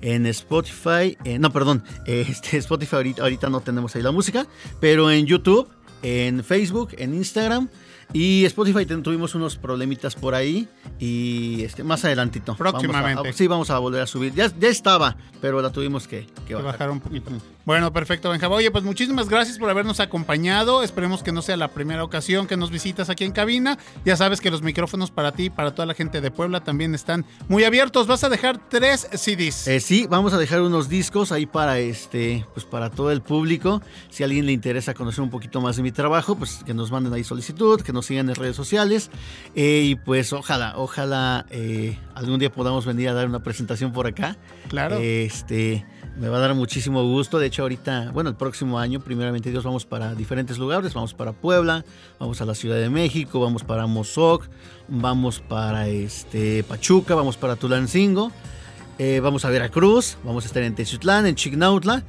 en 0.01 0.27
Spotify, 0.27 1.17
eh, 1.23 1.39
no, 1.39 1.51
perdón, 1.51 1.83
eh, 2.05 2.23
este, 2.29 2.57
Spotify 2.57 2.97
ahorita, 2.97 3.23
ahorita 3.23 3.49
no 3.49 3.61
tenemos 3.61 3.95
ahí 3.95 4.03
la 4.03 4.11
música, 4.11 4.45
pero 4.79 5.09
en 5.09 5.25
YouTube, 5.25 5.67
en 6.03 6.43
Facebook, 6.43 6.89
en 6.99 7.15
Instagram, 7.15 7.67
Y 8.13 8.43
Spotify 8.45 8.85
tuvimos 8.85 9.35
unos 9.35 9.55
problemitas 9.55 10.15
por 10.15 10.33
ahí 10.33 10.67
y 10.97 11.63
este 11.63 11.83
más 11.83 12.03
adelantito. 12.05 12.55
Vamos 12.57 12.59
a- 12.59 12.71
Próximamente. 12.79 13.33
sí, 13.33 13.47
vamos 13.47 13.69
a 13.69 13.77
volver 13.79 14.01
a 14.01 14.07
subir. 14.07 14.33
Ya, 14.33 14.51
ya 14.59 14.67
estaba, 14.69 15.15
pero 15.41 15.61
la 15.61 15.71
tuvimos 15.71 16.07
que, 16.07 16.25
que 16.25 16.43
Que 16.47 16.53
bajar. 16.55 16.71
bajar 16.71 16.89
un 16.91 16.99
poquito. 16.99 17.31
Bueno, 17.65 17.93
perfecto, 17.93 18.31
Benjamín. 18.31 18.57
Oye, 18.57 18.71
pues 18.71 18.83
muchísimas 18.83 19.29
gracias 19.29 19.59
por 19.59 19.69
habernos 19.69 19.99
acompañado. 19.99 20.81
Esperemos 20.81 21.21
que 21.21 21.31
no 21.31 21.43
sea 21.43 21.55
la 21.55 21.67
primera 21.67 22.03
ocasión 22.03 22.47
que 22.47 22.57
nos 22.57 22.71
visitas 22.71 23.11
aquí 23.11 23.25
en 23.25 23.31
cabina. 23.31 23.77
Ya 24.05 24.17
sabes 24.17 24.41
que 24.41 24.49
los 24.49 24.63
micrófonos 24.63 25.11
para 25.11 25.31
ti 25.33 25.45
y 25.45 25.49
para 25.51 25.75
toda 25.75 25.85
la 25.85 25.93
gente 25.93 26.19
de 26.19 26.31
Puebla 26.31 26.63
también 26.63 26.95
están 26.95 27.25
muy 27.47 27.63
abiertos. 27.63 28.07
Vas 28.07 28.23
a 28.23 28.29
dejar 28.29 28.59
tres 28.69 29.07
CDs. 29.13 29.67
Eh, 29.67 29.79
sí, 29.81 30.07
vamos 30.09 30.33
a 30.33 30.39
dejar 30.39 30.61
unos 30.61 30.89
discos 30.89 31.31
ahí 31.31 31.45
para 31.45 31.77
este, 31.77 32.43
pues 32.55 32.65
para 32.65 32.89
todo 32.89 33.11
el 33.11 33.21
público. 33.21 33.83
Si 34.09 34.23
a 34.23 34.25
alguien 34.25 34.47
le 34.47 34.51
interesa 34.51 34.95
conocer 34.95 35.21
un 35.23 35.29
poquito 35.29 35.61
más 35.61 35.75
de 35.77 35.83
mi 35.83 35.91
trabajo, 35.91 36.35
pues 36.35 36.63
que 36.65 36.73
nos 36.73 36.89
manden 36.91 37.13
ahí 37.13 37.23
solicitud, 37.23 37.81
que 37.81 37.93
nos 37.93 37.98
sigan 38.01 38.29
en 38.29 38.35
redes 38.35 38.55
sociales. 38.55 39.09
Eh, 39.55 39.83
y 39.85 39.95
pues 39.95 40.33
ojalá, 40.33 40.73
ojalá 40.77 41.45
eh, 41.49 41.97
algún 42.15 42.39
día 42.39 42.51
podamos 42.51 42.85
venir 42.85 43.09
a 43.09 43.13
dar 43.13 43.27
una 43.27 43.43
presentación 43.43 43.91
por 43.91 44.07
acá. 44.07 44.37
Claro. 44.69 44.97
Este, 44.97 45.85
me 46.19 46.27
va 46.27 46.37
a 46.37 46.41
dar 46.41 46.53
muchísimo 46.53 47.03
gusto. 47.03 47.39
De 47.39 47.47
hecho, 47.47 47.61
ahorita, 47.63 48.11
bueno, 48.11 48.29
el 48.29 48.35
próximo 48.35 48.79
año, 48.79 48.99
primeramente 48.99 49.51
Dios, 49.51 49.63
vamos 49.63 49.85
para 49.85 50.15
diferentes 50.15 50.57
lugares. 50.57 50.93
Vamos 50.93 51.13
para 51.13 51.31
Puebla, 51.31 51.85
vamos 52.19 52.41
a 52.41 52.45
la 52.45 52.55
Ciudad 52.55 52.77
de 52.77 52.89
México, 52.89 53.39
vamos 53.39 53.63
para 53.63 53.87
Mozoc, 53.87 54.47
vamos 54.87 55.39
para 55.39 55.87
este, 55.87 56.63
Pachuca, 56.63 57.15
vamos 57.15 57.37
para 57.37 57.55
Tulancingo. 57.55 58.31
Eh, 58.97 59.21
vamos 59.21 59.45
a 59.45 59.49
Veracruz, 59.49 60.17
vamos 60.25 60.43
a 60.43 60.47
estar 60.47 60.61
en 60.61 60.75
Teziutlán, 60.75 61.25
en 61.25 61.35
Chignautla. 61.35 62.03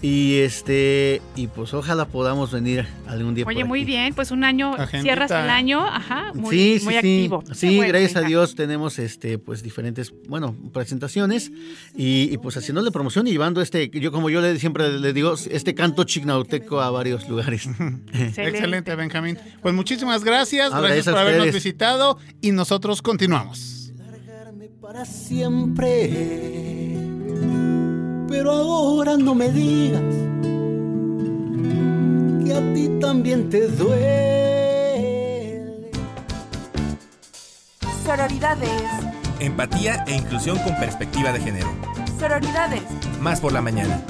Y 0.00 0.38
este, 0.38 1.20
y 1.34 1.48
pues 1.48 1.74
ojalá 1.74 2.06
podamos 2.06 2.52
venir 2.52 2.86
algún 3.06 3.34
día. 3.34 3.44
Oye, 3.46 3.60
por 3.60 3.68
muy 3.68 3.80
aquí. 3.80 3.86
bien, 3.86 4.14
pues 4.14 4.30
un 4.30 4.44
año, 4.44 4.74
Agendita. 4.74 5.02
cierras 5.02 5.30
el 5.30 5.50
año, 5.50 5.84
ajá, 5.84 6.32
muy, 6.34 6.56
sí, 6.56 6.78
sí, 6.78 6.84
muy 6.84 6.92
sí. 6.94 6.98
activo. 6.98 7.44
Sí, 7.52 7.76
bueno, 7.76 7.88
gracias 7.88 8.16
a. 8.16 8.28
Dios 8.28 8.54
tenemos 8.54 8.98
este, 8.98 9.38
pues 9.38 9.62
diferentes, 9.62 10.12
bueno, 10.28 10.54
presentaciones 10.72 11.50
y, 11.96 12.28
y, 12.30 12.38
pues 12.38 12.56
haciéndole 12.56 12.90
promoción 12.90 13.26
y 13.26 13.30
llevando 13.32 13.62
este, 13.62 13.88
yo 13.88 14.12
como 14.12 14.28
yo 14.28 14.40
le 14.40 14.58
siempre 14.58 14.98
le 14.98 15.12
digo, 15.12 15.34
este 15.50 15.74
canto 15.74 16.04
chignauteco 16.04 16.80
a 16.80 16.90
varios 16.90 17.28
lugares. 17.28 17.68
Excelente. 18.12 18.94
Benjamín. 18.94 19.38
Pues 19.62 19.74
muchísimas 19.74 20.24
gracias. 20.24 20.72
Ah, 20.72 20.80
gracias 20.80 21.06
por 21.06 21.18
habernos 21.18 21.52
visitado 21.52 22.18
y 22.40 22.52
nosotros 22.52 23.02
continuamos. 23.02 23.92
para 24.80 25.04
siempre. 25.04 26.97
Pero 28.28 28.52
ahora 28.52 29.16
no 29.16 29.34
me 29.34 29.50
digas 29.50 30.02
que 32.44 32.54
a 32.54 32.74
ti 32.74 32.90
también 33.00 33.48
te 33.48 33.68
duele. 33.68 34.28
Sororidades. 38.04 38.70
Empatía 39.40 40.04
e 40.06 40.16
inclusión 40.16 40.58
con 40.58 40.76
perspectiva 40.76 41.32
de 41.32 41.40
género. 41.40 41.68
Sororidades. 42.18 42.82
Más 43.20 43.40
por 43.40 43.52
la 43.52 43.62
mañana. 43.62 44.02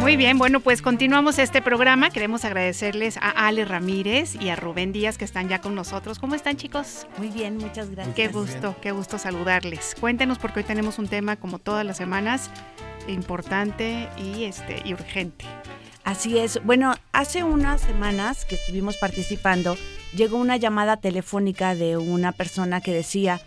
Muy 0.00 0.16
bien, 0.16 0.38
bueno, 0.38 0.60
pues 0.60 0.80
continuamos 0.80 1.38
este 1.38 1.60
programa. 1.60 2.08
Queremos 2.08 2.46
agradecerles 2.46 3.18
a 3.18 3.28
Ale 3.28 3.66
Ramírez 3.66 4.34
y 4.40 4.48
a 4.48 4.56
Rubén 4.56 4.92
Díaz 4.92 5.18
que 5.18 5.26
están 5.26 5.50
ya 5.50 5.60
con 5.60 5.74
nosotros. 5.74 6.18
¿Cómo 6.18 6.34
están, 6.34 6.56
chicos? 6.56 7.06
Muy 7.18 7.28
bien, 7.28 7.58
muchas 7.58 7.90
gracias. 7.90 8.16
Qué 8.16 8.28
gusto, 8.28 8.74
qué 8.80 8.92
gusto 8.92 9.18
saludarles. 9.18 9.94
Cuéntenos 10.00 10.38
porque 10.38 10.60
hoy 10.60 10.64
tenemos 10.64 10.98
un 10.98 11.06
tema 11.06 11.36
como 11.36 11.58
todas 11.58 11.84
las 11.84 11.98
semanas 11.98 12.50
importante 13.08 14.08
y 14.16 14.44
este 14.44 14.82
y 14.86 14.94
urgente. 14.94 15.44
Así 16.02 16.38
es. 16.38 16.64
Bueno, 16.64 16.94
hace 17.12 17.44
unas 17.44 17.82
semanas 17.82 18.46
que 18.46 18.54
estuvimos 18.54 18.96
participando, 18.96 19.76
llegó 20.16 20.38
una 20.38 20.56
llamada 20.56 20.96
telefónica 20.96 21.74
de 21.74 21.98
una 21.98 22.32
persona 22.32 22.80
que 22.80 22.94
decía, 22.94 23.42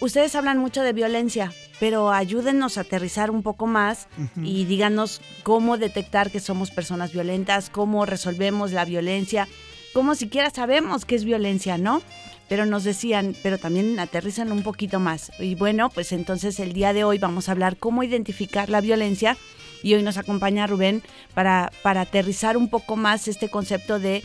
ustedes 0.00 0.34
hablan 0.34 0.58
mucho 0.58 0.82
de 0.82 0.92
violencia, 0.92 1.52
pero 1.80 2.12
ayúdennos 2.12 2.78
a 2.78 2.82
aterrizar 2.82 3.30
un 3.30 3.42
poco 3.42 3.66
más 3.66 4.06
y 4.44 4.66
díganos 4.66 5.20
cómo 5.42 5.78
detectar 5.78 6.30
que 6.30 6.38
somos 6.38 6.70
personas 6.70 7.12
violentas, 7.12 7.70
cómo 7.70 8.06
resolvemos 8.06 8.70
la 8.72 8.84
violencia, 8.84 9.48
cómo 9.94 10.14
siquiera 10.14 10.50
sabemos 10.50 11.04
qué 11.04 11.16
es 11.16 11.24
violencia, 11.24 11.78
¿no? 11.78 12.02
Pero 12.48 12.66
nos 12.66 12.84
decían, 12.84 13.34
pero 13.42 13.58
también 13.58 13.98
aterrizan 13.98 14.52
un 14.52 14.62
poquito 14.62 14.98
más. 15.00 15.30
Y 15.38 15.54
bueno, 15.54 15.88
pues 15.88 16.12
entonces 16.12 16.60
el 16.60 16.72
día 16.72 16.92
de 16.92 17.04
hoy 17.04 17.18
vamos 17.18 17.48
a 17.48 17.52
hablar 17.52 17.76
cómo 17.76 18.02
identificar 18.02 18.68
la 18.68 18.80
violencia 18.80 19.36
y 19.82 19.94
hoy 19.94 20.02
nos 20.02 20.18
acompaña 20.18 20.66
Rubén 20.66 21.02
para, 21.32 21.70
para 21.82 22.02
aterrizar 22.02 22.56
un 22.56 22.68
poco 22.68 22.96
más 22.96 23.28
este 23.28 23.48
concepto 23.48 23.98
de 23.98 24.22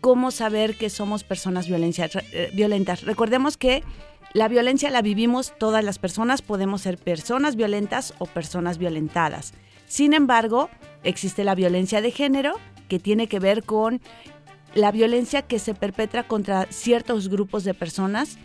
cómo 0.00 0.30
saber 0.30 0.76
que 0.76 0.88
somos 0.90 1.24
personas 1.24 1.66
violencia- 1.66 2.08
eh, 2.32 2.50
violentas. 2.54 3.02
Recordemos 3.02 3.56
que 3.56 3.82
la 4.36 4.48
violencia 4.48 4.90
la 4.90 5.00
vivimos 5.00 5.54
todas 5.58 5.82
las 5.82 5.98
personas, 5.98 6.42
podemos 6.42 6.82
ser 6.82 6.98
personas 6.98 7.56
violentas 7.56 8.12
o 8.18 8.26
personas 8.26 8.76
violentadas. 8.76 9.54
Sin 9.86 10.12
embargo, 10.12 10.68
existe 11.04 11.42
la 11.42 11.54
violencia 11.54 12.02
de 12.02 12.10
género 12.10 12.52
que 12.86 12.98
tiene 12.98 13.28
que 13.28 13.38
ver 13.38 13.64
con 13.64 14.02
la 14.74 14.92
violencia 14.92 15.40
que 15.40 15.58
se 15.58 15.72
perpetra 15.72 16.28
contra 16.28 16.66
ciertos 16.68 17.30
grupos 17.30 17.64
de 17.64 17.72
personas 17.72 18.36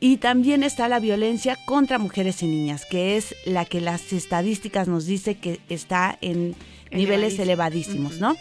y 0.00 0.16
también 0.16 0.62
está 0.62 0.88
la 0.88 0.98
violencia 0.98 1.58
contra 1.66 1.98
mujeres 1.98 2.42
y 2.42 2.46
niñas, 2.46 2.86
que 2.86 3.18
es 3.18 3.34
la 3.44 3.66
que 3.66 3.82
las 3.82 4.14
estadísticas 4.14 4.88
nos 4.88 5.04
dice 5.04 5.34
que 5.34 5.60
está 5.68 6.16
en 6.22 6.56
niveles 6.90 7.38
Elevadísimo. 7.38 8.08
elevadísimos, 8.08 8.18
¿no? 8.18 8.34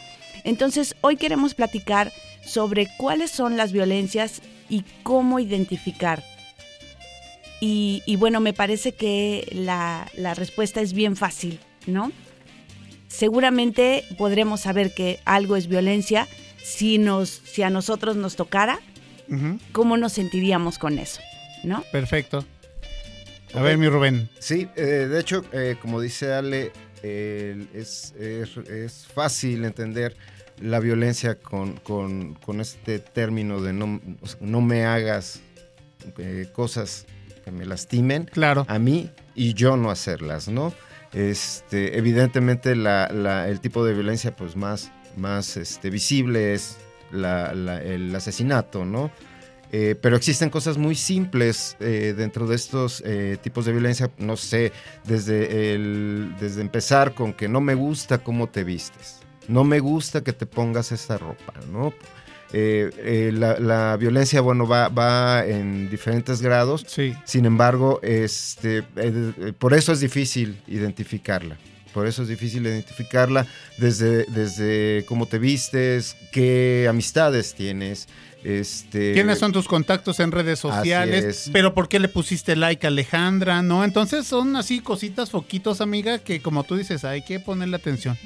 Entonces, 0.46 0.96
hoy 1.02 1.18
queremos 1.18 1.54
platicar 1.54 2.14
sobre 2.46 2.88
cuáles 2.98 3.30
son 3.30 3.58
las 3.58 3.74
violencias 3.74 4.42
y 4.70 4.86
cómo 5.04 5.38
identificar. 5.38 6.24
Y, 7.62 8.02
y 8.06 8.16
bueno, 8.18 8.42
me 8.42 8.52
parece 8.54 8.92
que 8.94 9.48
la, 9.54 10.10
la 10.18 10.34
respuesta 10.34 10.82
es 10.82 10.92
bien 10.94 11.16
fácil, 11.16 11.60
¿no? 11.88 12.12
Seguramente 13.08 14.04
podremos 14.18 14.62
saber 14.62 14.94
que 14.94 15.20
algo 15.26 15.56
es 15.56 15.68
violencia 15.68 16.28
si, 16.64 16.98
nos, 16.98 17.30
si 17.30 17.62
a 17.64 17.70
nosotros 17.70 18.16
nos 18.16 18.36
tocara, 18.36 18.80
cómo 19.72 19.96
nos 19.96 20.12
sentiríamos 20.14 20.78
con 20.78 21.00
eso, 21.00 21.22
¿no? 21.64 21.84
Perfecto. 21.92 22.44
A 23.54 23.62
ver, 23.62 23.78
mi 23.78 23.88
Rubén. 23.88 24.30
Sí, 24.40 24.68
eh, 24.76 24.82
de 25.10 25.20
hecho, 25.20 25.46
eh, 25.54 25.76
como 25.82 26.02
dice 26.02 26.34
Ale, 26.34 26.72
eh, 27.04 27.66
es, 27.74 28.14
es- 28.20 28.58
es 28.58 29.08
fácil 29.08 29.64
entender 29.66 30.16
la 30.60 30.80
violencia 30.80 31.36
con, 31.36 31.78
con- 31.78 32.34
con 32.36 32.60
este 32.60 33.00
término 33.00 33.62
de 33.62 33.72
no, 33.74 34.02
no 34.42 34.62
me 34.62 34.84
hagas 34.86 35.40
eh, 36.18 36.48
cosas 36.54 37.06
que 37.44 37.52
me 37.52 37.66
lastimen 37.66 38.26
claro. 38.26 38.66
a 38.68 38.80
mí 38.80 39.10
y 39.36 39.54
yo 39.54 39.78
no 39.78 39.92
hacerlas, 39.92 40.48
¿no? 40.48 40.74
Este, 41.14 41.98
evidentemente 41.98 42.76
la- 42.76 43.10
la- 43.10 43.48
el 43.50 43.60
tipo 43.60 43.84
de 43.86 43.94
violencia 43.94 44.36
pues 44.36 44.56
más, 44.56 44.92
más 45.18 45.58
este, 45.58 45.90
visible 45.90 46.54
es 46.54 46.78
la- 47.12 47.52
el 47.82 48.16
asesinato, 48.16 48.86
¿no? 48.86 49.12
Eh, 49.74 49.96
pero 50.02 50.18
existen 50.18 50.50
cosas 50.50 50.78
muy 50.78 50.96
simples 50.96 51.78
eh, 51.80 52.14
dentro 52.18 52.46
de 52.46 52.56
estos 52.58 53.02
eh, 53.06 53.38
tipos 53.42 53.64
de 53.66 53.72
violencia, 53.72 54.12
no 54.18 54.36
sé, 54.36 54.74
desde, 55.06 55.74
el, 55.76 56.34
desde 56.42 56.60
empezar 56.62 57.14
con 57.14 57.32
que 57.34 57.48
no 57.48 57.62
me 57.62 57.74
gusta 57.76 58.18
cómo 58.18 58.48
te 58.48 58.66
vistes, 58.66 59.20
no 59.48 59.64
me 59.64 59.80
gusta 59.80 60.22
que 60.26 60.34
te 60.34 60.46
pongas 60.46 60.92
esta 60.92 61.18
ropa, 61.18 61.54
¿no? 61.72 61.94
Eh, 62.54 62.90
eh, 62.98 63.32
la, 63.34 63.60
la 63.60 63.98
violencia, 63.98 64.42
bueno, 64.42 64.68
va, 64.68 64.90
va 64.90 65.46
en 65.46 65.90
diferentes 65.90 66.42
grados, 66.42 66.86
sin 67.24 67.46
embargo, 67.46 68.00
este, 68.04 68.84
eh, 68.98 69.54
por 69.58 69.74
eso 69.74 69.94
es 69.94 70.00
difícil 70.00 70.62
identificarla. 70.68 71.58
Por 71.94 72.08
eso 72.08 72.22
es 72.22 72.30
difícil 72.30 72.66
identificarla 72.66 73.46
desde, 73.78 74.24
desde 74.26 75.06
cómo 75.08 75.26
te 75.26 75.40
vistes, 75.40 76.16
qué 76.32 76.88
amistades 76.90 77.54
tienes, 77.54 78.08
este, 78.44 79.14
¿Quiénes 79.14 79.38
son 79.38 79.52
tus 79.52 79.68
contactos 79.68 80.20
en 80.20 80.32
redes 80.32 80.60
sociales? 80.60 81.24
es. 81.24 81.50
Pero 81.54 81.74
¿por 81.74 81.88
qué 81.88 82.00
le 82.00 82.08
pusiste 82.08 82.56
like 82.56 82.86
a 82.86 82.90
Alejandra? 82.90 83.62
¿No? 83.62 83.84
Entonces 83.84 84.26
son 84.26 84.56
así 84.56 84.80
cositas, 84.80 85.30
foquitos, 85.30 85.82
amiga, 85.82 86.20
que 86.20 86.42
como 86.42 86.64
tú 86.64 86.76
dices, 86.76 87.04
hay 87.06 87.24
que 87.24 87.40
ponerle 87.40 87.76
atención. 87.76 88.18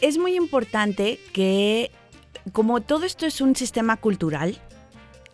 Es 0.00 0.18
muy 0.18 0.34
importante 0.36 1.18
que, 1.32 1.90
como 2.52 2.80
todo 2.80 3.04
esto 3.04 3.26
es 3.26 3.40
un 3.40 3.56
sistema 3.56 3.96
cultural, 3.96 4.60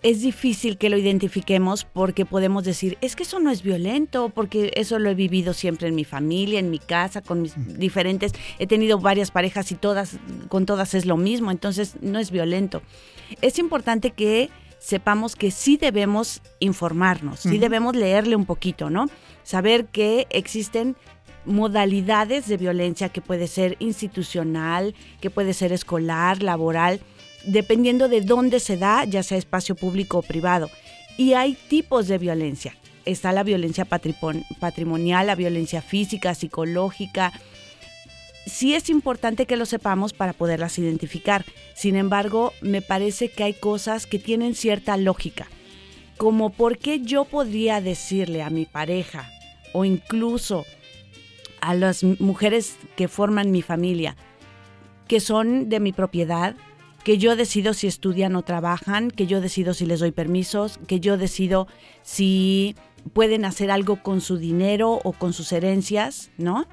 es 0.03 0.23
difícil 0.23 0.79
que 0.79 0.89
lo 0.89 0.97
identifiquemos 0.97 1.85
porque 1.85 2.25
podemos 2.25 2.65
decir, 2.65 2.97
es 3.01 3.17
que 3.17 3.25
eso 3.25 3.39
no 3.39 3.51
es 3.51 3.63
violento, 3.63 4.31
porque 4.31 4.73
eso 4.75 4.99
lo 4.99 5.11
he 5.11 5.15
vivido 5.15 5.53
siempre 5.53 5.89
en 5.89 5.95
mi 5.95 6.05
familia, 6.05 6.59
en 6.59 6.71
mi 6.71 6.79
casa, 6.79 7.21
con 7.21 7.43
mis 7.43 7.55
diferentes, 7.79 8.33
he 8.59 8.67
tenido 8.67 8.99
varias 8.99 9.31
parejas 9.31 9.71
y 9.73 9.75
todas, 9.75 10.17
con 10.49 10.65
todas 10.65 10.95
es 10.95 11.05
lo 11.05 11.17
mismo, 11.17 11.51
entonces 11.51 11.97
no 12.01 12.19
es 12.19 12.31
violento. 12.31 12.83
Es 13.43 13.59
importante 13.59 14.13
que 14.13 14.49
sepamos 14.79 15.37
que 15.37 15.51
sí 15.51 15.77
debemos 15.77 16.41
informarnos, 16.59 17.41
sí 17.41 17.59
debemos 17.59 17.95
leerle 17.95 18.35
un 18.35 18.47
poquito, 18.47 18.89
¿no? 18.89 19.07
Saber 19.43 19.87
que 19.87 20.27
existen 20.31 20.97
modalidades 21.45 22.47
de 22.49 22.57
violencia 22.57 23.09
que 23.09 23.21
puede 23.21 23.49
ser 23.49 23.77
institucional, 23.79 24.95
que 25.21 25.31
puede 25.31 25.55
ser 25.55 25.73
escolar, 25.73 26.43
laboral, 26.43 27.01
dependiendo 27.45 28.09
de 28.09 28.21
dónde 28.21 28.61
se 28.61 28.77
da, 28.77 29.05
ya 29.05 29.23
sea 29.23 29.39
espacio 29.39 29.75
público 29.75 30.19
o 30.19 30.23
privado. 30.23 30.71
Y 31.17 31.35
hay 31.35 31.55
tipos 31.69 32.09
de 32.09 32.19
violencia. 32.19 32.77
Está 33.05 33.33
la 33.33 33.43
violencia 33.43 33.87
patrimonial, 33.87 35.27
la 35.27 35.35
violencia 35.35 35.83
física, 35.83 36.35
psicológica. 36.35 37.33
Sí 38.47 38.75
es 38.75 38.91
importante 38.91 39.47
que 39.47 39.57
lo 39.57 39.67
sepamos 39.67 40.13
para 40.13 40.33
poderlas 40.33 40.79
identificar. 40.79 41.45
Sin 41.75 41.97
embargo, 41.97 42.53
me 42.61 42.83
parece 42.83 43.31
que 43.31 43.45
hay 43.45 43.55
cosas 43.55 44.07
que 44.07 44.19
tienen 44.19 44.55
cierta 44.55 44.97
lógica. 44.97 45.47
Como 46.19 46.51
por 46.51 46.79
qué 46.79 47.01
yo 47.01 47.25
podría 47.25 47.81
decirle 47.81 48.43
a 48.43 48.51
mi 48.51 48.67
pareja 48.67 49.31
o 49.73 49.85
incluso 49.85 50.67
a 51.61 51.75
las 51.75 52.03
mujeres 52.03 52.77
que 52.97 53.09
forman 53.09 53.51
mi 53.51 53.63
familia, 53.63 54.17
que 55.09 55.21
son 55.21 55.69
de 55.69 55.81
mi 55.81 55.93
propiedad, 55.93 56.57
que 57.05 57.19
yo 57.19 57.37
decido 57.37 57.75
si 57.75 57.87
estudian 57.87 58.37
o 58.37 58.43
trabajan, 58.43 59.11
que 59.11 59.27
yo 59.27 59.41
decido 59.41 59.75
si 59.75 59.87
les 59.87 60.01
doy 60.01 60.13
permisos, 60.13 60.79
que 60.87 61.01
yo 61.01 61.17
decido 61.17 61.67
si 62.03 62.77
pueden 63.13 63.45
hacer 63.45 63.71
algo 63.71 64.03
con 64.03 64.21
su 64.21 64.37
dinero 64.37 65.01
o 65.03 65.13
con 65.13 65.33
sus 65.33 65.53
herencias, 65.53 66.31
¿no? 66.37 66.67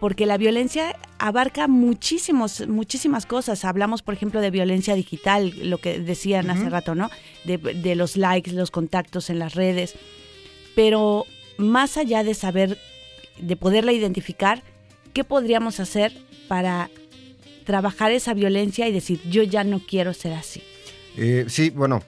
Porque 0.00 0.26
la 0.26 0.36
violencia 0.36 0.96
abarca 1.18 1.68
muchísimos, 1.68 2.66
muchísimas 2.66 3.26
cosas. 3.26 3.64
Hablamos, 3.64 4.02
por 4.02 4.14
ejemplo, 4.14 4.40
de 4.40 4.50
violencia 4.50 4.94
digital, 4.94 5.52
lo 5.62 5.78
que 5.78 6.00
decían 6.00 6.50
hace 6.50 6.68
rato, 6.68 6.94
¿no? 6.94 7.08
De, 7.44 7.58
de 7.58 7.94
los 7.94 8.16
likes, 8.16 8.50
los 8.50 8.70
contactos 8.70 9.30
en 9.30 9.38
las 9.38 9.54
redes. 9.54 9.94
Pero 10.74 11.26
más 11.56 11.96
allá 11.96 12.24
de 12.24 12.34
saber, 12.34 12.78
de 13.38 13.56
poderla 13.56 13.92
identificar, 13.92 14.62
¿qué 15.12 15.24
podríamos 15.24 15.80
hacer 15.80 16.12
para 16.48 16.90
trabajar 17.64 18.12
esa 18.12 18.34
violencia 18.34 18.88
y 18.88 18.92
decir, 18.92 19.20
yo 19.28 19.42
ya 19.42 19.64
no 19.64 19.80
quiero 19.80 20.14
ser 20.14 20.32
así? 20.34 20.62
Eh, 21.16 21.46
sí, 21.48 21.70
bueno, 21.70 22.02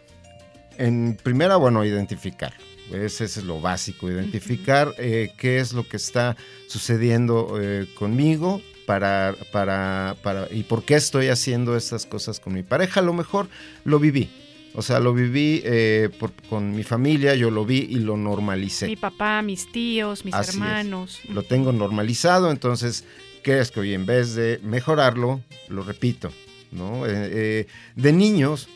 en 0.79 1.17
primera, 1.23 1.57
bueno, 1.57 1.85
identificar. 1.85 2.55
Ese 2.93 3.25
es 3.25 3.43
lo 3.45 3.61
básico, 3.61 4.11
identificar 4.11 4.95
eh, 4.99 5.33
qué 5.39 5.59
es 5.59 5.73
lo 5.73 5.89
que 5.89 5.97
está 5.97 6.37
sucediendo 6.67 7.59
eh, 7.61 7.87
conmigo 7.95 8.61
para, 8.87 9.35
para, 9.53 10.17
para, 10.23 10.49
y 10.51 10.65
por 10.65 10.85
qué 10.85 10.95
estoy 10.95 11.29
haciendo 11.29 11.77
estas 11.77 12.05
cosas 12.05 12.41
con 12.41 12.53
mi 12.53 12.63
pareja. 12.63 13.01
A 13.01 13.03
lo 13.03 13.15
mejor 13.15 13.49
lo 13.85 13.99
viví. 13.99 14.31
O 14.75 14.83
sea, 14.83 14.99
lo 15.01 15.15
viví 15.15 15.63
eh, 15.65 16.11
por- 16.19 16.33
con 16.49 16.75
mi 16.75 16.83
familia, 16.83 17.35
yo 17.35 17.51
lo 17.51 17.65
vi 17.65 17.87
y 17.91 17.97
lo 18.01 18.17
normalicé. 18.17 18.87
Mi 18.87 18.97
papá, 18.97 19.41
mis 19.43 19.71
tíos, 19.71 20.25
mis 20.25 20.35
Así 20.35 20.51
es. 20.51 20.55
hermanos. 20.57 21.21
Lo 21.29 21.43
tengo 21.45 21.73
normalizado, 21.73 22.51
entonces, 22.51 23.05
¿qué 23.45 23.61
es 23.61 23.71
que 23.71 23.81
hoy 23.81 23.95
en 23.95 24.05
vez 24.05 24.35
de 24.35 24.59
mejorarlo, 24.63 25.41
lo 25.69 25.83
repito? 25.85 26.33
¿no? 26.73 27.07
Eh, 27.07 27.11
eh, 27.15 27.67
de 27.95 28.13
niños, 28.13 28.69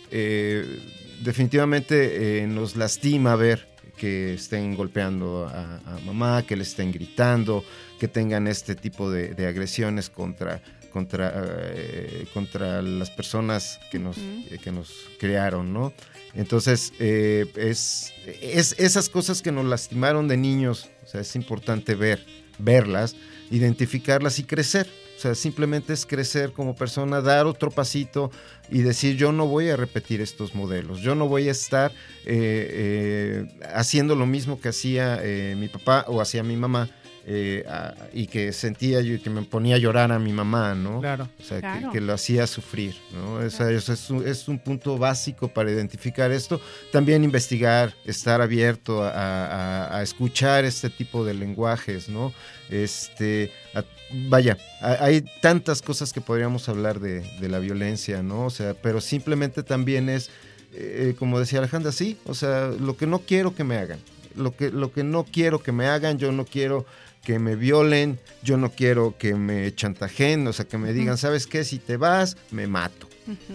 definitivamente 1.22 2.46
nos 2.48 2.76
lastima 2.76 3.34
ver 3.36 3.66
que 3.96 4.34
estén 4.34 4.76
golpeando 4.76 5.48
a, 5.48 5.78
a 5.84 5.98
mamá, 6.06 6.44
que 6.46 6.54
le 6.54 6.62
estén 6.62 6.92
gritando, 6.92 7.64
que 7.98 8.06
tengan 8.06 8.46
este 8.46 8.76
tipo 8.76 9.10
de, 9.10 9.34
de 9.34 9.46
agresiones 9.48 10.08
contra, 10.08 10.62
contra, 10.98 11.32
eh, 11.76 12.26
contra 12.34 12.82
las 12.82 13.08
personas 13.08 13.78
que 13.88 14.00
nos, 14.00 14.18
eh, 14.18 14.58
que 14.60 14.72
nos 14.72 14.92
crearon, 15.20 15.72
¿no? 15.72 15.92
Entonces, 16.34 16.92
eh, 16.98 17.46
es, 17.54 18.12
es 18.26 18.74
esas 18.78 19.08
cosas 19.08 19.40
que 19.40 19.52
nos 19.52 19.64
lastimaron 19.64 20.26
de 20.26 20.36
niños, 20.36 20.88
o 21.04 21.06
sea, 21.06 21.20
es 21.20 21.36
importante 21.36 21.94
ver, 21.94 22.26
verlas, 22.58 23.14
identificarlas 23.52 24.40
y 24.40 24.42
crecer. 24.42 24.88
O 25.16 25.20
sea, 25.20 25.34
simplemente 25.34 25.92
es 25.92 26.06
crecer 26.06 26.52
como 26.52 26.76
persona, 26.76 27.20
dar 27.20 27.46
otro 27.46 27.72
pasito 27.72 28.30
y 28.70 28.82
decir, 28.82 29.16
yo 29.16 29.32
no 29.32 29.48
voy 29.48 29.68
a 29.68 29.76
repetir 29.76 30.20
estos 30.20 30.54
modelos, 30.54 31.00
yo 31.00 31.16
no 31.16 31.26
voy 31.26 31.48
a 31.48 31.50
estar 31.50 31.90
eh, 32.24 33.46
eh, 33.50 33.58
haciendo 33.74 34.14
lo 34.14 34.26
mismo 34.26 34.60
que 34.60 34.68
hacía 34.68 35.18
eh, 35.22 35.56
mi 35.58 35.66
papá 35.66 36.04
o 36.06 36.20
hacía 36.20 36.44
mi 36.44 36.54
mamá. 36.54 36.88
Eh, 37.30 37.62
a- 37.68 37.94
y 38.14 38.26
que 38.26 38.52
sentía 38.54 39.02
yo 39.02 39.12
y 39.14 39.18
que 39.18 39.28
me 39.28 39.42
ponía 39.42 39.74
a 39.74 39.78
llorar 39.78 40.10
a 40.12 40.18
mi 40.18 40.32
mamá, 40.32 40.74
¿no? 40.74 41.00
Claro. 41.00 41.28
O 41.38 41.42
sea, 41.42 41.58
que- 41.58 41.60
Claro. 41.60 41.92
que, 41.92 42.00
lo 42.00 42.14
hacía 42.14 42.46
sufrir, 42.46 42.96
¿no? 43.12 43.34
O 43.34 43.50
sea, 43.50 43.70
eso 43.70 43.92
es, 43.92 44.08
un, 44.08 44.26
es 44.26 44.48
un 44.48 44.58
punto 44.58 44.96
básico 44.96 45.48
para 45.48 45.70
identificar 45.70 46.32
esto. 46.32 46.58
También 46.90 47.24
investigar, 47.24 47.92
estar 48.06 48.40
abierto 48.40 49.02
a, 49.04 49.10
a- 49.10 49.98
a 49.98 50.02
escuchar 50.02 50.64
este 50.64 50.88
tipo 50.88 51.22
de 51.24 51.34
lenguajes, 51.34 52.08
¿no? 52.08 52.32
Este, 52.70 53.52
a- 53.74 53.84
vaya, 54.28 54.56
a- 54.80 55.04
hay 55.04 55.22
tantas 55.42 55.82
cosas 55.82 56.12
que 56.12 56.20
podríamos 56.20 56.68
hablar 56.68 57.00
de, 57.00 57.20
de 57.40 57.48
la 57.48 57.58
violencia, 57.58 58.22
¿no? 58.22 58.46
O 58.46 58.50
sea, 58.50 58.72
pero 58.74 59.00
simplemente 59.00 59.62
también 59.62 60.08
es, 60.08 60.30
eh, 60.72 61.14
como 61.18 61.40
decía 61.40 61.58
Alejandra, 61.58 61.92
sí, 61.92 62.16
o 62.24 62.34
sea, 62.34 62.68
lo 62.68 62.96
que 62.96 63.06
no 63.06 63.18
quiero 63.20 63.54
que 63.54 63.64
me 63.64 63.76
hagan. 63.76 63.98
Lo 64.36 64.54
que, 64.54 64.70
lo 64.70 64.92
que 64.92 65.02
no 65.02 65.24
quiero 65.24 65.58
que 65.60 65.72
me 65.72 65.86
hagan, 65.86 66.18
yo 66.18 66.30
no 66.30 66.44
quiero 66.44 66.86
que 67.24 67.38
me 67.38 67.56
violen, 67.56 68.18
yo 68.42 68.56
no 68.56 68.70
quiero 68.70 69.16
que 69.18 69.34
me 69.34 69.74
chantajen, 69.74 70.46
o 70.46 70.52
sea, 70.52 70.66
que 70.66 70.78
me 70.78 70.92
digan. 70.92 71.18
¿sabes 71.18 71.46
qué? 71.46 71.64
Si 71.64 71.78
te 71.78 71.96
vas, 71.96 72.36
me 72.50 72.66
mato. 72.66 73.08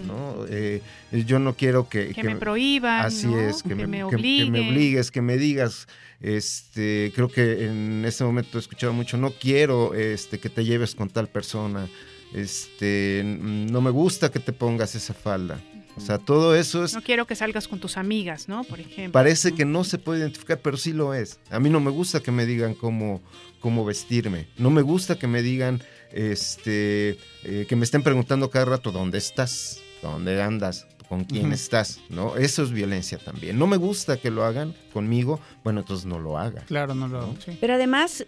¿no? 0.06 0.46
Eh, 0.48 0.80
yo 1.26 1.40
no 1.40 1.54
quiero 1.56 1.88
que... 1.88 2.10
Que 2.12 2.22
me 2.22 2.36
prohíban, 2.36 3.04
Así 3.04 3.26
¿no? 3.26 3.40
es, 3.40 3.62
que, 3.64 3.70
Que 3.70 3.74
me, 3.74 3.86
me 3.88 4.08
que- 4.08 4.46
me 4.48 4.68
obligues, 4.68 5.10
que 5.10 5.20
me 5.20 5.36
digas, 5.36 5.88
este, 6.20 7.10
creo 7.12 7.26
que 7.28 7.66
en 7.66 8.04
este 8.04 8.22
momento 8.22 8.56
he 8.56 8.60
escuchado 8.60 8.92
mucho, 8.92 9.16
no 9.16 9.32
quiero 9.32 9.92
este, 9.94 10.38
que 10.38 10.48
te 10.48 10.64
lleves 10.64 10.94
con 10.94 11.08
tal 11.10 11.26
persona, 11.28 11.88
este, 12.32 13.22
no 13.24 13.80
me 13.80 13.90
gusta 13.90 14.30
que 14.30 14.38
te 14.38 14.52
pongas 14.52 14.94
esa 14.94 15.12
falda. 15.12 15.60
O 15.96 16.00
sea, 16.00 16.18
todo 16.18 16.56
eso 16.56 16.84
es... 16.84 16.92
No 16.94 17.02
quiero 17.02 17.26
que 17.26 17.34
salgas 17.36 17.68
con 17.68 17.78
tus 17.78 17.96
amigas, 17.96 18.48
¿no? 18.48 18.64
Por 18.64 18.80
ejemplo. 18.80 19.12
Parece 19.12 19.52
que 19.52 19.64
no 19.64 19.84
se 19.84 19.98
puede 19.98 20.20
identificar, 20.20 20.58
pero 20.60 20.76
sí 20.76 20.92
lo 20.92 21.14
es. 21.14 21.38
A 21.50 21.60
mí 21.60 21.70
no 21.70 21.80
me 21.80 21.90
gusta 21.90 22.20
que 22.20 22.32
me 22.32 22.46
digan 22.46 22.74
cómo, 22.74 23.22
cómo 23.60 23.84
vestirme. 23.84 24.48
No 24.58 24.70
me 24.70 24.82
gusta 24.82 25.18
que 25.18 25.26
me 25.28 25.40
digan, 25.42 25.82
este, 26.12 27.18
eh, 27.44 27.66
que 27.68 27.76
me 27.76 27.84
estén 27.84 28.02
preguntando 28.02 28.50
cada 28.50 28.64
rato, 28.64 28.90
¿dónde 28.92 29.18
estás? 29.18 29.80
¿Dónde 30.02 30.42
andas? 30.42 30.86
¿Con 31.08 31.24
quién 31.24 31.46
Ujú. 31.46 31.54
estás? 31.54 32.00
¿No? 32.08 32.36
Eso 32.36 32.62
es 32.62 32.72
violencia 32.72 33.18
también. 33.18 33.58
No 33.58 33.66
me 33.66 33.76
gusta 33.76 34.16
que 34.16 34.30
lo 34.30 34.42
hagan 34.44 34.74
conmigo, 34.92 35.38
bueno, 35.62 35.80
entonces 35.80 36.06
no 36.06 36.18
lo 36.18 36.38
haga. 36.38 36.62
Claro, 36.62 36.94
no 36.94 37.08
lo. 37.08 37.36
sí. 37.44 37.56
Pero 37.60 37.74
además, 37.74 38.24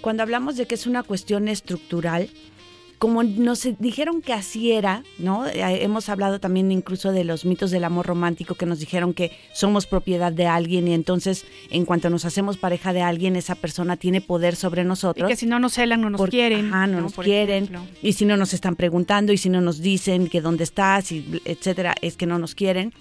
cuando 0.00 0.22
hablamos 0.22 0.56
de 0.56 0.66
que 0.66 0.74
es 0.74 0.86
una 0.86 1.02
cuestión 1.04 1.46
estructural, 1.48 2.28
como 2.98 3.22
nos 3.22 3.68
dijeron 3.78 4.22
que 4.22 4.32
así 4.32 4.72
era, 4.72 5.02
¿no? 5.18 5.46
Eh, 5.46 5.82
Hemos 5.82 6.08
hablado 6.08 6.40
también 6.40 6.72
incluso 6.72 7.12
de 7.12 7.24
los 7.24 7.44
mitos 7.44 7.70
del 7.70 7.84
amor 7.84 8.06
romántico 8.06 8.54
que 8.54 8.64
nos 8.64 8.78
dijeron 8.78 9.12
que 9.12 9.32
somos 9.52 9.86
propiedad 9.86 10.32
de 10.32 10.46
alguien 10.46 10.88
y 10.88 10.94
entonces 10.94 11.44
en 11.70 11.84
cuanto 11.84 12.08
nos 12.08 12.24
hacemos 12.24 12.56
pareja 12.56 12.92
de 12.94 13.02
alguien, 13.02 13.36
esa 13.36 13.54
persona 13.54 13.96
tiene 13.96 14.20
poder 14.22 14.56
sobre 14.56 14.82
Y 14.82 14.86
nosotros. 14.86 15.28
que 15.28 15.36
si 15.36 15.46
no 15.46 15.58
nos 15.58 15.74
celan, 15.74 16.00
no 16.00 16.08
nos 16.10 16.18
Porque- 16.18 16.38
quieren. 16.38 16.68
ajá, 16.68 16.86
no 16.86 17.02
nos 17.02 17.14
quieren. 17.14 17.64
ejemplo. 17.64 17.82
Y 18.02 18.14
si 18.14 18.24
no 18.24 18.36
nos 18.38 18.54
están 18.54 18.76
preguntando 18.76 19.32
y 19.32 19.36
si 19.36 19.50
no 19.50 19.60
nos 19.60 19.80
dicen 19.82 20.28
que 20.28 20.40
dónde 20.40 20.64
estás, 20.64 21.12
y 21.12 21.42
etcétera, 21.44 21.94
es 22.00 22.16
que 22.16 22.26
no 22.26 22.38
nos 22.38 22.54
quieren. 22.54 22.94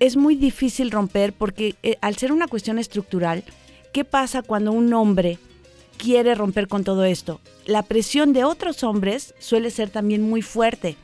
Es 0.00 0.16
muy 0.16 0.34
difícil 0.34 0.90
romper 0.90 1.32
porque 1.32 1.76
eh, 1.84 1.98
al 2.00 2.16
ser 2.16 2.32
una 2.32 2.48
cuestión 2.48 2.80
estructural, 2.80 3.44
¿qué 3.92 4.04
pasa 4.04 4.42
cuando 4.42 4.72
un 4.72 4.92
hombre 4.92 5.38
quiere 5.96 6.34
romper 6.34 6.68
con 6.68 6.84
todo 6.84 7.04
esto? 7.04 7.40
La 7.66 7.82
presión 7.82 8.32
de 8.32 8.44
otros 8.44 8.82
hombres 8.84 9.34
suele 9.38 9.70
ser 9.70 9.90
también 9.90 10.22
muy 10.22 10.42
fuerte. 10.42 10.96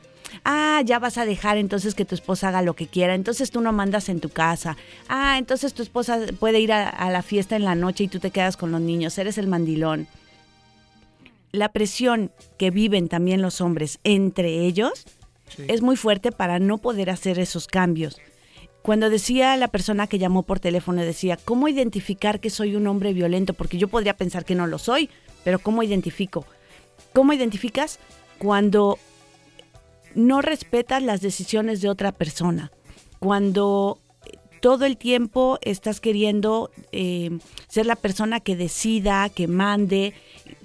Ah, 0.45 0.81
ya 0.85 0.99
vas 0.99 1.17
a 1.17 1.25
dejar 1.25 1.57
entonces 1.57 1.93
que 1.93 2.05
tu 2.05 2.15
esposa 2.15 2.49
haga 2.49 2.61
lo 2.61 2.73
que 2.73 2.87
quiera, 2.87 3.15
entonces 3.15 3.51
tú 3.51 3.61
no 3.61 3.73
mandas 3.73 4.07
en 4.09 4.21
tu 4.21 4.29
casa. 4.29 4.77
Ah, 5.09 5.37
entonces 5.37 5.73
tu 5.73 5.83
esposa 5.83 6.19
puede 6.39 6.59
ir 6.59 6.71
a, 6.71 6.87
a 6.89 7.11
la 7.11 7.21
fiesta 7.21 7.55
en 7.55 7.65
la 7.65 7.75
noche 7.75 8.05
y 8.05 8.07
tú 8.07 8.19
te 8.19 8.31
quedas 8.31 8.55
con 8.57 8.71
los 8.71 8.81
niños, 8.81 9.17
eres 9.17 9.37
el 9.37 9.47
mandilón 9.47 10.07
la 11.51 11.69
presión 11.69 12.31
que 12.57 12.71
viven 12.71 13.09
también 13.09 13.41
los 13.41 13.61
hombres 13.61 13.99
entre 14.03 14.65
ellos 14.65 15.05
es 15.67 15.81
muy 15.81 15.97
fuerte 15.97 16.31
para 16.31 16.59
no 16.59 16.77
poder 16.77 17.09
hacer 17.09 17.37
esos 17.37 17.67
cambios. 17.67 18.17
Cuando 18.81 19.09
decía 19.09 19.55
la 19.57 19.67
persona 19.67 20.07
que 20.07 20.17
llamó 20.17 20.43
por 20.43 20.59
teléfono, 20.59 21.01
decía, 21.01 21.37
¿cómo 21.37 21.67
identificar 21.67 22.39
que 22.39 22.49
soy 22.49 22.75
un 22.75 22.87
hombre 22.87 23.13
violento? 23.13 23.53
Porque 23.53 23.77
yo 23.77 23.87
podría 23.87 24.17
pensar 24.17 24.43
que 24.43 24.55
no 24.55 24.65
lo 24.65 24.79
soy, 24.79 25.09
pero 25.43 25.59
¿cómo 25.59 25.83
identifico? 25.83 26.45
¿Cómo 27.13 27.33
identificas 27.33 27.99
cuando 28.39 28.97
no 30.15 30.41
respetas 30.41 31.03
las 31.03 31.21
decisiones 31.21 31.81
de 31.81 31.89
otra 31.89 32.11
persona? 32.11 32.71
Cuando 33.19 33.99
todo 34.61 34.85
el 34.85 34.97
tiempo 34.97 35.59
estás 35.61 35.99
queriendo 35.99 36.71
eh, 36.91 37.37
ser 37.67 37.85
la 37.85 37.95
persona 37.95 38.39
que 38.39 38.55
decida, 38.55 39.29
que 39.29 39.47
mande, 39.47 40.13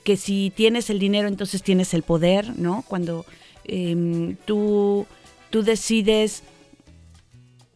que 0.04 0.16
si 0.16 0.52
tienes 0.54 0.88
el 0.90 0.98
dinero 0.98 1.28
entonces 1.28 1.62
tienes 1.62 1.92
el 1.94 2.02
poder, 2.02 2.58
¿no? 2.58 2.84
Cuando 2.86 3.26
em, 3.64 4.36
tú, 4.44 5.06
tú 5.50 5.62
decides 5.62 6.42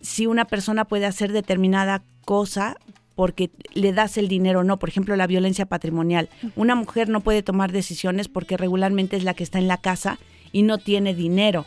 si 0.00 0.26
una 0.26 0.46
persona 0.46 0.84
puede 0.84 1.06
hacer 1.06 1.32
determinada 1.32 2.02
cosa 2.24 2.76
porque 3.14 3.50
le 3.74 3.92
das 3.92 4.16
el 4.16 4.28
dinero 4.28 4.60
o 4.60 4.64
no. 4.64 4.78
Por 4.78 4.88
ejemplo, 4.88 5.14
la 5.14 5.26
violencia 5.26 5.66
patrimonial. 5.66 6.30
Una 6.56 6.74
mujer 6.74 7.10
no 7.10 7.20
puede 7.20 7.42
tomar 7.42 7.70
decisiones 7.70 8.28
porque 8.28 8.56
regularmente 8.56 9.16
es 9.16 9.24
la 9.24 9.34
que 9.34 9.44
está 9.44 9.58
en 9.58 9.68
la 9.68 9.76
casa 9.76 10.18
y 10.52 10.62
no 10.62 10.78
tiene 10.78 11.14
dinero. 11.14 11.66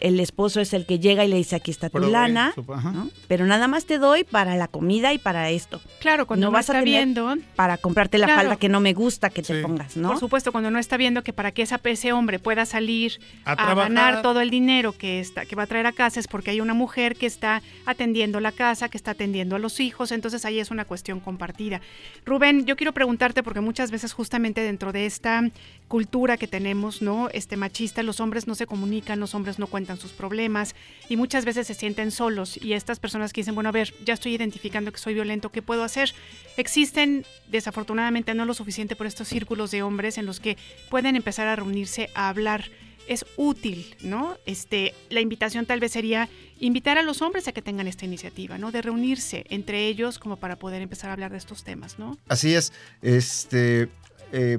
El 0.00 0.20
esposo 0.20 0.60
es 0.60 0.72
el 0.72 0.86
que 0.86 0.98
llega 0.98 1.24
y 1.24 1.28
le 1.28 1.36
dice, 1.36 1.56
aquí 1.56 1.70
está 1.70 1.88
tu 1.90 1.98
lana. 1.98 2.52
¿no? 2.56 3.10
pero 3.28 3.46
nada 3.46 3.68
más 3.68 3.86
te 3.86 3.98
doy 3.98 4.24
para 4.24 4.56
la 4.56 4.68
comida 4.68 5.12
y 5.12 5.18
para 5.18 5.50
esto. 5.50 5.80
Claro, 6.00 6.26
cuando 6.26 6.46
no 6.46 6.50
no 6.50 6.54
vas 6.54 6.70
a 6.70 6.74
tener 6.74 6.84
viendo 6.84 7.34
para 7.54 7.78
comprarte 7.78 8.18
la 8.18 8.26
Claro. 8.26 8.40
falda 8.42 8.56
que 8.56 8.68
no 8.68 8.80
me 8.80 8.92
gusta 8.92 9.30
que 9.30 9.42
te 9.42 9.62
pongas, 9.62 9.96
¿no? 9.96 10.10
Por 10.10 10.18
supuesto, 10.18 10.52
cuando 10.52 10.70
no 10.70 10.78
está 10.78 10.96
viendo 10.96 11.22
que 11.22 11.32
para 11.32 11.52
que 11.52 11.62
esa, 11.62 11.80
ese 11.84 12.12
hombre 12.12 12.38
pueda 12.38 12.66
salir 12.66 13.20
A 13.44 13.52
a, 13.52 13.74
ganar 13.74 14.22
todo 14.22 14.40
el 14.40 14.50
dinero 14.50 14.92
que, 14.92 15.20
está, 15.20 15.44
que 15.46 15.56
va 15.56 15.64
a 15.64 15.66
traer 15.66 15.86
a 15.86 15.92
casa 15.92 16.20
es 16.20 16.28
porque 16.28 16.50
hay 16.50 16.60
una 16.60 16.74
mujer 16.74 17.16
que 17.16 17.26
está 17.26 17.62
atendiendo 17.84 18.40
la 18.40 18.52
casa, 18.52 18.88
que 18.88 18.96
está 18.96 19.12
atendiendo 19.12 19.56
a 19.56 19.58
los 19.58 19.80
hijos, 19.80 20.12
entonces 20.12 20.44
ahí 20.44 20.58
es 20.58 20.70
una 20.70 20.84
cuestión 20.84 21.20
compartida. 21.20 21.80
Rubén, 22.24 22.66
yo 22.66 22.76
quiero 22.76 22.92
preguntarte 22.92 23.42
porque 23.42 23.60
muchas 23.60 23.90
veces 23.90 24.12
justamente 24.12 24.60
dentro 24.60 24.92
de 24.92 25.06
esta 25.06 25.42
cultura 25.88 26.36
que 26.36 26.48
tenemos, 26.48 27.00
¿no? 27.00 27.28
Este 27.32 27.56
machista, 27.56 28.02
los 28.02 28.20
hombres 28.20 28.46
no 28.46 28.54
se 28.54 28.66
comunican, 28.66 29.20
los 29.20 29.34
hombres 29.34 29.58
no 29.58 29.66
cuentan 29.66 29.98
sus 29.98 30.12
problemas 30.12 30.74
y 31.08 31.16
muchas 31.16 31.44
veces 31.44 31.66
se 31.66 31.74
sienten 31.74 32.10
solos 32.10 32.56
y 32.62 32.72
estas 32.72 32.98
personas 32.98 33.32
que 33.32 33.42
dicen, 33.42 33.54
bueno, 33.54 33.68
a 33.68 33.72
ver, 33.72 33.94
ya 34.04 34.14
estoy 34.14 34.34
identificando 34.34 34.92
que 34.92 34.98
soy 34.98 35.14
violento, 35.14 35.50
¿qué 35.50 35.62
puedo 35.62 35.84
hacer? 35.84 36.12
Existen 36.56 37.24
desafortunadamente 37.48 38.34
no 38.34 38.44
lo 38.44 38.54
suficiente 38.54 38.96
por 38.96 39.06
estos 39.06 39.28
círculos 39.28 39.70
de 39.70 39.82
hombres 39.82 40.18
en 40.18 40.26
los 40.26 40.40
que 40.40 40.56
pueden 40.90 41.16
empezar 41.16 41.46
a 41.46 41.56
reunirse 41.56 42.10
a 42.14 42.28
hablar. 42.28 42.70
Es 43.06 43.24
útil, 43.36 43.94
¿no? 44.00 44.36
Este, 44.46 44.92
la 45.10 45.20
invitación 45.20 45.64
tal 45.64 45.78
vez 45.78 45.92
sería 45.92 46.28
invitar 46.58 46.98
a 46.98 47.02
los 47.02 47.22
hombres 47.22 47.46
a 47.46 47.52
que 47.52 47.62
tengan 47.62 47.86
esta 47.86 48.04
iniciativa, 48.04 48.58
¿no? 48.58 48.72
De 48.72 48.82
reunirse 48.82 49.44
entre 49.48 49.86
ellos 49.86 50.18
como 50.18 50.38
para 50.38 50.56
poder 50.56 50.82
empezar 50.82 51.10
a 51.10 51.12
hablar 51.12 51.30
de 51.30 51.38
estos 51.38 51.62
temas, 51.62 52.00
¿no? 52.00 52.18
Así 52.26 52.52
es. 52.52 52.72
Este, 53.02 53.88
eh, 54.32 54.58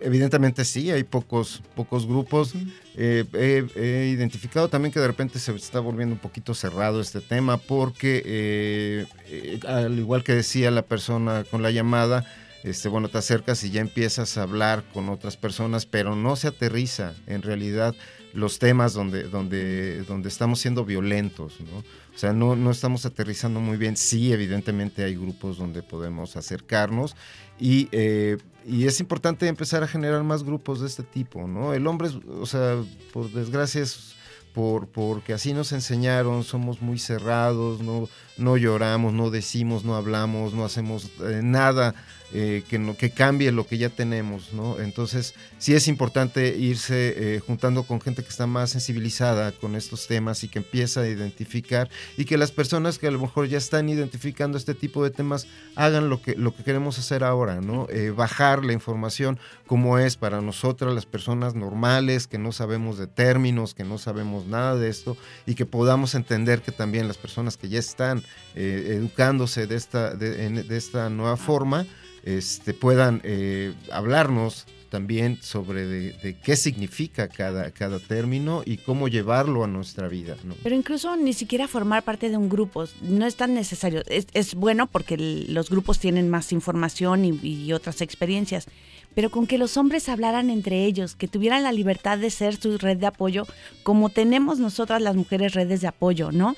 evidentemente 0.00 0.64
sí, 0.64 0.90
hay 0.90 1.04
pocos, 1.04 1.62
pocos 1.74 2.06
grupos. 2.06 2.54
Eh, 2.96 3.24
he, 3.34 3.64
he 3.76 4.08
identificado 4.08 4.68
también 4.68 4.92
que 4.92 5.00
de 5.00 5.06
repente 5.06 5.38
se 5.38 5.54
está 5.54 5.80
volviendo 5.80 6.14
un 6.14 6.20
poquito 6.20 6.54
cerrado 6.54 7.00
este 7.00 7.20
tema 7.20 7.56
porque, 7.56 8.22
eh, 8.24 9.06
eh, 9.28 9.60
al 9.66 9.98
igual 9.98 10.24
que 10.24 10.34
decía 10.34 10.70
la 10.70 10.82
persona 10.82 11.44
con 11.50 11.62
la 11.62 11.70
llamada, 11.70 12.24
este, 12.64 12.88
bueno, 12.88 13.08
te 13.08 13.18
acercas 13.18 13.62
y 13.64 13.70
ya 13.70 13.80
empiezas 13.80 14.36
a 14.36 14.42
hablar 14.42 14.84
con 14.92 15.08
otras 15.08 15.36
personas, 15.36 15.86
pero 15.86 16.16
no 16.16 16.36
se 16.36 16.48
aterriza 16.48 17.14
en 17.26 17.42
realidad 17.42 17.94
los 18.32 18.58
temas 18.58 18.92
donde, 18.92 19.24
donde, 19.24 20.02
donde 20.04 20.28
estamos 20.28 20.60
siendo 20.60 20.84
violentos, 20.84 21.60
¿no? 21.60 21.78
O 21.78 22.18
sea, 22.18 22.32
no, 22.32 22.56
no 22.56 22.70
estamos 22.70 23.06
aterrizando 23.06 23.60
muy 23.60 23.76
bien. 23.76 23.96
Sí, 23.96 24.32
evidentemente 24.32 25.04
hay 25.04 25.14
grupos 25.14 25.56
donde 25.58 25.82
podemos 25.82 26.36
acercarnos 26.36 27.14
y, 27.60 27.88
eh, 27.92 28.36
y 28.66 28.86
es 28.86 29.00
importante 29.00 29.46
empezar 29.46 29.82
a 29.82 29.88
generar 29.88 30.22
más 30.24 30.42
grupos 30.44 30.80
de 30.80 30.88
este 30.88 31.02
tipo, 31.04 31.46
¿no? 31.48 31.74
El 31.74 31.86
hombre, 31.86 32.08
es- 32.08 32.16
o 32.16 32.46
sea, 32.46 32.76
por 33.12 33.30
desgracia 33.30 33.82
es 33.82 34.14
por, 34.52 34.88
porque 34.88 35.32
así 35.32 35.52
nos 35.52 35.70
enseñaron, 35.72 36.42
somos 36.42 36.82
muy 36.82 36.98
cerrados, 36.98 37.80
no, 37.80 38.08
no 38.36 38.56
lloramos, 38.56 39.12
no 39.12 39.30
decimos, 39.30 39.84
no 39.84 39.94
hablamos, 39.94 40.52
no 40.54 40.64
hacemos 40.64 41.10
eh, 41.20 41.40
nada 41.44 41.94
eh, 42.32 42.62
que, 42.68 42.78
no, 42.78 42.96
que 42.96 43.10
cambie 43.10 43.50
lo 43.52 43.66
que 43.66 43.78
ya 43.78 43.88
tenemos, 43.88 44.52
¿no? 44.52 44.78
Entonces, 44.78 45.34
sí 45.58 45.74
es 45.74 45.88
importante 45.88 46.56
irse 46.56 47.14
eh, 47.36 47.40
juntando 47.40 47.84
con 47.84 48.00
gente 48.00 48.22
que 48.22 48.28
está 48.28 48.46
más 48.46 48.70
sensibilizada 48.70 49.52
con 49.52 49.74
estos 49.76 50.06
temas 50.06 50.44
y 50.44 50.48
que 50.48 50.58
empieza 50.58 51.00
a 51.02 51.08
identificar 51.08 51.88
y 52.16 52.24
que 52.24 52.36
las 52.36 52.52
personas 52.52 52.98
que 52.98 53.06
a 53.06 53.10
lo 53.10 53.18
mejor 53.18 53.48
ya 53.48 53.58
están 53.58 53.88
identificando 53.88 54.58
este 54.58 54.74
tipo 54.74 55.02
de 55.04 55.10
temas 55.10 55.46
hagan 55.76 56.08
lo 56.10 56.20
que, 56.20 56.34
lo 56.36 56.54
que 56.54 56.64
queremos 56.64 56.98
hacer 56.98 57.24
ahora, 57.24 57.60
¿no? 57.60 57.86
Eh, 57.90 58.10
bajar 58.10 58.64
la 58.64 58.72
información 58.72 59.38
como 59.66 59.98
es 59.98 60.16
para 60.16 60.40
nosotras, 60.40 60.94
las 60.94 61.06
personas 61.06 61.54
normales, 61.54 62.26
que 62.26 62.38
no 62.38 62.52
sabemos 62.52 62.98
de 62.98 63.06
términos, 63.06 63.74
que 63.74 63.84
no 63.84 63.98
sabemos 63.98 64.46
nada 64.46 64.76
de 64.76 64.88
esto 64.88 65.16
y 65.46 65.54
que 65.54 65.66
podamos 65.66 66.14
entender 66.14 66.62
que 66.62 66.72
también 66.72 67.08
las 67.08 67.16
personas 67.18 67.56
que 67.56 67.68
ya 67.68 67.78
están 67.78 68.22
eh, 68.54 68.94
educándose 68.96 69.66
de 69.66 69.76
esta, 69.76 70.14
de, 70.14 70.46
en- 70.46 70.66
de 70.68 70.76
esta 70.76 71.08
nueva 71.10 71.36
forma, 71.36 71.86
este, 72.28 72.74
puedan 72.74 73.22
eh, 73.24 73.72
hablarnos 73.90 74.66
también 74.90 75.38
sobre 75.40 75.86
de, 75.86 76.36
qué 76.42 76.56
significa 76.56 77.28
cada, 77.28 77.70
cada 77.70 77.98
término 77.98 78.62
y 78.64 78.76
cómo 78.78 79.08
llevarlo 79.08 79.64
a 79.64 79.66
nuestra 79.66 80.08
vida. 80.08 80.36
Pero 80.62 80.74
incluso 80.74 81.16
ni 81.16 81.32
siquiera 81.32 81.68
formar 81.68 82.02
parte 82.02 82.28
de 82.28 82.36
un 82.36 82.50
grupo 82.50 82.84
no 83.02 83.26
es 83.26 83.36
tan 83.36 83.54
necesario. 83.54 84.02
Es, 84.06 84.26
es 84.34 84.54
bueno 84.54 84.86
porque 84.86 85.16
los 85.16 85.70
grupos 85.70 85.98
tienen 85.98 86.28
más 86.28 86.52
información 86.52 87.24
y, 87.24 87.38
y 87.42 87.72
otras 87.72 88.02
experiencias. 88.02 88.66
Pero 89.14 89.30
con 89.30 89.46
que 89.46 89.58
los 89.58 89.78
hombres 89.78 90.08
hablaran 90.08 90.50
entre 90.50 90.84
ellos, 90.84 91.14
que 91.14 91.28
tuvieran 91.28 91.62
la 91.62 91.72
libertad 91.72 92.18
de 92.18 92.30
ser 92.30 92.56
su 92.56 92.76
red 92.76 92.98
de 92.98 93.06
apoyo, 93.06 93.46
como 93.82 94.10
tenemos 94.10 94.58
nosotras 94.58 95.00
las 95.00 95.16
mujeres 95.16 95.54
redes 95.54 95.80
de 95.80 95.88
apoyo, 95.88 96.30
¿no? 96.30 96.56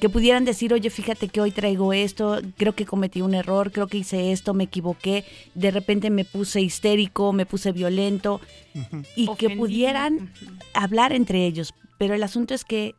Que 0.00 0.08
pudieran 0.08 0.44
decir, 0.44 0.72
oye, 0.72 0.88
fíjate 0.90 1.28
que 1.28 1.40
hoy 1.40 1.50
traigo 1.50 1.92
esto, 1.92 2.40
creo 2.56 2.74
que 2.74 2.86
cometí 2.86 3.20
un 3.20 3.34
error, 3.34 3.70
creo 3.70 3.86
que 3.86 3.98
hice 3.98 4.32
esto, 4.32 4.54
me 4.54 4.64
equivoqué, 4.64 5.24
de 5.54 5.70
repente 5.70 6.10
me 6.10 6.24
puse 6.24 6.60
histérico, 6.60 7.32
me 7.32 7.46
puse 7.46 7.72
violento, 7.72 8.40
y 9.16 9.28
que 9.36 9.50
pudieran 9.50 10.32
hablar 10.74 11.12
entre 11.12 11.44
ellos. 11.44 11.74
Pero 11.98 12.14
el 12.14 12.22
asunto 12.22 12.54
es 12.54 12.64
que 12.64 12.94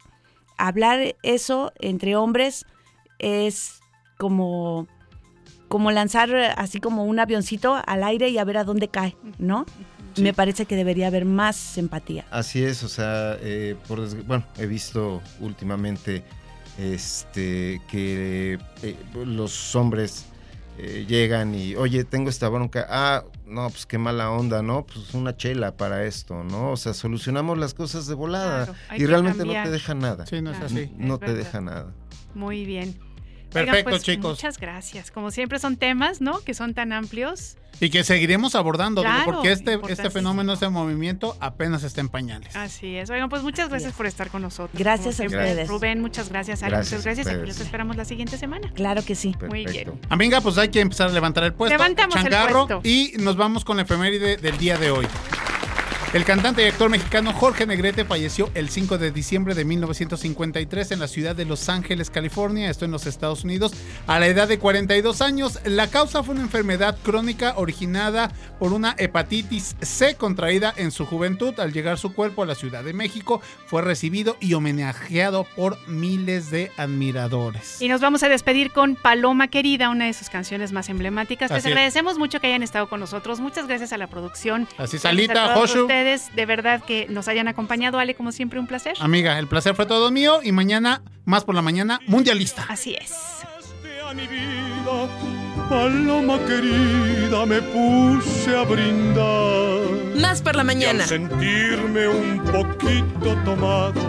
hablar 0.58 1.16
eso 1.24 1.72
entre 1.80 2.16
hombres 2.16 2.66
es 3.18 3.80
como, 4.18 4.88
como 5.68 5.91
lanzar 5.91 6.36
así 6.58 6.80
como 6.80 7.06
un 7.06 7.20
avioncito 7.20 7.82
al 7.86 8.04
aire 8.04 8.30
y 8.30 8.38
a 8.38 8.44
ver 8.44 8.58
a 8.58 8.64
dónde 8.64 8.90
cae, 8.90 9.16
¿no? 9.38 9.66
Me 10.18 10.34
parece 10.34 10.66
que 10.66 10.76
debería 10.76 11.08
haber 11.08 11.24
más 11.24 11.78
empatía. 11.78 12.26
Así 12.30 12.64
es, 12.64 12.84
o 12.84 12.90
sea, 12.90 13.38
eh, 13.41 13.76
por 13.88 14.06
bueno, 14.26 14.44
he 14.58 14.66
visto 14.66 15.22
últimamente 15.40 16.24
este 16.80 17.81
que 17.89 18.57
eh, 18.81 18.95
los 19.26 19.76
hombres 19.76 20.26
eh, 20.77 21.06
llegan 21.07 21.53
y, 21.53 21.76
oye, 21.76 22.03
tengo 22.06 22.30
esta 22.30 22.47
bronca, 22.49 22.88
ah, 22.89 23.23
no, 23.45 23.69
pues 23.69 23.85
qué 23.85 23.97
mala 23.97 24.31
onda, 24.31 24.61
¿no? 24.61 24.85
Pues 24.85 25.14
una 25.14 25.35
chela 25.35 25.76
para 25.76 26.06
esto, 26.06 26.43
¿no? 26.43 26.72
O 26.72 26.77
sea, 26.77 26.93
solucionamos 26.93 27.57
las 27.57 27.73
cosas 27.73 28.07
de 28.07 28.14
volada 28.15 28.65
Claro, 28.65 28.80
y 28.97 29.06
realmente 29.06 29.39
cambiar. 29.39 29.65
no 29.65 29.69
te 29.69 29.73
deja 29.73 29.93
nada. 29.93 30.26
Sí, 30.26 30.41
no 30.41 30.51
es 30.51 30.57
Claro, 30.57 30.73
así. 30.73 30.91
No 30.97 31.15
es 31.15 31.19
te 31.19 31.34
deja 31.34 31.60
nada. 31.61 31.93
Muy 32.34 32.64
bien. 32.65 32.97
Perfecto, 33.51 33.89
pues, 33.89 34.03
chicos. 34.03 34.38
Muchas 34.38 34.59
gracias. 34.59 35.11
Como 35.11 35.31
siempre 35.31 35.59
son 35.59 35.77
temas, 35.77 36.21
¿no? 36.21 36.39
Que 36.41 36.53
son 36.53 36.73
tan 36.73 36.93
amplios. 36.93 37.57
Y 37.81 37.89
que 37.89 38.03
seguiremos 38.03 38.55
abordando, 38.55 39.01
Claro, 39.01 39.31
porque 39.31 39.53
este, 39.53 39.80
este 39.88 40.09
fenómeno, 40.09 40.51
este 40.53 40.67
movimiento 40.67 41.38
apenas 41.39 41.84
está 41.84 42.01
en 42.01 42.09
pañales. 42.09 42.53
Así 42.55 42.97
es. 42.97 43.09
Oigan, 43.09 43.30
pues 43.30 43.41
muchas 43.41 43.69
gracias 43.69 43.93
por 43.93 44.05
estar 44.05 44.30
con 44.30 44.41
nosotros. 44.41 44.77
Gracias 44.77 45.19
a 45.21 45.23
ustedes. 45.23 45.69
Rubén, 45.69 46.01
muchas 46.01 46.30
gracias. 46.30 46.61
Gracias 46.61 46.91
muchas 46.91 47.05
gracias. 47.05 47.27
a 47.27 47.31
Aquí 47.31 47.47
los 47.47 47.59
esperamos 47.59 47.95
la 47.95 48.03
siguiente 48.03 48.38
semana. 48.38 48.69
Claro 48.73 49.03
que 49.05 49.15
sí. 49.15 49.34
Muy 49.47 49.65
bien. 49.65 49.93
Amiga, 50.09 50.41
pues 50.41 50.57
hay 50.57 50.69
que 50.69 50.81
empezar 50.81 51.09
a 51.09 51.13
levantar 51.13 51.45
el 51.45 51.53
puesto. 51.53 51.77
Levantamos 51.77 52.17
el 52.17 52.23
changarro, 52.23 52.67
puesto. 52.67 52.81
Y 52.88 53.13
nos 53.19 53.38
vamos 53.38 53.63
con 53.63 53.77
la 53.77 53.84
efeméride 53.84 54.35
del 54.38 54.57
día 54.57 54.77
de 54.77 54.91
hoy. 54.91 55.07
El 56.11 56.26
cantante 56.26 56.64
y 56.64 56.65
actor 56.65 56.90
mexicano 56.90 57.31
Jorge 57.34 57.68
Negrete 57.68 58.03
falleció 58.03 58.49
el 58.56 58.69
5 58.69 58.98
de 58.98 59.11
diciembre 59.11 59.53
de 59.53 59.64
1953 59.64 60.90
en 60.90 60.99
la 60.99 61.07
ciudad 61.07 61.36
de 61.36 61.45
Los 61.45 61.69
Ángeles, 61.69 62.10
California, 62.10 62.72
esto 62.72 62.86
en 62.86 62.90
los 62.90 63.06
Estados 63.06 63.44
Unidos, 63.44 63.73
a 64.07 64.19
la 64.19 64.26
edad 64.26 64.48
de 64.48 64.57
42 64.57 65.22
años. 65.22 65.60
La 65.65 65.86
causa 65.86 66.23
fue 66.23 66.34
una 66.34 66.44
enfermedad 66.44 66.98
crónica 67.03 67.53
originada 67.57 68.31
por 68.57 68.73
una 68.73 68.95
hepatitis 68.98 69.76
C 69.81 70.15
contraída 70.15 70.73
en 70.77 70.90
su 70.90 71.06
juventud. 71.06 71.60
Al 71.60 71.73
llegar 71.73 71.99
su 71.99 72.11
cuerpo 72.11 72.41
a 72.41 72.48
la 72.48 72.56
Ciudad 72.56 72.84
de 72.84 72.94
México, 72.94 73.40
fue 73.68 73.84
recibido 73.84 74.36
y 74.40 74.56
homenajeado 74.56 75.45
por 75.56 75.77
miles 75.88 76.49
de 76.49 76.72
admiradores. 76.77 77.80
Y 77.84 77.88
nos 77.88 78.02
vamos 78.02 78.23
a 78.23 78.30
despedir 78.30 78.72
con 78.72 78.95
Paloma 78.95 79.48
Querida, 79.49 79.91
una 79.91 80.07
de 80.07 80.14
sus 80.14 80.31
canciones 80.31 80.72
más 80.72 80.90
emblemáticas. 80.90 81.52
Les 81.52 81.60
Así 81.60 81.68
es. 81.68 81.72
agradecemos 81.72 82.18
mucho 82.18 82.40
que 82.40 82.48
hayan 82.48 82.64
estado 82.64 82.90
con 82.90 82.99
nosotros. 82.99 83.40
Muchas 83.40 83.68
gracias 83.68 83.94
a 83.94 83.99
la 83.99 84.07
producción. 84.07 84.64
Así 84.80 84.95
es, 84.95 85.03
Gracias 85.03 85.06
Alita, 85.06 85.52
a 85.52 85.53
todos 85.53 85.72
Joshu. 85.72 85.98
Ustedes, 85.99 86.35
de 86.35 86.45
verdad 86.45 86.81
que 86.85 87.07
nos 87.09 87.27
hayan 87.27 87.47
acompañado. 87.47 87.99
Ale, 87.99 88.15
como 88.15 88.31
siempre, 88.31 88.59
un 88.59 88.67
placer. 88.67 88.95
Amiga, 88.99 89.38
el 89.39 89.47
placer 89.47 89.76
fue 89.76 89.85
todo 89.85 90.11
mío 90.11 90.39
y 90.43 90.51
mañana, 90.51 91.01
más 91.26 91.43
por 91.43 91.55
la 91.55 91.61
mañana, 91.61 91.99
mundialista. 92.07 92.65
Así 92.69 92.95
es. 92.95 93.13
Paloma 95.69 96.39
querida, 96.47 97.45
me 97.45 97.61
puse 97.61 98.55
a 98.55 98.63
brindar. 98.63 100.15
Más 100.15 100.41
por 100.41 100.55
la 100.55 100.63
mañana. 100.63 100.99
Y 100.99 101.01
al 101.01 101.07
sentirme 101.07 102.07
un 102.07 102.43
poquito 102.45 103.35
tomado, 103.45 104.01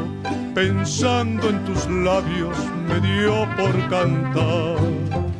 pensando 0.54 1.50
en 1.50 1.64
tus 1.64 1.86
labios, 1.88 2.56
me 2.88 3.00
dio 3.00 3.46
por 3.56 3.88
cantar. 3.90 5.39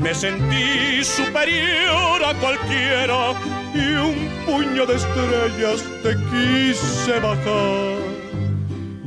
Me 0.00 0.14
sentí 0.14 1.04
superior 1.04 2.24
a 2.24 2.34
cualquiera 2.40 3.34
y 3.74 3.94
un 3.96 4.30
puño 4.46 4.86
de 4.86 4.96
estrellas 4.96 5.84
te 6.02 6.16
quise 6.30 7.20
bajar. 7.20 7.98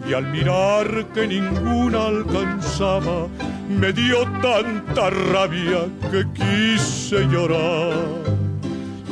Y 0.08 0.14
al 0.14 0.28
mirar 0.28 1.06
que 1.16 1.26
ninguna 1.26 2.06
alcanzaba, 2.06 3.28
me 3.68 3.92
dio 3.92 4.24
tanta 4.44 5.10
rabia 5.10 5.88
que 6.12 6.26
quise 6.34 7.26
llorar. 7.26 7.96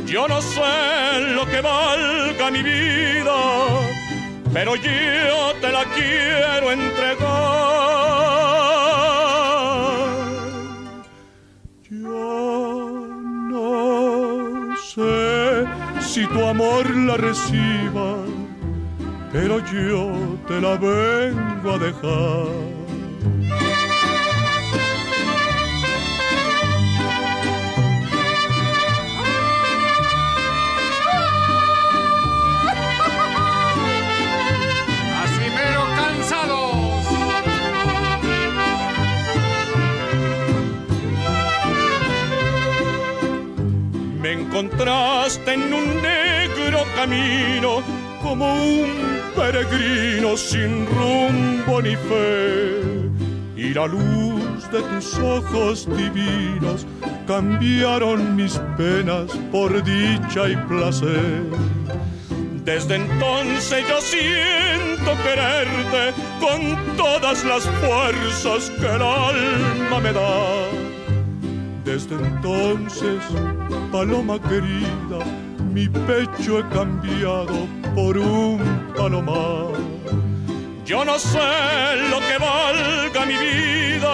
Yo 0.05 0.27
no 0.27 0.39
sé 0.39 1.33
lo 1.33 1.47
que 1.47 1.61
valga 1.61 2.51
mi 2.51 2.61
vida, 2.61 3.39
pero 4.53 4.75
yo 4.75 5.53
te 5.59 5.71
la 5.71 5.83
quiero 5.95 6.71
entregar. 6.71 8.01
No 13.51 14.75
sé 14.77 15.65
si 16.01 16.25
tu 16.27 16.45
amor 16.45 16.89
la 16.95 17.17
reciba, 17.17 18.17
pero 19.31 19.59
yo 19.71 20.11
te 20.47 20.59
la 20.59 20.75
vengo 20.77 21.71
a 21.71 21.77
dejar. 21.77 22.80
Me 44.21 44.33
encontraste 44.33 45.53
en 45.53 45.73
un 45.73 46.01
negro 46.01 46.85
camino 46.95 47.81
como 48.21 48.53
un 48.53 48.87
peregrino 49.35 50.37
sin 50.37 50.85
rumbo 50.85 51.81
ni 51.81 51.95
fe. 51.95 52.81
Y 53.55 53.73
la 53.73 53.87
luz 53.87 54.69
de 54.71 54.81
tus 54.81 55.17
ojos 55.17 55.87
divinos 55.97 56.85
cambiaron 57.25 58.35
mis 58.35 58.59
penas 58.77 59.31
por 59.51 59.83
dicha 59.83 60.49
y 60.49 60.55
placer. 60.67 61.43
Desde 62.63 62.97
entonces 62.97 63.83
yo 63.89 63.99
siento 64.01 65.11
quererte 65.23 66.13
con 66.39 66.95
todas 66.95 67.43
las 67.43 67.63
fuerzas 67.63 68.69
que 68.79 68.85
el 68.85 69.01
alma 69.01 69.99
me 69.99 70.13
da. 70.13 70.90
Desde 71.83 72.15
entonces, 72.15 73.23
paloma 73.91 74.39
querida, 74.39 75.19
mi 75.73 75.87
pecho 75.89 76.59
he 76.59 76.69
cambiado 76.69 77.67
por 77.95 78.17
un 78.17 78.59
palomar. 78.95 79.73
Yo 80.85 81.03
no 81.03 81.17
sé 81.17 81.39
lo 82.09 82.19
que 82.19 82.37
valga 82.37 83.25
mi 83.25 83.35
vida, 83.35 84.13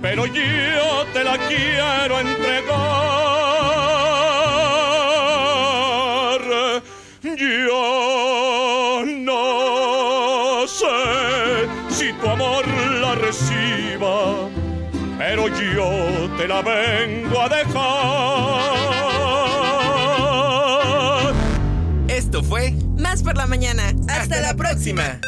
pero 0.00 0.26
yo 0.26 1.04
te 1.12 1.24
la 1.24 1.36
quiero 1.36 2.20
entregar. 2.20 3.18
Yo 7.22 9.02
no 9.06 10.66
sé 10.66 11.68
si 11.90 12.12
tu 12.14 12.28
amor 12.28 12.64
la 13.00 13.14
reciba, 13.16 14.48
pero 15.28 15.46
yo 15.48 16.30
te 16.38 16.48
la 16.48 16.62
vengo 16.62 17.42
a 17.42 17.48
dejar. 17.50 17.74
Esto 22.08 22.42
fue 22.42 22.72
Más 22.96 23.22
por 23.22 23.36
la 23.36 23.46
mañana. 23.46 23.92
Hasta 24.08 24.40
la 24.40 24.54
próxima. 24.54 25.20